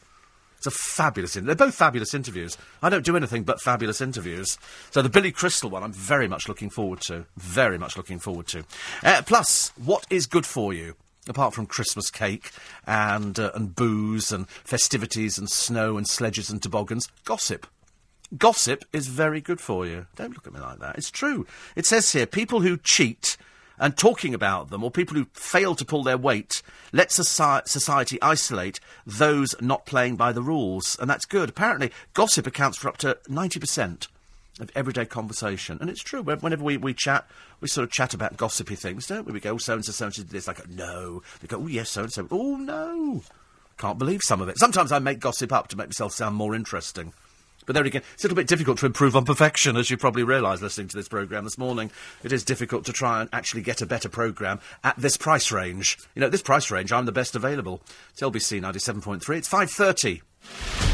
It's 0.57 0.65
a 0.65 0.71
fabulous. 0.71 1.35
In- 1.35 1.45
they're 1.45 1.53
both 1.53 1.75
fabulous 1.75 2.15
interviews. 2.15 2.57
I 2.81 2.89
don't 2.89 3.05
do 3.05 3.15
anything 3.15 3.43
but 3.43 3.61
fabulous 3.61 4.01
interviews. 4.01 4.57
So 4.89 5.03
the 5.03 5.09
Billy 5.09 5.31
Crystal 5.31 5.69
one, 5.69 5.83
I'm 5.83 5.93
very 5.93 6.27
much 6.27 6.47
looking 6.47 6.71
forward 6.71 7.01
to. 7.01 7.27
Very 7.37 7.77
much 7.77 7.97
looking 7.97 8.17
forward 8.17 8.47
to. 8.47 8.63
Uh, 9.03 9.21
plus, 9.23 9.73
what 9.77 10.07
is 10.09 10.25
good 10.25 10.47
for 10.47 10.73
you? 10.73 10.95
Apart 11.27 11.53
from 11.53 11.65
Christmas 11.65 12.09
cake 12.09 12.51
and 12.85 13.39
uh, 13.39 13.51
and 13.55 13.75
booze 13.75 14.31
and 14.31 14.49
festivities 14.49 15.37
and 15.37 15.49
snow 15.49 15.97
and 15.97 16.07
sledges 16.07 16.49
and 16.49 16.61
toboggans, 16.61 17.07
gossip. 17.25 17.67
Gossip 18.37 18.83
is 18.91 19.07
very 19.07 19.41
good 19.41 19.61
for 19.61 19.85
you. 19.85 20.07
Don't 20.15 20.33
look 20.33 20.47
at 20.47 20.53
me 20.53 20.59
like 20.59 20.79
that. 20.79 20.97
It's 20.97 21.11
true. 21.11 21.45
It 21.75 21.85
says 21.85 22.11
here 22.11 22.25
people 22.25 22.61
who 22.61 22.77
cheat 22.77 23.37
and 23.79 23.97
talking 23.97 24.33
about 24.33 24.69
them, 24.69 24.83
or 24.83 24.91
people 24.91 25.15
who 25.15 25.27
fail 25.33 25.75
to 25.75 25.85
pull 25.85 26.03
their 26.03 26.17
weight, 26.17 26.61
let 26.91 27.09
soci- 27.09 27.67
society 27.67 28.21
isolate 28.21 28.79
those 29.05 29.55
not 29.61 29.85
playing 29.85 30.15
by 30.15 30.31
the 30.31 30.43
rules. 30.43 30.97
And 30.99 31.09
that's 31.09 31.25
good. 31.25 31.49
Apparently, 31.49 31.91
gossip 32.13 32.47
accounts 32.47 32.77
for 32.77 32.87
up 32.87 32.97
to 32.97 33.17
90% 33.27 34.07
of 34.59 34.69
everyday 34.75 35.05
conversation. 35.05 35.77
And 35.81 35.89
it's 35.89 36.01
true. 36.01 36.21
Whenever 36.21 36.63
we, 36.63 36.77
we 36.77 36.93
chat, 36.93 37.27
we 37.59 37.67
sort 37.67 37.83
of 37.83 37.91
chat 37.91 38.13
about 38.13 38.37
gossipy 38.37 38.75
things, 38.75 39.07
don't 39.07 39.25
we? 39.25 39.33
We 39.33 39.39
go, 39.39 39.53
oh, 39.53 39.57
so 39.57 39.73
and 39.73 39.85
so, 39.85 39.91
so 39.91 40.05
and 40.05 40.13
so 40.13 40.21
did 40.21 40.31
this. 40.31 40.47
Like, 40.47 40.69
no. 40.69 41.23
We 41.41 41.47
go, 41.47 41.57
oh, 41.57 41.67
yes, 41.67 41.89
so 41.89 42.03
and 42.03 42.13
so. 42.13 42.27
Oh, 42.29 42.55
no. 42.57 43.23
Can't 43.77 43.97
believe 43.97 44.21
some 44.23 44.41
of 44.41 44.49
it. 44.49 44.59
Sometimes 44.59 44.91
I 44.91 44.99
make 44.99 45.19
gossip 45.19 45.51
up 45.51 45.67
to 45.69 45.77
make 45.77 45.87
myself 45.87 46.13
sound 46.13 46.35
more 46.35 46.53
interesting. 46.53 47.13
But 47.65 47.73
there 47.73 47.85
again, 47.85 48.03
it's 48.13 48.23
a 48.23 48.27
little 48.27 48.35
bit 48.35 48.47
difficult 48.47 48.77
to 48.79 48.85
improve 48.85 49.15
on 49.15 49.25
perfection, 49.25 49.77
as 49.77 49.89
you 49.89 49.97
probably 49.97 50.23
realise 50.23 50.61
listening 50.61 50.89
to 50.89 50.97
this 50.97 51.07
programme 51.07 51.45
this 51.45 51.57
morning. 51.57 51.91
It 52.23 52.31
is 52.31 52.43
difficult 52.43 52.85
to 52.85 52.93
try 52.93 53.21
and 53.21 53.29
actually 53.31 53.61
get 53.61 53.81
a 53.81 53.85
better 53.85 54.09
programme 54.09 54.59
at 54.83 54.97
this 54.97 55.17
price 55.17 55.51
range. 55.51 55.97
You 56.13 56.19
know, 56.19 56.29
this 56.29 56.41
price 56.41 56.69
range, 56.69 56.91
I'm 56.91 57.05
the 57.05 57.11
best 57.11 57.35
available. 57.35 57.81
It's 58.11 58.21
LBC 58.21 58.61
97.3. 58.61 59.37
It's 59.37 59.49
5.30. 59.49 60.92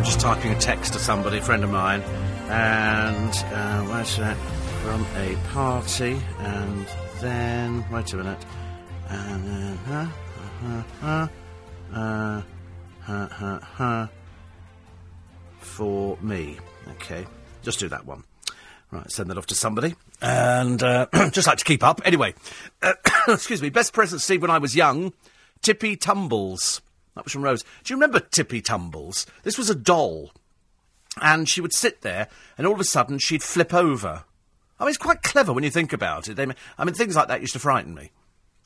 I'm 0.00 0.06
just 0.06 0.20
typing 0.20 0.50
a 0.50 0.58
text 0.58 0.94
to 0.94 0.98
somebody, 0.98 1.36
a 1.36 1.42
friend 1.42 1.62
of 1.62 1.68
mine, 1.68 2.00
and 2.48 3.34
uh, 3.52 3.82
where's 3.82 4.16
that? 4.16 4.34
From 4.82 5.04
a 5.14 5.36
party, 5.52 6.18
and 6.38 6.86
then 7.20 7.84
wait 7.92 8.10
a 8.14 8.16
minute, 8.16 8.38
and 9.10 9.44
then 9.46 9.76
huh, 9.86 10.06
huh, 11.02 11.28
uh, 11.92 12.42
huh, 13.02 13.28
huh, 13.28 13.58
huh, 13.60 14.06
for 15.58 16.16
me. 16.22 16.56
Okay, 16.92 17.26
just 17.60 17.78
do 17.78 17.90
that 17.90 18.06
one. 18.06 18.24
Right, 18.90 19.10
send 19.10 19.28
that 19.28 19.36
off 19.36 19.48
to 19.48 19.54
somebody, 19.54 19.96
and 20.22 20.82
uh, 20.82 21.08
just 21.30 21.46
like 21.46 21.58
to 21.58 21.64
keep 21.66 21.84
up. 21.84 22.00
Anyway, 22.06 22.32
uh, 22.80 22.94
excuse 23.28 23.60
me. 23.60 23.68
Best 23.68 23.92
present, 23.92 24.22
Steve, 24.22 24.40
when 24.40 24.50
I 24.50 24.56
was 24.56 24.74
young, 24.74 25.12
Tippy 25.60 25.94
Tumbles. 25.94 26.80
From 27.28 27.42
Rose. 27.42 27.62
Do 27.62 27.92
you 27.92 27.96
remember 27.96 28.20
Tippy 28.20 28.62
Tumbles? 28.62 29.26
This 29.42 29.58
was 29.58 29.70
a 29.70 29.74
doll. 29.74 30.30
And 31.20 31.48
she 31.48 31.60
would 31.60 31.72
sit 31.72 32.02
there, 32.02 32.28
and 32.56 32.66
all 32.66 32.74
of 32.74 32.80
a 32.80 32.84
sudden 32.84 33.18
she'd 33.18 33.42
flip 33.42 33.74
over. 33.74 34.24
I 34.78 34.84
mean, 34.84 34.90
it's 34.90 34.98
quite 34.98 35.22
clever 35.22 35.52
when 35.52 35.64
you 35.64 35.70
think 35.70 35.92
about 35.92 36.28
it. 36.28 36.36
They, 36.36 36.46
I 36.78 36.84
mean, 36.84 36.94
things 36.94 37.16
like 37.16 37.28
that 37.28 37.40
used 37.40 37.52
to 37.52 37.58
frighten 37.58 37.94
me. 37.94 38.12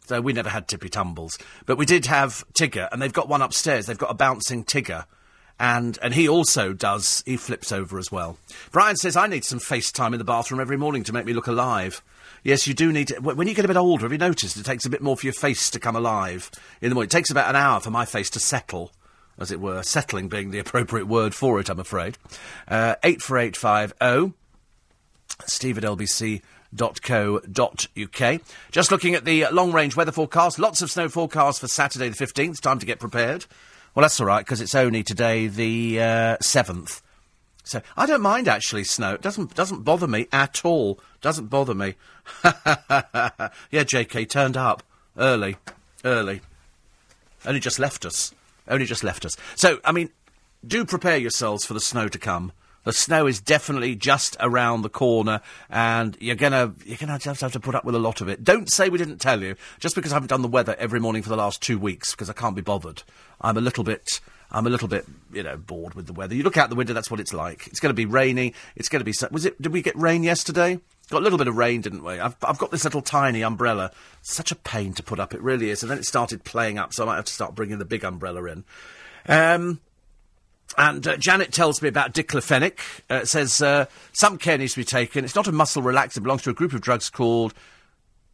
So 0.07 0.21
we 0.21 0.35
never 0.35 0.51
had 0.51 0.69
Tippy 0.69 0.91
Tumbles. 0.91 1.39
But 1.65 1.79
we 1.79 1.87
did 1.87 2.07
have 2.07 2.45
Tigger, 2.53 2.89
and 2.93 3.01
they've 3.01 3.13
got 3.13 3.29
one 3.29 3.43
upstairs. 3.43 3.87
They've 3.87 3.99
got 3.99 4.11
a 4.11 4.15
bouncing 4.15 4.65
Tigger. 4.65 5.07
And, 5.59 5.99
and 6.03 6.15
he 6.15 6.29
also 6.29 6.73
does, 6.73 7.23
he 7.27 7.37
flips 7.37 7.73
over 7.73 7.99
as 7.99 8.13
well. 8.13 8.37
Brian 8.73 8.97
says, 8.97 9.17
I 9.17 9.27
need 9.27 9.45
some 9.45 9.61
FaceTime 9.61 10.13
in 10.13 10.19
the 10.19 10.25
bathroom 10.25 10.61
every 10.61 10.77
morning 10.77 11.05
to 11.05 11.13
make 11.13 11.25
me 11.25 11.33
look 11.33 11.47
alive. 11.47 12.03
Yes, 12.45 12.67
you 12.67 12.75
do 12.75 12.93
need 12.93 13.09
to. 13.09 13.17
When 13.21 13.49
you 13.49 13.55
get 13.55 13.65
a 13.65 13.69
bit 13.69 13.79
older, 13.79 14.05
have 14.05 14.13
you 14.13 14.19
noticed 14.19 14.59
it 14.59 14.67
takes 14.67 14.85
a 14.85 14.91
bit 14.91 15.01
more 15.01 15.17
for 15.17 15.27
your 15.27 15.33
face 15.33 15.71
to 15.71 15.81
come 15.81 15.97
alive 15.97 16.51
in 16.83 16.91
the 16.91 16.95
morning? 16.95 17.09
It 17.09 17.11
takes 17.11 17.31
about 17.31 17.49
an 17.49 17.57
hour 17.57 17.81
for 17.81 17.91
my 17.91 18.05
face 18.05 18.29
to 18.31 18.39
settle, 18.39 18.93
as 19.39 19.51
it 19.51 19.61
were. 19.61 19.83
Settling 19.83 20.29
being 20.29 20.51
the 20.51 20.59
appropriate 20.61 21.07
word 21.07 21.35
for 21.35 21.59
it, 21.59 21.71
I'm 21.71 21.81
afraid. 21.81 22.19
Uh, 22.69 22.97
84850 23.03 24.35
steve 25.47 25.79
at 25.79 25.85
lbc.co.uk. 25.85 26.43
Just 28.71 28.91
looking 28.91 29.15
at 29.15 29.25
the 29.25 29.47
long 29.51 29.73
range 29.73 29.97
weather 29.97 30.13
forecast. 30.13 30.59
Lots 30.59 30.83
of 30.83 30.91
snow 30.91 31.09
forecast 31.09 31.61
for 31.61 31.69
Saturday 31.69 32.11
the 32.11 32.27
15th. 32.27 32.61
Time 32.61 32.79
to 32.79 32.87
get 32.87 33.01
prepared. 33.01 33.47
Well, 33.95 34.03
that's 34.03 34.21
all 34.21 34.27
right, 34.27 34.45
because 34.45 34.61
it's 34.61 34.75
only 34.75 35.03
today 35.03 35.47
the 35.47 36.01
uh, 36.01 36.37
7th. 36.39 37.01
So 37.65 37.81
I 37.97 38.07
don't 38.07 38.21
mind 38.21 38.47
actually 38.47 38.85
snow. 38.85 39.15
It 39.15 39.23
doesn't 39.23 39.55
doesn't 39.55 39.83
bother 39.83 40.07
me 40.07 40.29
at 40.33 40.65
all. 40.65 41.01
Doesn't 41.21 41.47
bother 41.47 41.75
me. 41.75 41.95
yeah, 42.45 43.85
J.K. 43.85 44.27
turned 44.27 44.57
up 44.57 44.83
early, 45.17 45.57
early. 46.05 46.43
Only 47.47 47.61
just 47.61 47.79
left 47.79 48.05
us. 48.05 48.35
Only 48.69 48.85
just 48.85 49.03
left 49.03 49.25
us. 49.25 49.35
So 49.57 49.81
I 49.85 49.93
mean, 49.93 50.11
do 50.67 50.85
prepare 50.85 51.17
yourselves 51.17 51.65
for 51.65 51.75
the 51.75 51.81
snow 51.81 52.09
to 52.09 52.19
come. 52.19 52.53
The 52.85 52.93
snow 52.93 53.27
is 53.27 53.41
definitely 53.41 53.97
just 53.97 54.37
around 54.41 54.83
the 54.83 54.91
corner, 54.91 55.41
and 55.71 56.19
you're 56.21 56.37
gonna 56.37 56.75
you're 56.85 56.99
gonna 56.99 57.19
just 57.19 57.41
have 57.41 57.53
to 57.53 57.61
put 57.61 57.75
up 57.75 57.87
with 57.87 57.95
a 57.95 57.99
lot 57.99 58.21
of 58.21 58.29
it. 58.29 58.45
Don't 58.45 58.71
say 58.71 58.91
we 58.91 58.99
didn't 58.99 59.23
tell 59.23 59.43
you, 59.43 59.57
just 59.81 59.95
because 59.95 60.13
I 60.13 60.17
haven't 60.17 60.29
done 60.29 60.43
the 60.43 60.49
weather 60.49 60.77
every 60.79 61.01
morning 61.01 61.23
for 61.23 61.31
the 61.31 61.37
last 61.37 61.63
two 61.63 61.79
weeks, 61.79 62.11
because 62.11 62.29
I 62.29 62.35
can't 62.35 62.55
be 62.55 62.61
bothered. 62.61 63.03
I'm 63.41 63.57
a 63.57 63.63
little 63.63 63.85
bit 63.85 64.21
I'm 64.55 64.69
a 64.69 64.71
little 64.71 64.87
bit, 64.87 65.05
you 65.33 65.43
know, 65.43 65.57
bored 65.57 65.95
with 65.95 66.07
the 66.07 66.13
weather. 66.13 66.35
You 66.35 66.45
look 66.45 66.57
out 66.57 66.71
the 66.71 66.77
window, 66.77 66.95
that's 66.95 67.11
what 67.11 67.19
it's 67.19 67.35
like. 67.35 67.67
It's 67.67 67.81
going 67.81 67.91
to 67.91 67.95
be 67.95 68.07
rainy. 68.07 68.55
It's 68.77 68.89
going 68.89 69.01
to 69.01 69.05
be. 69.05 69.13
Was 69.33 69.45
it? 69.45 69.61
Did 69.61 69.73
we 69.73 69.83
get 69.83 69.97
rain 69.97 70.23
yesterday? 70.23 70.79
Got 71.11 71.21
a 71.21 71.25
little 71.25 71.39
bit 71.39 71.49
of 71.49 71.57
rain, 71.57 71.81
didn't 71.81 72.05
we? 72.05 72.21
I've, 72.21 72.37
I've 72.43 72.57
got 72.57 72.71
this 72.71 72.85
little 72.85 73.03
tiny 73.03 73.43
umbrella. 73.43 73.91
Such 74.23 74.53
a 74.53 74.55
pain 74.55 74.95
to 74.95 75.03
put 75.03 75.19
up, 75.19 75.35
it 75.35 75.43
really 75.43 75.71
is. 75.71 75.83
And 75.83 75.91
then 75.91 75.99
it 75.99 76.07
started 76.07 76.45
playing 76.45 76.79
up, 76.79 76.95
so 76.95 77.03
I 77.03 77.07
might 77.07 77.17
have 77.17 77.25
to 77.27 77.33
start 77.33 77.57
bringing 77.57 77.79
the 77.79 77.85
big 77.85 78.05
umbrella 78.05 78.45
in. 78.45 78.65
Um, 79.27 79.81
and 80.79 81.07
uh, 81.07 81.17
Janet 81.17 81.53
tells 81.53 81.83
me 81.83 81.89
about 81.89 82.15
diclofenac. 82.15 82.79
Uh, 83.11 83.17
it 83.17 83.29
says 83.29 83.61
uh, 83.61 83.87
some 84.13 84.39
care 84.39 84.57
needs 84.57 84.75
to 84.75 84.81
be 84.81 84.85
taken. 84.85 85.25
It's 85.25 85.35
not 85.35 85.49
a 85.49 85.53
muscle 85.53 85.83
relaxant. 85.83 86.19
It 86.19 86.23
belongs 86.23 86.43
to 86.43 86.51
a 86.51 86.55
group 86.55 86.73
of 86.73 86.81
drugs 86.81 87.11
called 87.11 87.55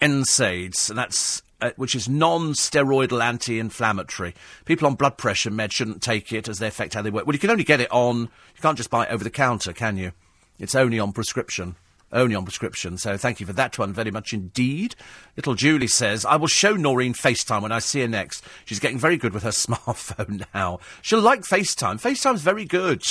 NSAIDs, 0.00 0.90
and 0.90 0.98
that's 0.98 1.42
uh, 1.60 1.70
which 1.76 1.94
is 1.94 2.08
non-steroidal 2.08 3.22
anti-inflammatory. 3.22 4.34
People 4.64 4.86
on 4.86 4.94
blood 4.94 5.18
pressure 5.18 5.50
meds 5.50 5.72
shouldn't 5.72 6.02
take 6.02 6.32
it 6.32 6.48
as 6.48 6.58
they 6.58 6.66
affect 6.66 6.94
how 6.94 7.02
they 7.02 7.10
work. 7.10 7.26
Well, 7.26 7.34
you 7.34 7.40
can 7.40 7.50
only 7.50 7.64
get 7.64 7.80
it 7.80 7.90
on. 7.90 8.20
You 8.20 8.62
can't 8.62 8.76
just 8.76 8.90
buy 8.90 9.04
it 9.04 9.12
over 9.12 9.24
the 9.24 9.30
counter, 9.30 9.72
can 9.72 9.96
you? 9.96 10.12
It's 10.58 10.74
only 10.74 10.98
on 10.98 11.12
prescription. 11.12 11.76
Only 12.12 12.34
on 12.34 12.44
prescription. 12.44 12.98
So 12.98 13.16
thank 13.16 13.38
you 13.38 13.46
for 13.46 13.52
that 13.52 13.78
one 13.78 13.92
very 13.92 14.10
much 14.10 14.32
indeed. 14.32 14.96
Little 15.36 15.54
Julie 15.54 15.86
says, 15.86 16.24
I 16.24 16.36
will 16.36 16.48
show 16.48 16.74
Noreen 16.74 17.14
FaceTime 17.14 17.62
when 17.62 17.72
I 17.72 17.78
see 17.78 18.00
her 18.00 18.08
next. 18.08 18.44
She's 18.64 18.80
getting 18.80 18.98
very 18.98 19.16
good 19.16 19.32
with 19.32 19.44
her 19.44 19.50
smartphone 19.50 20.44
now. 20.52 20.80
She'll 21.02 21.20
like 21.20 21.42
FaceTime. 21.42 22.00
FaceTime's 22.00 22.42
very 22.42 22.64
good. 22.64 23.02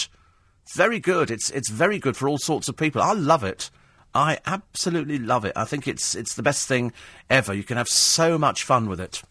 Very 0.75 0.99
good. 0.99 1.31
It's, 1.31 1.49
it's 1.49 1.69
very 1.69 1.97
good 1.97 2.17
for 2.17 2.27
all 2.27 2.37
sorts 2.37 2.67
of 2.67 2.75
people. 2.75 3.01
I 3.01 3.13
love 3.13 3.43
it. 3.43 3.69
I 4.13 4.39
absolutely 4.45 5.19
love 5.19 5.45
it. 5.45 5.53
I 5.55 5.65
think 5.65 5.87
it's 5.87 6.15
it's 6.15 6.35
the 6.35 6.43
best 6.43 6.67
thing 6.67 6.93
ever. 7.29 7.53
You 7.53 7.63
can 7.63 7.77
have 7.77 7.89
so 7.89 8.37
much 8.37 8.63
fun 8.63 8.89
with 8.89 8.99
it. 8.99 9.21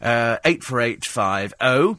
Uh, 0.00 0.38
eight 0.44 0.64
four 0.64 0.80
eight 0.80 1.04
five 1.04 1.54
oh. 1.60 1.98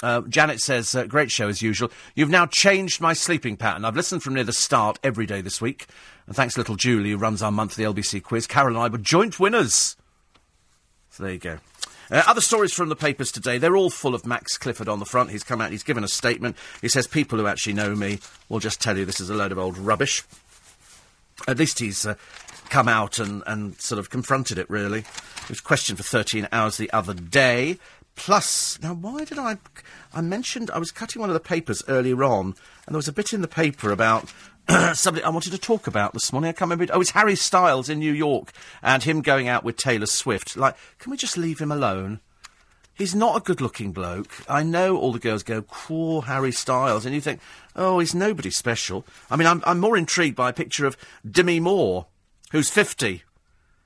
Uh, 0.00 0.20
Janet 0.28 0.60
says, 0.60 0.94
uh, 0.94 1.06
great 1.06 1.28
show 1.28 1.48
as 1.48 1.60
usual. 1.60 1.90
You've 2.14 2.30
now 2.30 2.46
changed 2.46 3.00
my 3.00 3.14
sleeping 3.14 3.56
pattern. 3.56 3.84
I've 3.84 3.96
listened 3.96 4.22
from 4.22 4.34
near 4.34 4.44
the 4.44 4.52
start 4.52 4.96
every 5.02 5.26
day 5.26 5.40
this 5.40 5.60
week. 5.60 5.86
And 6.28 6.36
thanks 6.36 6.54
to 6.54 6.60
little 6.60 6.76
Julie, 6.76 7.10
who 7.10 7.16
runs 7.16 7.42
our 7.42 7.50
monthly 7.50 7.84
LBC 7.84 8.22
quiz. 8.22 8.46
Carol 8.46 8.76
and 8.76 8.78
I 8.78 8.86
were 8.86 8.98
joint 8.98 9.40
winners. 9.40 9.96
So 11.10 11.24
there 11.24 11.32
you 11.32 11.40
go. 11.40 11.58
Uh, 12.10 12.22
other 12.26 12.40
stories 12.40 12.72
from 12.72 12.88
the 12.88 12.96
papers 12.96 13.32
today. 13.32 13.58
They're 13.58 13.76
all 13.76 13.90
full 13.90 14.14
of 14.14 14.24
Max 14.24 14.56
Clifford 14.56 14.88
on 14.88 15.00
the 15.00 15.04
front. 15.04 15.30
He's 15.30 15.42
come 15.42 15.60
out, 15.60 15.72
he's 15.72 15.82
given 15.82 16.04
a 16.04 16.08
statement. 16.08 16.56
He 16.80 16.88
says, 16.88 17.06
People 17.06 17.38
who 17.38 17.46
actually 17.46 17.74
know 17.74 17.94
me 17.94 18.20
will 18.48 18.60
just 18.60 18.80
tell 18.80 18.96
you 18.96 19.04
this 19.04 19.20
is 19.20 19.30
a 19.30 19.34
load 19.34 19.52
of 19.52 19.58
old 19.58 19.76
rubbish. 19.76 20.22
At 21.46 21.58
least 21.58 21.78
he's 21.78 22.04
uh, 22.04 22.14
come 22.68 22.88
out 22.88 23.18
and, 23.18 23.42
and 23.46 23.80
sort 23.80 23.98
of 23.98 24.10
confronted 24.10 24.58
it, 24.58 24.68
really. 24.68 25.00
He 25.00 25.50
was 25.50 25.60
questioned 25.60 25.98
for 25.98 26.04
13 26.04 26.48
hours 26.52 26.76
the 26.76 26.92
other 26.92 27.14
day. 27.14 27.78
Plus, 28.16 28.80
now 28.82 28.94
why 28.94 29.24
did 29.24 29.38
I. 29.38 29.58
I 30.12 30.20
mentioned 30.20 30.70
I 30.72 30.78
was 30.78 30.90
cutting 30.90 31.20
one 31.20 31.30
of 31.30 31.34
the 31.34 31.40
papers 31.40 31.84
earlier 31.86 32.24
on, 32.24 32.46
and 32.46 32.94
there 32.94 32.96
was 32.98 33.08
a 33.08 33.12
bit 33.12 33.32
in 33.32 33.42
the 33.42 33.48
paper 33.48 33.92
about 33.92 34.32
something 34.94 35.24
I 35.24 35.28
wanted 35.28 35.52
to 35.52 35.58
talk 35.58 35.86
about 35.86 36.12
this 36.12 36.32
morning. 36.32 36.48
I 36.48 36.52
can't 36.52 36.62
remember. 36.62 36.84
It. 36.84 36.90
Oh, 36.92 37.00
it's 37.00 37.12
Harry 37.12 37.36
Styles 37.36 37.88
in 37.88 38.00
New 38.00 38.12
York 38.12 38.52
and 38.82 39.02
him 39.02 39.22
going 39.22 39.46
out 39.46 39.62
with 39.62 39.76
Taylor 39.76 40.06
Swift. 40.06 40.56
Like, 40.56 40.76
can 40.98 41.10
we 41.10 41.16
just 41.16 41.38
leave 41.38 41.60
him 41.60 41.70
alone? 41.70 42.20
He's 42.98 43.14
not 43.14 43.36
a 43.36 43.40
good-looking 43.40 43.92
bloke. 43.92 44.28
I 44.48 44.62
know 44.62 44.98
all 44.98 45.12
the 45.12 45.18
girls 45.18 45.42
go, 45.44 45.62
"Poor 45.62 46.22
Harry 46.22 46.52
Styles," 46.52 47.06
and 47.06 47.14
you 47.14 47.20
think, 47.20 47.40
"Oh, 47.76 48.00
he's 48.00 48.14
nobody 48.14 48.50
special." 48.50 49.06
I 49.30 49.36
mean, 49.36 49.46
I'm, 49.46 49.62
I'm 49.64 49.78
more 49.78 49.96
intrigued 49.96 50.36
by 50.36 50.50
a 50.50 50.52
picture 50.52 50.84
of 50.84 50.96
Demi 51.28 51.60
Moore, 51.60 52.06
who's 52.50 52.68
fifty 52.68 53.22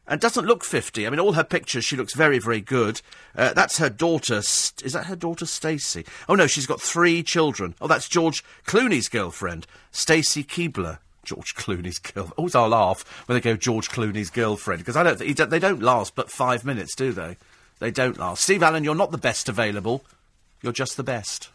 and 0.07 0.21
doesn't 0.21 0.47
look 0.47 0.65
50. 0.65 1.07
I 1.07 1.11
mean, 1.11 1.21
all 1.21 1.33
her 1.33 1.45
pictures, 1.45 1.85
she 1.85 1.97
looks 1.97 2.15
very, 2.15 2.39
very 2.39 2.61
good. 2.61 3.01
Uh, 3.37 3.53
that's 3.53 3.79
her 3.79 3.89
daughter. 3.89 4.43
St- 4.43 4.85
is 4.85 4.93
that 4.95 5.07
her 5.07 5.17
daughter, 5.17 5.47
Stacey? 5.47 6.05
Oh, 6.29 6.35
no, 6.35 6.47
she's 6.47 6.67
got 6.67 6.81
three 6.81 7.23
children. 7.23 7.75
Oh, 7.81 7.87
that's 7.87 8.09
George 8.09 8.45
Clooney's 8.67 9.09
girlfriend, 9.09 9.67
Stacy 9.91 10.45
Keibler. 10.45 10.99
George 11.25 11.55
Clooney's 11.55 12.01
girl. 12.01 12.33
Always 12.37 12.57
I 12.57 12.67
laugh 12.67 13.05
when 13.29 13.37
they 13.37 13.41
go 13.41 13.57
George 13.57 13.89
Clooney's 13.89 14.29
girlfriend 14.29 14.81
because 14.81 14.97
I 14.97 15.05
don't. 15.05 15.19
Th- 15.19 15.37
they 15.37 15.61
don't 15.61 15.81
last 15.81 16.17
but 16.17 16.33
five 16.33 16.65
minutes, 16.65 16.97
do 16.97 17.13
they? 17.13 17.37
They 17.83 17.91
don't 17.91 18.17
last. 18.17 18.45
Steve 18.45 18.63
Allen, 18.63 18.85
you're 18.85 18.95
not 18.95 19.11
the 19.11 19.19
best 19.19 19.49
available. 19.49 20.05
You're 20.63 20.73
just 20.73 20.97
the 20.97 21.03
best. 21.03 21.49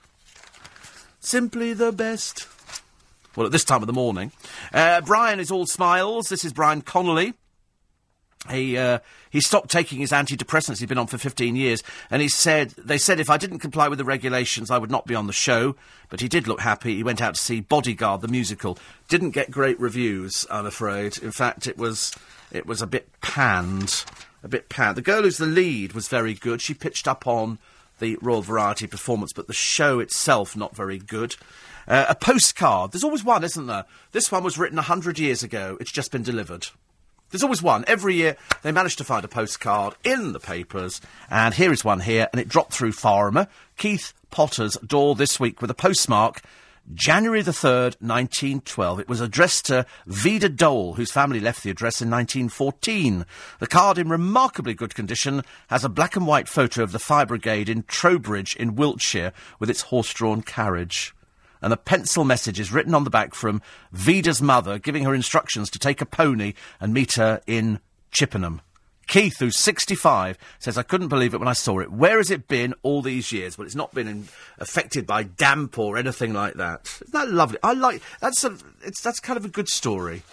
Simply 1.22 1.72
the 1.72 1.94
best. 1.94 2.50
Well, 3.38 3.46
at 3.46 3.54
this 3.54 3.64
time 3.64 3.82
of 3.82 3.88
the 3.88 3.94
morning, 3.94 4.34
uh, 4.74 5.00
Brian 5.00 5.40
is 5.40 5.52
all 5.52 5.66
smiles. 5.66 6.28
This 6.28 6.44
is 6.44 6.52
Brian 6.52 6.82
Conley. 6.82 7.34
He 8.50 8.78
uh, 8.78 9.00
he 9.30 9.40
stopped 9.40 9.72
taking 9.72 10.00
his 10.00 10.12
antidepressants 10.12 10.80
he'd 10.80 10.90
been 10.90 10.98
on 10.98 11.08
for 11.08 11.18
15 11.18 11.56
years, 11.56 11.82
and 12.12 12.22
he 12.22 12.28
said 12.28 12.72
they 12.72 12.98
said 12.98 13.22
if 13.22 13.30
I 13.30 13.38
didn't 13.38 13.60
comply 13.60 13.88
with 13.88 13.98
the 13.98 14.04
regulations, 14.04 14.70
I 14.70 14.80
would 14.80 14.92
not 14.92 15.08
be 15.08 15.16
on 15.16 15.28
the 15.28 15.34
show. 15.34 15.78
But 16.10 16.20
he 16.20 16.28
did 16.28 16.46
look 16.46 16.60
happy. 16.60 16.96
He 16.98 17.04
went 17.04 17.22
out 17.22 17.36
to 17.36 17.42
see 17.42 17.62
Bodyguard, 17.62 18.20
the 18.20 18.28
musical. 18.28 18.78
Didn't 19.08 19.32
get 19.32 19.50
great 19.50 19.80
reviews, 19.80 20.46
I'm 20.52 20.66
afraid. 20.66 21.20
In 21.20 21.32
fact, 21.32 21.68
it 21.68 21.78
was 21.78 22.14
it 22.52 22.66
was 22.66 22.82
a 22.82 22.88
bit 22.88 23.08
panned, 23.22 24.04
a 24.48 24.50
bit 24.50 24.70
panned. 24.70 24.98
The 24.98 25.02
girl 25.02 25.24
who's 25.24 25.38
the 25.38 25.46
lead 25.46 25.94
was 25.94 26.08
very 26.08 26.34
good. 26.34 26.62
She 26.62 26.74
pitched 26.74 27.08
up 27.08 27.28
on 27.28 27.60
the 28.00 28.18
Royal 28.22 28.42
Variety 28.42 28.88
performance, 28.88 29.34
but 29.34 29.48
the 29.48 29.54
show 29.54 30.00
itself 30.00 30.56
not 30.56 30.76
very 30.76 30.98
good. 30.98 31.36
Uh, 31.88 32.06
a 32.10 32.16
postcard. 32.16 32.92
There's 32.92 33.04
always 33.04 33.24
one, 33.24 33.44
isn't 33.44 33.68
there? 33.68 33.86
This 34.12 34.32
one 34.32 34.44
was 34.44 34.58
written 34.58 34.80
a 34.80 34.84
hundred 34.84 35.20
years 35.20 35.44
ago. 35.44 35.78
It's 35.80 35.92
just 35.92 36.12
been 36.12 36.24
delivered. 36.24 36.68
There's 37.30 37.44
always 37.44 37.62
one. 37.62 37.84
Every 37.88 38.16
year 38.16 38.38
they 38.62 38.72
manage 38.72 38.96
to 38.98 39.04
find 39.04 39.26
a 39.26 39.30
postcard 39.30 39.96
in 40.04 40.32
the 40.32 40.40
papers, 40.40 41.02
and 41.30 41.54
here 41.54 41.74
is 41.74 41.84
one 41.84 42.00
here, 42.02 42.30
and 42.32 42.40
it 42.40 42.48
dropped 42.48 42.74
through 42.74 42.94
Farmer, 42.94 43.48
Keith 43.78 44.14
Potter's 44.32 44.78
door 44.78 45.16
this 45.16 45.40
week 45.40 45.62
with 45.62 45.72
a 45.72 45.76
postmark. 45.76 46.42
January 46.94 47.42
the 47.42 47.52
3rd, 47.52 48.00
1912. 48.00 49.02
It 49.02 49.10
was 49.10 49.20
addressed 49.20 49.66
to 49.66 49.86
Vida 50.06 50.48
Dole, 50.48 50.94
whose 50.94 51.12
family 51.12 51.42
left 51.42 51.64
the 51.64 51.70
address 51.70 52.02
in 52.02 52.10
1914. 52.10 53.26
The 53.60 53.68
card, 53.68 53.98
in 53.98 54.08
remarkably 54.08 54.74
good 54.74 54.96
condition, 54.96 55.44
has 55.68 55.84
a 55.84 55.90
black 55.90 56.16
and 56.16 56.26
white 56.26 56.48
photo 56.48 56.84
of 56.84 56.94
the 56.94 57.00
fire 57.00 57.26
brigade 57.26 57.68
in 57.68 57.84
Trowbridge 57.84 58.56
in 58.56 58.76
Wiltshire 58.76 59.34
with 59.60 59.70
its 59.70 59.82
horse-drawn 59.82 60.44
carriage 60.44 61.14
and 61.62 61.74
a 61.74 61.78
pencil 61.78 62.24
message 62.24 62.60
is 62.60 62.72
written 62.72 62.94
on 62.94 63.04
the 63.04 63.10
back 63.10 63.34
from 63.34 63.64
Vida's 63.92 64.42
mother, 64.42 64.78
giving 64.78 65.04
her 65.06 65.16
instructions 65.16 65.72
to 65.72 65.80
take 65.80 66.02
a 66.02 66.06
pony 66.06 66.54
and 66.80 66.94
meet 66.94 67.14
her 67.14 67.42
in 67.48 67.80
Chippenham. 68.12 68.62
Keith, 69.08 69.40
who's 69.40 69.58
65, 69.58 70.38
says, 70.60 70.78
I 70.78 70.84
couldn't 70.84 71.08
believe 71.08 71.34
it 71.34 71.40
when 71.40 71.48
I 71.48 71.54
saw 71.54 71.80
it. 71.80 71.92
Where 71.92 72.18
has 72.18 72.30
it 72.30 72.48
been 72.48 72.74
all 72.84 73.02
these 73.02 73.32
years? 73.32 73.58
Well, 73.58 73.66
it's 73.66 73.76
not 73.76 73.94
been 73.94 74.08
in, 74.08 74.28
affected 74.58 75.08
by 75.08 75.24
damp 75.24 75.80
or 75.80 75.98
anything 75.98 76.34
like 76.34 76.56
that. 76.56 76.86
Isn't 77.02 77.14
that 77.14 77.30
lovely? 77.30 77.58
I 77.64 77.74
like, 77.74 78.02
that's 78.20 78.44
a, 78.44 78.58
it's, 78.84 79.02
that's 79.02 79.20
kind 79.20 79.38
of 79.38 79.46
a 79.46 79.50
good 79.50 79.70
story. 79.70 80.24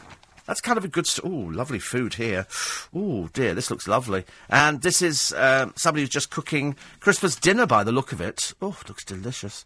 That's 0.47 0.61
kind 0.61 0.77
of 0.77 0.85
a 0.85 0.89
good. 0.89 1.07
Oh, 1.23 1.29
lovely 1.29 1.79
food 1.79 2.15
here. 2.15 2.47
Oh, 2.95 3.29
dear, 3.33 3.55
this 3.55 3.71
looks 3.71 3.89
lovely. 3.89 4.25
And 4.51 4.83
this 4.83 5.01
is 5.01 5.33
um, 5.37 5.73
somebody 5.77 6.03
who's 6.03 6.11
just 6.11 6.31
cooking 6.31 6.77
Christmas 7.01 7.35
dinner 7.37 7.67
by 7.67 7.83
the 7.83 7.93
look 7.93 8.13
of 8.13 8.21
it. 8.21 8.53
Oh, 8.61 8.77
it 8.81 8.89
looks 8.89 9.05
delicious. 9.05 9.65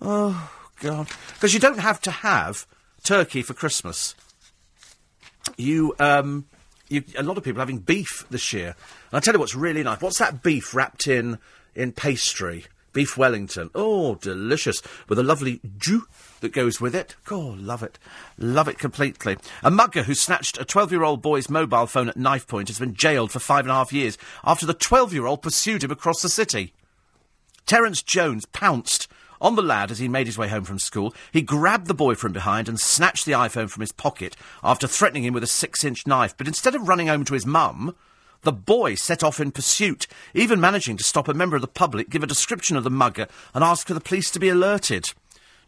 Oh, 0.00 0.50
God. 0.80 1.08
Because 1.34 1.54
you 1.54 1.60
don't 1.60 1.78
have 1.78 2.00
to 2.02 2.10
have 2.10 2.66
turkey 3.02 3.40
for 3.40 3.54
Christmas. 3.54 4.14
You, 5.56 5.94
um, 5.98 6.44
you, 6.88 7.04
a 7.16 7.22
lot 7.22 7.38
of 7.38 7.44
people 7.44 7.60
having 7.60 7.78
beef 7.78 8.24
this 8.30 8.52
year. 8.52 8.74
And 9.10 9.18
I 9.18 9.20
tell 9.20 9.34
you 9.34 9.40
what's 9.40 9.54
really 9.54 9.82
nice. 9.82 10.00
What's 10.00 10.18
that 10.18 10.42
beef 10.42 10.74
wrapped 10.74 11.06
in, 11.06 11.38
in 11.74 11.92
pastry? 11.92 12.66
Beef 12.92 13.16
Wellington. 13.16 13.70
Oh, 13.74 14.16
delicious. 14.16 14.82
With 15.08 15.18
a 15.18 15.22
lovely 15.22 15.60
jus 15.76 16.02
that 16.40 16.52
goes 16.52 16.80
with 16.80 16.94
it. 16.94 17.14
Oh, 17.30 17.54
love 17.58 17.82
it. 17.82 17.98
Love 18.38 18.68
it 18.68 18.78
completely. 18.78 19.36
A 19.62 19.70
mugger 19.70 20.02
who 20.02 20.14
snatched 20.14 20.60
a 20.60 20.64
12 20.64 20.90
year 20.90 21.04
old 21.04 21.22
boy's 21.22 21.50
mobile 21.50 21.86
phone 21.86 22.08
at 22.08 22.16
knife 22.16 22.46
point 22.46 22.68
has 22.68 22.78
been 22.78 22.94
jailed 22.94 23.30
for 23.30 23.38
five 23.38 23.64
and 23.64 23.70
a 23.70 23.74
half 23.74 23.92
years 23.92 24.18
after 24.42 24.66
the 24.66 24.74
12 24.74 25.12
year 25.12 25.26
old 25.26 25.42
pursued 25.42 25.84
him 25.84 25.90
across 25.90 26.22
the 26.22 26.28
city. 26.28 26.72
Terence 27.66 28.02
Jones 28.02 28.46
pounced 28.46 29.08
on 29.40 29.56
the 29.56 29.62
lad 29.62 29.90
as 29.90 29.98
he 29.98 30.08
made 30.08 30.26
his 30.26 30.38
way 30.38 30.48
home 30.48 30.64
from 30.64 30.78
school. 30.78 31.14
He 31.32 31.42
grabbed 31.42 31.86
the 31.86 31.94
boy 31.94 32.14
from 32.14 32.32
behind 32.32 32.68
and 32.68 32.78
snatched 32.78 33.24
the 33.24 33.32
iPhone 33.32 33.70
from 33.70 33.80
his 33.80 33.92
pocket 33.92 34.36
after 34.62 34.86
threatening 34.86 35.24
him 35.24 35.34
with 35.34 35.42
a 35.42 35.48
six 35.48 35.84
inch 35.84 36.06
knife. 36.06 36.36
But 36.36 36.48
instead 36.48 36.74
of 36.74 36.88
running 36.88 37.06
home 37.08 37.24
to 37.26 37.34
his 37.34 37.46
mum, 37.46 37.94
the 38.42 38.52
boy 38.52 38.94
set 38.94 39.24
off 39.24 39.40
in 39.40 39.50
pursuit, 39.50 40.06
even 40.34 40.60
managing 40.60 40.96
to 40.96 41.04
stop 41.04 41.28
a 41.28 41.34
member 41.34 41.56
of 41.56 41.62
the 41.62 41.68
public, 41.68 42.08
give 42.08 42.22
a 42.22 42.26
description 42.26 42.76
of 42.76 42.84
the 42.84 42.90
mugger, 42.90 43.26
and 43.54 43.64
ask 43.64 43.86
for 43.86 43.94
the 43.94 44.00
police 44.00 44.30
to 44.30 44.38
be 44.38 44.48
alerted. 44.48 45.12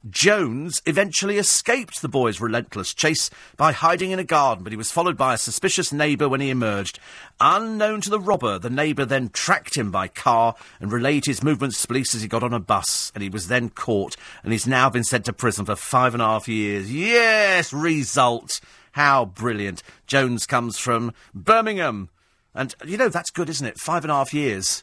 Jones 0.09 0.81
eventually 0.87 1.37
escaped 1.37 2.01
the 2.01 2.09
boy's 2.09 2.41
relentless 2.41 2.95
chase 2.95 3.29
by 3.59 3.73
hiding 3.73 4.13
in 4.13 4.19
a 4.19 4.25
garden, 4.25 4.65
but 4.65 4.73
he 4.73 4.77
was 4.77 4.91
followed 4.91 5.19
by 5.19 5.35
a 5.35 5.39
suspicious 5.39 5.93
neighbour 5.93 6.27
when 6.27 6.41
he 6.41 6.49
emerged. 6.49 6.99
Unknown 7.39 8.01
to 8.01 8.11
the 8.11 8.21
robber, 8.21 8.59
the 8.59 8.71
neighbour 8.71 9.05
then 9.05 9.29
tracked 9.29 9.77
him 9.77 9.91
by 9.91 10.09
car 10.09 10.55
and 10.81 10.91
relayed 10.91 11.27
his 11.27 11.43
movements 11.43 11.83
to 11.83 11.87
police 11.87 12.15
as 12.15 12.23
he 12.23 12.29
got 12.29 12.43
on 12.43 12.55
a 12.55 12.61
bus, 12.61 13.13
and 13.15 13.23
he 13.23 13.29
was 13.29 13.49
then 13.49 13.69
caught, 13.69 14.17
and 14.43 14.53
he's 14.53 14.67
now 14.67 14.89
been 14.89 15.05
sent 15.05 15.27
to 15.27 15.35
prison 15.35 15.67
for 15.67 15.77
five 15.77 16.15
and 16.15 16.23
a 16.23 16.27
half 16.27 16.49
years. 16.49 16.91
Yes, 16.91 17.73
result. 17.73 18.61
How 18.93 19.27
brilliant. 19.27 19.83
Jones 20.07 20.47
comes 20.47 20.79
from 20.79 21.13
Birmingham. 21.35 22.09
And, 22.55 22.75
you 22.85 22.97
know, 22.97 23.09
that's 23.09 23.31
good, 23.31 23.49
isn't 23.49 23.67
it? 23.67 23.79
Five 23.79 24.05
and 24.05 24.11
a 24.11 24.15
half 24.15 24.35
years. 24.35 24.83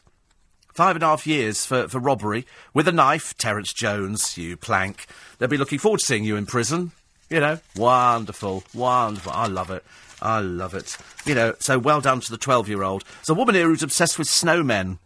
Five 0.78 0.94
and 0.94 1.02
a 1.02 1.08
half 1.08 1.26
years 1.26 1.66
for, 1.66 1.88
for 1.88 1.98
robbery 1.98 2.46
with 2.72 2.86
a 2.86 2.92
knife. 2.92 3.36
Terence 3.36 3.72
Jones, 3.72 4.38
you 4.38 4.56
plank. 4.56 5.06
They'll 5.36 5.48
be 5.48 5.56
looking 5.56 5.80
forward 5.80 5.98
to 5.98 6.06
seeing 6.06 6.22
you 6.22 6.36
in 6.36 6.46
prison. 6.46 6.92
You 7.28 7.40
know, 7.40 7.58
wonderful, 7.74 8.62
wonderful. 8.72 9.32
I 9.32 9.48
love 9.48 9.72
it. 9.72 9.82
I 10.22 10.38
love 10.38 10.74
it. 10.74 10.96
You 11.26 11.34
know, 11.34 11.56
so 11.58 11.80
well 11.80 12.00
done 12.00 12.20
to 12.20 12.30
the 12.30 12.38
12 12.38 12.68
year 12.68 12.84
old. 12.84 13.02
There's 13.02 13.28
a 13.28 13.34
woman 13.34 13.56
here 13.56 13.66
who's 13.66 13.82
obsessed 13.82 14.20
with 14.20 14.28
snowmen. 14.28 14.98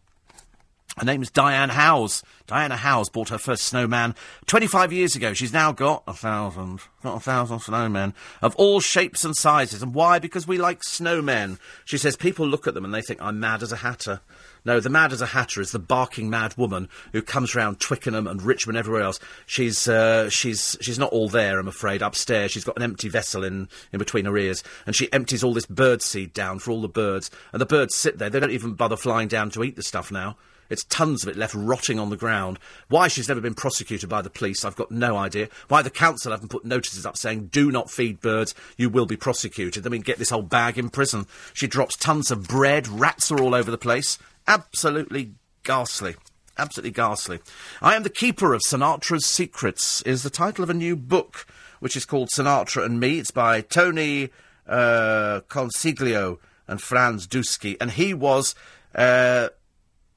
Her 0.98 1.06
name 1.06 1.22
is 1.22 1.30
Diane 1.30 1.70
Howes. 1.70 2.22
Diana 2.46 2.76
Howes 2.76 3.08
bought 3.08 3.30
her 3.30 3.38
first 3.38 3.62
snowman 3.62 4.14
25 4.44 4.92
years 4.92 5.16
ago. 5.16 5.32
She's 5.32 5.54
now 5.54 5.72
got 5.72 6.02
a 6.06 6.12
thousand, 6.12 6.80
got 7.02 7.16
a 7.16 7.20
thousand 7.20 7.60
snowmen 7.60 8.12
of 8.42 8.54
all 8.56 8.80
shapes 8.80 9.24
and 9.24 9.34
sizes. 9.34 9.82
And 9.82 9.94
why? 9.94 10.18
Because 10.18 10.46
we 10.46 10.58
like 10.58 10.82
snowmen. 10.82 11.58
She 11.86 11.96
says 11.96 12.14
people 12.14 12.46
look 12.46 12.66
at 12.66 12.74
them 12.74 12.84
and 12.84 12.92
they 12.92 13.00
think 13.00 13.22
I'm 13.22 13.40
mad 13.40 13.62
as 13.62 13.72
a 13.72 13.76
hatter. 13.76 14.20
No, 14.64 14.78
the 14.78 14.90
mad 14.90 15.12
as 15.12 15.20
a 15.20 15.26
hatter 15.26 15.60
is 15.60 15.72
the 15.72 15.78
barking 15.78 16.30
mad 16.30 16.56
woman 16.56 16.88
who 17.12 17.20
comes 17.20 17.54
round 17.54 17.80
Twickenham 17.80 18.28
and 18.28 18.42
Richmond, 18.42 18.78
everywhere 18.78 19.02
else. 19.02 19.18
She's 19.44 19.88
uh, 19.88 20.30
she's 20.30 20.76
she's 20.80 20.98
not 20.98 21.12
all 21.12 21.28
there, 21.28 21.58
I'm 21.58 21.68
afraid. 21.68 22.00
Upstairs, 22.00 22.52
she's 22.52 22.64
got 22.64 22.76
an 22.76 22.82
empty 22.82 23.08
vessel 23.08 23.42
in 23.42 23.68
in 23.92 23.98
between 23.98 24.24
her 24.26 24.36
ears, 24.36 24.62
and 24.86 24.94
she 24.94 25.12
empties 25.12 25.42
all 25.42 25.54
this 25.54 25.66
bird 25.66 26.00
seed 26.00 26.32
down 26.32 26.60
for 26.60 26.70
all 26.70 26.80
the 26.80 26.88
birds. 26.88 27.30
And 27.52 27.60
the 27.60 27.66
birds 27.66 27.96
sit 27.96 28.18
there; 28.18 28.30
they 28.30 28.40
don't 28.40 28.52
even 28.52 28.74
bother 28.74 28.96
flying 28.96 29.28
down 29.28 29.50
to 29.50 29.64
eat 29.64 29.76
the 29.76 29.82
stuff 29.82 30.12
now. 30.12 30.36
It's 30.72 30.84
tons 30.84 31.22
of 31.22 31.28
it 31.28 31.36
left 31.36 31.54
rotting 31.54 31.98
on 31.98 32.08
the 32.08 32.16
ground. 32.16 32.58
Why 32.88 33.08
she's 33.08 33.28
never 33.28 33.42
been 33.42 33.52
prosecuted 33.52 34.08
by 34.08 34.22
the 34.22 34.30
police, 34.30 34.64
I've 34.64 34.74
got 34.74 34.90
no 34.90 35.18
idea. 35.18 35.50
Why 35.68 35.82
the 35.82 35.90
council 35.90 36.32
haven't 36.32 36.48
put 36.48 36.64
notices 36.64 37.04
up 37.04 37.18
saying, 37.18 37.48
do 37.48 37.70
not 37.70 37.90
feed 37.90 38.22
birds, 38.22 38.54
you 38.78 38.88
will 38.88 39.04
be 39.04 39.18
prosecuted. 39.18 39.86
I 39.86 39.90
mean, 39.90 40.00
get 40.00 40.18
this 40.18 40.30
whole 40.30 40.40
bag 40.40 40.78
in 40.78 40.88
prison. 40.88 41.26
She 41.52 41.66
drops 41.66 41.94
tons 41.94 42.30
of 42.30 42.48
bread, 42.48 42.88
rats 42.88 43.30
are 43.30 43.38
all 43.38 43.54
over 43.54 43.70
the 43.70 43.76
place. 43.76 44.18
Absolutely 44.46 45.34
ghastly. 45.62 46.16
Absolutely 46.58 46.90
ghastly. 46.90 47.40
I 47.80 47.94
am 47.96 48.02
the 48.02 48.10
keeper 48.10 48.52
of 48.52 48.60
Sinatra's 48.66 49.26
secrets, 49.26 50.02
is 50.02 50.22
the 50.22 50.30
title 50.30 50.62
of 50.62 50.70
a 50.70 50.74
new 50.74 50.96
book, 50.96 51.46
which 51.80 51.96
is 51.96 52.04
called 52.04 52.28
Sinatra 52.28 52.84
and 52.84 53.00
Me. 53.00 53.18
It's 53.18 53.30
by 53.30 53.62
Tony 53.62 54.30
uh, 54.66 55.40
Consiglio 55.48 56.38
and 56.68 56.80
Franz 56.80 57.26
Douskey, 57.26 57.76
and 57.80 57.92
he 57.92 58.14
was 58.14 58.54
uh, 58.94 59.48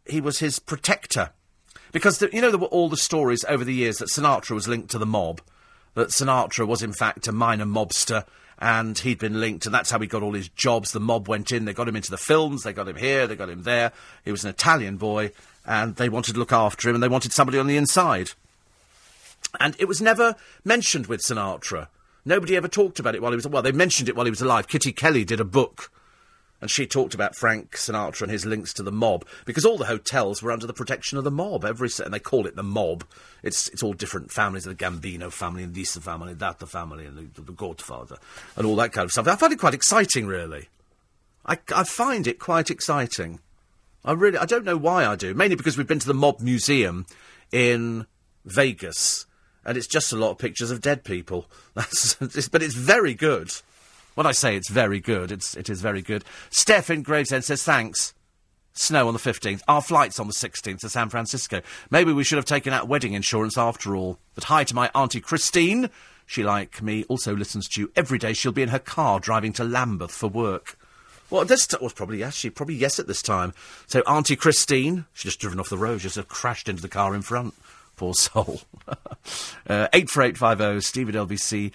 he 0.05 0.21
was 0.21 0.39
his 0.39 0.59
protector 0.59 1.31
because 1.91 2.19
the, 2.19 2.29
you 2.31 2.41
know 2.41 2.49
there 2.49 2.59
were 2.59 2.67
all 2.67 2.89
the 2.89 2.97
stories 2.97 3.45
over 3.45 3.63
the 3.63 3.73
years 3.73 3.97
that 3.97 4.09
Sinatra 4.09 4.51
was 4.51 4.67
linked 4.67 4.91
to 4.91 4.97
the 4.97 5.05
mob, 5.05 5.41
that 5.93 6.09
Sinatra 6.09 6.67
was 6.67 6.83
in 6.83 6.93
fact 6.93 7.27
a 7.27 7.31
minor 7.31 7.65
mobster. 7.65 8.25
And 8.57 8.97
he'd 8.97 9.19
been 9.19 9.41
linked, 9.41 9.65
and 9.65 9.75
that's 9.75 9.91
how 9.91 9.99
he 9.99 10.07
got 10.07 10.23
all 10.23 10.33
his 10.33 10.47
jobs. 10.49 10.91
The 10.91 10.99
mob 10.99 11.27
went 11.27 11.51
in, 11.51 11.65
they 11.65 11.73
got 11.73 11.89
him 11.89 11.95
into 11.95 12.11
the 12.11 12.17
films, 12.17 12.63
they 12.63 12.71
got 12.71 12.87
him 12.87 12.95
here, 12.95 13.27
they 13.27 13.35
got 13.35 13.49
him 13.49 13.63
there. 13.63 13.91
He 14.23 14.31
was 14.31 14.43
an 14.45 14.49
Italian 14.49 14.95
boy, 14.97 15.31
and 15.65 15.95
they 15.97 16.07
wanted 16.07 16.33
to 16.33 16.39
look 16.39 16.53
after 16.53 16.87
him, 16.87 16.95
and 16.95 17.03
they 17.03 17.09
wanted 17.09 17.33
somebody 17.33 17.59
on 17.59 17.67
the 17.67 17.77
inside. 17.77 18.31
And 19.59 19.75
it 19.77 19.87
was 19.87 20.01
never 20.01 20.35
mentioned 20.63 21.07
with 21.07 21.21
Sinatra. 21.21 21.87
Nobody 22.23 22.55
ever 22.55 22.67
talked 22.67 22.99
about 22.99 23.15
it 23.15 23.21
while 23.21 23.31
he 23.31 23.37
was 23.37 23.47
well. 23.47 23.61
They 23.61 23.71
mentioned 23.71 24.09
it 24.09 24.15
while 24.15 24.25
he 24.25 24.31
was 24.31 24.41
alive. 24.41 24.67
Kitty 24.67 24.91
Kelley 24.91 25.25
did 25.25 25.39
a 25.39 25.45
book 25.45 25.91
and 26.61 26.71
she 26.71 26.87
talked 26.87 27.13
about 27.13 27.35
Frank 27.35 27.75
Sinatra 27.75 28.23
and 28.23 28.31
his 28.31 28.45
links 28.45 28.73
to 28.73 28.83
the 28.83 28.91
mob 28.91 29.25
because 29.45 29.65
all 29.65 29.77
the 29.77 29.85
hotels 29.85 30.41
were 30.41 30.51
under 30.51 30.65
the 30.65 30.73
protection 30.73 31.17
of 31.17 31.23
the 31.23 31.31
mob. 31.31 31.65
Every 31.65 31.89
and 32.03 32.13
they 32.13 32.19
call 32.19 32.47
it 32.47 32.55
the 32.55 32.63
mob. 32.63 33.03
It's 33.43 33.67
it's 33.69 33.83
all 33.83 33.93
different 33.93 34.31
families, 34.31 34.63
the 34.63 34.73
Gambino 34.73 35.31
family 35.31 35.63
and 35.63 35.75
this 35.75 35.97
family, 35.97 36.33
that 36.33 36.59
the 36.59 36.67
family, 36.67 37.05
and 37.05 37.17
the, 37.35 37.41
the 37.41 37.51
Godfather, 37.51 38.17
and 38.55 38.65
all 38.65 38.75
that 38.77 38.93
kind 38.93 39.05
of 39.05 39.11
stuff. 39.11 39.27
I 39.27 39.35
find 39.35 39.53
it 39.53 39.59
quite 39.59 39.73
exciting, 39.73 40.27
really. 40.27 40.69
I, 41.45 41.59
I 41.75 41.83
find 41.83 42.25
it 42.25 42.39
quite 42.39 42.71
exciting. 42.71 43.39
I 44.03 44.13
really 44.13 44.37
I 44.37 44.45
don't 44.45 44.65
know 44.65 44.77
why 44.77 45.05
I 45.05 45.15
do. 45.15 45.33
Mainly 45.33 45.55
because 45.55 45.77
we've 45.77 45.87
been 45.87 45.99
to 45.99 46.07
the 46.07 46.13
Mob 46.13 46.39
Museum 46.39 47.05
in 47.51 48.07
Vegas, 48.45 49.25
and 49.65 49.77
it's 49.77 49.87
just 49.87 50.13
a 50.13 50.17
lot 50.17 50.31
of 50.31 50.37
pictures 50.37 50.71
of 50.71 50.81
dead 50.81 51.03
people. 51.03 51.47
But 51.75 52.63
it's 52.63 52.75
very 52.75 53.13
good. 53.13 53.51
When 54.15 54.25
I 54.25 54.31
say 54.31 54.55
it's 54.55 54.69
very 54.69 54.99
good, 54.99 55.31
it's, 55.31 55.55
it 55.55 55.69
is 55.69 55.81
very 55.81 56.01
good. 56.01 56.23
Steph 56.49 56.89
in 56.89 57.03
Gravesend 57.03 57.43
says 57.43 57.63
thanks. 57.63 58.13
Snow 58.73 59.07
on 59.07 59.13
the 59.13 59.19
15th. 59.19 59.61
Our 59.69 59.81
flight's 59.81 60.19
on 60.19 60.27
the 60.27 60.33
16th 60.33 60.79
to 60.79 60.89
San 60.89 61.09
Francisco. 61.09 61.61
Maybe 61.89 62.11
we 62.11 62.25
should 62.25 62.37
have 62.37 62.45
taken 62.45 62.73
out 62.73 62.89
wedding 62.89 63.13
insurance 63.13 63.57
after 63.57 63.95
all. 63.95 64.19
But 64.33 64.45
hi 64.45 64.65
to 64.65 64.75
my 64.75 64.89
Auntie 64.93 65.21
Christine. 65.21 65.89
She, 66.25 66.43
like 66.43 66.81
me, 66.81 67.05
also 67.05 67.35
listens 67.35 67.69
to 67.69 67.81
you 67.81 67.91
every 67.95 68.17
day. 68.17 68.33
She'll 68.33 68.51
be 68.51 68.63
in 68.63 68.69
her 68.69 68.79
car 68.79 69.19
driving 69.19 69.53
to 69.53 69.63
Lambeth 69.63 70.11
for 70.11 70.27
work. 70.27 70.77
Well, 71.29 71.45
this 71.45 71.67
t- 71.67 71.77
was 71.81 71.93
probably 71.93 72.19
yes. 72.19 72.35
She 72.35 72.49
probably 72.49 72.75
yes 72.75 72.99
at 72.99 73.07
this 73.07 73.21
time. 73.21 73.53
So 73.87 74.01
Auntie 74.01 74.35
Christine, 74.35 75.05
she's 75.13 75.31
just 75.31 75.39
driven 75.39 75.59
off 75.59 75.69
the 75.69 75.77
road, 75.77 76.01
She 76.01 76.05
just 76.05 76.17
uh, 76.17 76.23
crashed 76.23 76.67
into 76.67 76.81
the 76.81 76.89
car 76.89 77.15
in 77.15 77.21
front. 77.21 77.53
Poor 77.95 78.13
soul. 78.13 78.61
uh, 79.67 79.87
eight 79.93 80.09
four 80.09 80.23
eight 80.23 80.37
five 80.37 80.57
zero. 80.57 80.79
Steve 80.79 81.09
at 81.09 81.15
lbc.co.uk. 81.15 81.71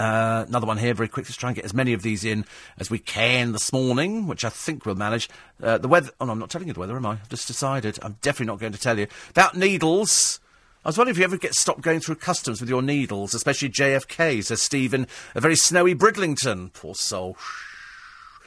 Uh, 0.00 0.46
another 0.48 0.66
one 0.66 0.78
here, 0.78 0.94
very 0.94 1.08
quick. 1.08 1.26
Let's 1.26 1.36
try 1.36 1.50
and 1.50 1.56
get 1.56 1.66
as 1.66 1.74
many 1.74 1.92
of 1.92 2.00
these 2.00 2.24
in 2.24 2.46
as 2.78 2.88
we 2.88 2.98
can 2.98 3.52
this 3.52 3.70
morning, 3.70 4.26
which 4.26 4.46
I 4.46 4.48
think 4.48 4.86
we'll 4.86 4.94
manage. 4.94 5.28
Uh, 5.62 5.76
the 5.76 5.88
weather. 5.88 6.10
Oh, 6.18 6.24
no, 6.24 6.32
I'm 6.32 6.38
not 6.38 6.48
telling 6.48 6.68
you 6.68 6.72
the 6.72 6.80
weather, 6.80 6.96
am 6.96 7.04
I? 7.04 7.12
I've 7.12 7.28
just 7.28 7.46
decided. 7.46 7.98
I'm 8.00 8.16
definitely 8.22 8.46
not 8.46 8.60
going 8.60 8.72
to 8.72 8.80
tell 8.80 8.98
you. 8.98 9.08
About 9.28 9.58
needles. 9.58 10.40
I 10.86 10.88
was 10.88 10.96
wondering 10.96 11.14
if 11.14 11.18
you 11.18 11.24
ever 11.24 11.36
get 11.36 11.54
stopped 11.54 11.82
going 11.82 12.00
through 12.00 12.14
customs 12.14 12.62
with 12.62 12.70
your 12.70 12.80
needles, 12.80 13.34
especially 13.34 13.68
JFK, 13.68 14.42
says 14.42 14.62
Stephen. 14.62 15.06
A 15.34 15.40
very 15.42 15.54
snowy 15.54 15.94
Bridlington. 15.94 16.72
Poor 16.72 16.94
soul. 16.94 17.36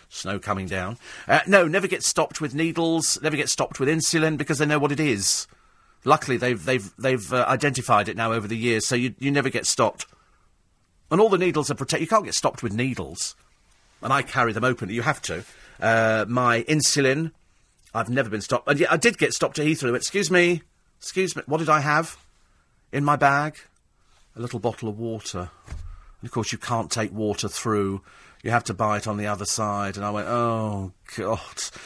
Snow 0.10 0.40
coming 0.40 0.66
down. 0.66 0.98
Uh, 1.28 1.42
no, 1.46 1.68
never 1.68 1.86
get 1.88 2.04
stopped 2.04 2.42
with 2.42 2.56
needles, 2.56 3.20
never 3.22 3.38
get 3.38 3.50
stopped 3.50 3.80
with 3.80 3.90
insulin 3.90 4.40
because 4.40 4.58
they 4.58 4.66
know 4.66 4.80
what 4.80 4.92
it 4.92 5.00
is. 5.00 5.46
Luckily, 6.04 6.38
they've, 6.38 6.64
they've, 6.66 6.92
they've 6.98 7.32
uh, 7.32 7.46
identified 7.48 8.10
it 8.10 8.18
now 8.18 8.34
over 8.34 8.48
the 8.48 8.58
years, 8.58 8.88
so 8.88 8.96
you, 8.96 9.14
you 9.20 9.30
never 9.30 9.50
get 9.50 9.68
stopped. 9.68 10.08
And 11.14 11.22
all 11.22 11.30
the 11.30 11.38
needles 11.38 11.70
are 11.70 11.76
protected. 11.76 12.02
You 12.02 12.08
can't 12.08 12.26
get 12.26 12.34
stopped 12.34 12.64
with 12.64 12.74
needles. 12.74 13.36
And 14.02 14.12
I 14.12 14.24
carry 14.24 14.52
them 14.52 14.64
openly. 14.64 14.96
You 14.96 15.04
have 15.04 15.22
to. 15.22 15.44
Uh, 15.80 16.26
my 16.28 16.64
insulin, 16.64 17.34
I've 17.94 18.10
never 18.10 18.32
been 18.32 18.42
stopped. 18.42 18.68
And 18.68 18.80
yeah, 18.80 18.88
I 18.90 18.98
did 18.98 19.20
get 19.20 19.32
stopped 19.32 19.60
at 19.60 19.68
Heathrow. 19.68 19.96
Excuse 19.96 20.32
me. 20.32 20.64
Excuse 20.98 21.36
me. 21.36 21.44
What 21.46 21.60
did 21.60 21.70
I 21.70 21.82
have 21.82 22.18
in 22.92 23.06
my 23.06 23.16
bag? 23.16 23.58
A 24.36 24.42
little 24.42 24.58
bottle 24.58 24.90
of 24.90 24.98
water. 24.98 25.52
And 25.68 26.28
of 26.28 26.32
course, 26.32 26.52
you 26.52 26.58
can't 26.58 26.90
take 26.90 27.14
water 27.14 27.48
through. 27.48 28.02
You 28.42 28.50
have 28.50 28.64
to 28.64 28.74
buy 28.74 28.98
it 28.98 29.06
on 29.06 29.18
the 29.18 29.28
other 29.28 29.46
side. 29.46 29.98
And 29.98 30.06
I 30.08 30.10
went, 30.10 30.28
oh, 30.28 30.94
God. 31.16 31.40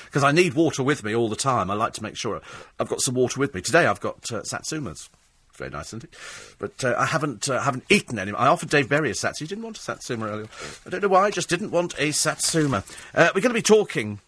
Because 0.05 0.23
I 0.23 0.31
need 0.31 0.53
water 0.53 0.83
with 0.83 1.03
me 1.03 1.13
all 1.13 1.27
the 1.27 1.35
time. 1.35 1.69
I 1.69 1.73
like 1.73 1.91
to 1.95 2.01
make 2.01 2.15
sure 2.15 2.39
I've 2.79 2.87
got 2.87 3.01
some 3.01 3.15
water 3.15 3.41
with 3.41 3.53
me. 3.53 3.59
Today 3.59 3.87
I've 3.87 3.99
got 3.99 4.31
uh, 4.31 4.43
Satsumas 4.43 5.09
very 5.57 5.69
nice, 5.69 5.87
isn't 5.87 6.05
it? 6.05 6.13
But 6.59 6.83
uh, 6.83 6.95
I 6.97 7.05
haven't 7.05 7.49
uh, 7.49 7.61
haven't 7.61 7.83
eaten 7.89 8.19
any. 8.19 8.31
I 8.31 8.47
offered 8.47 8.69
Dave 8.69 8.89
Berry 8.89 9.09
a 9.11 9.15
satsuma. 9.15 9.45
He 9.45 9.49
didn't 9.49 9.63
want 9.63 9.77
a 9.77 9.81
satsuma 9.81 10.27
earlier. 10.27 10.47
I 10.85 10.89
don't 10.89 11.01
know 11.01 11.07
why. 11.09 11.25
I 11.25 11.31
just 11.31 11.49
didn't 11.49 11.71
want 11.71 11.93
a 11.99 12.11
satsuma. 12.11 12.83
Uh, 13.13 13.29
we're 13.33 13.41
going 13.41 13.49
to 13.49 13.53
be 13.53 13.61
talking 13.61 14.19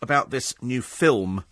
about 0.00 0.30
this 0.30 0.54
new 0.62 0.82
film 0.82 1.44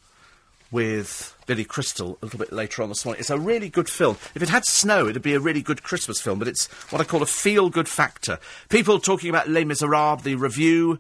with 0.71 1.37
Billy 1.47 1.65
Crystal 1.65 2.19
a 2.21 2.25
little 2.25 2.39
bit 2.39 2.53
later 2.53 2.83
on 2.83 2.89
this 2.89 3.05
morning. 3.05 3.21
It's 3.21 3.31
a 3.31 3.39
really 3.39 3.69
good 3.69 3.89
film. 3.89 4.17
If 4.35 4.43
it 4.43 4.49
had 4.49 4.65
snow, 4.65 5.09
it'd 5.09 5.23
be 5.23 5.35
a 5.35 5.41
really 5.41 5.63
good 5.63 5.83
Christmas 5.83 6.21
film, 6.21 6.39
but 6.39 6.49
it's 6.49 6.67
what 6.91 7.01
I 7.01 7.05
call 7.05 7.23
a 7.23 7.27
feel-good 7.27 7.89
factor. 7.89 8.39
People 8.69 8.99
talking 8.99 9.31
about 9.31 9.49
Les 9.49 9.65
Miserables, 9.65 10.23
the 10.23 10.35
review, 10.35 10.99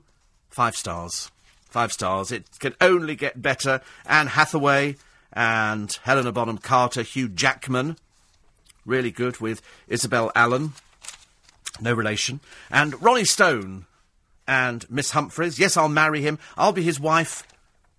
five 0.50 0.76
stars. 0.76 1.30
Five 1.68 1.92
stars. 1.92 2.32
It 2.32 2.46
can 2.58 2.74
only 2.80 3.16
get 3.16 3.42
better. 3.42 3.80
Anne 4.06 4.28
Hathaway 4.28 4.96
and 5.32 5.92
Helena 6.04 6.32
Bonham 6.32 6.58
Carter, 6.58 7.02
Hugh 7.02 7.28
Jackman, 7.28 7.98
really 8.86 9.10
good 9.10 9.38
with 9.40 9.60
Isabel 9.88 10.32
Allen, 10.34 10.72
no 11.80 11.92
relation, 11.92 12.40
and 12.70 13.02
Ronnie 13.02 13.24
Stone 13.24 13.86
and 14.48 14.88
Miss 14.88 15.10
Humphreys. 15.10 15.58
Yes, 15.58 15.76
I'll 15.76 15.88
marry 15.88 16.22
him. 16.22 16.38
I'll 16.56 16.72
be 16.72 16.82
his 16.82 17.00
wife 17.00 17.42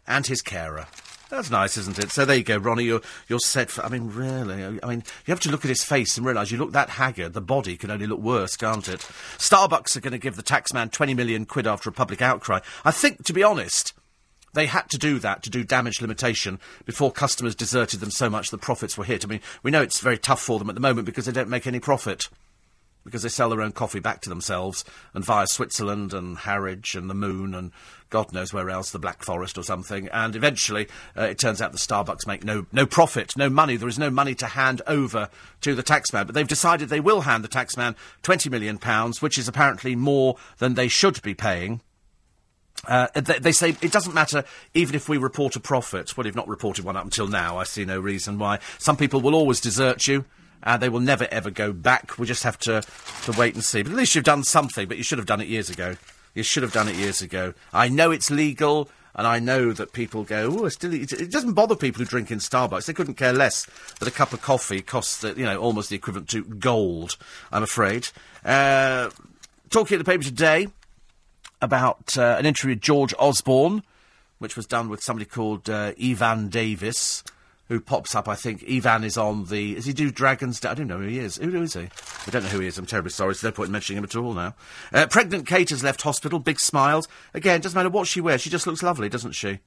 and 0.07 0.25
his 0.25 0.41
carer. 0.41 0.87
That's 1.29 1.51
nice, 1.51 1.75
isn't 1.75 1.99
it? 1.99 2.09
So 2.11 2.23
there 2.23 2.37
you 2.37 2.43
go, 2.43 2.57
Ronnie. 2.57 2.85
You're 2.85 3.01
you're 3.27 3.39
set 3.39 3.69
for. 3.69 3.85
I 3.85 3.89
mean, 3.89 4.09
really. 4.09 4.63
I 4.63 4.87
mean, 4.87 5.03
you 5.25 5.31
have 5.33 5.41
to 5.41 5.51
look 5.51 5.65
at 5.65 5.69
his 5.69 5.83
face 5.83 6.15
and 6.17 6.25
realise 6.25 6.51
you 6.51 6.57
look 6.57 6.71
that 6.71 6.91
haggard. 6.91 7.33
The 7.33 7.41
body 7.41 7.75
can 7.75 7.91
only 7.91 8.07
look 8.07 8.21
worse, 8.21 8.55
can't 8.55 8.87
it? 8.87 9.01
Starbucks 9.37 9.97
are 9.97 9.99
going 9.99 10.13
to 10.13 10.17
give 10.17 10.37
the 10.37 10.43
taxman 10.43 10.89
twenty 10.89 11.13
million 11.13 11.45
quid 11.45 11.67
after 11.67 11.89
a 11.89 11.93
public 11.93 12.21
outcry. 12.21 12.61
I 12.85 12.91
think, 12.91 13.25
to 13.25 13.33
be 13.33 13.43
honest, 13.43 13.93
they 14.57 14.65
had 14.65 14.89
to 14.89 14.97
do 14.97 15.19
that 15.19 15.43
to 15.43 15.51
do 15.51 15.63
damage 15.63 16.01
limitation 16.01 16.59
before 16.85 17.11
customers 17.11 17.53
deserted 17.53 17.99
them 17.99 18.09
so 18.09 18.27
much 18.27 18.49
the 18.49 18.57
profits 18.57 18.97
were 18.97 19.03
hit. 19.03 19.23
I 19.23 19.27
mean, 19.27 19.41
we 19.61 19.69
know 19.69 19.83
it's 19.83 19.99
very 19.99 20.17
tough 20.17 20.41
for 20.41 20.57
them 20.57 20.69
at 20.69 20.75
the 20.75 20.81
moment 20.81 21.05
because 21.05 21.25
they 21.25 21.31
don't 21.31 21.49
make 21.49 21.67
any 21.67 21.79
profit. 21.79 22.27
Because 23.05 23.21
they 23.21 23.29
sell 23.29 23.49
their 23.49 23.61
own 23.61 23.71
coffee 23.71 24.01
back 24.01 24.19
to 24.21 24.29
themselves 24.29 24.83
and 25.13 25.23
via 25.23 25.47
Switzerland 25.47 26.13
and 26.13 26.39
Harwich 26.39 26.95
and 26.95 27.09
the 27.09 27.13
Moon 27.13 27.53
and 27.53 27.71
God 28.09 28.33
knows 28.33 28.51
where 28.51 28.69
else, 28.69 28.91
the 28.91 28.99
Black 28.99 29.23
Forest 29.23 29.57
or 29.57 29.63
something. 29.63 30.09
And 30.09 30.35
eventually, 30.35 30.87
uh, 31.15 31.23
it 31.23 31.37
turns 31.37 31.61
out 31.61 31.71
the 31.71 31.77
Starbucks 31.77 32.25
make 32.25 32.43
no, 32.43 32.65
no 32.71 32.85
profit, 32.85 33.37
no 33.37 33.49
money. 33.49 33.77
There 33.77 33.87
is 33.87 33.99
no 33.99 34.09
money 34.09 34.33
to 34.35 34.47
hand 34.47 34.81
over 34.87 35.29
to 35.61 35.75
the 35.75 35.83
taxman. 35.83 36.25
But 36.25 36.33
they've 36.33 36.47
decided 36.47 36.89
they 36.89 36.99
will 36.99 37.21
hand 37.21 37.43
the 37.43 37.47
taxman 37.47 37.95
£20 38.23 38.49
million, 38.49 38.77
which 39.19 39.37
is 39.37 39.47
apparently 39.47 39.95
more 39.95 40.35
than 40.57 40.73
they 40.73 40.87
should 40.87 41.21
be 41.21 41.33
paying 41.33 41.81
uh, 42.85 43.07
they, 43.13 43.39
they, 43.39 43.51
say 43.51 43.75
it 43.81 43.91
doesn't 43.91 44.13
matter 44.13 44.43
even 44.73 44.95
if 44.95 45.09
we 45.09 45.17
report 45.17 45.55
a 45.55 45.59
profit. 45.59 46.15
Well, 46.15 46.25
you've 46.25 46.35
not 46.35 46.47
reported 46.47 46.85
one 46.85 46.95
up 46.95 47.03
until 47.03 47.27
now. 47.27 47.57
I 47.57 47.63
see 47.63 47.85
no 47.85 47.99
reason 47.99 48.37
why. 48.39 48.59
Some 48.77 48.97
people 48.97 49.19
will 49.21 49.35
always 49.35 49.59
desert 49.59 50.07
you. 50.07 50.25
and 50.63 50.81
they 50.81 50.89
will 50.89 50.99
never 50.99 51.27
ever 51.31 51.49
go 51.49 51.73
back. 51.73 52.17
We 52.17 52.27
just 52.27 52.43
have 52.43 52.57
to, 52.59 52.81
to 53.23 53.31
wait 53.37 53.55
and 53.55 53.63
see. 53.63 53.83
But 53.83 53.91
at 53.91 53.97
least 53.97 54.15
you've 54.15 54.23
done 54.23 54.43
something, 54.43 54.87
but 54.87 54.97
you 54.97 55.03
should 55.03 55.17
have 55.17 55.27
done 55.27 55.41
it 55.41 55.47
years 55.47 55.69
ago. 55.69 55.95
You 56.33 56.43
should 56.43 56.63
have 56.63 56.73
done 56.73 56.87
it 56.87 56.95
years 56.95 57.21
ago. 57.21 57.53
I 57.73 57.89
know 57.89 58.11
it's 58.11 58.29
legal, 58.29 58.89
and 59.15 59.25
I 59.25 59.39
know 59.39 59.73
that 59.73 59.93
people 59.93 60.23
go, 60.23 60.59
oh, 60.59 60.69
still, 60.69 60.93
it 60.93 61.31
doesn't 61.31 61.53
bother 61.53 61.75
people 61.75 61.99
who 61.99 62.05
drink 62.05 62.29
in 62.29 62.37
Starbucks. 62.37 62.85
They 62.85 62.93
couldn't 62.93 63.15
care 63.15 63.33
less 63.33 63.65
that 63.99 64.07
a 64.07 64.11
cup 64.11 64.33
of 64.33 64.41
coffee 64.41 64.81
costs, 64.81 65.23
you 65.23 65.45
know, 65.45 65.57
almost 65.57 65.89
the 65.89 65.95
equivalent 65.95 66.29
to 66.29 66.43
gold, 66.43 67.17
I'm 67.51 67.63
afraid. 67.63 68.09
Uh, 68.45 69.09
talking 69.71 69.95
at 69.95 70.05
the 70.05 70.09
paper 70.09 70.23
today, 70.23 70.67
about 71.61 72.17
uh, 72.17 72.35
an 72.37 72.45
interview 72.45 72.71
with 72.71 72.81
George 72.81 73.13
Osborne, 73.19 73.83
which 74.39 74.55
was 74.55 74.65
done 74.65 74.89
with 74.89 75.01
somebody 75.01 75.25
called 75.25 75.69
uh, 75.69 75.93
Evan 76.01 76.49
Davis. 76.49 77.23
who 77.67 77.79
pops 77.79 78.15
up. 78.15 78.27
I 78.27 78.35
think 78.35 78.63
Ivan 78.69 79.03
is 79.03 79.17
on 79.17 79.45
the. 79.45 79.75
Does 79.75 79.85
he 79.85 79.93
do 79.93 80.11
Dragons? 80.11 80.63
I 80.63 80.73
don't 80.73 80.87
know 80.87 80.99
who 80.99 81.07
he 81.07 81.19
is. 81.19 81.37
Who, 81.37 81.49
who 81.49 81.63
is 81.63 81.73
he? 81.73 81.81
I 81.81 82.31
don't 82.31 82.43
know 82.43 82.49
who 82.49 82.59
he 82.59 82.67
is. 82.67 82.77
I'm 82.77 82.85
terribly 82.85 83.11
sorry. 83.11 83.29
There's 83.29 83.43
no 83.43 83.51
point 83.51 83.67
in 83.67 83.73
mentioning 83.73 83.97
him 83.97 84.03
at 84.03 84.15
all 84.15 84.33
now. 84.33 84.55
Uh, 84.93 85.07
pregnant 85.07 85.47
Kate 85.47 85.69
has 85.69 85.83
left 85.83 86.01
hospital. 86.01 86.39
Big 86.39 86.59
smiles. 86.59 87.07
Again, 87.33 87.61
doesn't 87.61 87.77
matter 87.77 87.89
what 87.89 88.07
she 88.07 88.21
wears. 88.21 88.41
She 88.41 88.49
just 88.49 88.67
looks 88.67 88.83
lovely, 88.83 89.09
doesn't 89.09 89.33
she? 89.33 89.59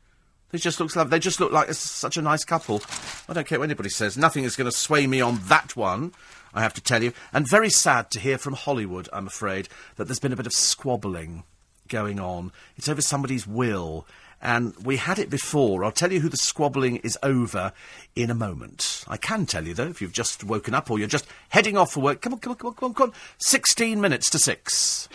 They 0.51 0.59
just 0.59 0.81
looks 0.81 0.97
lovely. 0.97 1.11
They 1.11 1.19
just 1.21 1.41
look 1.41 1.53
like 1.53 1.69
a, 1.69 1.75
such 1.75 2.17
a 2.17 2.23
nice 2.23 2.45
couple. 2.45 2.83
I 3.29 3.35
don't 3.35 3.47
care 3.47 3.59
what 3.59 3.67
anybody 3.67 3.91
says. 3.91 4.17
Nothing 4.17 4.45
is 4.45 4.57
going 4.57 4.71
to 4.71 4.77
sway 4.77 5.07
me 5.07 5.21
on 5.21 5.41
that 5.49 5.77
one. 5.77 6.13
I 6.53 6.63
have 6.63 6.75
to 6.75 6.81
tell 6.81 7.03
you. 7.03 7.13
And 7.33 7.49
very 7.49 7.71
sad 7.71 8.11
to 8.11 8.21
hear 8.21 8.37
from 8.37 8.55
Hollywood, 8.55 9.09
I'm 9.13 9.29
afraid, 9.29 9.69
that 9.97 10.07
there's 10.07 10.19
been 10.19 10.33
a 10.33 10.37
bit 10.37 10.47
of 10.47 10.53
squabbling 10.53 11.45
going 11.91 12.19
on. 12.19 12.53
It's 12.79 12.89
over 12.89 13.03
somebody's 13.03 13.47
will. 13.47 14.07
And 14.43 14.75
we 14.83 14.97
had 14.97 15.19
it 15.19 15.29
before. 15.29 15.85
I'll 15.85 15.93
tell 15.93 16.11
you 16.11 16.21
who 16.21 16.31
the 16.31 16.39
squabbling 16.39 16.97
is 16.99 17.19
over 17.23 17.73
in 18.17 18.31
a 18.31 18.35
moment. 18.35 19.05
I 19.07 19.19
can 19.19 19.45
tell 19.45 19.67
you, 19.67 19.75
though, 19.75 19.89
if 19.89 20.01
you've 20.01 20.13
just 20.13 20.43
woken 20.43 20.73
up 20.73 20.91
or 20.91 20.99
you're 20.99 21.09
just 21.09 21.27
heading 21.51 21.77
off 21.77 21.93
for 21.93 22.01
work. 22.01 22.23
Come 22.23 22.33
on, 22.33 22.39
come 22.39 22.53
on, 22.53 22.57
come 22.57 22.69
on, 22.69 22.75
come 22.75 22.87
on, 22.89 22.95
come 22.95 23.11
on. 23.11 23.15
16 23.39 24.01
minutes 24.01 24.31
to 24.31 24.39
6. 24.39 25.09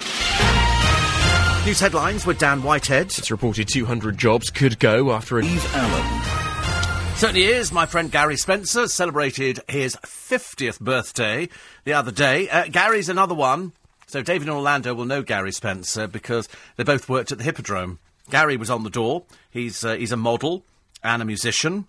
News 1.65 1.79
headlines 1.79 2.27
with 2.27 2.37
Dan 2.37 2.61
Whitehead. 2.61 3.07
It's 3.07 3.31
reported 3.31 3.67
200 3.67 4.19
jobs 4.19 4.51
could 4.51 4.77
go 4.77 5.11
after 5.11 5.39
a. 5.39 5.43
Steve 5.43 5.75
Allen. 5.75 7.15
Certainly 7.15 7.45
is. 7.45 7.71
My 7.71 7.87
friend 7.87 8.11
Gary 8.11 8.37
Spencer 8.37 8.87
celebrated 8.87 9.61
his 9.67 9.95
50th 9.95 10.79
birthday 10.79 11.49
the 11.85 11.93
other 11.93 12.11
day. 12.11 12.47
Uh, 12.49 12.65
Gary's 12.69 13.09
another 13.09 13.33
one. 13.33 13.71
So 14.07 14.21
David 14.21 14.47
and 14.47 14.55
Orlando 14.55 14.93
will 14.93 15.05
know 15.05 15.23
Gary 15.23 15.51
Spencer 15.51 16.07
because 16.07 16.47
they 16.75 16.83
both 16.83 17.09
worked 17.09 17.31
at 17.31 17.37
the 17.37 17.43
Hippodrome. 17.43 17.99
Gary 18.29 18.57
was 18.57 18.69
on 18.69 18.83
the 18.83 18.89
door. 18.89 19.23
He's, 19.49 19.83
uh, 19.83 19.95
he's 19.95 20.11
a 20.11 20.17
model 20.17 20.63
and 21.03 21.21
a 21.21 21.25
musician. 21.25 21.87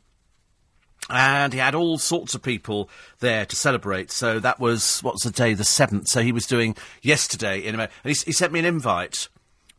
And 1.09 1.53
he 1.53 1.59
had 1.59 1.75
all 1.75 1.99
sorts 1.99 2.35
of 2.35 2.43
people 2.43 2.91
there 3.21 3.47
to 3.47 3.55
celebrate. 3.55 4.11
So 4.11 4.41
that 4.41 4.59
was, 4.59 5.01
what's 5.01 5.25
the 5.25 5.31
day? 5.31 5.55
The 5.55 5.63
7th. 5.63 6.09
So 6.09 6.21
he 6.21 6.33
was 6.33 6.47
doing 6.47 6.77
yesterday 7.03 7.61
in 7.61 7.75
America. 7.75 7.95
And 8.03 8.15
he, 8.15 8.23
he 8.25 8.33
sent 8.33 8.53
me 8.53 8.59
an 8.59 8.65
invite 8.65 9.29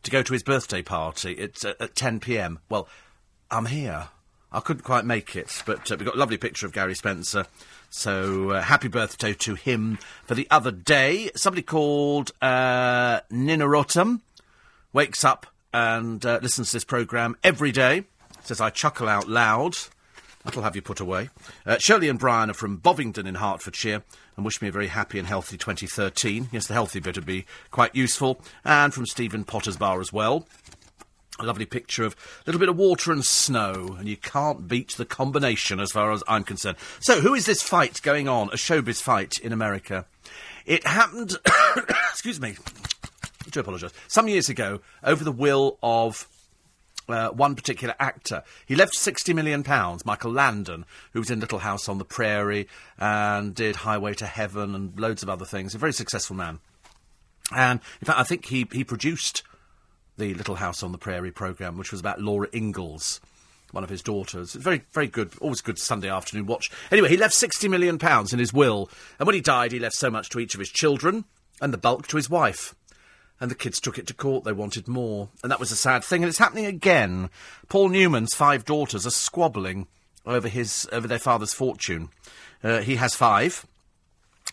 to 0.04 0.10
go 0.10 0.22
to 0.22 0.32
his 0.32 0.42
birthday 0.42 0.80
party. 0.80 1.32
It's 1.32 1.64
uh, 1.64 1.74
at 1.80 1.94
10 1.94 2.20
pm. 2.20 2.60
Well, 2.70 2.88
I'm 3.50 3.66
here. 3.66 4.08
I 4.50 4.60
couldn't 4.60 4.82
quite 4.82 5.04
make 5.04 5.36
it, 5.36 5.62
but 5.66 5.90
uh, 5.92 5.96
we 5.98 6.06
got 6.06 6.14
a 6.14 6.18
lovely 6.18 6.38
picture 6.38 6.64
of 6.64 6.72
Gary 6.72 6.94
Spencer. 6.94 7.46
So 7.90 8.50
uh, 8.50 8.62
happy 8.62 8.88
birthday 8.88 9.32
to 9.34 9.54
him 9.54 9.98
for 10.24 10.34
the 10.34 10.46
other 10.50 10.70
day. 10.70 11.30
Somebody 11.34 11.62
called 11.62 12.32
uh, 12.42 13.20
Ninarotum 13.32 14.20
wakes 14.92 15.24
up 15.24 15.46
and 15.72 16.24
uh, 16.24 16.38
listens 16.42 16.70
to 16.70 16.76
this 16.76 16.84
programme 16.84 17.36
every 17.42 17.72
day. 17.72 18.04
Says 18.42 18.60
I 18.60 18.70
chuckle 18.70 19.08
out 19.08 19.28
loud. 19.28 19.76
That'll 20.44 20.62
have 20.62 20.76
you 20.76 20.82
put 20.82 21.00
away. 21.00 21.30
Uh, 21.66 21.78
Shirley 21.78 22.08
and 22.08 22.18
Brian 22.18 22.50
are 22.50 22.54
from 22.54 22.76
Bovingdon 22.76 23.26
in 23.26 23.34
Hertfordshire 23.36 24.02
and 24.36 24.44
wish 24.44 24.62
me 24.62 24.68
a 24.68 24.72
very 24.72 24.86
happy 24.86 25.18
and 25.18 25.26
healthy 25.26 25.58
2013. 25.58 26.48
Yes, 26.52 26.66
the 26.66 26.74
healthy 26.74 27.00
bit 27.00 27.16
would 27.16 27.26
be 27.26 27.44
quite 27.70 27.94
useful. 27.94 28.40
And 28.64 28.94
from 28.94 29.06
Stephen 29.06 29.44
Potter's 29.44 29.76
Bar 29.76 30.00
as 30.00 30.12
well. 30.12 30.46
A 31.40 31.44
lovely 31.44 31.66
picture 31.66 32.04
of 32.04 32.14
a 32.14 32.42
little 32.46 32.58
bit 32.58 32.68
of 32.68 32.76
water 32.76 33.12
and 33.12 33.24
snow, 33.24 33.96
and 33.98 34.08
you 34.08 34.16
can't 34.16 34.66
beat 34.66 34.96
the 34.96 35.04
combination 35.04 35.78
as 35.78 35.92
far 35.92 36.10
as 36.10 36.24
I'm 36.26 36.42
concerned. 36.42 36.76
So, 37.00 37.20
who 37.20 37.34
is 37.34 37.46
this 37.46 37.62
fight 37.62 38.02
going 38.02 38.26
on? 38.26 38.48
A 38.48 38.56
showbiz 38.56 39.00
fight 39.00 39.38
in 39.38 39.52
America. 39.52 40.06
It 40.66 40.86
happened. 40.86 41.36
excuse 42.10 42.40
me. 42.40 42.56
I 43.46 43.50
do 43.50 43.60
apologise. 43.60 43.92
Some 44.08 44.28
years 44.28 44.48
ago, 44.48 44.80
over 45.04 45.22
the 45.22 45.32
will 45.32 45.78
of 45.82 46.26
uh, 47.08 47.30
one 47.30 47.54
particular 47.54 47.94
actor. 47.98 48.42
He 48.66 48.74
left 48.74 48.94
sixty 48.94 49.32
million 49.32 49.62
pounds. 49.62 50.04
Michael 50.04 50.32
Landon, 50.32 50.84
who 51.12 51.20
was 51.20 51.30
in 51.30 51.40
Little 51.40 51.60
House 51.60 51.88
on 51.88 51.98
the 51.98 52.04
Prairie 52.04 52.68
and 52.98 53.54
did 53.54 53.76
Highway 53.76 54.14
to 54.14 54.26
Heaven 54.26 54.74
and 54.74 54.98
loads 54.98 55.22
of 55.22 55.30
other 55.30 55.44
things. 55.44 55.74
A 55.74 55.78
very 55.78 55.92
successful 55.92 56.36
man. 56.36 56.58
And 57.54 57.80
in 58.00 58.06
fact, 58.06 58.18
I 58.18 58.24
think 58.24 58.46
he 58.46 58.66
he 58.72 58.84
produced 58.84 59.42
the 60.18 60.34
Little 60.34 60.56
House 60.56 60.82
on 60.82 60.92
the 60.92 60.98
Prairie 60.98 61.32
program, 61.32 61.78
which 61.78 61.92
was 61.92 62.00
about 62.00 62.20
Laura 62.20 62.48
Ingalls, 62.52 63.20
one 63.70 63.84
of 63.84 63.90
his 63.90 64.02
daughters. 64.02 64.52
Very, 64.52 64.82
very 64.92 65.06
good, 65.06 65.32
always 65.40 65.60
good 65.60 65.78
Sunday 65.78 66.10
afternoon 66.10 66.46
watch. 66.46 66.70
Anyway, 66.90 67.08
he 67.08 67.16
left 67.16 67.34
sixty 67.34 67.68
million 67.68 67.98
pounds 67.98 68.32
in 68.32 68.38
his 68.38 68.52
will, 68.52 68.90
and 69.18 69.26
when 69.26 69.34
he 69.34 69.40
died, 69.40 69.72
he 69.72 69.78
left 69.78 69.96
so 69.96 70.10
much 70.10 70.28
to 70.30 70.40
each 70.40 70.54
of 70.54 70.60
his 70.60 70.70
children, 70.70 71.24
and 71.60 71.72
the 71.72 71.78
bulk 71.78 72.06
to 72.08 72.16
his 72.16 72.28
wife. 72.28 72.74
And 73.40 73.52
the 73.52 73.54
kids 73.54 73.80
took 73.80 73.98
it 73.98 74.08
to 74.08 74.14
court. 74.14 74.42
They 74.42 74.52
wanted 74.52 74.88
more, 74.88 75.28
and 75.44 75.52
that 75.52 75.60
was 75.60 75.70
a 75.70 75.76
sad 75.76 76.02
thing. 76.02 76.24
And 76.24 76.28
it's 76.28 76.38
happening 76.38 76.66
again. 76.66 77.30
Paul 77.68 77.88
Newman's 77.88 78.34
five 78.34 78.64
daughters 78.64 79.06
are 79.06 79.10
squabbling 79.10 79.86
over 80.26 80.48
his 80.48 80.88
over 80.90 81.06
their 81.06 81.20
father's 81.20 81.54
fortune. 81.54 82.08
Uh, 82.64 82.80
he 82.80 82.96
has 82.96 83.14
five. 83.14 83.64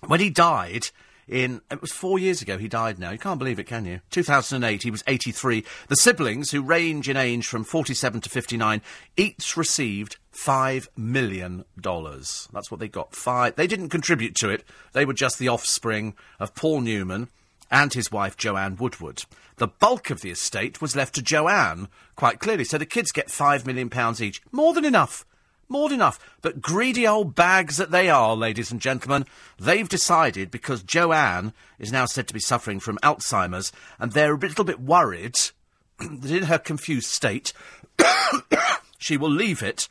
When 0.05 0.19
he 0.19 0.29
died 0.29 0.91
in 1.27 1.61
it 1.71 1.81
was 1.81 1.91
four 1.91 2.19
years 2.19 2.41
ago 2.41 2.57
he 2.57 2.67
died 2.67 2.99
now. 2.99 3.11
You 3.11 3.17
can't 3.17 3.39
believe 3.39 3.59
it, 3.59 3.67
can 3.67 3.85
you? 3.85 4.01
2008, 4.11 4.83
he 4.83 4.91
was 4.91 5.03
83. 5.07 5.63
The 5.87 5.95
siblings, 5.95 6.51
who 6.51 6.61
range 6.61 7.09
in 7.09 7.17
age 7.17 7.47
from 7.47 7.63
47 7.63 8.21
to 8.21 8.29
59, 8.29 8.81
each 9.17 9.57
received 9.57 10.17
five 10.31 10.89
million 10.95 11.65
dollars. 11.79 12.47
That's 12.51 12.69
what 12.69 12.79
they 12.79 12.87
got. 12.87 13.15
Five. 13.15 13.55
They 13.55 13.67
didn't 13.67 13.89
contribute 13.89 14.35
to 14.35 14.49
it. 14.49 14.63
They 14.93 15.05
were 15.05 15.13
just 15.13 15.39
the 15.39 15.49
offspring 15.49 16.13
of 16.39 16.55
Paul 16.55 16.81
Newman 16.81 17.29
and 17.71 17.93
his 17.93 18.11
wife 18.11 18.37
Joanne 18.37 18.75
Woodward. 18.75 19.23
The 19.57 19.67
bulk 19.67 20.09
of 20.09 20.21
the 20.21 20.31
estate 20.31 20.81
was 20.81 20.95
left 20.95 21.15
to 21.15 21.21
Joanne, 21.21 21.87
quite 22.15 22.39
clearly. 22.39 22.65
So 22.65 22.77
the 22.77 22.85
kids 22.85 23.11
get 23.11 23.31
five 23.31 23.65
million 23.65 23.89
pounds 23.89 24.21
each. 24.21 24.41
More 24.51 24.73
than 24.73 24.85
enough. 24.85 25.25
More 25.67 25.89
than 25.89 25.95
enough. 25.95 26.19
But 26.41 26.61
greedy 26.61 27.07
old 27.07 27.33
bags 27.33 27.77
that 27.77 27.91
they 27.91 28.09
are, 28.09 28.35
ladies 28.35 28.71
and 28.71 28.79
gentlemen, 28.79 29.25
they've 29.59 29.89
decided, 29.89 30.51
because 30.51 30.83
Joanne 30.83 31.53
is 31.79 31.91
now 31.91 32.05
said 32.05 32.27
to 32.27 32.33
be 32.33 32.39
suffering 32.39 32.79
from 32.79 32.99
Alzheimer's, 32.99 33.71
and 33.99 34.11
they're 34.11 34.35
a 34.35 34.37
little 34.37 34.65
bit 34.65 34.79
worried 34.79 35.35
that 35.99 36.31
in 36.31 36.43
her 36.43 36.59
confused 36.59 37.09
state, 37.09 37.51
she 38.99 39.17
will 39.17 39.31
leave 39.31 39.63
it 39.63 39.89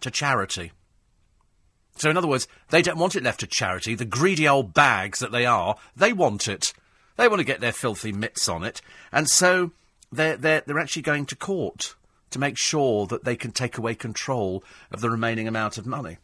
to 0.00 0.10
charity. 0.10 0.72
So, 1.96 2.10
in 2.10 2.16
other 2.16 2.26
words, 2.26 2.48
they 2.70 2.82
don't 2.82 2.98
want 2.98 3.14
it 3.14 3.22
left 3.22 3.40
to 3.40 3.46
charity. 3.46 3.94
The 3.94 4.04
greedy 4.04 4.48
old 4.48 4.74
bags 4.74 5.20
that 5.20 5.30
they 5.30 5.46
are, 5.46 5.76
they 5.96 6.12
want 6.12 6.48
it. 6.48 6.72
They 7.16 7.28
want 7.28 7.38
to 7.38 7.44
get 7.44 7.60
their 7.60 7.72
filthy 7.72 8.12
mitts 8.12 8.48
on 8.48 8.64
it. 8.64 8.82
And 9.12 9.30
so 9.30 9.70
they're, 10.10 10.36
they're, 10.36 10.62
they're 10.66 10.80
actually 10.80 11.02
going 11.02 11.26
to 11.26 11.36
court 11.36 11.94
to 12.34 12.38
make 12.38 12.58
sure 12.58 13.06
that 13.06 13.24
they 13.24 13.36
can 13.36 13.50
take 13.50 13.78
away 13.78 13.94
control 13.94 14.62
of 14.92 15.00
the 15.00 15.10
remaining 15.10 15.48
amount 15.48 15.78
of 15.78 15.86
money. 15.86 16.18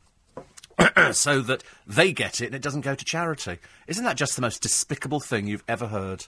so 1.12 1.40
that 1.40 1.62
they 1.86 2.12
get 2.12 2.40
it 2.40 2.46
and 2.46 2.54
it 2.54 2.62
doesn't 2.62 2.82
go 2.82 2.94
to 2.94 3.04
charity. 3.04 3.58
Isn't 3.86 4.04
that 4.04 4.16
just 4.16 4.36
the 4.36 4.42
most 4.42 4.62
despicable 4.62 5.20
thing 5.20 5.46
you've 5.46 5.64
ever 5.68 5.86
heard? 5.86 6.26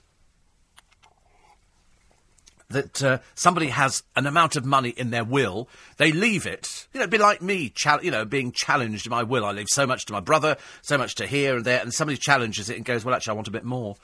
that 2.69 3.03
uh, 3.03 3.19
somebody 3.35 3.67
has 3.67 4.03
an 4.15 4.25
amount 4.25 4.55
of 4.55 4.65
money 4.65 4.89
in 4.89 5.11
their 5.11 5.23
will, 5.23 5.69
they 5.97 6.11
leave 6.11 6.47
it. 6.47 6.87
You 6.91 6.97
know, 6.97 7.03
it'd 7.03 7.11
be 7.11 7.19
like 7.19 7.41
me, 7.41 7.69
chal- 7.69 8.03
you 8.03 8.09
know, 8.09 8.25
being 8.25 8.51
challenged 8.51 9.05
in 9.05 9.11
my 9.11 9.21
will. 9.21 9.45
I 9.45 9.51
leave 9.51 9.69
so 9.69 9.85
much 9.85 10.05
to 10.05 10.13
my 10.13 10.19
brother, 10.19 10.57
so 10.81 10.97
much 10.97 11.15
to 11.15 11.27
here 11.27 11.57
and 11.57 11.65
there, 11.65 11.81
and 11.81 11.93
somebody 11.93 12.17
challenges 12.17 12.69
it 12.71 12.77
and 12.77 12.83
goes, 12.83 13.05
"Well, 13.05 13.13
actually, 13.13 13.31
I 13.31 13.35
want 13.35 13.47
a 13.47 13.51
bit 13.51 13.63
more." 13.63 13.95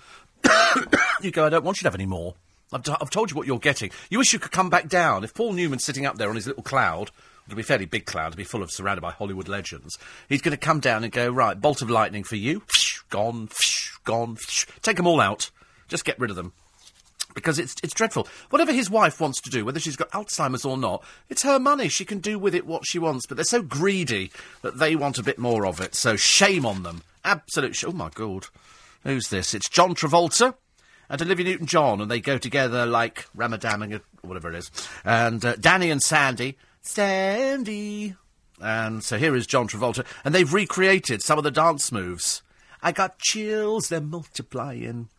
you 1.22 1.32
go, 1.32 1.46
"I 1.46 1.50
don't 1.50 1.66
want 1.66 1.78
you 1.78 1.82
to 1.82 1.88
have 1.88 1.96
any 1.96 2.06
more. 2.06 2.36
I've, 2.72 2.84
t- 2.84 2.94
I've 3.00 3.10
told 3.10 3.32
you 3.32 3.38
what 3.38 3.48
you're 3.48 3.60
getting. 3.60 3.92
You 4.10 4.20
wish 4.20 4.34
you 4.34 4.40
could 4.40 4.52
come 4.52 4.70
back 4.70 4.88
down." 4.88 5.24
If 5.24 5.34
Paul 5.34 5.54
Newman's 5.54 5.84
sitting 5.84 6.06
up 6.06 6.18
there 6.18 6.30
on 6.30 6.36
his 6.36 6.48
little 6.48 6.64
cloud. 6.64 7.12
It'll 7.46 7.56
be 7.56 7.62
a 7.64 7.66
fairly 7.66 7.86
big 7.86 8.06
cloud, 8.06 8.28
it'll 8.28 8.38
be 8.38 8.44
full 8.44 8.62
of 8.62 8.70
surrounded 8.70 9.02
by 9.02 9.10
Hollywood 9.10 9.48
legends. 9.48 9.98
He's 10.28 10.44
going 10.44 10.52
to 10.52 10.58
come 10.58 10.80
down 10.80 11.04
and 11.04 11.12
go, 11.12 11.32
right, 11.32 11.60
bolt 11.60 11.82
of 11.82 11.90
lightning 11.90 12.24
for 12.24 12.36
you, 12.36 12.62
gone, 13.10 13.50
gone, 14.04 14.38
take 14.84 14.98
them 14.98 15.08
all 15.08 15.20
out. 15.20 15.50
Just 15.88 16.06
get 16.06 16.20
rid 16.20 16.30
of 16.30 16.36
them 16.36 16.54
because 17.34 17.60
it's 17.60 17.76
it's 17.84 17.94
dreadful. 17.94 18.28
Whatever 18.50 18.74
his 18.74 18.90
wife 18.90 19.20
wants 19.20 19.42
to 19.42 19.50
do, 19.50 19.66
whether 19.66 19.80
she's 19.80 19.96
got 19.96 20.12
Alzheimer's 20.12 20.66
or 20.66 20.78
not, 20.78 21.04
it's 21.30 21.44
her 21.44 21.60
money. 21.60 21.90
She 21.90 22.06
can 22.06 22.20
do 22.20 22.38
with 22.38 22.56
it 22.56 22.66
what 22.66 22.86
she 22.86 23.00
wants. 23.00 23.26
But 23.26 23.38
they're 23.38 23.44
so 23.44 23.62
greedy 23.62 24.32
that 24.62 24.78
they 24.78 24.96
want 24.96 25.18
a 25.18 25.24
bit 25.24 25.40
more 25.40 25.66
of 25.66 25.80
it. 25.80 25.96
So 25.96 26.16
shame 26.16 26.66
on 26.66 26.84
them. 26.84 27.02
Absolute. 27.24 27.76
Sh- 27.76 27.86
oh 27.88 27.92
my 27.92 28.10
god, 28.10 28.48
who's 29.04 29.30
this? 29.30 29.54
It's 29.54 29.70
John 29.70 29.96
Travolta 29.96 30.56
and 31.10 31.22
Olivia 31.22 31.46
Newton-John, 31.46 32.02
and 32.02 32.10
they 32.10 32.22
go 32.22 32.38
together 32.38 32.86
like 32.86 33.26
Ramadan 33.34 33.82
and 33.82 34.02
whatever 34.22 34.50
it 34.50 34.56
is. 34.56 34.72
And 35.04 35.44
uh, 35.44 35.56
Danny 35.56 35.90
and 35.90 36.02
Sandy, 36.02 36.58
Sandy. 36.82 38.16
And 38.62 39.04
so 39.04 39.18
here 39.18 39.36
is 39.36 39.48
John 39.48 39.68
Travolta, 39.68 40.06
and 40.24 40.36
they've 40.36 40.54
recreated 40.54 41.22
some 41.22 41.38
of 41.38 41.44
the 41.44 41.52
dance 41.52 41.92
moves. 41.92 42.42
I 42.82 42.92
got 42.92 43.20
chills, 43.20 43.90
they're 43.90 44.02
multiplying. 44.02 45.10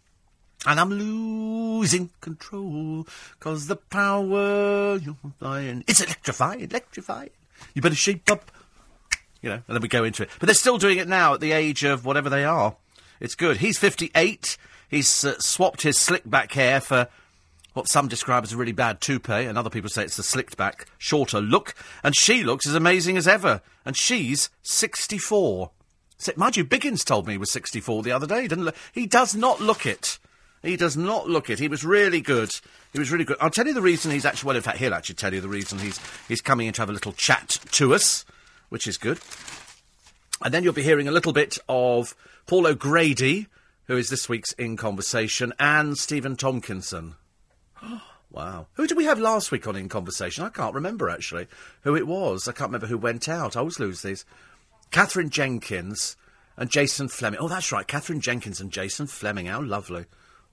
And 0.67 0.79
I'm 0.79 0.91
losing 0.91 2.11
control, 2.21 3.07
cause 3.39 3.67
the 3.67 3.77
power 3.77 4.97
you're 4.97 5.17
flying. 5.39 5.85
It's 5.89 6.03
electrifying, 6.03 6.61
electrifying. 6.61 7.31
You 7.75 7.81
better 7.81 7.95
shape 7.95 8.31
up. 8.31 8.51
You 9.41 9.49
know, 9.49 9.55
and 9.67 9.75
then 9.75 9.81
we 9.81 9.89
go 9.89 10.05
into 10.05 10.25
it. 10.25 10.31
But 10.39 10.47
they're 10.47 10.55
still 10.55 10.77
doing 10.77 10.99
it 10.99 11.09
now 11.09 11.33
at 11.33 11.41
the 11.41 11.53
age 11.53 11.83
of 11.83 12.05
whatever 12.05 12.29
they 12.29 12.45
are. 12.45 12.77
It's 13.21 13.35
good. 13.35 13.59
He's 13.59 13.79
58. 13.79 14.59
He's 14.91 15.25
uh, 15.25 15.39
swapped 15.39 15.83
his 15.83 15.97
slick 15.97 16.29
back 16.29 16.53
hair 16.53 16.81
for 16.81 17.09
what 17.75 17.89
some 17.89 18.09
describe 18.09 18.43
as 18.43 18.53
a 18.53 18.57
really 18.57 18.73
bad 18.73 19.01
toupee, 19.01 19.45
and 19.45 19.57
other 19.57 19.71
people 19.71 19.89
say 19.89 20.03
it's 20.03 20.17
the 20.17 20.23
slicked 20.23 20.57
back, 20.57 20.87
shorter 20.99 21.41
look, 21.41 21.75
and 22.03 22.17
she 22.17 22.43
looks 22.43 22.67
as 22.67 22.75
amazing 22.75 23.17
as 23.17 23.29
ever. 23.29 23.63
And 23.85 23.97
she's 23.97 24.51
64. 24.63 25.71
So, 26.19 26.33
mind 26.37 26.57
you, 26.57 26.65
Biggins 26.65 27.05
told 27.05 27.27
me 27.27 27.35
he 27.35 27.39
was 27.39 27.51
64 27.53 28.03
the 28.03 28.13
other 28.13 28.27
day. 28.27 28.43
He, 28.43 28.49
didn't 28.49 28.75
he 28.93 29.07
does 29.07 29.35
not 29.35 29.61
look 29.61 29.87
it. 29.87 30.19
He 30.63 30.77
does 30.77 30.97
not 30.97 31.29
look 31.29 31.49
it. 31.49 31.59
He 31.59 31.69
was 31.69 31.85
really 31.85 32.21
good. 32.21 32.51
He 32.93 32.99
was 32.99 33.11
really 33.11 33.25
good. 33.25 33.39
I'll 33.41 33.51
tell 33.51 33.67
you 33.67 33.73
the 33.73 33.81
reason 33.81 34.11
he's 34.11 34.27
actually, 34.27 34.49
well, 34.49 34.57
in 34.57 34.63
fact, 34.63 34.79
he'll 34.79 34.93
actually 34.93 35.15
tell 35.15 35.33
you 35.33 35.41
the 35.41 35.49
reason 35.49 35.79
he's, 35.79 35.99
he's 36.29 36.43
coming 36.43 36.67
in 36.67 36.75
to 36.75 36.83
have 36.83 36.91
a 36.91 36.93
little 36.93 37.13
chat 37.13 37.61
to 37.73 37.95
us, 37.95 38.27
which 38.69 38.87
is 38.87 38.99
good. 38.99 39.21
And 40.43 40.53
then 40.53 40.63
you'll 40.65 40.75
be 40.75 40.83
hearing 40.83 41.09
a 41.09 41.13
little 41.13 41.33
bit 41.33 41.59
of 41.69 42.15
Paul 42.47 42.67
O'Grady, 42.67 43.47
who 43.91 43.97
is 43.97 44.09
this 44.09 44.29
week's 44.29 44.53
In 44.53 44.77
Conversation, 44.77 45.53
and 45.59 45.99
Stephen 45.99 46.37
Tompkinson. 46.37 47.17
wow. 48.31 48.69
Who 48.75 48.87
did 48.87 48.97
we 48.97 49.07
have 49.07 49.19
last 49.19 49.51
week 49.51 49.67
on 49.67 49.75
In 49.75 49.89
Conversation? 49.89 50.45
I 50.45 50.49
can't 50.49 50.77
remember, 50.77 51.11
actually, 51.11 51.49
who 51.83 51.97
it 51.97 52.07
was. 52.07 52.47
I 52.47 52.53
can't 52.53 52.69
remember 52.69 52.87
who 52.87 52.97
went 52.97 53.29
out. 53.29 53.57
I 53.57 53.59
always 53.59 53.81
lose 53.81 54.03
these. 54.03 54.25
Katherine 54.93 55.29
Jenkins 55.29 56.17
and 56.57 56.71
Jason 56.71 57.09
Flemyng. 57.09 57.39
Oh, 57.41 57.49
that's 57.49 57.73
right. 57.73 57.85
Katherine 57.85 58.21
Jenkins 58.21 58.61
and 58.61 58.71
Jason 58.71 59.07
Flemyng. 59.07 59.49
How 59.49 59.61
lovely. 59.61 60.05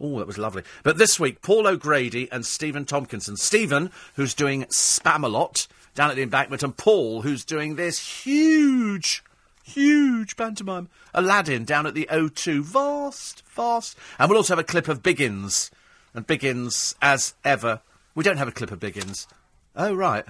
Oh, 0.02 0.18
that 0.18 0.26
was 0.26 0.40
lovely. 0.40 0.64
But 0.82 0.98
this 0.98 1.20
week, 1.20 1.44
Paul 1.44 1.68
O'Grady 1.68 2.28
and 2.32 2.44
Stephen 2.44 2.86
Tompkinson. 2.86 3.38
Stephen, 3.38 3.92
who's 4.16 4.34
doing 4.34 4.64
Spamalot 4.64 5.68
down 5.94 6.10
at 6.10 6.16
the 6.16 6.24
embankment, 6.24 6.64
and 6.64 6.76
Paul, 6.76 7.22
who's 7.22 7.46
doing 7.46 7.76
this 7.76 8.00
huge, 8.00 9.24
huge 9.68 10.36
pantomime, 10.36 10.90
Aladdin, 11.14 11.66
down 11.66 11.86
at 11.86 11.94
the 11.94 12.08
O2. 12.12 12.62
Vast, 12.62 13.44
vast. 13.48 13.98
And 14.18 14.30
we'll 14.30 14.38
also 14.38 14.56
have 14.56 14.64
a 14.64 14.64
clip 14.64 14.88
of 14.88 15.04
Biggins. 15.04 15.70
And 16.14 16.26
Biggins, 16.26 16.96
as 17.02 17.36
ever. 17.44 17.82
We 18.16 18.24
don't 18.24 18.38
have 18.38 18.48
a 18.48 18.54
clip 18.54 18.72
of 18.72 18.80
Biggins. 18.80 19.28
Oh, 19.76 19.94
right. 19.94 20.26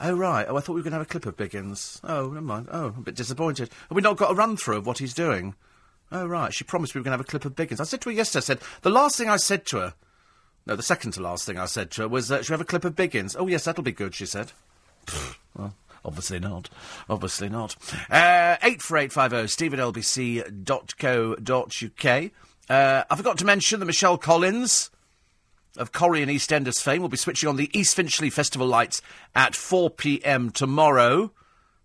Oh, 0.00 0.16
right. 0.16 0.46
Oh, 0.48 0.56
I 0.56 0.60
thought 0.60 0.74
we 0.74 0.80
were 0.80 0.84
going 0.84 0.92
to 0.92 0.98
have 0.98 1.06
a 1.06 1.10
clip 1.10 1.26
of 1.26 1.36
Biggins. 1.36 2.00
Oh, 2.04 2.28
never 2.28 2.40
mind. 2.40 2.68
Oh, 2.70 2.88
I'm 2.88 3.00
a 3.00 3.02
bit 3.02 3.16
disappointed. 3.16 3.70
Have 3.88 3.96
we 3.96 4.02
not 4.02 4.16
got 4.16 4.30
a 4.30 4.34
run 4.34 4.56
through 4.56 4.78
of 4.78 4.86
what 4.86 4.98
he's 4.98 5.14
doing? 5.14 5.54
Oh, 6.12 6.26
right. 6.26 6.54
She 6.54 6.64
promised 6.64 6.94
we 6.94 7.00
were 7.00 7.04
going 7.04 7.12
to 7.12 7.18
have 7.18 7.26
a 7.26 7.30
clip 7.30 7.44
of 7.44 7.54
Biggins. 7.54 7.80
I 7.80 7.84
said 7.84 8.00
to 8.02 8.10
her 8.10 8.14
yesterday, 8.14 8.38
I 8.38 8.46
said, 8.46 8.60
the 8.82 8.90
last 8.90 9.18
thing 9.18 9.28
I 9.28 9.36
said 9.36 9.66
to 9.66 9.78
her, 9.78 9.94
no, 10.66 10.76
the 10.76 10.82
second 10.82 11.12
to 11.12 11.22
last 11.22 11.46
thing 11.46 11.58
I 11.58 11.66
said 11.66 11.90
to 11.92 12.02
her 12.02 12.08
was, 12.08 12.30
uh, 12.30 12.42
should 12.42 12.50
we 12.50 12.54
have 12.54 12.60
a 12.60 12.64
clip 12.64 12.84
of 12.84 12.94
Biggins? 12.94 13.36
Oh, 13.38 13.46
yes, 13.46 13.64
that'll 13.64 13.84
be 13.84 13.92
good, 13.92 14.14
she 14.14 14.26
said. 14.26 14.52
well, 15.56 15.74
obviously 16.06 16.38
not. 16.38 16.70
Obviously 17.10 17.48
not. 17.48 17.76
Uh, 18.10 18.56
84850 18.62 19.48
steve 19.48 19.74
at 19.74 19.80
lbc.co.uk. 19.80 20.52
Uh, 22.68 23.04
I 23.08 23.16
forgot 23.16 23.38
to 23.38 23.44
mention 23.44 23.80
that 23.80 23.86
Michelle 23.86 24.18
Collins 24.18 24.90
of 25.76 25.92
Corrie 25.92 26.22
and 26.22 26.30
EastEnders 26.30 26.82
fame 26.82 27.02
will 27.02 27.08
be 27.08 27.18
switching 27.18 27.48
on 27.48 27.56
the 27.56 27.70
East 27.78 27.94
Finchley 27.94 28.30
Festival 28.30 28.66
lights 28.66 29.02
at 29.34 29.52
4pm 29.52 30.52
tomorrow. 30.52 31.30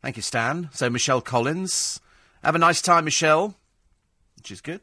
Thank 0.02 0.16
you, 0.16 0.22
Stan. 0.24 0.70
So, 0.72 0.90
Michelle 0.90 1.22
Collins. 1.22 2.00
Have 2.44 2.56
a 2.56 2.60
nice 2.60 2.82
time, 2.82 3.06
Michelle 3.06 3.56
which 4.42 4.50
is 4.50 4.62
good. 4.62 4.82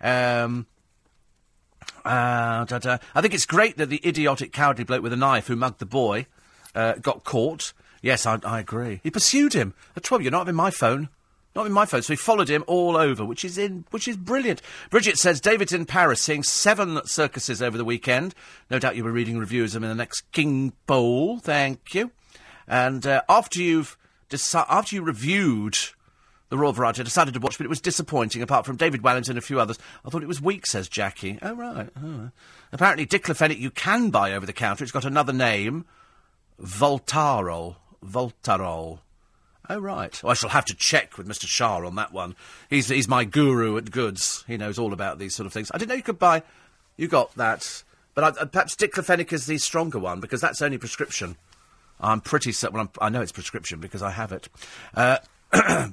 Um, 0.00 0.66
uh. 2.04 2.64
I 3.14 3.20
think 3.20 3.34
it's 3.34 3.46
great 3.46 3.76
that 3.78 3.88
the 3.88 4.00
idiotic, 4.06 4.52
cowardly 4.52 4.84
bloke 4.84 5.02
with 5.02 5.12
a 5.12 5.16
knife 5.16 5.48
who 5.48 5.56
mugged 5.56 5.80
the 5.80 5.86
boy 5.86 6.26
uh, 6.76 6.94
got 6.94 7.24
caught. 7.24 7.72
Yes, 8.02 8.26
I, 8.26 8.38
I, 8.44 8.60
agree. 8.60 9.00
He 9.02 9.10
pursued 9.10 9.54
him. 9.54 9.74
I 9.96 10.00
told 10.00 10.22
You're 10.22 10.32
not 10.32 10.40
having 10.40 10.54
my 10.56 10.70
phone. 10.70 11.08
Not 11.54 11.66
in 11.66 11.72
my 11.72 11.84
phone, 11.84 12.02
so 12.02 12.14
he 12.14 12.16
followed 12.16 12.48
him 12.48 12.64
all 12.66 12.96
over, 12.96 13.26
which 13.26 13.44
is 13.44 13.58
in, 13.58 13.84
which 13.90 14.08
is 14.08 14.16
brilliant. 14.16 14.62
Bridget 14.88 15.18
says 15.18 15.38
David's 15.38 15.74
in 15.74 15.84
Paris, 15.84 16.22
seeing 16.22 16.42
seven 16.42 17.04
circuses 17.04 17.60
over 17.60 17.76
the 17.76 17.84
weekend. 17.84 18.34
No 18.70 18.78
doubt 18.78 18.96
you'll 18.96 19.04
be 19.04 19.12
reading 19.12 19.38
reviews 19.38 19.74
of 19.74 19.82
them 19.82 19.90
in 19.90 19.94
the 19.96 20.02
next 20.02 20.22
King 20.32 20.72
Bowl. 20.86 21.38
Thank 21.40 21.94
you. 21.94 22.10
And 22.66 23.06
uh, 23.06 23.20
after 23.28 23.60
you've 23.60 23.98
deci- 24.30 24.66
after 24.68 24.96
you 24.96 25.02
reviewed 25.02 25.76
the 26.52 26.58
Royal 26.58 26.74
Variety. 26.74 27.00
I 27.00 27.04
decided 27.04 27.32
to 27.32 27.40
watch, 27.40 27.56
but 27.56 27.64
it 27.64 27.70
was 27.70 27.80
disappointing. 27.80 28.42
Apart 28.42 28.66
from 28.66 28.76
David 28.76 29.00
Walliams 29.00 29.30
and 29.30 29.38
a 29.38 29.40
few 29.40 29.58
others, 29.58 29.78
I 30.04 30.10
thought 30.10 30.22
it 30.22 30.28
was 30.28 30.42
weak. 30.42 30.66
Says 30.66 30.86
Jackie. 30.86 31.38
Oh 31.40 31.54
right. 31.54 31.88
Oh. 31.96 32.30
Apparently, 32.72 33.06
diclofenac 33.06 33.58
you 33.58 33.70
can 33.70 34.10
buy 34.10 34.34
over 34.34 34.44
the 34.44 34.52
counter. 34.52 34.84
It's 34.84 34.92
got 34.92 35.06
another 35.06 35.32
name, 35.32 35.86
Voltarol. 36.62 37.76
Voltarol. 38.04 39.00
Oh 39.70 39.78
right. 39.78 40.22
Well, 40.22 40.32
I 40.32 40.34
shall 40.34 40.50
have 40.50 40.64
to 40.66 40.74
check 40.74 41.16
with 41.16 41.28
Mr. 41.28 41.46
Shah 41.46 41.86
on 41.86 41.94
that 41.96 42.12
one. 42.12 42.34
He's 42.68 42.88
he's 42.88 43.08
my 43.08 43.24
guru 43.24 43.76
at 43.76 43.90
goods. 43.90 44.44
He 44.46 44.56
knows 44.56 44.78
all 44.78 44.92
about 44.92 45.18
these 45.18 45.34
sort 45.34 45.46
of 45.46 45.52
things. 45.52 45.70
I 45.72 45.78
didn't 45.78 45.90
know 45.90 45.94
you 45.94 46.02
could 46.02 46.18
buy. 46.18 46.42
You 46.96 47.08
got 47.08 47.34
that, 47.36 47.84
but 48.14 48.24
I, 48.24 48.44
perhaps 48.44 48.76
diclofenac 48.76 49.32
is 49.32 49.46
the 49.46 49.58
stronger 49.58 49.98
one 49.98 50.20
because 50.20 50.40
that's 50.40 50.60
only 50.62 50.78
prescription. 50.78 51.36
I'm 52.00 52.20
pretty 52.20 52.52
certain. 52.52 52.76
Well, 52.76 52.90
i 53.00 53.08
know 53.08 53.22
it's 53.22 53.32
prescription 53.32 53.78
because 53.78 54.02
I 54.02 54.10
have 54.10 54.32
it. 54.32 54.48
Uh, 54.94 55.18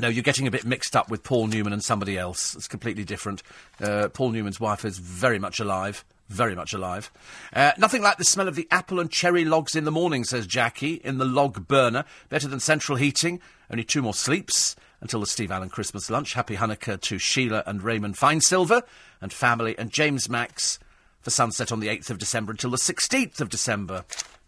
No, 0.00 0.08
you're 0.08 0.22
getting 0.22 0.46
a 0.46 0.50
bit 0.50 0.64
mixed 0.64 0.96
up 0.96 1.10
with 1.10 1.22
Paul 1.22 1.48
Newman 1.48 1.74
and 1.74 1.84
somebody 1.84 2.16
else. 2.16 2.54
It's 2.54 2.68
completely 2.68 3.04
different. 3.04 3.42
Uh, 3.80 4.08
Paul 4.08 4.30
Newman's 4.30 4.58
wife 4.58 4.84
is 4.84 4.98
very 4.98 5.38
much 5.38 5.60
alive. 5.60 6.04
Very 6.30 6.54
much 6.54 6.72
alive. 6.72 7.10
Uh, 7.52 7.72
nothing 7.76 8.02
like 8.02 8.16
the 8.16 8.24
smell 8.24 8.46
of 8.46 8.54
the 8.54 8.68
apple 8.70 9.00
and 9.00 9.10
cherry 9.10 9.44
logs 9.44 9.74
in 9.74 9.82
the 9.82 9.90
morning, 9.90 10.22
says 10.22 10.46
Jackie, 10.46 10.94
in 10.94 11.18
the 11.18 11.24
log 11.24 11.66
burner. 11.66 12.04
Better 12.28 12.46
than 12.46 12.60
central 12.60 12.96
heating. 12.96 13.40
Only 13.68 13.82
two 13.82 14.00
more 14.00 14.14
sleeps 14.14 14.76
until 15.00 15.18
the 15.18 15.26
Steve 15.26 15.50
Allen 15.50 15.70
Christmas 15.70 16.08
lunch. 16.08 16.34
Happy 16.34 16.54
Hanukkah 16.54 17.00
to 17.00 17.18
Sheila 17.18 17.64
and 17.66 17.82
Raymond 17.82 18.16
Finesilver 18.16 18.82
and 19.20 19.32
family 19.32 19.76
and 19.76 19.90
James 19.90 20.28
Max 20.28 20.78
for 21.20 21.30
sunset 21.30 21.72
on 21.72 21.80
the 21.80 21.88
8th 21.88 22.10
of 22.10 22.18
December 22.18 22.52
until 22.52 22.70
the 22.70 22.76
16th 22.76 23.40
of 23.40 23.48
December. 23.48 24.04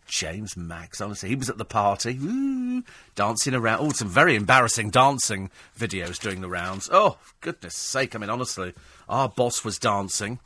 James 0.06 0.56
Max, 0.56 1.00
honestly, 1.00 1.30
he 1.30 1.34
was 1.34 1.50
at 1.50 1.58
the 1.58 1.64
party, 1.64 2.16
Ooh, 2.22 2.84
dancing 3.16 3.54
around. 3.54 3.80
Oh, 3.80 3.90
some 3.90 4.08
very 4.08 4.36
embarrassing 4.36 4.90
dancing 4.90 5.50
videos 5.76 6.20
doing 6.20 6.42
the 6.42 6.48
rounds. 6.48 6.88
Oh, 6.92 7.18
goodness 7.40 7.74
sake, 7.74 8.14
I 8.14 8.18
mean, 8.18 8.30
honestly, 8.30 8.72
our 9.08 9.28
boss 9.28 9.64
was 9.64 9.78
dancing. 9.80 10.38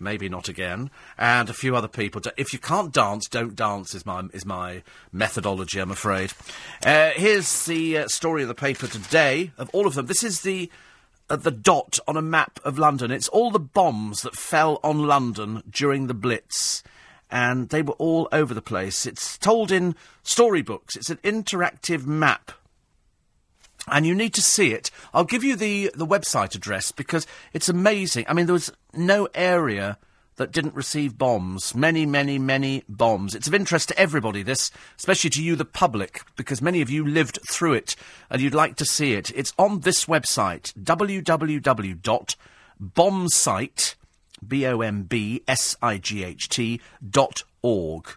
Maybe 0.00 0.28
not 0.28 0.48
again, 0.48 0.90
and 1.16 1.50
a 1.50 1.54
few 1.54 1.74
other 1.74 1.88
people. 1.88 2.22
If 2.36 2.52
you 2.52 2.58
can't 2.58 2.92
dance, 2.92 3.28
don't 3.28 3.56
dance. 3.56 3.94
Is 3.94 4.06
my 4.06 4.24
is 4.32 4.46
my 4.46 4.82
methodology. 5.12 5.80
I'm 5.80 5.90
afraid. 5.90 6.32
Uh, 6.84 7.10
here's 7.10 7.64
the 7.64 7.98
uh, 7.98 8.08
story 8.08 8.42
of 8.42 8.48
the 8.48 8.54
paper 8.54 8.86
today. 8.86 9.50
Of 9.58 9.70
all 9.72 9.86
of 9.86 9.94
them, 9.94 10.06
this 10.06 10.22
is 10.22 10.42
the 10.42 10.70
uh, 11.28 11.36
the 11.36 11.50
dot 11.50 11.98
on 12.06 12.16
a 12.16 12.22
map 12.22 12.60
of 12.64 12.78
London. 12.78 13.10
It's 13.10 13.28
all 13.28 13.50
the 13.50 13.58
bombs 13.58 14.22
that 14.22 14.36
fell 14.36 14.78
on 14.84 15.06
London 15.06 15.62
during 15.70 16.06
the 16.06 16.14
Blitz 16.14 16.82
and 17.30 17.68
they 17.68 17.82
were 17.82 17.94
all 17.94 18.28
over 18.32 18.54
the 18.54 18.62
place. 18.62 19.06
It's 19.06 19.36
told 19.38 19.70
in 19.70 19.94
storybooks. 20.22 20.96
It's 20.96 21.10
an 21.10 21.18
interactive 21.18 22.06
map. 22.06 22.52
And 23.90 24.06
you 24.06 24.14
need 24.14 24.34
to 24.34 24.42
see 24.42 24.72
it. 24.72 24.90
I'll 25.12 25.24
give 25.24 25.44
you 25.44 25.56
the, 25.56 25.90
the 25.94 26.06
website 26.06 26.54
address 26.54 26.92
because 26.92 27.26
it's 27.52 27.68
amazing. 27.68 28.24
I 28.28 28.34
mean, 28.34 28.46
there 28.46 28.52
was 28.52 28.72
no 28.94 29.28
area 29.34 29.98
that 30.36 30.52
didn't 30.52 30.74
receive 30.74 31.18
bombs. 31.18 31.74
Many, 31.74 32.06
many, 32.06 32.38
many 32.38 32.84
bombs. 32.88 33.34
It's 33.34 33.48
of 33.48 33.54
interest 33.54 33.88
to 33.88 33.98
everybody, 33.98 34.42
this, 34.44 34.70
especially 34.96 35.30
to 35.30 35.42
you, 35.42 35.56
the 35.56 35.64
public, 35.64 36.22
because 36.36 36.62
many 36.62 36.80
of 36.80 36.88
you 36.90 37.04
lived 37.04 37.40
through 37.50 37.72
it 37.74 37.96
and 38.30 38.40
you'd 38.40 38.54
like 38.54 38.76
to 38.76 38.84
see 38.84 39.14
it. 39.14 39.32
It's 39.34 39.52
on 39.58 39.80
this 39.80 40.04
website, 40.04 40.72
www.bombsight.com 40.74 42.38
B 44.46 44.66
O 44.66 44.80
M 44.80 45.02
B 45.02 45.42
S 45.48 45.76
I 45.82 45.98
G 45.98 46.24
H 46.24 46.48
T 46.48 46.80
dot 47.08 47.42
org. 47.62 48.08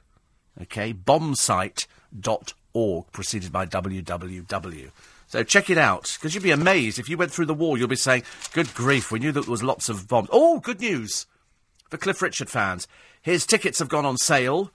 Okay, 0.62 0.94
bombsight 0.94 1.88
dot 2.18 2.54
org, 2.74 3.12
preceded 3.12 3.52
by 3.52 3.66
www. 3.66 4.92
So 5.32 5.44
check 5.44 5.70
it 5.70 5.78
out, 5.78 6.18
because 6.20 6.36
you'd 6.36 6.44
be 6.44 6.52
amazed 6.52 7.00
if 7.00 7.08
you 7.08 7.16
went 7.16 7.32
through 7.32 7.46
the 7.46 7.54
war. 7.54 7.78
You'll 7.78 7.88
be 7.88 7.96
saying, 7.96 8.24
"Good 8.52 8.74
grief, 8.74 9.14
we 9.14 9.20
knew 9.20 9.32
that 9.32 9.44
there 9.44 9.50
was 9.52 9.64
lots 9.64 9.88
of 9.88 10.10
bombs." 10.10 10.28
Oh, 10.30 10.60
good 10.60 10.82
news 10.82 11.26
for 11.90 11.96
Cliff 11.96 12.22
Richard 12.22 12.50
fans. 12.50 12.86
His 13.22 13.46
tickets 13.46 13.80
have 13.80 13.88
gone 13.88 14.06
on 14.06 14.18
sale. 14.18 14.74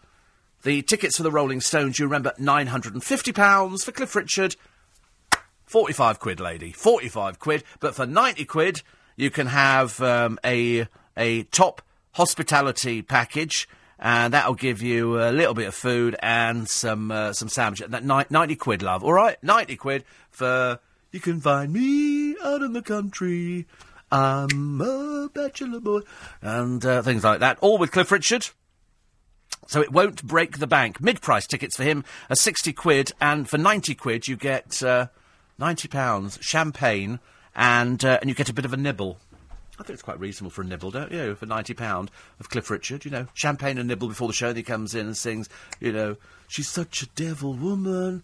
The 0.63 0.81
tickets 0.81 1.19
for 1.19 1.25
the 1.25 1.31
Rolling 1.31 1.61
Stones, 1.61 1.99
you 1.99 2.07
remember, 2.07 2.33
nine 2.39 2.69
hundred 2.69 2.95
and 2.95 3.05
fifty 3.05 3.33
pounds 3.33 3.85
for 3.85 3.93
Cliff 3.93 4.17
Richard. 4.17 4.57
Forty-five 5.67 6.21
quid, 6.21 6.41
lady. 6.41 6.73
Forty-five 6.73 7.39
quid, 7.39 7.63
but 7.79 7.95
for 7.95 8.07
ninety 8.07 8.47
quid, 8.47 8.81
you 9.15 9.31
can 9.31 9.49
have 9.49 10.01
um, 10.01 10.39
a 10.43 10.89
a 11.19 11.43
top 11.43 11.83
hospitality 12.13 13.03
package, 13.03 13.69
and 13.99 14.35
that'll 14.35 14.55
give 14.55 14.83
you 14.83 15.21
a 15.21 15.33
little 15.33 15.55
bit 15.55 15.69
of 15.69 15.75
food 15.75 16.17
and 16.21 16.69
some 16.69 17.11
uh, 17.11 17.33
some 17.33 17.49
sandwiches. 17.49 17.89
That 17.89 18.05
ni- 18.05 18.25
ninety 18.31 18.57
quid, 18.57 18.83
love. 18.83 19.03
All 19.03 19.13
right, 19.13 19.37
ninety 19.43 19.77
quid 19.77 20.05
for 20.31 20.81
you 21.13 21.21
can 21.21 21.41
find 21.41 21.73
me 21.73 22.37
out 22.45 22.63
in 22.63 22.73
the 22.73 22.83
country. 22.83 23.67
I'm 24.11 24.81
a 24.81 25.29
bachelor 25.33 25.81
boy, 25.81 26.01
and 26.41 26.85
uh, 26.85 27.03
things 27.03 27.25
like 27.25 27.41
that. 27.41 27.59
All 27.61 27.79
with 27.79 27.91
Cliff 27.93 28.13
Richard. 28.13 28.49
So 29.69 29.81
it 29.81 29.91
won't 29.91 30.23
break 30.23 30.59
the 30.59 30.69
bank. 30.69 31.01
Mid-price 31.01 31.47
tickets 31.47 31.77
for 31.77 31.83
him 31.83 32.05
are 32.31 32.37
sixty 32.37 32.73
quid, 32.73 33.11
and 33.21 33.49
for 33.49 33.59
ninety 33.59 33.97
quid 33.97 34.29
you 34.29 34.37
get 34.37 34.81
uh, 34.83 35.09
ninety 35.59 35.89
pounds 35.89 36.39
champagne, 36.41 37.19
and 37.55 38.05
uh, 38.05 38.19
and 38.21 38.29
you 38.29 38.37
get 38.37 38.49
a 38.49 38.55
bit 38.55 38.65
of 38.65 38.73
a 38.73 38.77
nibble. 38.77 39.19
I 39.79 39.83
think 39.83 39.95
it's 39.95 40.03
quite 40.03 40.19
reasonable 40.19 40.51
for 40.51 40.63
a 40.63 40.65
nibble, 40.65 40.91
don't 40.91 41.13
you? 41.13 41.35
For 41.35 41.47
ninety 41.47 41.75
pound 41.75 42.11
of 42.41 42.49
Cliff 42.49 42.71
Richard, 42.71 43.05
you 43.05 43.11
know, 43.11 43.27
champagne 43.35 43.79
and 43.79 43.87
nibble 43.89 44.09
before 44.09 44.29
the 44.29 44.35
show. 44.35 44.49
And 44.49 44.57
he 44.57 44.63
comes 44.63 44.95
in 44.95 45.07
and 45.07 45.17
sings, 45.17 45.49
you 45.81 45.93
know, 45.93 46.17
she's 46.49 46.69
such 46.69 47.03
a 47.03 47.07
devil 47.09 47.53
woman. 47.53 48.23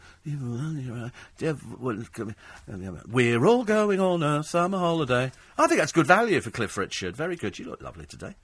We're 3.09 3.47
all 3.47 3.65
going 3.65 4.01
on 4.01 4.23
a 4.23 4.43
summer 4.43 4.79
holiday. 4.79 5.33
I 5.59 5.67
think 5.67 5.79
that's 5.79 5.93
good 5.93 6.07
value 6.07 6.41
for 6.41 6.51
Cliff 6.51 6.77
Richard. 6.77 7.17
Very 7.17 7.37
good. 7.37 7.59
You 7.59 7.67
look 7.67 7.83
lovely 7.83 8.07
today. 8.07 8.35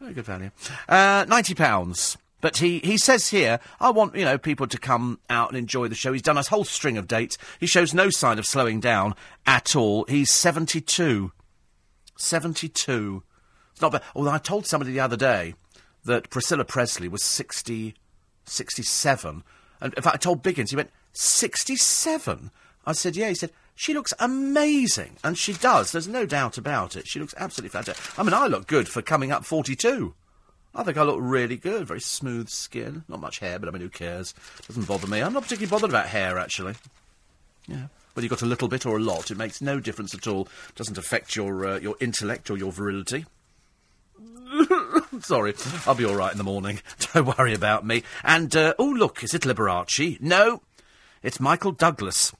Very 0.00 0.14
good 0.14 0.24
value. 0.24 0.50
Uh, 0.88 1.26
ninety 1.28 1.54
pounds. 1.54 2.16
But 2.42 2.58
he, 2.58 2.80
he 2.80 2.98
says 2.98 3.28
here, 3.28 3.60
I 3.80 3.90
want, 3.90 4.14
you 4.14 4.24
know, 4.24 4.36
people 4.36 4.66
to 4.66 4.78
come 4.78 5.18
out 5.30 5.48
and 5.48 5.58
enjoy 5.58 5.88
the 5.88 5.94
show. 5.94 6.12
He's 6.12 6.22
done 6.22 6.36
a 6.36 6.42
whole 6.42 6.64
string 6.64 6.98
of 6.98 7.08
dates. 7.08 7.38
He 7.58 7.66
shows 7.66 7.94
no 7.94 8.10
sign 8.10 8.38
of 8.38 8.46
slowing 8.46 8.78
down 8.78 9.14
at 9.46 9.74
all. 9.74 10.04
He's 10.04 10.30
72. 10.30 11.32
72. 12.16 13.22
It's 13.72 13.80
not 13.80 13.92
bad. 13.92 14.02
Although 14.14 14.30
I 14.30 14.38
told 14.38 14.66
somebody 14.66 14.92
the 14.92 15.00
other 15.00 15.16
day 15.16 15.54
that 16.04 16.30
Priscilla 16.30 16.64
Presley 16.64 17.08
was 17.08 17.22
60, 17.22 17.94
67. 18.44 19.42
And 19.80 19.94
in 19.94 20.02
fact, 20.02 20.14
I 20.14 20.18
told 20.18 20.42
Biggins, 20.42 20.70
he 20.70 20.76
went, 20.76 20.90
67? 21.12 22.50
I 22.86 22.92
said, 22.92 23.16
yeah. 23.16 23.28
He 23.28 23.34
said, 23.34 23.50
she 23.74 23.92
looks 23.92 24.14
amazing. 24.18 25.16
And 25.22 25.36
she 25.36 25.52
does. 25.52 25.92
There's 25.92 26.08
no 26.08 26.24
doubt 26.24 26.56
about 26.56 26.96
it. 26.96 27.06
She 27.06 27.20
looks 27.20 27.34
absolutely 27.36 27.70
fantastic. 27.70 28.18
I 28.18 28.22
mean, 28.22 28.34
I 28.34 28.46
look 28.46 28.66
good 28.66 28.88
for 28.88 29.02
coming 29.02 29.32
up 29.32 29.44
42. 29.44 30.14
I 30.74 30.82
think 30.82 30.96
I 30.96 31.02
look 31.02 31.18
really 31.20 31.56
good. 31.56 31.86
Very 31.86 32.00
smooth 32.00 32.48
skin. 32.48 33.04
Not 33.08 33.20
much 33.20 33.38
hair, 33.38 33.58
but 33.58 33.68
I 33.68 33.72
mean, 33.72 33.82
who 33.82 33.88
cares? 33.88 34.34
Doesn't 34.66 34.86
bother 34.86 35.06
me. 35.06 35.20
I'm 35.22 35.32
not 35.32 35.42
particularly 35.42 35.70
bothered 35.70 35.90
about 35.90 36.06
hair, 36.06 36.38
actually. 36.38 36.74
Yeah. 37.66 37.86
Whether 38.16 38.24
you've 38.24 38.30
got 38.30 38.40
a 38.40 38.46
little 38.46 38.68
bit 38.68 38.86
or 38.86 38.96
a 38.96 39.00
lot, 39.00 39.30
it 39.30 39.36
makes 39.36 39.60
no 39.60 39.78
difference 39.78 40.14
at 40.14 40.26
all. 40.26 40.48
It 40.70 40.74
Doesn't 40.74 40.96
affect 40.96 41.36
your, 41.36 41.66
uh, 41.66 41.78
your 41.78 41.96
intellect 42.00 42.50
or 42.50 42.56
your 42.56 42.72
virility. 42.72 43.26
Sorry, 45.20 45.52
I'll 45.86 45.94
be 45.94 46.06
all 46.06 46.16
right 46.16 46.32
in 46.32 46.38
the 46.38 46.44
morning. 46.44 46.80
Don't 47.12 47.36
worry 47.36 47.52
about 47.52 47.84
me. 47.84 48.04
And, 48.24 48.56
uh, 48.56 48.72
oh, 48.78 48.88
look, 48.88 49.22
is 49.22 49.34
it 49.34 49.42
Liberace? 49.42 50.18
No, 50.22 50.62
it's 51.22 51.38
Michael 51.40 51.72
Douglas 51.72 52.32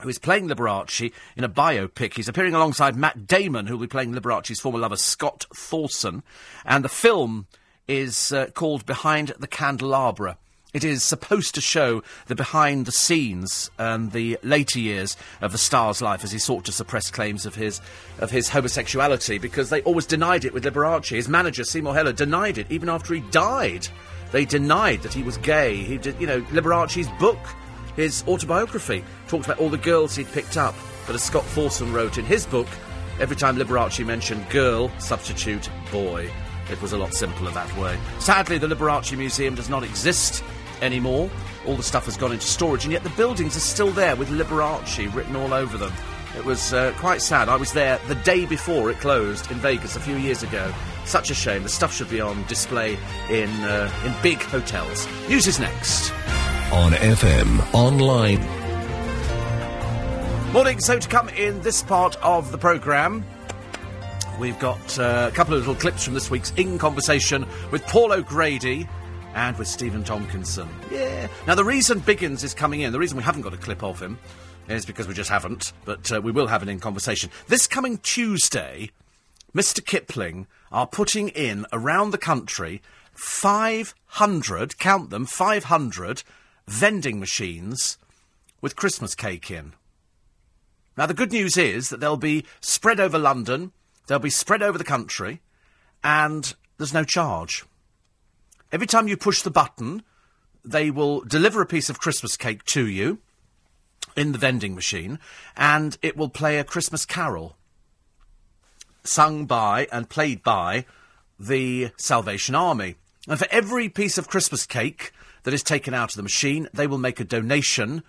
who 0.00 0.10
is 0.10 0.18
playing 0.18 0.48
Liberace 0.48 1.10
in 1.36 1.44
a 1.44 1.48
biopic. 1.48 2.12
He's 2.14 2.28
appearing 2.28 2.54
alongside 2.54 2.94
Matt 2.94 3.26
Damon, 3.26 3.66
who 3.66 3.78
will 3.78 3.86
be 3.86 3.90
playing 3.90 4.12
Liberace's 4.12 4.60
former 4.60 4.78
lover, 4.78 4.96
Scott 4.96 5.46
Thorson. 5.54 6.22
And 6.66 6.84
the 6.84 6.90
film 6.90 7.46
is 7.88 8.30
uh, 8.30 8.48
called 8.52 8.84
Behind 8.84 9.32
the 9.38 9.46
Candelabra. 9.46 10.36
It 10.72 10.84
is 10.84 11.04
supposed 11.04 11.54
to 11.54 11.60
show 11.60 12.02
the 12.28 12.34
behind 12.34 12.86
the 12.86 12.92
scenes 12.92 13.70
and 13.78 14.12
the 14.12 14.38
later 14.42 14.78
years 14.78 15.16
of 15.42 15.52
the 15.52 15.58
star's 15.58 16.00
life 16.00 16.24
as 16.24 16.32
he 16.32 16.38
sought 16.38 16.64
to 16.64 16.72
suppress 16.72 17.10
claims 17.10 17.44
of 17.44 17.54
his 17.54 17.80
of 18.18 18.30
his 18.30 18.48
homosexuality 18.48 19.38
because 19.38 19.68
they 19.68 19.82
always 19.82 20.06
denied 20.06 20.46
it 20.46 20.54
with 20.54 20.64
Liberace. 20.64 21.10
His 21.10 21.28
manager 21.28 21.64
Seymour 21.64 21.94
Heller 21.94 22.12
denied 22.12 22.56
it 22.56 22.66
even 22.70 22.88
after 22.88 23.12
he 23.12 23.20
died. 23.30 23.86
They 24.30 24.46
denied 24.46 25.02
that 25.02 25.12
he 25.12 25.22
was 25.22 25.36
gay. 25.36 25.76
He 25.76 25.98
did, 25.98 26.18
you 26.18 26.26
know, 26.26 26.40
Liberace's 26.42 27.08
book 27.20 27.38
his 27.96 28.24
autobiography 28.26 29.04
talked 29.28 29.44
about 29.44 29.58
all 29.58 29.68
the 29.68 29.78
girls 29.78 30.16
he'd 30.16 30.30
picked 30.32 30.56
up. 30.56 30.74
But 31.06 31.14
as 31.14 31.22
Scott 31.22 31.44
Thorson 31.46 31.92
wrote 31.92 32.18
in 32.18 32.24
his 32.24 32.46
book, 32.46 32.68
every 33.20 33.36
time 33.36 33.56
Liberace 33.56 34.04
mentioned 34.04 34.48
girl, 34.50 34.90
substitute 34.98 35.68
boy. 35.90 36.30
It 36.70 36.80
was 36.80 36.92
a 36.92 36.98
lot 36.98 37.12
simpler 37.12 37.50
that 37.50 37.76
way. 37.76 37.98
Sadly, 38.18 38.56
the 38.56 38.68
Liberace 38.68 39.16
Museum 39.16 39.54
does 39.54 39.68
not 39.68 39.82
exist 39.82 40.42
anymore. 40.82 41.30
All 41.66 41.76
the 41.76 41.82
stuff 41.82 42.04
has 42.04 42.16
gone 42.16 42.32
into 42.32 42.46
storage, 42.46 42.84
and 42.84 42.92
yet 42.92 43.02
the 43.02 43.10
buildings 43.10 43.56
are 43.56 43.60
still 43.60 43.90
there 43.90 44.16
with 44.16 44.28
Liberace 44.28 45.14
written 45.14 45.36
all 45.36 45.54
over 45.54 45.78
them. 45.78 45.92
It 46.36 46.44
was 46.44 46.72
uh, 46.72 46.92
quite 46.96 47.20
sad. 47.20 47.48
I 47.48 47.56
was 47.56 47.72
there 47.72 47.98
the 48.08 48.14
day 48.16 48.46
before 48.46 48.90
it 48.90 48.98
closed 48.98 49.50
in 49.50 49.58
Vegas 49.58 49.96
a 49.96 50.00
few 50.00 50.16
years 50.16 50.42
ago. 50.42 50.72
Such 51.04 51.30
a 51.30 51.34
shame. 51.34 51.62
The 51.62 51.68
stuff 51.68 51.94
should 51.94 52.08
be 52.10 52.20
on 52.20 52.44
display 52.44 52.98
in 53.28 53.50
uh, 53.64 53.90
in 54.04 54.14
big 54.22 54.40
hotels. 54.42 55.06
News 55.28 55.46
is 55.46 55.58
next 55.58 56.10
on 56.72 56.92
FM, 56.92 57.74
online. 57.74 58.40
Morning, 60.52 60.80
so 60.80 60.98
to 60.98 61.08
come 61.08 61.28
in 61.30 61.60
this 61.60 61.82
part 61.82 62.16
of 62.22 62.50
the 62.50 62.56
programme, 62.56 63.26
we've 64.40 64.58
got 64.58 64.98
uh, 64.98 65.28
a 65.30 65.34
couple 65.34 65.52
of 65.52 65.60
little 65.60 65.74
clips 65.74 66.02
from 66.02 66.14
this 66.14 66.30
week's 66.30 66.50
In 66.56 66.78
Conversation 66.78 67.46
with 67.70 67.82
Paul 67.86 68.12
O'Grady 68.12 68.88
and 69.34 69.56
with 69.58 69.68
Stephen 69.68 70.04
Tompkinson. 70.04 70.68
Yeah. 70.90 71.28
Now, 71.46 71.54
the 71.54 71.64
reason 71.64 72.00
Biggins 72.00 72.44
is 72.44 72.54
coming 72.54 72.80
in, 72.80 72.92
the 72.92 72.98
reason 72.98 73.16
we 73.16 73.22
haven't 73.22 73.42
got 73.42 73.54
a 73.54 73.58
clip 73.58 73.82
of 73.82 74.00
him, 74.00 74.18
is 74.68 74.86
because 74.86 75.08
we 75.08 75.14
just 75.14 75.30
haven't, 75.30 75.72
but 75.84 76.12
uh, 76.12 76.20
we 76.20 76.32
will 76.32 76.46
have 76.46 76.62
it 76.62 76.68
In 76.68 76.80
Conversation. 76.80 77.30
This 77.48 77.66
coming 77.66 77.98
Tuesday, 77.98 78.90
Mr. 79.54 79.84
Kipling 79.84 80.46
are 80.70 80.86
putting 80.86 81.28
in 81.28 81.66
around 81.72 82.10
the 82.10 82.18
country 82.18 82.82
500, 83.14 84.78
count 84.78 85.10
them, 85.10 85.26
500 85.26 86.22
vending 86.66 87.20
machines 87.20 87.98
with 88.60 88.76
Christmas 88.76 89.14
cake 89.14 89.50
in. 89.50 89.74
Now, 90.96 91.06
the 91.06 91.14
good 91.14 91.32
news 91.32 91.56
is 91.56 91.88
that 91.88 92.00
they'll 92.00 92.16
be 92.16 92.44
spread 92.60 93.00
over 93.00 93.18
London, 93.18 93.72
they'll 94.06 94.18
be 94.18 94.30
spread 94.30 94.62
over 94.62 94.78
the 94.78 94.84
country, 94.84 95.40
and 96.04 96.54
there's 96.78 96.94
no 96.94 97.04
charge. 97.04 97.64
Every 98.72 98.86
time 98.86 99.06
you 99.06 99.18
push 99.18 99.42
the 99.42 99.50
button, 99.50 100.02
they 100.64 100.90
will 100.90 101.20
deliver 101.20 101.60
a 101.60 101.66
piece 101.66 101.90
of 101.90 102.00
Christmas 102.00 102.38
cake 102.38 102.64
to 102.64 102.86
you 102.88 103.18
in 104.16 104.32
the 104.32 104.38
vending 104.38 104.74
machine, 104.74 105.18
and 105.56 105.98
it 106.00 106.16
will 106.16 106.30
play 106.30 106.58
a 106.58 106.64
Christmas 106.64 107.04
carol 107.04 107.56
sung 109.04 109.44
by 109.44 109.86
and 109.92 110.08
played 110.08 110.42
by 110.42 110.86
the 111.38 111.90
Salvation 111.98 112.54
Army. 112.54 112.94
And 113.28 113.38
for 113.38 113.48
every 113.50 113.88
piece 113.90 114.16
of 114.16 114.28
Christmas 114.28 114.64
cake 114.64 115.12
that 115.42 115.52
is 115.52 115.62
taken 115.62 115.92
out 115.92 116.12
of 116.12 116.16
the 116.16 116.22
machine, 116.22 116.68
they 116.72 116.86
will 116.86 116.98
make 116.98 117.20
a 117.20 117.24
donation 117.24 118.02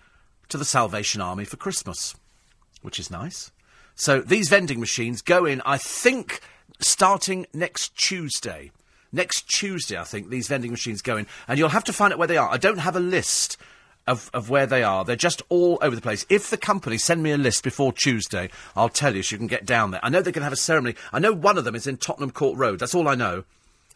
to 0.48 0.58
the 0.58 0.66
Salvation 0.66 1.20
Army 1.20 1.46
for 1.46 1.58
Christmas, 1.58 2.16
which 2.82 3.00
is 3.00 3.12
nice. 3.12 3.52
So 3.96 4.22
these 4.22 4.50
vending 4.50 4.80
machines 4.80 5.22
go 5.22 5.46
in, 5.46 5.62
I 5.66 5.78
think, 5.78 6.40
starting 6.80 7.48
next 7.54 7.98
Tuesday. 7.98 8.72
Next 9.14 9.48
Tuesday, 9.48 9.98
I 9.98 10.04
think, 10.04 10.30
these 10.30 10.50
vending 10.50 10.72
machines 10.72 11.02
go 11.02 11.16
in, 11.16 11.28
and 11.48 11.58
you'll 11.58 11.70
have 11.70 11.86
to 11.86 11.94
find 11.94 12.12
out 12.12 12.20
where 12.20 12.28
they 12.28 12.36
are. 12.36 12.50
I 12.52 12.58
don't 12.58 12.80
have 12.80 12.98
a 12.98 13.00
list 13.00 13.56
of, 14.08 14.30
of 14.34 14.50
where 14.50 14.66
they 14.66 14.84
are. 14.84 15.06
They're 15.06 15.16
just 15.16 15.42
all 15.48 15.78
over 15.82 15.96
the 15.96 16.02
place. 16.02 16.26
If 16.30 16.50
the 16.50 16.58
company 16.58 16.98
send 16.98 17.24
me 17.24 17.32
a 17.32 17.38
list 17.38 17.64
before 17.64 17.94
Tuesday, 17.94 18.50
I'll 18.76 18.90
tell 18.90 19.16
you 19.16 19.24
so 19.24 19.36
you 19.36 19.38
can 19.38 19.48
get 19.48 19.66
down 19.66 19.92
there. 19.92 20.02
I 20.04 20.10
know 20.10 20.22
they're 20.22 20.34
going 20.34 20.42
to 20.42 20.46
have 20.46 20.52
a 20.52 20.58
ceremony. 20.58 20.96
I 21.14 21.20
know 21.20 21.32
one 21.32 21.58
of 21.58 21.64
them 21.64 21.76
is 21.76 21.88
in 21.88 21.96
Tottenham 21.96 22.32
Court 22.32 22.58
Road. 22.58 22.80
That's 22.80 22.96
all 22.96 23.08
I 23.08 23.16
know. 23.16 23.46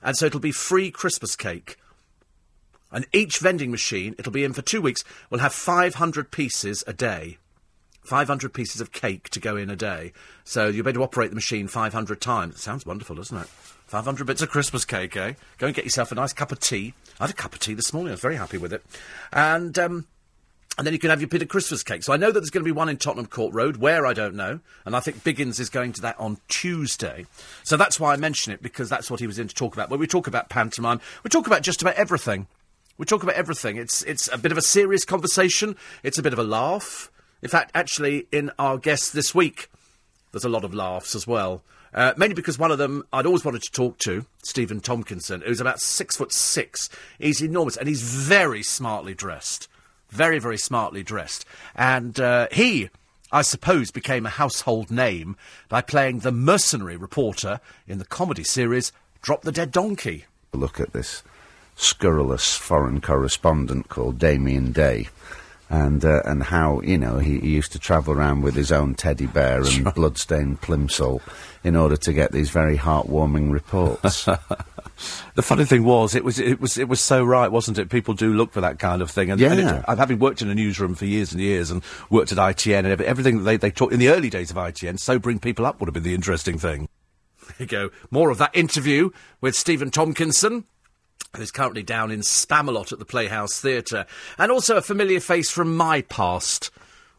And 0.02 0.15
so 0.15 0.27
it'll 0.27 0.39
be 0.39 0.53
free 0.53 0.91
Christmas 0.91 1.35
cake 1.35 1.77
and 2.91 3.06
each 3.11 3.39
vending 3.39 3.72
machine, 3.72 4.15
it'll 4.18 4.31
be 4.31 4.44
in 4.44 4.53
for 4.53 4.61
two 4.61 4.81
weeks, 4.81 5.03
will 5.30 5.39
have 5.39 5.53
500 5.53 6.31
pieces 6.31 6.84
a 6.88 6.94
day. 6.94 7.38
500 8.03 8.53
pieces 8.53 8.80
of 8.80 8.94
cake 8.94 9.30
to 9.30 9.39
go 9.39 9.57
in 9.57 9.69
a 9.69 9.76
day. 9.76 10.14
So 10.45 10.72
be 10.72 10.80
able 10.80 10.94
to 10.94 11.03
operate 11.03 11.30
the 11.30 11.35
machine 11.35 11.68
500 11.68 12.22
times. 12.22 12.56
It 12.56 12.60
sounds 12.60 12.85
wonderful, 12.85 13.18
doesn't 13.18 13.38
it? 13.38 13.49
500 13.88 14.27
bits 14.27 14.41
of 14.41 14.49
Christmas 14.49 14.85
cake, 14.85 15.15
eh? 15.15 15.34
Go 15.57 15.68
and 15.68 15.76
get 15.76 15.85
yourself 15.85 16.11
a 16.11 16.15
nice 16.15 16.34
cup 16.34 16.51
of 16.51 16.59
tea. 16.59 16.93
I 17.19 17.23
had 17.23 17.30
a 17.30 17.34
cup 17.34 17.53
of 17.53 17.59
tea 17.59 17.73
this 17.73 17.93
morning. 17.93 18.09
I 18.09 18.14
was 18.14 18.22
very 18.22 18.35
happy 18.35 18.57
with 18.57 18.73
it. 18.73 18.84
And, 19.31 19.80
um, 19.80 20.05
and 20.77 20.85
then 20.85 20.93
you 20.93 20.99
can 20.99 21.09
have 21.09 21.22
your 21.22 21.30
bit 21.30 21.41
of 21.41 21.47
Christmas 21.47 21.84
cake. 21.84 22.03
So 22.03 22.11
I 22.11 22.18
know 22.18 22.27
that 22.27 22.39
there's 22.39 22.49
going 22.49 22.64
to 22.64 22.68
be 22.68 22.72
one 22.73 22.89
in 22.89 22.97
Tottenham 22.97 23.27
Court 23.27 23.53
Road. 23.53 23.77
Where, 23.77 24.05
I 24.05 24.14
don't 24.14 24.35
know. 24.35 24.59
And 24.85 24.95
I 24.95 24.99
think 24.99 25.23
Biggins 25.23 25.59
is 25.59 25.69
going 25.69 25.93
to 25.93 26.01
that 26.01 26.19
on 26.19 26.38
Tuesday. 26.49 27.26
So 27.64 27.77
that's 27.77 27.99
why 27.99 28.14
I 28.14 28.18
mention 28.18 28.51
it, 28.51 28.61
because 28.61 28.89
that's 28.89 29.09
what 29.09 29.22
he 29.22 29.27
was 29.27 29.39
in 29.39 29.47
to 29.47 29.55
talk 29.55 29.73
about. 29.73 29.89
When 29.89 30.01
we 30.01 30.07
talk 30.07 30.27
about 30.27 30.49
pantomime, 30.49 30.99
we 31.23 31.30
talk 31.30 31.47
about 31.47 31.61
just 31.61 31.81
about 31.81 31.95
everything. 31.95 32.47
We 32.97 33.05
talk 33.05 33.23
about 33.23 33.35
everything. 33.35 33.77
It's 33.77 34.03
it's 34.03 34.27
a 34.34 34.38
bit 34.38 34.51
of 34.51 34.57
a 34.57 34.61
serious 34.61 35.05
conversation. 35.05 35.76
It's 36.03 36.18
a 36.18 36.23
bit 36.23 36.34
of 36.34 36.39
a 36.39 36.43
laugh. 36.43 37.11
In 37.41 37.49
fact, 37.49 37.72
actually, 37.73 38.27
in 38.31 38.51
our 38.59 38.77
guests 38.77 39.11
this 39.11 39.34
week, 39.34 39.69
there's 40.31 40.43
a 40.43 40.49
lot 40.49 40.64
of 40.65 40.73
laughs 40.73 41.15
as 41.15 41.27
well. 41.27 41.61
Uh, 41.93 42.14
mainly 42.18 42.35
because 42.35 42.59
one 42.59 42.72
of 42.72 42.77
them 42.77 43.03
I'd 43.11 43.26
always 43.26 43.45
wanted 43.45 43.64
to 43.64 43.72
talk 43.72 43.97
to, 43.99 44.26
Stephen 44.43 44.81
Tompkinson, 44.81 45.41
who's 45.41 45.61
about 45.61 45.80
six 45.80 46.15
foot 46.15 46.31
six. 46.31 46.89
He's 47.19 47.41
enormous 47.41 47.77
and 47.77 47.88
he's 47.88 48.01
very 48.01 48.64
smartly 48.64 49.14
dressed. 49.14 49.68
Very, 50.09 50.39
very 50.39 50.57
smartly 50.57 51.03
dressed. 51.03 51.45
And 51.76 52.19
uh, 52.19 52.47
he, 52.51 52.89
I 53.31 53.41
suppose, 53.41 53.91
became 53.91 54.26
a 54.26 54.30
household 54.30 54.89
name 54.89 55.35
by 55.68 55.81
playing 55.81 56.19
the 56.19 56.31
mercenary 56.31 56.97
reporter 56.97 57.59
in 57.88 57.97
the 57.97 58.05
comedy 58.05 58.43
series 58.43 58.91
Drop 59.22 59.41
the 59.41 59.51
Dead 59.51 59.72
Donkey. 59.72 60.26
Look 60.53 60.80
at 60.80 60.93
this 60.93 61.23
scurrilous 61.76 62.55
foreign 62.55 63.01
correspondent 63.01 63.89
called 63.89 64.18
Damien 64.18 64.72
Day. 64.72 65.09
And 65.69 66.06
uh, 66.06 66.22
and 66.23 66.44
how 66.44 66.80
you 66.81 66.98
know 66.98 67.18
he, 67.18 67.39
he, 67.39 67.49
used 67.49 67.73
to 67.73 67.80
travel 67.80 68.14
around 68.14 68.41
with 68.41 68.56
his 68.56 68.72
own 68.72 68.95
teddy 68.95 69.26
bear 69.26 69.57
and 69.64 69.85
right. 69.85 69.95
bloodstained 69.95 70.61
plimsoll 70.61 71.22
in 71.61 71.76
order 71.76 71.98
to 71.98 72.14
get 72.14 72.31
these 72.31 72.49
very 72.49 72.77
heartwarming 72.77 73.52
reports. 73.52 74.23
the 75.35 75.41
funny 75.41 75.65
thing 75.65 75.84
was, 75.84 76.15
it 76.15 76.23
was 76.23 76.39
it 76.39 76.61
was 76.61 76.77
it 76.77 76.88
was 76.88 77.02
so 77.02 77.22
right, 77.22 77.52
wasn't 77.52 77.77
it? 77.77 77.89
People 77.89 78.14
do 78.14 78.34
look 78.34 78.53
for 78.53 78.61
that 78.61 78.80
kind 78.80 79.02
of 79.02 79.11
thing. 79.11 79.30
And, 79.30 79.41
yeah. 79.41 79.52
And 79.52 79.60
it, 79.60 79.98
having 79.98 80.19
worked 80.19 80.41
in 80.41 80.49
a 80.49 80.56
newsroom 80.56 80.95
for 80.95 81.06
years 81.06 81.34
and 81.34 81.41
years, 81.41 81.69
and 81.69 81.84
worked 82.10 82.31
at 82.31 82.38
ITN 82.38 82.85
and 82.85 83.02
everything 83.02 83.39
that 83.39 83.44
they 83.44 83.57
they 83.57 83.72
talk 83.72 83.91
in 83.91 83.99
the 83.99 84.10
early 84.10 84.30
days 84.30 84.49
of 84.49 84.57
ITN, 84.57 84.99
so 84.99 85.19
bring 85.19 85.39
people 85.39 85.65
up 85.65 85.81
would 85.81 85.88
have 85.88 85.94
been 85.94 86.03
the 86.03 86.15
interesting 86.15 86.57
thing. 86.57 86.88
There 87.48 87.56
you 87.60 87.65
go. 87.65 87.89
More 88.11 88.30
of 88.30 88.38
that 88.38 88.56
interview 88.56 89.10
with 89.41 89.56
Stephen 89.56 89.91
Tompkinson 89.91 90.65
who's 91.35 91.51
currently 91.51 91.83
down 91.83 92.11
in 92.11 92.21
Spamalot 92.21 92.91
at 92.91 92.99
the 92.99 93.05
Playhouse 93.05 93.59
Theatre, 93.59 94.05
and 94.37 94.51
also 94.51 94.77
a 94.77 94.81
familiar 94.81 95.19
face 95.19 95.49
from 95.49 95.75
my 95.75 96.01
past. 96.03 96.71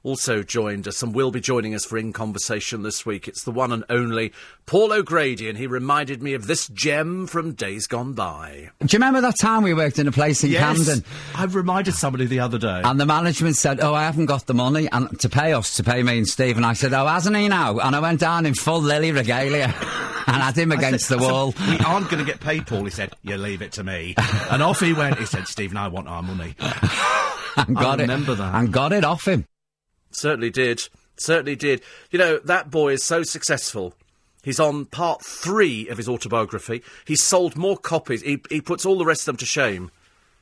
Also 0.04 0.44
joined 0.44 0.86
us 0.86 1.02
and 1.02 1.12
will 1.12 1.32
be 1.32 1.40
joining 1.40 1.74
us 1.74 1.84
for 1.84 1.98
In 1.98 2.12
Conversation 2.12 2.82
this 2.82 3.04
week. 3.04 3.26
It's 3.26 3.42
the 3.42 3.50
one 3.50 3.72
and 3.72 3.84
only 3.90 4.32
Paul 4.64 4.92
O'Grady, 4.92 5.48
and 5.48 5.58
he 5.58 5.66
reminded 5.66 6.22
me 6.22 6.34
of 6.34 6.46
this 6.46 6.68
gem 6.68 7.26
from 7.26 7.52
days 7.52 7.88
gone 7.88 8.12
by. 8.12 8.70
Do 8.80 8.86
you 8.90 8.98
remember 8.98 9.20
that 9.22 9.36
time 9.38 9.64
we 9.64 9.74
worked 9.74 9.98
in 9.98 10.06
a 10.06 10.12
place 10.12 10.44
in 10.44 10.52
Camden? 10.52 11.04
I 11.34 11.44
reminded 11.46 11.94
somebody 11.94 12.26
the 12.26 12.38
other 12.40 12.58
day. 12.58 12.80
And 12.84 13.00
the 13.00 13.06
management 13.06 13.56
said, 13.56 13.80
"Oh, 13.80 13.92
I 13.92 14.04
haven't 14.04 14.26
got 14.26 14.46
the 14.46 14.54
money 14.54 14.88
and 14.92 15.18
to 15.20 15.28
pay 15.28 15.52
us, 15.52 15.76
to 15.76 15.84
pay 15.84 16.02
me 16.04 16.18
and 16.18 16.28
Steve." 16.28 16.56
And 16.56 16.64
I 16.64 16.74
said, 16.74 16.92
"Oh, 16.94 17.06
hasn't 17.06 17.36
he 17.36 17.48
now?" 17.48 17.78
And 17.78 17.96
I 17.96 18.00
went 18.00 18.20
down 18.20 18.46
in 18.46 18.54
full 18.54 18.80
Lily 18.80 19.10
regalia 19.10 19.74
and 20.28 20.42
had 20.42 20.56
him 20.56 20.72
against 20.72 21.08
the 21.08 21.18
wall. 21.18 21.54
we 21.66 21.78
aren't 21.78 22.10
going 22.10 22.24
to 22.24 22.24
get 22.24 22.40
paid, 22.40 22.66
Paul. 22.66 22.84
He 22.84 22.90
said, 22.90 23.14
"You 23.22 23.36
leave 23.36 23.62
it 23.62 23.72
to 23.72 23.84
me." 23.84 24.14
and 24.50 24.62
off 24.62 24.80
he 24.80 24.92
went. 24.92 25.18
He 25.18 25.26
said, 25.26 25.46
"Stephen, 25.48 25.76
I 25.76 25.88
want 25.88 26.08
our 26.08 26.22
money." 26.22 26.54
and 27.56 27.74
got 27.76 27.98
remember 27.98 28.32
it, 28.32 28.36
that. 28.36 28.54
and 28.54 28.72
got 28.72 28.92
it 28.92 29.04
off 29.04 29.26
him. 29.26 29.46
Certainly 30.10 30.50
did. 30.50 30.82
Certainly 31.16 31.56
did. 31.56 31.82
You 32.10 32.18
know, 32.18 32.38
that 32.38 32.70
boy 32.70 32.92
is 32.92 33.02
so 33.04 33.22
successful. 33.22 33.94
He's 34.42 34.60
on 34.60 34.86
part 34.86 35.24
three 35.24 35.88
of 35.88 35.96
his 35.96 36.08
autobiography. 36.08 36.82
He's 37.04 37.22
sold 37.22 37.56
more 37.56 37.76
copies. 37.76 38.22
He, 38.22 38.40
he 38.48 38.60
puts 38.60 38.86
all 38.86 38.96
the 38.96 39.04
rest 39.04 39.22
of 39.22 39.26
them 39.26 39.36
to 39.38 39.46
shame. 39.46 39.90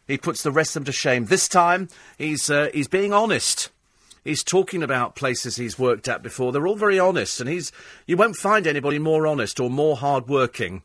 He 0.07 0.19
puts 0.19 0.43
the 0.43 0.53
rest 0.53 0.77
of 0.77 0.83
them 0.83 0.85
to 0.85 0.93
shame. 0.93 1.27
This 1.27 1.49
time, 1.49 1.89
he's, 2.19 2.51
uh, 2.51 2.69
he's 2.73 2.89
being 2.89 3.13
honest. 3.13 3.71
He's 4.27 4.43
talking 4.43 4.83
about 4.83 5.15
places 5.15 5.57
he's 5.57 5.79
worked 5.79 6.09
at 6.09 6.23
before. 6.23 6.53
They're 6.53 6.67
all 6.67 6.77
very 6.77 6.99
honest, 6.99 7.41
and 7.41 7.49
he's 7.49 7.73
you 8.07 8.17
won't 8.17 8.37
find 8.37 8.67
anybody 8.67 8.99
more 8.99 9.27
honest 9.27 9.61
or 9.61 9.71
more 9.71 9.97
hard-working 9.97 10.83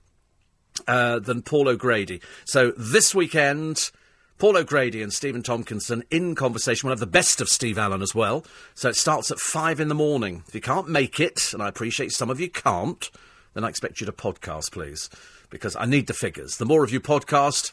uh, 0.88 1.19
than 1.19 1.41
Paul 1.41 1.69
O'Grady. 1.69 2.22
So 2.45 2.72
this 2.77 3.13
weekend, 3.15 3.91
Paul 4.38 4.57
O'Grady 4.57 5.01
and 5.01 5.13
Stephen 5.13 5.43
Tompkinson 5.43 6.03
in 6.09 6.34
conversation. 6.35 6.88
We'll 6.88 6.93
have 6.93 6.99
the 6.99 7.05
best 7.05 7.41
of 7.41 7.49
Steve 7.49 7.77
Allen 7.77 8.01
as 8.01 8.15
well. 8.15 8.45
So 8.73 8.89
it 8.89 8.95
starts 8.95 9.30
at 9.30 9.39
five 9.39 9.80
in 9.80 9.88
the 9.88 9.95
morning. 9.95 10.43
If 10.47 10.55
you 10.55 10.61
can't 10.61 10.89
make 10.89 11.19
it, 11.19 11.53
and 11.53 11.61
I 11.61 11.68
appreciate 11.68 12.11
some 12.11 12.30
of 12.30 12.39
you 12.39 12.49
can't, 12.49 13.09
then 13.53 13.63
I 13.63 13.69
expect 13.69 13.99
you 13.99 14.05
to 14.05 14.11
podcast, 14.11 14.72
please, 14.72 15.09
because 15.49 15.76
I 15.76 15.85
need 15.85 16.07
the 16.07 16.13
figures. 16.13 16.57
The 16.57 16.65
more 16.65 16.84
of 16.84 16.91
you 16.91 16.99
podcast, 16.99 17.72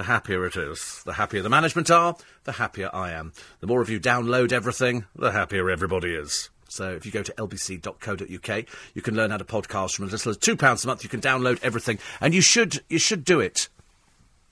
the 0.00 0.04
happier 0.04 0.46
it 0.46 0.56
is. 0.56 1.02
The 1.04 1.12
happier 1.12 1.42
the 1.42 1.50
management 1.50 1.90
are, 1.90 2.16
the 2.44 2.52
happier 2.52 2.88
I 2.90 3.10
am. 3.10 3.34
The 3.60 3.66
more 3.66 3.82
of 3.82 3.90
you 3.90 4.00
download 4.00 4.50
everything, 4.50 5.04
the 5.14 5.30
happier 5.30 5.68
everybody 5.68 6.14
is. 6.14 6.48
So 6.70 6.88
if 6.92 7.04
you 7.04 7.12
go 7.12 7.22
to 7.22 7.32
lbc.co.uk, 7.34 8.64
you 8.94 9.02
can 9.02 9.14
learn 9.14 9.30
how 9.30 9.36
to 9.36 9.44
podcast 9.44 9.96
from 9.96 10.06
as 10.06 10.12
little 10.12 10.30
as 10.30 10.38
two 10.38 10.56
pounds 10.56 10.84
a 10.84 10.86
month. 10.86 11.02
You 11.02 11.10
can 11.10 11.20
download 11.20 11.62
everything, 11.62 11.98
and 12.18 12.32
you 12.32 12.40
should 12.40 12.82
you 12.88 12.98
should 12.98 13.26
do 13.26 13.40
it. 13.40 13.68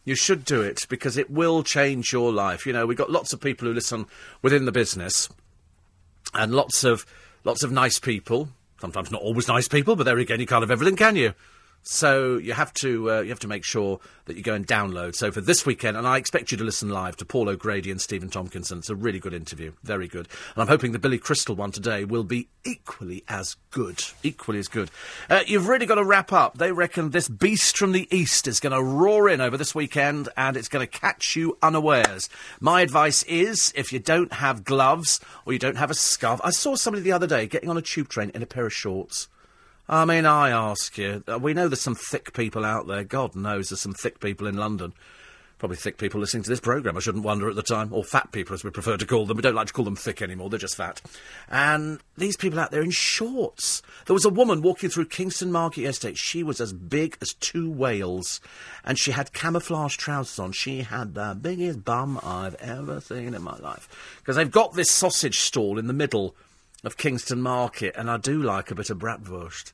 You 0.04 0.14
should 0.14 0.44
do 0.44 0.60
it 0.60 0.86
because 0.90 1.16
it 1.16 1.30
will 1.30 1.62
change 1.62 2.12
your 2.12 2.30
life. 2.30 2.66
You 2.66 2.74
know, 2.74 2.84
we've 2.84 2.98
got 2.98 3.10
lots 3.10 3.32
of 3.32 3.40
people 3.40 3.68
who 3.68 3.72
listen 3.72 4.04
within 4.42 4.66
the 4.66 4.72
business, 4.72 5.30
and 6.34 6.54
lots 6.54 6.84
of 6.84 7.06
lots 7.42 7.62
of 7.62 7.72
nice 7.72 7.98
people. 7.98 8.50
Sometimes 8.82 9.10
not 9.10 9.22
always 9.22 9.48
nice 9.48 9.66
people, 9.66 9.96
but 9.96 10.04
there 10.04 10.18
again, 10.18 10.40
you 10.40 10.46
can't 10.46 10.62
have 10.62 10.70
everything, 10.70 10.96
can 10.96 11.16
you? 11.16 11.32
So 11.82 12.36
you 12.36 12.52
have 12.52 12.72
to 12.74 13.10
uh, 13.10 13.20
you 13.20 13.30
have 13.30 13.38
to 13.40 13.48
make 13.48 13.64
sure 13.64 13.98
that 14.26 14.36
you 14.36 14.42
go 14.42 14.54
and 14.54 14.66
download. 14.66 15.14
So 15.14 15.32
for 15.32 15.40
this 15.40 15.64
weekend, 15.64 15.96
and 15.96 16.06
I 16.06 16.18
expect 16.18 16.52
you 16.52 16.58
to 16.58 16.64
listen 16.64 16.90
live 16.90 17.16
to 17.16 17.24
Paul 17.24 17.48
O'Grady 17.48 17.90
and 17.90 18.00
Stephen 18.00 18.28
Tompkinson. 18.28 18.78
It's 18.78 18.90
a 18.90 18.94
really 18.94 19.18
good 19.18 19.32
interview, 19.32 19.72
very 19.82 20.06
good. 20.06 20.28
And 20.54 20.62
I'm 20.62 20.68
hoping 20.68 20.92
the 20.92 20.98
Billy 20.98 21.18
Crystal 21.18 21.54
one 21.54 21.72
today 21.72 22.04
will 22.04 22.24
be 22.24 22.48
equally 22.64 23.24
as 23.26 23.56
good, 23.70 24.02
equally 24.22 24.58
as 24.58 24.68
good. 24.68 24.90
Uh, 25.30 25.40
you've 25.46 25.66
really 25.66 25.86
got 25.86 25.94
to 25.94 26.04
wrap 26.04 26.32
up. 26.32 26.58
They 26.58 26.72
reckon 26.72 27.10
this 27.10 27.28
beast 27.28 27.78
from 27.78 27.92
the 27.92 28.06
east 28.14 28.46
is 28.46 28.60
going 28.60 28.74
to 28.74 28.82
roar 28.82 29.28
in 29.28 29.40
over 29.40 29.56
this 29.56 29.74
weekend, 29.74 30.28
and 30.36 30.56
it's 30.56 30.68
going 30.68 30.86
to 30.86 30.98
catch 30.98 31.36
you 31.36 31.56
unawares. 31.62 32.28
My 32.60 32.82
advice 32.82 33.22
is, 33.22 33.72
if 33.74 33.92
you 33.92 33.98
don't 33.98 34.34
have 34.34 34.64
gloves 34.64 35.20
or 35.46 35.54
you 35.54 35.58
don't 35.58 35.78
have 35.78 35.90
a 35.90 35.94
scarf, 35.94 36.40
I 36.44 36.50
saw 36.50 36.76
somebody 36.76 37.02
the 37.02 37.12
other 37.12 37.26
day 37.26 37.46
getting 37.46 37.70
on 37.70 37.78
a 37.78 37.82
tube 37.82 38.08
train 38.08 38.30
in 38.34 38.42
a 38.42 38.46
pair 38.46 38.66
of 38.66 38.74
shorts. 38.74 39.28
I 39.90 40.04
mean, 40.04 40.26
I 40.26 40.50
ask 40.50 40.98
you, 40.98 41.24
uh, 41.26 41.38
we 41.38 41.54
know 41.54 41.66
there's 41.66 41.80
some 41.80 41.94
thick 41.94 42.34
people 42.34 42.62
out 42.64 42.86
there. 42.86 43.04
God 43.04 43.34
knows 43.34 43.70
there's 43.70 43.80
some 43.80 43.94
thick 43.94 44.20
people 44.20 44.46
in 44.46 44.56
London. 44.56 44.92
Probably 45.58 45.78
thick 45.78 45.96
people 45.96 46.20
listening 46.20 46.42
to 46.44 46.50
this 46.50 46.60
programme, 46.60 46.96
I 46.96 47.00
shouldn't 47.00 47.24
wonder 47.24 47.48
at 47.48 47.56
the 47.56 47.62
time. 47.62 47.92
Or 47.92 48.04
fat 48.04 48.30
people, 48.30 48.54
as 48.54 48.62
we 48.62 48.70
prefer 48.70 48.98
to 48.98 49.06
call 49.06 49.24
them. 49.24 49.38
We 49.38 49.42
don't 49.42 49.54
like 49.54 49.66
to 49.68 49.72
call 49.72 49.86
them 49.86 49.96
thick 49.96 50.20
anymore, 50.20 50.50
they're 50.50 50.58
just 50.58 50.76
fat. 50.76 51.00
And 51.50 52.00
these 52.18 52.36
people 52.36 52.60
out 52.60 52.70
there 52.70 52.82
in 52.82 52.90
shorts. 52.90 53.82
There 54.06 54.14
was 54.14 54.26
a 54.26 54.30
woman 54.30 54.60
walking 54.60 54.90
through 54.90 55.06
Kingston 55.06 55.50
Market 55.50 55.80
yesterday. 55.80 56.14
She 56.14 56.42
was 56.42 56.60
as 56.60 56.74
big 56.74 57.16
as 57.22 57.32
two 57.32 57.70
whales. 57.70 58.42
And 58.84 58.98
she 58.98 59.12
had 59.12 59.32
camouflage 59.32 59.96
trousers 59.96 60.38
on. 60.38 60.52
She 60.52 60.82
had 60.82 61.14
the 61.14 61.36
biggest 61.40 61.82
bum 61.82 62.20
I've 62.22 62.54
ever 62.56 63.00
seen 63.00 63.32
in 63.32 63.42
my 63.42 63.56
life. 63.56 63.88
Because 64.20 64.36
they've 64.36 64.50
got 64.50 64.74
this 64.74 64.90
sausage 64.90 65.40
stall 65.40 65.78
in 65.78 65.86
the 65.86 65.92
middle 65.94 66.36
of 66.84 66.96
Kingston 66.96 67.42
Market, 67.42 67.94
and 67.96 68.08
I 68.10 68.18
do 68.18 68.40
like 68.40 68.70
a 68.70 68.74
bit 68.74 68.90
of 68.90 68.98
bratwurst. 68.98 69.72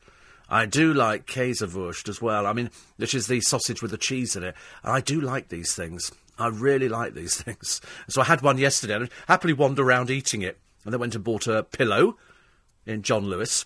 I 0.49 0.67
do 0.67 0.93
like 0.93 1.27
Käsewurst 1.27 2.09
as 2.09 2.21
well. 2.21 2.47
I 2.47 2.53
mean, 2.53 2.71
which 2.97 3.15
is 3.15 3.27
the 3.27 3.41
sausage 3.41 3.83
with 3.83 3.91
the 3.91 3.99
cheese 3.99 4.37
in 4.37 4.45
it. 4.45 4.55
I 4.83 5.01
do 5.01 5.21
like 5.21 5.49
these 5.49 5.75
things. 5.75 6.13
I 6.39 6.49
really 6.49 6.89
like 6.89 7.15
these 7.15 7.37
things. 7.43 7.81
So 8.09 8.21
I 8.21 8.25
had 8.25 8.43
one 8.43 8.59
yesterday 8.59 8.95
and 8.95 9.11
happily 9.29 9.53
wandered 9.53 9.85
around 9.85 10.11
eating 10.11 10.43
it. 10.43 10.59
And 10.85 10.93
then 10.93 11.01
went 11.01 11.15
and 11.15 11.25
bought 11.25 11.47
a 11.47 11.63
pillow 11.63 12.19
in 12.85 13.03
John 13.03 13.25
Lewis. 13.25 13.65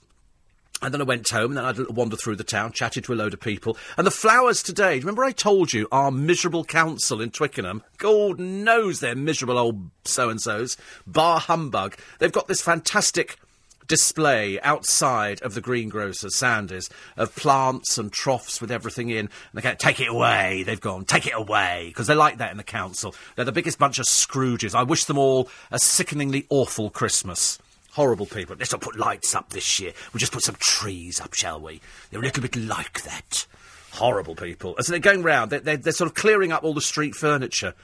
And 0.80 0.94
then 0.94 1.00
I 1.00 1.04
went 1.04 1.28
home, 1.30 1.50
and 1.50 1.56
then 1.56 1.64
I 1.64 1.68
had 1.68 1.78
a 1.80 1.92
wander 1.92 2.14
through 2.14 2.36
the 2.36 2.44
town, 2.44 2.70
chatted 2.70 3.02
to 3.04 3.12
a 3.12 3.16
load 3.16 3.34
of 3.34 3.40
people. 3.40 3.76
And 3.96 4.06
the 4.06 4.12
flowers 4.12 4.62
today, 4.62 5.00
remember 5.00 5.24
I 5.24 5.32
told 5.32 5.72
you 5.72 5.88
our 5.90 6.12
miserable 6.12 6.62
council 6.62 7.20
in 7.20 7.30
Twickenham? 7.30 7.82
God 7.96 8.38
knows 8.38 9.00
they're 9.00 9.16
miserable 9.16 9.58
old 9.58 9.90
so 10.04 10.28
and 10.28 10.40
so's. 10.40 10.76
Bar 11.04 11.40
humbug. 11.40 11.96
They've 12.20 12.30
got 12.30 12.46
this 12.46 12.60
fantastic 12.60 13.38
display 13.88 14.60
outside 14.60 15.42
of 15.42 15.54
the 15.54 15.60
greengrocer, 15.60 16.28
Sandys, 16.28 16.88
of 17.16 17.34
plants 17.34 17.98
and 17.98 18.12
troughs 18.12 18.60
with 18.60 18.70
everything 18.70 19.10
in. 19.10 19.18
And 19.18 19.30
they 19.54 19.62
go, 19.62 19.74
take 19.74 20.00
it 20.00 20.08
away. 20.08 20.62
They've 20.62 20.80
gone, 20.80 21.04
take 21.04 21.26
it 21.26 21.34
away. 21.34 21.86
Because 21.88 22.06
they're 22.06 22.16
like 22.16 22.38
that 22.38 22.50
in 22.50 22.56
the 22.56 22.62
council. 22.62 23.14
They're 23.34 23.44
the 23.44 23.52
biggest 23.52 23.78
bunch 23.78 23.98
of 23.98 24.04
Scrooges. 24.04 24.74
I 24.74 24.82
wish 24.82 25.06
them 25.06 25.18
all 25.18 25.48
a 25.70 25.78
sickeningly 25.78 26.46
awful 26.50 26.90
Christmas. 26.90 27.58
Horrible 27.92 28.26
people. 28.26 28.54
Let's 28.56 28.70
not 28.70 28.82
put 28.82 28.98
lights 28.98 29.34
up 29.34 29.50
this 29.50 29.80
year. 29.80 29.92
We'll 30.12 30.20
just 30.20 30.32
put 30.32 30.44
some 30.44 30.56
trees 30.60 31.20
up, 31.20 31.34
shall 31.34 31.60
we? 31.60 31.80
They're 32.10 32.20
a 32.20 32.22
little 32.22 32.42
bit 32.42 32.54
like 32.54 33.02
that. 33.02 33.46
Horrible 33.92 34.36
people. 34.36 34.76
And 34.76 34.84
so 34.84 34.92
they're 34.92 35.00
going 35.00 35.22
round. 35.22 35.50
They're, 35.50 35.60
they're, 35.60 35.76
they're 35.78 35.92
sort 35.92 36.10
of 36.10 36.14
clearing 36.14 36.52
up 36.52 36.62
all 36.62 36.74
the 36.74 36.80
street 36.80 37.14
furniture. 37.14 37.74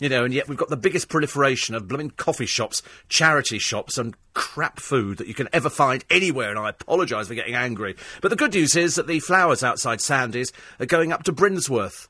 You 0.00 0.08
know, 0.08 0.24
and 0.24 0.34
yet 0.34 0.48
we've 0.48 0.58
got 0.58 0.70
the 0.70 0.76
biggest 0.76 1.08
proliferation 1.08 1.74
of 1.74 1.86
blooming 1.86 2.10
coffee 2.10 2.46
shops, 2.46 2.82
charity 3.08 3.58
shops, 3.58 3.96
and 3.96 4.16
crap 4.34 4.80
food 4.80 5.18
that 5.18 5.28
you 5.28 5.34
can 5.34 5.48
ever 5.52 5.70
find 5.70 6.04
anywhere, 6.10 6.50
and 6.50 6.58
I 6.58 6.70
apologise 6.70 7.28
for 7.28 7.34
getting 7.34 7.54
angry. 7.54 7.94
But 8.20 8.30
the 8.30 8.36
good 8.36 8.54
news 8.54 8.74
is 8.74 8.96
that 8.96 9.06
the 9.06 9.20
flowers 9.20 9.62
outside 9.62 10.00
Sandy's 10.00 10.52
are 10.80 10.86
going 10.86 11.12
up 11.12 11.22
to 11.24 11.32
Brinsworth. 11.32 12.08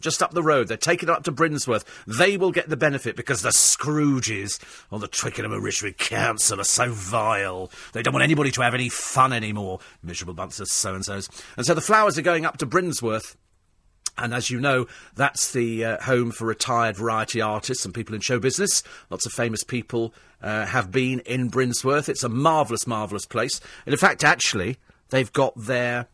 Just 0.00 0.22
up 0.22 0.32
the 0.32 0.42
road, 0.42 0.68
they're 0.68 0.76
taking 0.76 1.08
it 1.08 1.12
up 1.12 1.24
to 1.24 1.32
Brinsworth. 1.32 1.84
They 2.06 2.36
will 2.36 2.52
get 2.52 2.68
the 2.68 2.76
benefit 2.76 3.16
because 3.16 3.42
the 3.42 3.48
Scrooges 3.48 4.60
on 4.92 5.00
the 5.00 5.08
Twickenham 5.08 5.52
Richmond 5.52 5.96
Council 5.96 6.60
are 6.60 6.64
so 6.64 6.90
vile. 6.90 7.70
They 7.94 8.02
don't 8.02 8.12
want 8.12 8.22
anybody 8.22 8.50
to 8.50 8.62
have 8.62 8.74
any 8.74 8.90
fun 8.90 9.32
anymore. 9.32 9.80
Miserable 10.02 10.34
bunch 10.34 10.60
of 10.60 10.68
so 10.68 10.94
and 10.94 11.04
so's. 11.04 11.30
And 11.56 11.64
so 11.64 11.72
the 11.72 11.80
flowers 11.80 12.18
are 12.18 12.22
going 12.22 12.44
up 12.44 12.58
to 12.58 12.66
Brinsworth. 12.66 13.36
And 14.16 14.32
as 14.32 14.50
you 14.50 14.60
know, 14.60 14.86
that's 15.16 15.52
the 15.52 15.84
uh, 15.84 16.02
home 16.02 16.30
for 16.30 16.46
retired 16.46 16.96
variety 16.96 17.40
artists 17.40 17.84
and 17.84 17.92
people 17.92 18.14
in 18.14 18.20
show 18.20 18.38
business. 18.38 18.82
Lots 19.10 19.26
of 19.26 19.32
famous 19.32 19.64
people 19.64 20.14
uh, 20.42 20.66
have 20.66 20.92
been 20.92 21.20
in 21.20 21.50
Brinsworth. 21.50 22.08
It's 22.08 22.22
a 22.22 22.28
marvellous, 22.28 22.86
marvellous 22.86 23.26
place. 23.26 23.60
And 23.86 23.92
in 23.92 23.98
fact, 23.98 24.22
actually, 24.22 24.78
they've 25.10 25.32
got 25.32 25.54
their 25.56 26.06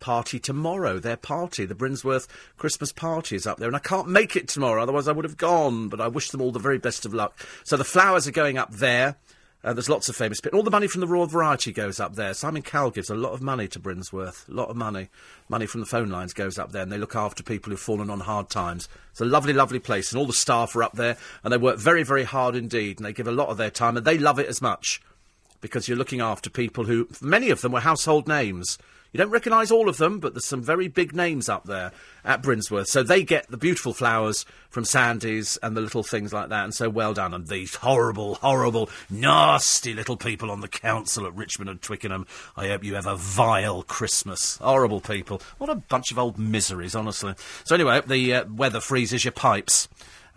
party 0.00 0.38
tomorrow. 0.38 0.98
Their 0.98 1.16
party, 1.16 1.64
the 1.64 1.74
Brinsworth 1.74 2.28
Christmas 2.56 2.92
party, 2.92 3.34
is 3.34 3.46
up 3.46 3.58
there. 3.58 3.68
And 3.68 3.76
I 3.76 3.80
can't 3.80 4.08
make 4.08 4.36
it 4.36 4.46
tomorrow, 4.46 4.82
otherwise 4.82 5.08
I 5.08 5.12
would 5.12 5.24
have 5.24 5.36
gone. 5.36 5.88
But 5.88 6.00
I 6.00 6.08
wish 6.08 6.30
them 6.30 6.40
all 6.40 6.52
the 6.52 6.58
very 6.58 6.78
best 6.78 7.04
of 7.04 7.14
luck. 7.14 7.44
So 7.64 7.76
the 7.76 7.84
flowers 7.84 8.28
are 8.28 8.32
going 8.32 8.58
up 8.58 8.72
there. 8.72 9.16
Uh, 9.64 9.72
there's 9.72 9.88
lots 9.88 10.08
of 10.08 10.14
famous 10.14 10.40
people. 10.40 10.56
All 10.56 10.64
the 10.64 10.70
money 10.70 10.86
from 10.86 11.00
the 11.00 11.08
Royal 11.08 11.26
Variety 11.26 11.72
goes 11.72 11.98
up 11.98 12.14
there. 12.14 12.32
Simon 12.32 12.62
Cowell 12.62 12.92
gives 12.92 13.10
a 13.10 13.16
lot 13.16 13.32
of 13.32 13.42
money 13.42 13.66
to 13.68 13.80
Brinsworth. 13.80 14.48
A 14.48 14.52
lot 14.52 14.68
of 14.68 14.76
money. 14.76 15.08
Money 15.48 15.66
from 15.66 15.80
the 15.80 15.86
phone 15.86 16.10
lines 16.10 16.32
goes 16.32 16.58
up 16.58 16.70
there, 16.70 16.82
and 16.82 16.92
they 16.92 16.96
look 16.98 17.16
after 17.16 17.42
people 17.42 17.70
who've 17.70 17.80
fallen 17.80 18.08
on 18.08 18.20
hard 18.20 18.50
times. 18.50 18.88
It's 19.10 19.20
a 19.20 19.24
lovely, 19.24 19.52
lovely 19.52 19.80
place, 19.80 20.12
and 20.12 20.18
all 20.20 20.26
the 20.26 20.32
staff 20.32 20.76
are 20.76 20.84
up 20.84 20.92
there, 20.92 21.16
and 21.42 21.52
they 21.52 21.56
work 21.58 21.78
very, 21.78 22.04
very 22.04 22.22
hard 22.24 22.54
indeed, 22.54 22.98
and 22.98 23.06
they 23.06 23.12
give 23.12 23.26
a 23.26 23.32
lot 23.32 23.48
of 23.48 23.56
their 23.56 23.70
time, 23.70 23.96
and 23.96 24.06
they 24.06 24.16
love 24.16 24.38
it 24.38 24.46
as 24.48 24.62
much. 24.62 25.00
because 25.60 25.88
you're 25.88 25.98
looking 25.98 26.20
after 26.20 26.50
people 26.50 26.84
who, 26.84 27.08
many 27.20 27.50
of 27.50 27.60
them 27.60 27.72
were 27.72 27.80
household 27.80 28.28
names. 28.28 28.78
You 29.18 29.24
don't 29.24 29.32
recognise 29.32 29.72
all 29.72 29.88
of 29.88 29.96
them, 29.96 30.20
but 30.20 30.32
there's 30.32 30.44
some 30.44 30.62
very 30.62 30.86
big 30.86 31.12
names 31.12 31.48
up 31.48 31.64
there 31.64 31.90
at 32.24 32.40
Brinsworth. 32.40 32.86
So 32.86 33.02
they 33.02 33.24
get 33.24 33.48
the 33.48 33.56
beautiful 33.56 33.92
flowers 33.92 34.46
from 34.70 34.84
Sandy's 34.84 35.56
and 35.60 35.76
the 35.76 35.80
little 35.80 36.04
things 36.04 36.32
like 36.32 36.50
that. 36.50 36.62
And 36.62 36.72
so 36.72 36.88
well 36.88 37.14
done. 37.14 37.34
And 37.34 37.48
these 37.48 37.74
horrible, 37.74 38.36
horrible, 38.36 38.88
nasty 39.10 39.92
little 39.92 40.16
people 40.16 40.52
on 40.52 40.60
the 40.60 40.68
council 40.68 41.26
at 41.26 41.34
Richmond 41.34 41.68
and 41.68 41.82
Twickenham. 41.82 42.28
I 42.56 42.68
hope 42.68 42.84
you 42.84 42.94
have 42.94 43.08
a 43.08 43.16
vile 43.16 43.82
Christmas. 43.82 44.56
Horrible 44.58 45.00
people. 45.00 45.42
What 45.58 45.68
a 45.68 45.74
bunch 45.74 46.12
of 46.12 46.18
old 46.20 46.38
miseries, 46.38 46.94
honestly. 46.94 47.34
So 47.64 47.74
anyway, 47.74 48.00
the 48.06 48.34
uh, 48.34 48.44
weather 48.44 48.80
freezes 48.80 49.24
your 49.24 49.32
pipes 49.32 49.88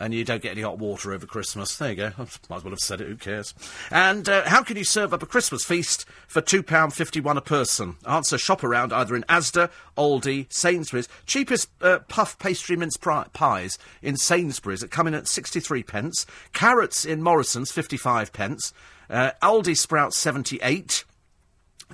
and 0.01 0.15
you 0.15 0.25
don't 0.25 0.41
get 0.41 0.51
any 0.51 0.61
hot 0.61 0.79
water 0.79 1.13
over 1.13 1.27
Christmas. 1.27 1.77
There 1.77 1.91
you 1.91 1.95
go. 1.95 2.11
I 2.17 2.25
might 2.49 2.57
as 2.57 2.63
well 2.63 2.71
have 2.71 2.79
said 2.79 3.01
it. 3.01 3.07
Who 3.07 3.15
cares? 3.15 3.53
And 3.91 4.27
uh, 4.27 4.49
how 4.49 4.63
can 4.63 4.75
you 4.75 4.83
serve 4.83 5.13
up 5.13 5.21
a 5.21 5.27
Christmas 5.27 5.63
feast 5.63 6.05
for 6.27 6.41
two 6.41 6.63
pound 6.63 6.93
fifty-one 6.93 7.37
a 7.37 7.41
person? 7.41 7.97
Answer: 8.07 8.39
Shop 8.39 8.63
around 8.63 8.91
either 8.91 9.15
in 9.15 9.23
Asda, 9.29 9.69
Aldi, 9.95 10.51
Sainsbury's. 10.51 11.07
Cheapest 11.27 11.69
uh, 11.81 11.99
puff 12.07 12.39
pastry 12.39 12.75
mince 12.75 12.97
pri- 12.97 13.27
pies 13.31 13.77
in 14.01 14.17
Sainsbury's 14.17 14.81
that 14.81 14.89
come 14.89 15.07
in 15.07 15.13
at 15.13 15.27
sixty-three 15.27 15.83
pence. 15.83 16.25
Carrots 16.51 17.05
in 17.05 17.21
Morrison's 17.21 17.71
fifty-five 17.71 18.33
pence. 18.33 18.73
Uh, 19.07 19.31
Aldi 19.43 19.77
sprouts 19.77 20.17
seventy-eight. 20.17 21.05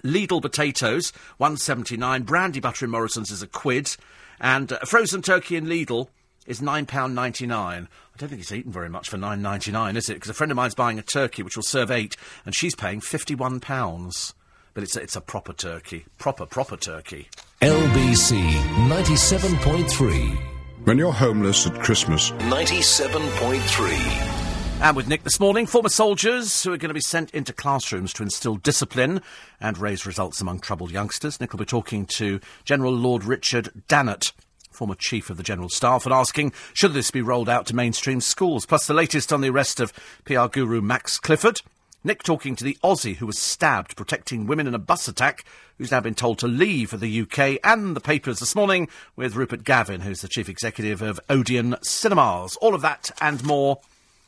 Lidl 0.04 0.44
potatoes, 0.44 1.12
179. 1.38 2.22
Brandy 2.22 2.60
butter 2.60 2.86
in 2.86 2.92
Morrison's 2.92 3.32
is 3.32 3.42
a 3.42 3.48
quid. 3.48 3.98
And 4.40 4.72
uh, 4.72 4.78
frozen 4.86 5.24
turkey 5.24 5.56
in 5.56 5.66
Lidl 5.66 6.10
is 6.48 6.62
£9.99. 6.62 7.52
I 7.54 7.88
don't 8.18 8.30
think 8.30 8.42
it's 8.42 8.52
eaten 8.52 8.72
very 8.72 8.90
much 8.90 9.10
for 9.10 9.18
nine 9.18 9.44
ninety 9.44 9.72
nine, 9.72 9.96
is 9.96 10.10
it? 10.10 10.16
Because 10.16 10.30
a 10.30 10.34
friend 10.34 10.52
of 10.52 10.56
mine's 10.56 10.74
buying 10.74 10.98
a 10.98 11.04
turkey 11.04 11.44
which 11.44 11.56
will 11.56 11.64
serve 11.64 11.92
eight, 11.92 12.16
and 12.46 12.56
she's 12.56 12.74
paying 12.74 13.00
£51. 13.00 14.34
But 14.74 14.84
it's 14.84 14.96
a, 14.96 15.02
it's 15.02 15.16
a 15.16 15.22
proper 15.22 15.54
turkey. 15.54 16.06
Proper, 16.18 16.46
proper 16.46 16.78
turkey. 16.78 17.30
LBC 17.62 18.40
97.3. 18.88 20.86
When 20.86 20.98
you're 20.98 21.12
homeless 21.12 21.68
at 21.68 21.80
Christmas, 21.82 22.32
97.3. 22.32 24.44
And 24.80 24.96
with 24.96 25.08
Nick 25.08 25.24
this 25.24 25.40
morning, 25.40 25.66
former 25.66 25.90
soldiers 25.90 26.64
who 26.64 26.72
are 26.72 26.78
going 26.78 26.90
to 26.90 26.94
be 26.94 27.02
sent 27.02 27.32
into 27.32 27.52
classrooms 27.52 28.14
to 28.14 28.24
instil 28.24 28.58
discipline 28.58 29.22
and 29.60 29.78
raise 29.80 30.06
results 30.06 30.40
among 30.40 30.60
troubled 30.60 30.92
youngsters. 30.92 31.42
Nick 31.42 31.52
will 31.52 31.60
be 31.60 31.66
talking 31.66 32.06
to 32.06 32.40
General 32.64 32.94
Lord 32.94 33.26
Richard 33.26 33.70
Dannatt, 33.90 34.34
former 34.78 34.96
chief 34.96 35.30
of 35.30 35.38
the 35.38 35.44
General 35.44 35.70
Staff, 35.70 36.06
and 36.06 36.14
asking 36.14 36.54
should 36.74 36.94
this 36.94 37.10
be 37.10 37.22
rolled 37.22 37.50
out 37.50 37.66
to 37.66 37.76
mainstream 37.76 38.22
schools. 38.22 38.66
Plus 38.66 38.86
the 38.86 38.94
latest 38.94 39.34
on 39.34 39.42
the 39.42 39.50
arrest 39.50 39.80
of 39.80 39.92
PR 40.24 40.46
guru 40.46 40.82
Max 40.82 41.18
Clifford. 41.18 41.62
Nick 42.04 42.22
talking 42.22 42.56
to 42.56 42.64
the 42.64 42.78
Aussie 42.84 43.16
who 43.16 43.26
was 43.26 43.40
stabbed 43.40 43.98
protecting 43.98 44.46
women 44.46 44.68
in 44.68 44.76
a 44.76 44.80
bus 44.80 45.08
attack, 45.08 45.44
who's 45.78 45.92
now 45.92 46.00
been 46.00 46.14
told 46.14 46.38
to 46.40 46.48
leave 46.48 46.92
for 46.92 46.98
the 46.98 47.22
UK, 47.22 47.60
and 47.64 47.96
the 47.96 48.00
papers 48.00 48.40
this 48.40 48.56
morning 48.56 48.88
with 49.16 49.36
Rupert 49.36 49.64
Gavin, 49.64 50.02
who's 50.02 50.22
the 50.22 50.28
chief 50.28 50.48
executive 50.48 51.02
of 51.02 51.20
Odeon 51.28 51.76
Cinemas. 51.82 52.56
All 52.58 52.76
of 52.76 52.82
that 52.82 53.10
and 53.20 53.44
more 53.44 53.80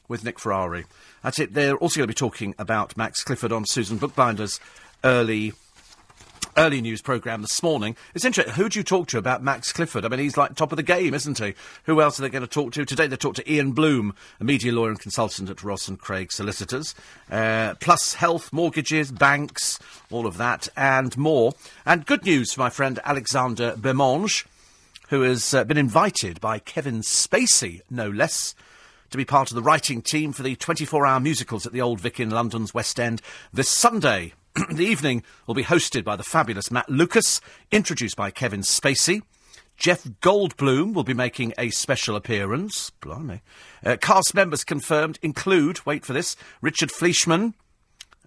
with 0.07 0.23
Nick 0.23 0.39
Ferrari. 0.39 0.85
That's 1.23 1.39
it. 1.39 1.53
They're 1.53 1.77
also 1.77 1.99
going 1.99 2.07
to 2.07 2.13
be 2.13 2.15
talking 2.15 2.55
about 2.57 2.97
Max 2.97 3.23
Clifford 3.23 3.51
on 3.51 3.65
Susan 3.65 3.99
Bookbinder's 3.99 4.59
early 5.03 5.53
early 6.59 6.81
news 6.81 7.01
programme 7.01 7.41
this 7.41 7.63
morning. 7.63 7.95
It's 8.13 8.25
interesting. 8.25 8.53
Who 8.55 8.67
do 8.67 8.79
you 8.79 8.83
talk 8.83 9.07
to 9.07 9.17
about 9.17 9.41
Max 9.41 9.71
Clifford? 9.71 10.03
I 10.03 10.09
mean, 10.09 10.19
he's 10.19 10.35
like 10.35 10.55
top 10.55 10.73
of 10.73 10.75
the 10.75 10.83
game, 10.83 11.13
isn't 11.13 11.37
he? 11.37 11.53
Who 11.85 12.01
else 12.01 12.19
are 12.19 12.21
they 12.21 12.29
going 12.29 12.41
to 12.41 12.47
talk 12.47 12.73
to? 12.73 12.83
Today 12.83 13.07
they 13.07 13.15
talked 13.15 13.37
to 13.37 13.49
Ian 13.49 13.71
Bloom, 13.71 14.13
a 14.41 14.43
media 14.43 14.73
lawyer 14.73 14.89
and 14.89 14.99
consultant 14.99 15.49
at 15.49 15.63
Ross 15.63 15.87
and 15.87 15.97
Craig 15.97 16.33
Solicitors. 16.33 16.95
Uh, 17.31 17.75
plus 17.79 18.15
health, 18.15 18.51
mortgages, 18.51 19.09
banks, 19.09 19.79
all 20.11 20.27
of 20.27 20.35
that, 20.35 20.67
and 20.75 21.17
more. 21.17 21.53
And 21.85 22.05
good 22.05 22.25
news 22.25 22.51
for 22.51 22.59
my 22.59 22.69
friend 22.69 22.99
Alexander 23.05 23.75
Bermange, 23.77 24.45
who 25.07 25.21
has 25.21 25.53
uh, 25.53 25.63
been 25.63 25.77
invited 25.77 26.41
by 26.41 26.59
Kevin 26.59 27.03
Spacey, 27.03 27.83
no 27.89 28.09
less, 28.09 28.53
to 29.11 29.17
be 29.17 29.23
part 29.23 29.49
of 29.49 29.55
the 29.55 29.63
writing 29.63 30.01
team 30.01 30.33
for 30.33 30.43
the 30.43 30.57
24 30.57 31.05
hour 31.05 31.21
musicals 31.21 31.65
at 31.65 31.71
the 31.71 31.81
Old 31.81 32.01
Vic 32.01 32.19
in 32.19 32.29
London's 32.29 32.73
West 32.73 32.99
End 32.99 33.21
this 33.53 33.69
Sunday. 33.69 34.33
the 34.71 34.85
evening 34.85 35.23
will 35.47 35.53
be 35.53 35.63
hosted 35.63 36.03
by 36.03 36.15
the 36.15 36.23
fabulous 36.23 36.71
Matt 36.71 36.89
Lucas, 36.89 37.39
introduced 37.71 38.15
by 38.15 38.31
Kevin 38.31 38.61
Spacey. 38.61 39.21
Jeff 39.77 40.03
Goldblum 40.03 40.93
will 40.93 41.03
be 41.03 41.13
making 41.13 41.53
a 41.57 41.69
special 41.69 42.15
appearance. 42.15 42.89
Blimey. 43.01 43.41
Uh, 43.85 43.95
cast 44.01 44.33
members 44.33 44.63
confirmed 44.63 45.19
include, 45.21 45.85
wait 45.85 46.03
for 46.03 46.13
this, 46.13 46.35
Richard 46.61 46.91
Fleeshman, 46.91 47.53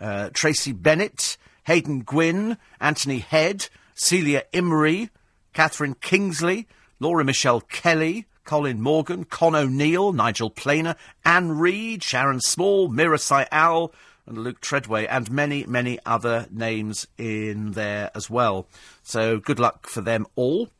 uh, 0.00 0.30
Tracie 0.32 0.72
Bennett, 0.72 1.36
Haydn 1.64 2.00
Gwynne, 2.00 2.56
Anthony 2.80 3.18
Head, 3.18 3.68
Celia 3.94 4.44
Imrie, 4.54 5.10
Katherine 5.52 5.94
Kingsley, 5.94 6.66
Laura 7.00 7.24
Michelle 7.24 7.60
Kelly, 7.60 8.26
Colin 8.44 8.80
Morgan, 8.80 9.24
Con 9.24 9.54
O'Neill, 9.54 10.12
Nigel 10.12 10.50
Planer, 10.50 10.96
Anne 11.24 11.52
Reid, 11.52 12.02
Sharon 12.02 12.40
Small, 12.40 12.88
Meera 12.88 13.18
Syal, 13.18 13.92
and 14.32 14.42
Luke 14.42 14.60
Treadaway, 14.60 15.06
and 15.08 15.30
many, 15.30 15.64
many 15.66 15.98
other 16.04 16.46
names 16.50 17.06
in 17.18 17.72
there 17.72 18.10
as 18.14 18.28
well. 18.28 18.66
So 19.02 19.38
good 19.38 19.58
luck 19.58 19.86
for 19.86 20.00
them 20.00 20.26
all. 20.34 20.70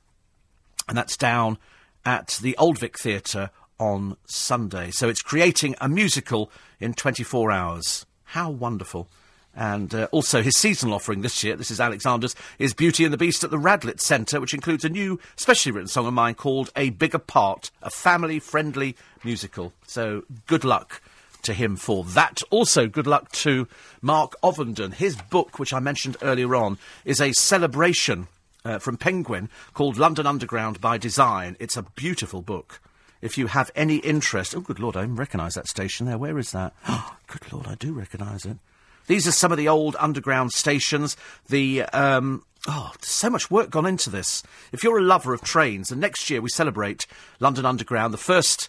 And 0.89 0.97
that's 0.97 1.17
down 1.17 1.59
at 2.05 2.39
the 2.43 2.57
Old 2.57 2.79
Vic 2.79 2.99
Theatre 2.99 3.51
on 3.79 4.17
Sunday. 4.27 4.91
So 4.91 5.09
it's 5.09 5.23
creating 5.23 5.77
a 5.81 5.89
musical 5.89 6.51
in 6.81 6.95
24 6.95 7.53
hours. 7.53 8.07
How 8.25 8.51
wonderful. 8.51 9.09
And 9.55 9.95
uh, 9.95 10.09
also 10.13 10.41
his 10.41 10.57
seasonal 10.57 10.95
offering 10.95 11.21
this 11.21 11.45
year, 11.45 11.57
this 11.57 11.71
is 11.71 11.79
Alexander's, 11.79 12.35
is 12.59 12.73
Beauty 12.73 13.05
and 13.05 13.13
the 13.13 13.19
Beast 13.19 13.45
at 13.45 13.51
the 13.51 13.59
Radlett 13.59 14.01
Centre, 14.01 14.41
which 14.41 14.55
includes 14.55 14.85
a 14.85 14.89
new, 14.89 15.21
specially 15.37 15.73
written 15.73 15.89
song 15.89 16.07
of 16.07 16.15
mine 16.15 16.35
called 16.35 16.71
A 16.75 16.91
Bigger 16.91 17.19
Part, 17.19 17.71
a 17.83 17.91
family 17.91 18.39
friendly 18.39 18.97
musical. 19.23 19.75
So 19.87 20.25
good 20.47 20.65
luck 20.65 21.03
to 21.43 21.53
him 21.53 21.77
for 21.77 22.05
that. 22.05 22.43
Also, 22.51 22.87
good 22.87 23.07
luck 23.07 23.31
to 23.33 23.69
Mark 24.01 24.35
Ovenden. 24.43 24.95
His 24.95 25.17
book, 25.17 25.59
which 25.59 25.73
I 25.73 25.81
mentioned 25.81 26.17
earlier 26.23 26.55
on, 26.55 26.79
is 27.05 27.21
a 27.21 27.33
celebration 27.33 28.29
uh, 28.65 28.79
from 28.79 28.97
Penguin 28.97 29.49
called 29.75 29.99
London 29.99 30.27
Underground 30.27 30.81
by 30.81 30.99
Design. 30.99 31.57
It's 31.59 31.77
a 31.77 31.83
beautiful 31.83 32.43
book. 32.43 32.81
If 33.21 33.39
you 33.39 33.47
have 33.47 33.71
any 33.77 33.97
interest, 33.99 34.55
oh, 34.57 34.61
good 34.61 34.81
lord, 34.81 34.97
I 34.97 35.05
recognise 35.05 35.55
that 35.55 35.69
station 35.69 36.07
there. 36.07 36.19
Where 36.19 36.39
is 36.39 36.51
that? 36.53 36.75
Oh, 36.89 37.17
good 37.27 37.53
lord, 37.53 37.67
I 37.67 37.77
do 37.77 37.93
recognise 37.93 38.45
it. 38.45 38.59
These 39.07 39.27
are 39.27 39.33
some 39.33 39.53
of 39.53 39.59
the 39.59 39.69
old 39.69 39.97
underground 39.99 40.53
stations. 40.53 41.17
The 41.49 41.83
um, 41.83 42.45
oh, 42.69 42.93
so 43.01 43.31
much 43.31 43.51
work 43.51 43.71
gone 43.71 43.87
into 43.87 44.11
this. 44.11 44.43
If 44.73 44.85
you're 44.85 44.99
a 44.99 45.03
lover 45.03 45.33
of 45.33 45.43
trains, 45.43 45.91
and 45.91 46.01
next 46.01 46.31
year 46.31 46.41
we 46.41 46.49
celebrate 46.51 47.07
London 47.41 47.67
Underground, 47.67 48.15
the 48.15 48.19
first 48.19 48.69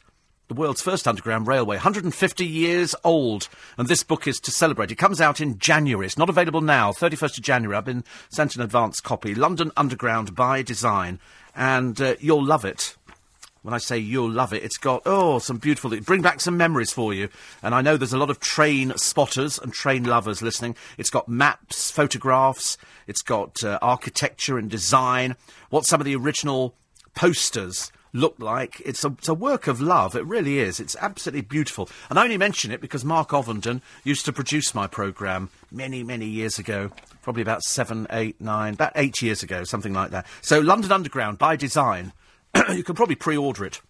the 0.53 0.59
world's 0.59 0.83
first 0.83 1.07
underground 1.07 1.47
railway, 1.47 1.77
150 1.77 2.45
years 2.45 2.93
old, 3.03 3.49
and 3.75 3.87
this 3.87 4.03
book 4.03 4.27
is 4.27 4.39
to 4.39 4.51
celebrate. 4.51 4.91
It 4.91 4.97
comes 4.97 5.19
out 5.19 5.41
in 5.41 5.57
January. 5.57 6.05
It's 6.05 6.17
not 6.17 6.29
available 6.29 6.61
now, 6.61 6.91
31st 6.91 7.39
of 7.39 7.43
January. 7.43 7.75
I've 7.75 7.85
been 7.85 8.03
sent 8.29 8.55
an 8.55 8.61
advance 8.61 9.01
copy. 9.01 9.33
London 9.33 9.71
Underground 9.75 10.35
by 10.35 10.61
Design, 10.61 11.19
and 11.55 11.99
uh, 11.99 12.15
you'll 12.19 12.45
love 12.45 12.65
it. 12.65 12.95
When 13.63 13.73
I 13.73 13.79
say 13.79 13.97
you'll 13.97 14.29
love 14.29 14.53
it, 14.53 14.61
it's 14.61 14.77
got, 14.77 15.01
oh, 15.07 15.39
some 15.39 15.57
beautiful, 15.57 15.89
bring 16.01 16.21
back 16.21 16.39
some 16.39 16.57
memories 16.57 16.91
for 16.91 17.13
you. 17.13 17.29
And 17.63 17.73
I 17.73 17.81
know 17.81 17.97
there's 17.97 18.13
a 18.13 18.17
lot 18.17 18.29
of 18.29 18.39
train 18.39 18.93
spotters 18.97 19.57
and 19.57 19.73
train 19.73 20.03
lovers 20.03 20.41
listening. 20.43 20.75
It's 20.99 21.09
got 21.09 21.27
maps, 21.29 21.89
photographs, 21.89 22.77
it's 23.07 23.21
got 23.21 23.63
uh, 23.63 23.79
architecture 23.81 24.59
and 24.59 24.69
design, 24.69 25.35
what 25.71 25.85
some 25.87 26.01
of 26.01 26.05
the 26.05 26.15
original 26.15 26.75
posters 27.15 27.91
look 28.13 28.35
like. 28.37 28.81
It's 28.85 29.03
a, 29.03 29.09
it's 29.09 29.27
a 29.27 29.33
work 29.33 29.67
of 29.67 29.81
love. 29.81 30.15
It 30.15 30.25
really 30.25 30.59
is. 30.59 30.79
It's 30.79 30.95
absolutely 31.01 31.41
beautiful. 31.41 31.89
And 32.09 32.17
I 32.17 32.23
only 32.23 32.37
mention 32.37 32.71
it 32.71 32.79
because 32.79 33.03
Mark 33.03 33.29
Ovenden 33.29 33.81
used 34.03 34.25
to 34.25 34.33
produce 34.33 34.73
my 34.73 34.87
programme 34.87 35.49
many, 35.71 36.03
many 36.03 36.27
years 36.27 36.59
ago. 36.59 36.91
Probably 37.23 37.41
about 37.41 37.63
seven, 37.63 38.07
eight, 38.11 38.39
nine, 38.39 38.75
about 38.75 38.93
eight 38.95 39.21
years 39.21 39.43
ago, 39.43 39.63
something 39.63 39.93
like 39.93 40.11
that. 40.11 40.25
So, 40.41 40.59
London 40.59 40.91
Underground 40.91 41.37
by 41.37 41.55
design. 41.55 42.13
you 42.73 42.83
can 42.83 42.95
probably 42.95 43.15
pre 43.15 43.35
order 43.35 43.65
it. 43.65 43.81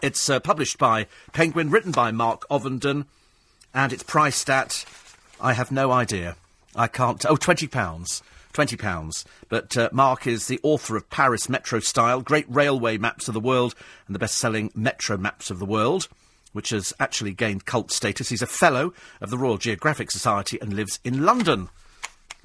It's 0.00 0.30
uh, 0.30 0.40
published 0.40 0.78
by 0.78 1.06
Penguin, 1.32 1.70
written 1.70 1.92
by 1.92 2.12
Mark 2.12 2.48
Ovenden, 2.48 3.06
and 3.74 3.92
it's 3.92 4.02
priced 4.02 4.48
at. 4.48 4.84
I 5.40 5.54
have 5.54 5.72
no 5.72 5.90
idea. 5.90 6.36
I 6.74 6.86
can't. 6.86 7.24
Oh, 7.26 7.36
£20. 7.36 8.22
£20. 8.52 9.24
But 9.48 9.76
uh, 9.76 9.88
Mark 9.92 10.26
is 10.26 10.46
the 10.46 10.60
author 10.62 10.96
of 10.96 11.10
Paris 11.10 11.48
Metro 11.48 11.80
Style, 11.80 12.20
Great 12.20 12.46
Railway 12.48 12.98
Maps 12.98 13.28
of 13.28 13.34
the 13.34 13.40
World, 13.40 13.74
and 14.06 14.14
the 14.14 14.18
best 14.18 14.38
selling 14.38 14.70
Metro 14.74 15.16
Maps 15.16 15.50
of 15.50 15.58
the 15.58 15.66
World, 15.66 16.08
which 16.52 16.70
has 16.70 16.92
actually 17.00 17.32
gained 17.32 17.64
cult 17.64 17.90
status. 17.90 18.28
He's 18.28 18.42
a 18.42 18.46
fellow 18.46 18.92
of 19.20 19.30
the 19.30 19.38
Royal 19.38 19.58
Geographic 19.58 20.10
Society 20.10 20.58
and 20.60 20.72
lives 20.72 21.00
in 21.04 21.24
London. 21.24 21.68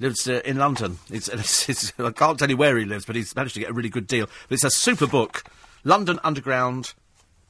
Lives 0.00 0.28
uh, 0.28 0.40
in 0.44 0.58
London. 0.58 0.98
It's, 1.10 1.28
it's, 1.28 1.68
it's, 1.68 1.92
I 1.98 2.10
can't 2.12 2.38
tell 2.38 2.50
you 2.50 2.56
where 2.56 2.78
he 2.78 2.84
lives, 2.84 3.04
but 3.04 3.16
he's 3.16 3.34
managed 3.34 3.54
to 3.54 3.60
get 3.60 3.70
a 3.70 3.74
really 3.74 3.88
good 3.88 4.06
deal. 4.06 4.26
But 4.48 4.54
it's 4.54 4.64
a 4.64 4.70
super 4.70 5.06
book 5.06 5.44
London 5.84 6.20
Underground 6.22 6.94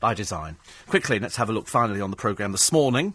by 0.01 0.14
Design. 0.14 0.56
Quickly, 0.86 1.18
let's 1.18 1.36
have 1.36 1.51
a 1.51 1.52
look 1.52 1.66
finally 1.68 2.01
on 2.01 2.10
the 2.10 2.16
programme 2.16 2.52
this 2.52 2.72
morning. 2.72 3.14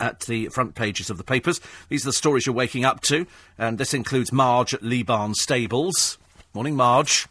At 0.00 0.20
the 0.20 0.48
front 0.48 0.74
pages 0.74 1.10
of 1.10 1.18
the 1.18 1.24
papers. 1.24 1.60
These 1.88 2.04
are 2.04 2.10
the 2.10 2.12
stories 2.12 2.46
you're 2.46 2.54
waking 2.54 2.84
up 2.84 3.00
to, 3.02 3.26
and 3.58 3.78
this 3.78 3.94
includes 3.94 4.32
Marge 4.32 4.74
at 4.74 4.82
Lee 4.82 5.02
Barn 5.02 5.34
Stables. 5.34 6.18
Morning, 6.54 6.76
Marge. 6.76 7.26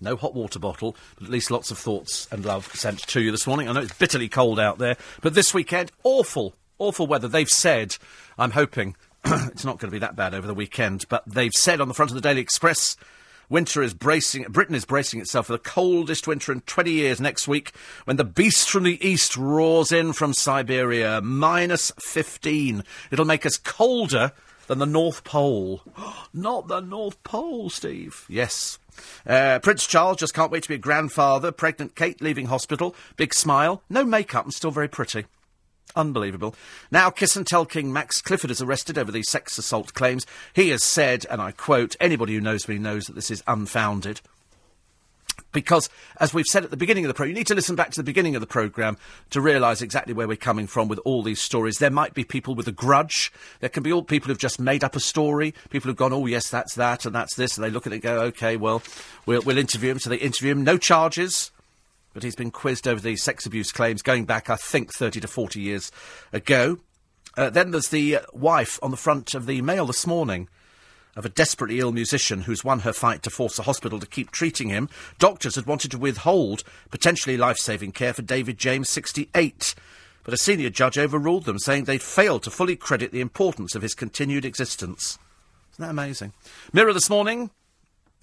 No 0.00 0.16
hot 0.16 0.34
water 0.34 0.58
bottle, 0.58 0.96
but 1.16 1.24
at 1.24 1.30
least 1.30 1.50
lots 1.50 1.70
of 1.70 1.78
thoughts 1.78 2.28
and 2.30 2.44
love 2.44 2.66
sent 2.74 2.98
to 3.06 3.22
you 3.22 3.30
this 3.30 3.46
morning. 3.46 3.68
I 3.68 3.72
know 3.72 3.80
it's 3.80 3.94
bitterly 3.94 4.28
cold 4.28 4.60
out 4.60 4.78
there, 4.78 4.96
but 5.22 5.34
this 5.34 5.54
weekend, 5.54 5.92
awful, 6.02 6.54
awful 6.78 7.06
weather. 7.06 7.28
They've 7.28 7.48
said, 7.48 7.96
I'm 8.36 8.50
hoping 8.50 8.96
it's 9.24 9.64
not 9.64 9.78
going 9.78 9.90
to 9.90 9.94
be 9.94 10.00
that 10.00 10.16
bad 10.16 10.34
over 10.34 10.46
the 10.46 10.54
weekend, 10.54 11.06
but 11.08 11.22
they've 11.26 11.54
said 11.54 11.80
on 11.80 11.88
the 11.88 11.94
front 11.94 12.10
of 12.10 12.14
the 12.16 12.20
Daily 12.20 12.42
Express, 12.42 12.96
winter 13.48 13.82
is 13.82 13.94
bracing, 13.94 14.44
Britain 14.44 14.74
is 14.74 14.84
bracing 14.84 15.20
itself 15.20 15.46
for 15.46 15.52
the 15.52 15.58
coldest 15.58 16.26
winter 16.26 16.52
in 16.52 16.60
20 16.62 16.90
years 16.90 17.20
next 17.20 17.48
week 17.48 17.72
when 18.04 18.16
the 18.16 18.24
beast 18.24 18.70
from 18.70 18.84
the 18.84 19.06
east 19.06 19.36
roars 19.36 19.92
in 19.92 20.12
from 20.12 20.32
Siberia. 20.32 21.20
Minus 21.20 21.92
15. 21.98 22.84
It'll 23.10 23.24
make 23.24 23.46
us 23.46 23.56
colder 23.56 24.32
than 24.66 24.78
the 24.78 24.86
North 24.86 25.24
Pole. 25.24 25.82
Not 26.32 26.68
the 26.68 26.80
North 26.80 27.22
Pole, 27.22 27.70
Steve. 27.70 28.24
Yes. 28.28 28.78
Uh, 29.26 29.58
Prince 29.60 29.86
Charles 29.86 30.18
just 30.18 30.34
can't 30.34 30.50
wait 30.50 30.62
to 30.62 30.68
be 30.68 30.76
a 30.76 30.78
grandfather. 30.78 31.52
Pregnant 31.52 31.94
Kate 31.94 32.20
leaving 32.20 32.46
hospital. 32.46 32.94
Big 33.16 33.34
smile. 33.34 33.82
No 33.90 34.04
makeup 34.04 34.44
and 34.44 34.54
still 34.54 34.70
very 34.70 34.88
pretty. 34.88 35.26
Unbelievable. 35.96 36.54
Now, 36.90 37.10
Kiss 37.10 37.36
and 37.36 37.46
Tell 37.46 37.64
King 37.64 37.92
Max 37.92 38.20
Clifford 38.20 38.50
is 38.50 38.60
arrested 38.60 38.98
over 38.98 39.12
these 39.12 39.30
sex 39.30 39.56
assault 39.58 39.94
claims. 39.94 40.26
He 40.52 40.70
has 40.70 40.82
said, 40.82 41.24
and 41.30 41.40
I 41.40 41.52
quote, 41.52 41.94
anybody 42.00 42.34
who 42.34 42.40
knows 42.40 42.66
me 42.68 42.78
knows 42.78 43.04
that 43.06 43.14
this 43.14 43.30
is 43.30 43.44
unfounded. 43.46 44.20
Because, 45.52 45.88
as 46.18 46.34
we've 46.34 46.46
said 46.46 46.64
at 46.64 46.70
the 46.70 46.76
beginning 46.76 47.04
of 47.04 47.08
the 47.08 47.14
program, 47.14 47.30
you 47.30 47.36
need 47.36 47.46
to 47.46 47.54
listen 47.54 47.76
back 47.76 47.90
to 47.92 48.00
the 48.00 48.04
beginning 48.04 48.34
of 48.34 48.40
the 48.40 48.46
programme 48.46 48.96
to 49.30 49.40
realise 49.40 49.82
exactly 49.82 50.12
where 50.12 50.26
we're 50.26 50.36
coming 50.36 50.66
from 50.66 50.88
with 50.88 50.98
all 51.04 51.22
these 51.22 51.40
stories. 51.40 51.78
There 51.78 51.90
might 51.90 52.12
be 52.12 52.24
people 52.24 52.56
with 52.56 52.66
a 52.66 52.72
grudge. 52.72 53.32
There 53.60 53.68
can 53.68 53.84
be 53.84 53.92
all 53.92 54.02
people 54.02 54.28
who've 54.28 54.38
just 54.38 54.58
made 54.58 54.82
up 54.82 54.96
a 54.96 55.00
story. 55.00 55.54
People 55.70 55.88
who've 55.88 55.96
gone, 55.96 56.12
oh, 56.12 56.26
yes, 56.26 56.50
that's 56.50 56.74
that 56.74 57.06
and 57.06 57.14
that's 57.14 57.36
this. 57.36 57.56
And 57.56 57.64
they 57.64 57.70
look 57.70 57.86
at 57.86 57.92
it 57.92 57.96
and 57.96 58.02
go, 58.02 58.20
OK, 58.22 58.56
well, 58.56 58.82
we'll, 59.26 59.42
we'll 59.42 59.58
interview 59.58 59.92
him. 59.92 60.00
So 60.00 60.10
they 60.10 60.16
interview 60.16 60.50
him. 60.52 60.64
No 60.64 60.76
charges. 60.76 61.52
But 62.14 62.22
he's 62.22 62.36
been 62.36 62.52
quizzed 62.52 62.88
over 62.88 63.00
these 63.00 63.22
sex 63.22 63.44
abuse 63.44 63.72
claims 63.72 64.00
going 64.00 64.24
back, 64.24 64.48
I 64.48 64.56
think, 64.56 64.94
30 64.94 65.20
to 65.20 65.28
40 65.28 65.60
years 65.60 65.92
ago. 66.32 66.78
Uh, 67.36 67.50
then 67.50 67.72
there's 67.72 67.88
the 67.88 68.20
wife 68.32 68.78
on 68.82 68.92
the 68.92 68.96
front 68.96 69.34
of 69.34 69.46
the 69.46 69.60
Mail 69.60 69.86
this 69.86 70.06
morning 70.06 70.48
of 71.16 71.24
a 71.24 71.28
desperately 71.28 71.80
ill 71.80 71.92
musician 71.92 72.42
who's 72.42 72.64
won 72.64 72.80
her 72.80 72.92
fight 72.92 73.22
to 73.22 73.30
force 73.30 73.58
a 73.58 73.62
hospital 73.64 74.00
to 74.00 74.06
keep 74.06 74.30
treating 74.30 74.68
him. 74.68 74.88
Doctors 75.18 75.54
had 75.56 75.66
wanted 75.66 75.90
to 75.92 75.98
withhold 75.98 76.64
potentially 76.90 77.36
life 77.36 77.58
saving 77.58 77.92
care 77.92 78.12
for 78.12 78.22
David 78.22 78.58
James, 78.58 78.88
68. 78.90 79.74
But 80.24 80.34
a 80.34 80.38
senior 80.38 80.70
judge 80.70 80.98
overruled 80.98 81.44
them, 81.44 81.58
saying 81.58 81.84
they'd 81.84 82.02
failed 82.02 82.42
to 82.44 82.50
fully 82.50 82.76
credit 82.76 83.12
the 83.12 83.20
importance 83.20 83.74
of 83.74 83.82
his 83.82 83.94
continued 83.94 84.44
existence. 84.44 85.18
Isn't 85.74 85.84
that 85.84 85.90
amazing? 85.90 86.32
Mirror 86.72 86.94
this 86.94 87.10
morning, 87.10 87.50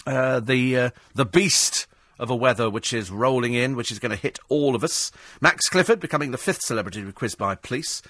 uh, 0.05 0.39
the, 0.39 0.77
uh, 0.77 0.89
the 1.13 1.25
beast 1.25 1.87
of 2.21 2.29
a 2.29 2.35
weather 2.35 2.69
which 2.69 2.93
is 2.93 3.11
rolling 3.11 3.53
in, 3.53 3.75
which 3.75 3.91
is 3.91 3.99
going 3.99 4.11
to 4.11 4.15
hit 4.15 4.39
all 4.47 4.75
of 4.75 4.83
us. 4.83 5.11
Max 5.41 5.67
Clifford 5.67 5.99
becoming 5.99 6.31
the 6.31 6.37
fifth 6.37 6.61
celebrity 6.61 7.01
to 7.01 7.07
be 7.07 7.11
quizzed 7.11 7.37
by 7.37 7.55
police. 7.55 8.01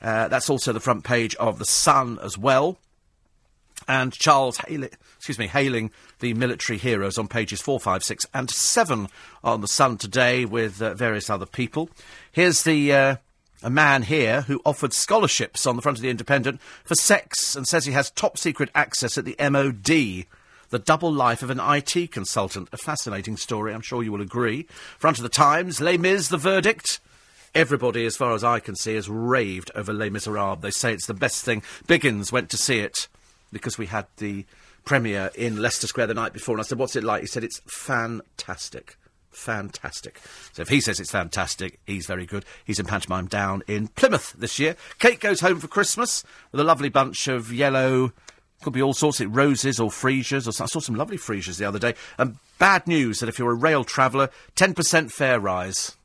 Uh, 0.00 0.28
that's 0.28 0.48
also 0.48 0.72
the 0.72 0.78
front 0.78 1.02
page 1.02 1.34
of 1.36 1.58
The 1.58 1.64
Sun 1.64 2.20
as 2.22 2.38
well 2.38 2.78
and 3.88 4.12
Charles 4.12 4.58
Haley, 4.58 4.90
excuse 5.16 5.38
me, 5.38 5.46
hailing 5.46 5.90
the 6.20 6.34
military 6.34 6.78
heroes 6.78 7.18
on 7.18 7.28
pages 7.28 7.60
4, 7.60 7.80
5, 7.80 8.04
6 8.04 8.26
and 8.32 8.50
7 8.50 9.08
on 9.42 9.60
The 9.60 9.68
Sun 9.68 9.98
today 9.98 10.44
with 10.44 10.80
uh, 10.80 10.94
various 10.94 11.28
other 11.28 11.46
people. 11.46 11.90
Here's 12.32 12.62
the 12.62 12.92
uh, 12.92 13.16
a 13.62 13.70
man 13.70 14.02
here 14.02 14.42
who 14.42 14.60
offered 14.64 14.92
scholarships 14.92 15.66
on 15.66 15.76
the 15.76 15.82
front 15.82 15.98
of 15.98 16.02
the 16.02 16.10
Independent 16.10 16.60
for 16.84 16.94
sex 16.94 17.56
and 17.56 17.66
says 17.66 17.84
he 17.84 17.92
has 17.92 18.10
top 18.10 18.38
secret 18.38 18.70
access 18.74 19.18
at 19.18 19.24
the 19.24 19.36
MOD. 19.38 20.26
The 20.74 20.80
double 20.80 21.12
life 21.12 21.44
of 21.44 21.50
an 21.50 21.60
IT 21.60 22.10
consultant. 22.10 22.68
A 22.72 22.76
fascinating 22.76 23.36
story, 23.36 23.72
I'm 23.72 23.80
sure 23.80 24.02
you 24.02 24.10
will 24.10 24.20
agree. 24.20 24.64
Front 24.98 25.18
of 25.18 25.22
the 25.22 25.28
Times, 25.28 25.80
Les 25.80 25.96
Mis, 25.96 26.26
the 26.26 26.36
verdict. 26.36 26.98
Everybody, 27.54 28.04
as 28.06 28.16
far 28.16 28.34
as 28.34 28.42
I 28.42 28.58
can 28.58 28.74
see, 28.74 28.96
has 28.96 29.08
raved 29.08 29.70
over 29.76 29.92
Les 29.92 30.10
Miserables. 30.10 30.62
They 30.62 30.72
say 30.72 30.92
it's 30.92 31.06
the 31.06 31.14
best 31.14 31.44
thing. 31.44 31.62
Biggins 31.86 32.32
went 32.32 32.50
to 32.50 32.56
see 32.56 32.80
it 32.80 33.06
because 33.52 33.78
we 33.78 33.86
had 33.86 34.06
the 34.16 34.46
premiere 34.84 35.30
in 35.36 35.62
Leicester 35.62 35.86
Square 35.86 36.08
the 36.08 36.14
night 36.14 36.32
before, 36.32 36.56
and 36.56 36.60
I 36.60 36.64
said, 36.64 36.78
"What's 36.78 36.96
it 36.96 37.04
like?" 37.04 37.20
He 37.20 37.28
said, 37.28 37.44
"It's 37.44 37.60
fantastic." 37.66 38.96
Fantastic. 39.30 40.20
So 40.52 40.62
if 40.62 40.68
he 40.68 40.80
says 40.80 40.98
it's 40.98 41.10
fantastic, 41.10 41.78
he's 41.86 42.06
very 42.06 42.26
good. 42.26 42.44
He's 42.64 42.80
in 42.80 42.86
pantomime 42.86 43.26
down 43.26 43.62
in 43.68 43.88
Plymouth 43.88 44.34
this 44.36 44.58
year. 44.58 44.76
Kate 44.98 45.20
goes 45.20 45.40
home 45.40 45.60
for 45.60 45.68
Christmas 45.68 46.24
with 46.50 46.60
a 46.60 46.64
lovely 46.64 46.88
bunch 46.88 47.28
of 47.28 47.52
yellow, 47.52 48.12
could 48.64 48.72
be 48.72 48.82
all 48.82 48.94
sorts 48.94 49.20
of 49.20 49.36
roses 49.36 49.78
or 49.78 49.90
freesias. 49.90 50.46
Or 50.46 50.62
I 50.62 50.66
saw 50.66 50.80
some 50.80 50.96
lovely 50.96 51.18
freesias 51.18 51.58
the 51.58 51.66
other 51.66 51.78
day. 51.78 51.94
And 52.18 52.38
bad 52.58 52.86
news 52.86 53.20
that 53.20 53.28
if 53.28 53.38
you're 53.38 53.52
a 53.52 53.54
rail 53.54 53.84
traveller, 53.84 54.30
10% 54.56 55.12
fare 55.12 55.38
rise. 55.38 55.96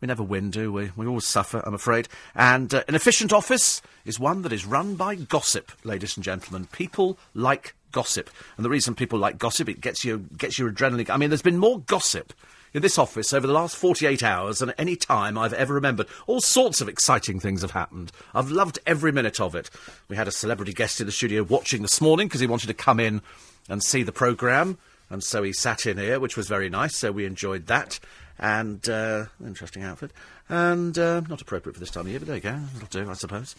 We 0.00 0.06
never 0.06 0.22
win, 0.22 0.50
do 0.50 0.72
we? 0.72 0.90
We 0.96 1.06
always 1.06 1.26
suffer, 1.26 1.62
I'm 1.64 1.74
afraid. 1.74 2.08
And 2.34 2.72
uh, 2.74 2.82
an 2.88 2.94
efficient 2.94 3.34
office 3.34 3.82
is 4.06 4.18
one 4.18 4.42
that 4.42 4.52
is 4.52 4.64
run 4.64 4.94
by 4.96 5.14
gossip, 5.14 5.72
ladies 5.84 6.16
and 6.16 6.24
gentlemen. 6.24 6.68
People 6.72 7.18
like 7.34 7.74
gossip. 7.92 8.30
And 8.56 8.64
the 8.64 8.70
reason 8.70 8.94
people 8.94 9.18
like 9.18 9.38
gossip, 9.38 9.68
it 9.68 9.82
gets 9.82 10.02
you 10.02 10.26
gets 10.38 10.58
your 10.58 10.72
adrenaline. 10.72 11.10
I 11.10 11.18
mean, 11.18 11.28
there's 11.28 11.42
been 11.42 11.58
more 11.58 11.80
gossip 11.80 12.32
in 12.72 12.82
this 12.82 12.98
office 12.98 13.32
over 13.32 13.46
the 13.46 13.52
last 13.52 13.76
48 13.76 14.22
hours 14.22 14.58
than 14.58 14.72
any 14.78 14.96
time 14.96 15.36
I've 15.36 15.52
ever 15.52 15.74
remembered. 15.74 16.06
All 16.26 16.40
sorts 16.40 16.80
of 16.80 16.88
exciting 16.88 17.40
things 17.40 17.62
have 17.62 17.72
happened. 17.72 18.12
I've 18.34 18.50
loved 18.50 18.78
every 18.86 19.12
minute 19.12 19.40
of 19.40 19.54
it. 19.54 19.70
We 20.08 20.16
had 20.16 20.28
a 20.28 20.32
celebrity 20.32 20.72
guest 20.72 21.00
in 21.00 21.06
the 21.06 21.12
studio 21.12 21.42
watching 21.42 21.82
this 21.82 22.00
morning 22.00 22.28
because 22.28 22.40
he 22.40 22.46
wanted 22.46 22.68
to 22.68 22.74
come 22.74 23.00
in 23.00 23.22
and 23.68 23.82
see 23.82 24.02
the 24.02 24.12
programme. 24.12 24.78
And 25.08 25.24
so 25.24 25.42
he 25.42 25.52
sat 25.52 25.86
in 25.86 25.98
here, 25.98 26.20
which 26.20 26.36
was 26.36 26.46
very 26.46 26.68
nice. 26.68 26.96
So 26.96 27.10
we 27.10 27.26
enjoyed 27.26 27.66
that 27.66 27.98
and 28.40 28.88
uh, 28.88 29.26
interesting 29.44 29.82
outfit, 29.82 30.12
and 30.48 30.98
uh, 30.98 31.20
not 31.28 31.42
appropriate 31.42 31.74
for 31.74 31.80
this 31.80 31.90
time 31.90 32.06
of 32.06 32.08
year, 32.08 32.18
but 32.18 32.26
there 32.26 32.36
you 32.36 32.42
go, 32.42 32.58
it'll 32.76 32.88
do, 33.04 33.10
I 33.10 33.12
suppose. 33.12 33.54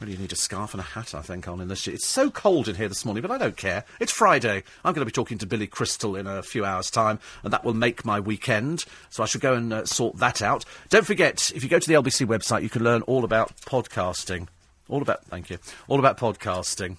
Really, 0.00 0.12
you 0.12 0.18
need 0.18 0.32
a 0.32 0.36
scarf 0.36 0.74
and 0.74 0.80
a 0.80 0.84
hat, 0.84 1.14
I 1.14 1.22
think, 1.22 1.46
on 1.46 1.60
in 1.60 1.68
this. 1.68 1.86
It's 1.86 2.06
so 2.06 2.30
cold 2.30 2.68
in 2.68 2.74
here 2.74 2.88
this 2.88 3.04
morning, 3.04 3.22
but 3.22 3.30
I 3.30 3.38
don't 3.38 3.56
care. 3.56 3.84
It's 4.00 4.10
Friday. 4.12 4.64
I'm 4.84 4.92
going 4.92 5.02
to 5.02 5.06
be 5.06 5.12
talking 5.12 5.38
to 5.38 5.46
Billy 5.46 5.66
Crystal 5.68 6.16
in 6.16 6.26
a 6.26 6.42
few 6.42 6.64
hours' 6.64 6.90
time, 6.90 7.20
and 7.42 7.52
that 7.52 7.64
will 7.64 7.74
make 7.74 8.04
my 8.04 8.18
weekend. 8.18 8.84
So 9.08 9.22
I 9.22 9.26
should 9.26 9.40
go 9.40 9.54
and 9.54 9.72
uh, 9.72 9.86
sort 9.86 10.16
that 10.18 10.42
out. 10.42 10.64
Don't 10.90 11.06
forget, 11.06 11.52
if 11.54 11.62
you 11.62 11.70
go 11.70 11.78
to 11.78 11.88
the 11.88 11.94
LBC 11.94 12.26
website, 12.26 12.62
you 12.62 12.68
can 12.68 12.82
learn 12.82 13.02
all 13.02 13.24
about 13.24 13.56
podcasting. 13.58 14.48
All 14.88 15.00
about, 15.00 15.24
thank 15.26 15.48
you, 15.48 15.58
all 15.88 15.98
about 16.00 16.18
podcasting. 16.18 16.98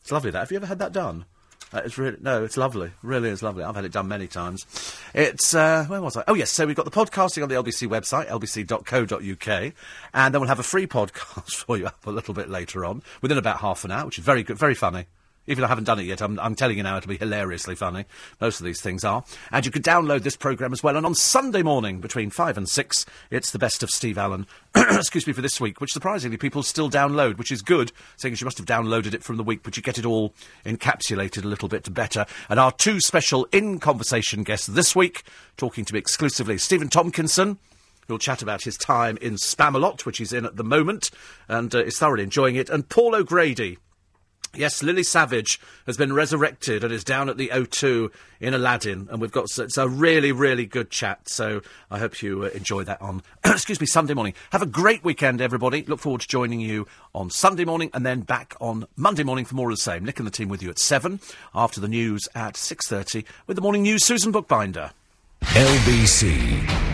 It's 0.00 0.12
lovely 0.12 0.30
that. 0.30 0.38
Have 0.38 0.50
you 0.50 0.56
ever 0.56 0.66
had 0.66 0.78
that 0.78 0.92
done? 0.92 1.26
Uh, 1.72 1.82
it's 1.84 1.98
really 1.98 2.16
no, 2.20 2.44
it's 2.44 2.56
lovely. 2.56 2.90
Really 3.02 3.28
is 3.28 3.42
lovely. 3.42 3.62
I've 3.62 3.74
had 3.76 3.84
it 3.84 3.92
done 3.92 4.08
many 4.08 4.26
times. 4.26 4.66
It's 5.14 5.54
uh, 5.54 5.84
where 5.86 6.00
was 6.00 6.16
I? 6.16 6.24
Oh 6.26 6.34
yes, 6.34 6.50
so 6.50 6.66
we've 6.66 6.76
got 6.76 6.84
the 6.84 6.90
podcasting 6.90 7.42
on 7.42 7.48
the 7.48 7.56
LBC 7.56 7.88
website, 7.88 8.28
lbc.co.uk, 8.28 9.72
and 10.14 10.34
then 10.34 10.40
we'll 10.40 10.48
have 10.48 10.58
a 10.58 10.62
free 10.62 10.86
podcast 10.88 11.54
for 11.54 11.76
you 11.76 11.86
up 11.86 12.06
a 12.06 12.10
little 12.10 12.34
bit 12.34 12.48
later 12.48 12.84
on, 12.84 13.02
within 13.20 13.38
about 13.38 13.58
half 13.58 13.84
an 13.84 13.90
hour, 13.90 14.06
which 14.06 14.18
is 14.18 14.24
very 14.24 14.42
good, 14.42 14.58
very 14.58 14.74
funny. 14.74 15.06
Even 15.48 15.64
I 15.64 15.68
haven't 15.68 15.84
done 15.84 15.98
it 15.98 16.04
yet, 16.04 16.20
I'm, 16.20 16.38
I'm, 16.38 16.54
telling 16.54 16.76
you 16.76 16.82
now 16.82 16.98
it'll 16.98 17.08
be 17.08 17.16
hilariously 17.16 17.74
funny. 17.74 18.04
Most 18.38 18.60
of 18.60 18.66
these 18.66 18.82
things 18.82 19.02
are. 19.02 19.24
And 19.50 19.64
you 19.64 19.72
can 19.72 19.82
download 19.82 20.22
this 20.22 20.36
programme 20.36 20.74
as 20.74 20.82
well. 20.82 20.96
And 20.96 21.06
on 21.06 21.14
Sunday 21.14 21.62
morning, 21.62 22.00
between 22.00 22.28
5 22.28 22.58
and 22.58 22.68
6, 22.68 23.06
it's 23.30 23.50
the 23.50 23.58
best 23.58 23.82
of 23.82 23.88
Steve 23.88 24.18
Allen, 24.18 24.46
excuse 24.76 25.26
me, 25.26 25.32
for 25.32 25.40
this 25.40 25.58
week, 25.58 25.80
which 25.80 25.92
surprisingly 25.92 26.36
people 26.36 26.62
still 26.62 26.90
download, 26.90 27.38
which 27.38 27.50
is 27.50 27.62
good, 27.62 27.92
seeing 28.16 28.32
as 28.32 28.40
you 28.40 28.44
must 28.44 28.58
have 28.58 28.66
downloaded 28.66 29.14
it 29.14 29.24
from 29.24 29.38
the 29.38 29.42
week, 29.42 29.62
but 29.62 29.76
you 29.76 29.82
get 29.82 29.98
it 29.98 30.04
all 30.04 30.34
encapsulated 30.66 31.44
a 31.44 31.48
little 31.48 31.68
bit 31.68 31.92
better. 31.94 32.26
And 32.50 32.60
our 32.60 32.70
two 32.70 33.00
special 33.00 33.48
in 33.50 33.80
conversation 33.80 34.42
guests 34.42 34.66
this 34.66 34.94
week, 34.94 35.22
talking 35.56 35.86
to 35.86 35.94
me 35.94 35.98
exclusively, 35.98 36.58
Stephen 36.58 36.88
Tompkinson. 36.88 37.56
We'll 38.06 38.18
chat 38.18 38.40
about 38.40 38.62
his 38.62 38.78
time 38.78 39.18
in 39.20 39.34
Spamalot, 39.34 40.06
which 40.06 40.16
he's 40.16 40.32
in 40.32 40.46
at 40.46 40.56
the 40.56 40.64
moment, 40.64 41.10
and 41.46 41.74
uh, 41.74 41.84
is 41.84 41.98
thoroughly 41.98 42.22
enjoying 42.22 42.56
it. 42.56 42.70
And 42.70 42.88
Paul 42.88 43.14
O'Grady, 43.14 43.76
Yes, 44.58 44.82
Lily 44.82 45.04
Savage 45.04 45.60
has 45.86 45.96
been 45.96 46.12
resurrected 46.12 46.82
and 46.82 46.92
is 46.92 47.04
down 47.04 47.28
at 47.28 47.36
the 47.36 47.48
O2 47.48 48.10
in 48.40 48.54
Aladdin, 48.54 49.06
and 49.08 49.20
we've 49.20 49.30
got 49.30 49.46
it's 49.56 49.76
a 49.76 49.88
really, 49.88 50.32
really 50.32 50.66
good 50.66 50.90
chat. 50.90 51.28
So 51.28 51.62
I 51.92 52.00
hope 52.00 52.20
you 52.22 52.42
uh, 52.42 52.48
enjoy 52.48 52.82
that 52.82 53.00
on, 53.00 53.22
excuse 53.44 53.80
me, 53.80 53.86
Sunday 53.86 54.14
morning. 54.14 54.34
Have 54.50 54.62
a 54.62 54.66
great 54.66 55.04
weekend, 55.04 55.40
everybody. 55.40 55.84
Look 55.84 56.00
forward 56.00 56.22
to 56.22 56.28
joining 56.28 56.58
you 56.60 56.88
on 57.14 57.30
Sunday 57.30 57.64
morning 57.64 57.90
and 57.94 58.04
then 58.04 58.22
back 58.22 58.56
on 58.60 58.88
Monday 58.96 59.22
morning 59.22 59.44
for 59.44 59.54
more 59.54 59.70
of 59.70 59.76
the 59.76 59.80
same. 59.80 60.04
Nick 60.04 60.18
and 60.18 60.26
the 60.26 60.32
team 60.32 60.48
with 60.48 60.60
you 60.60 60.70
at 60.70 60.80
seven 60.80 61.20
after 61.54 61.80
the 61.80 61.88
news 61.88 62.28
at 62.34 62.56
six 62.56 62.88
thirty 62.88 63.24
with 63.46 63.54
the 63.54 63.62
morning 63.62 63.82
news. 63.82 64.04
Susan 64.04 64.32
Bookbinder. 64.32 64.90
LBC 65.40 66.88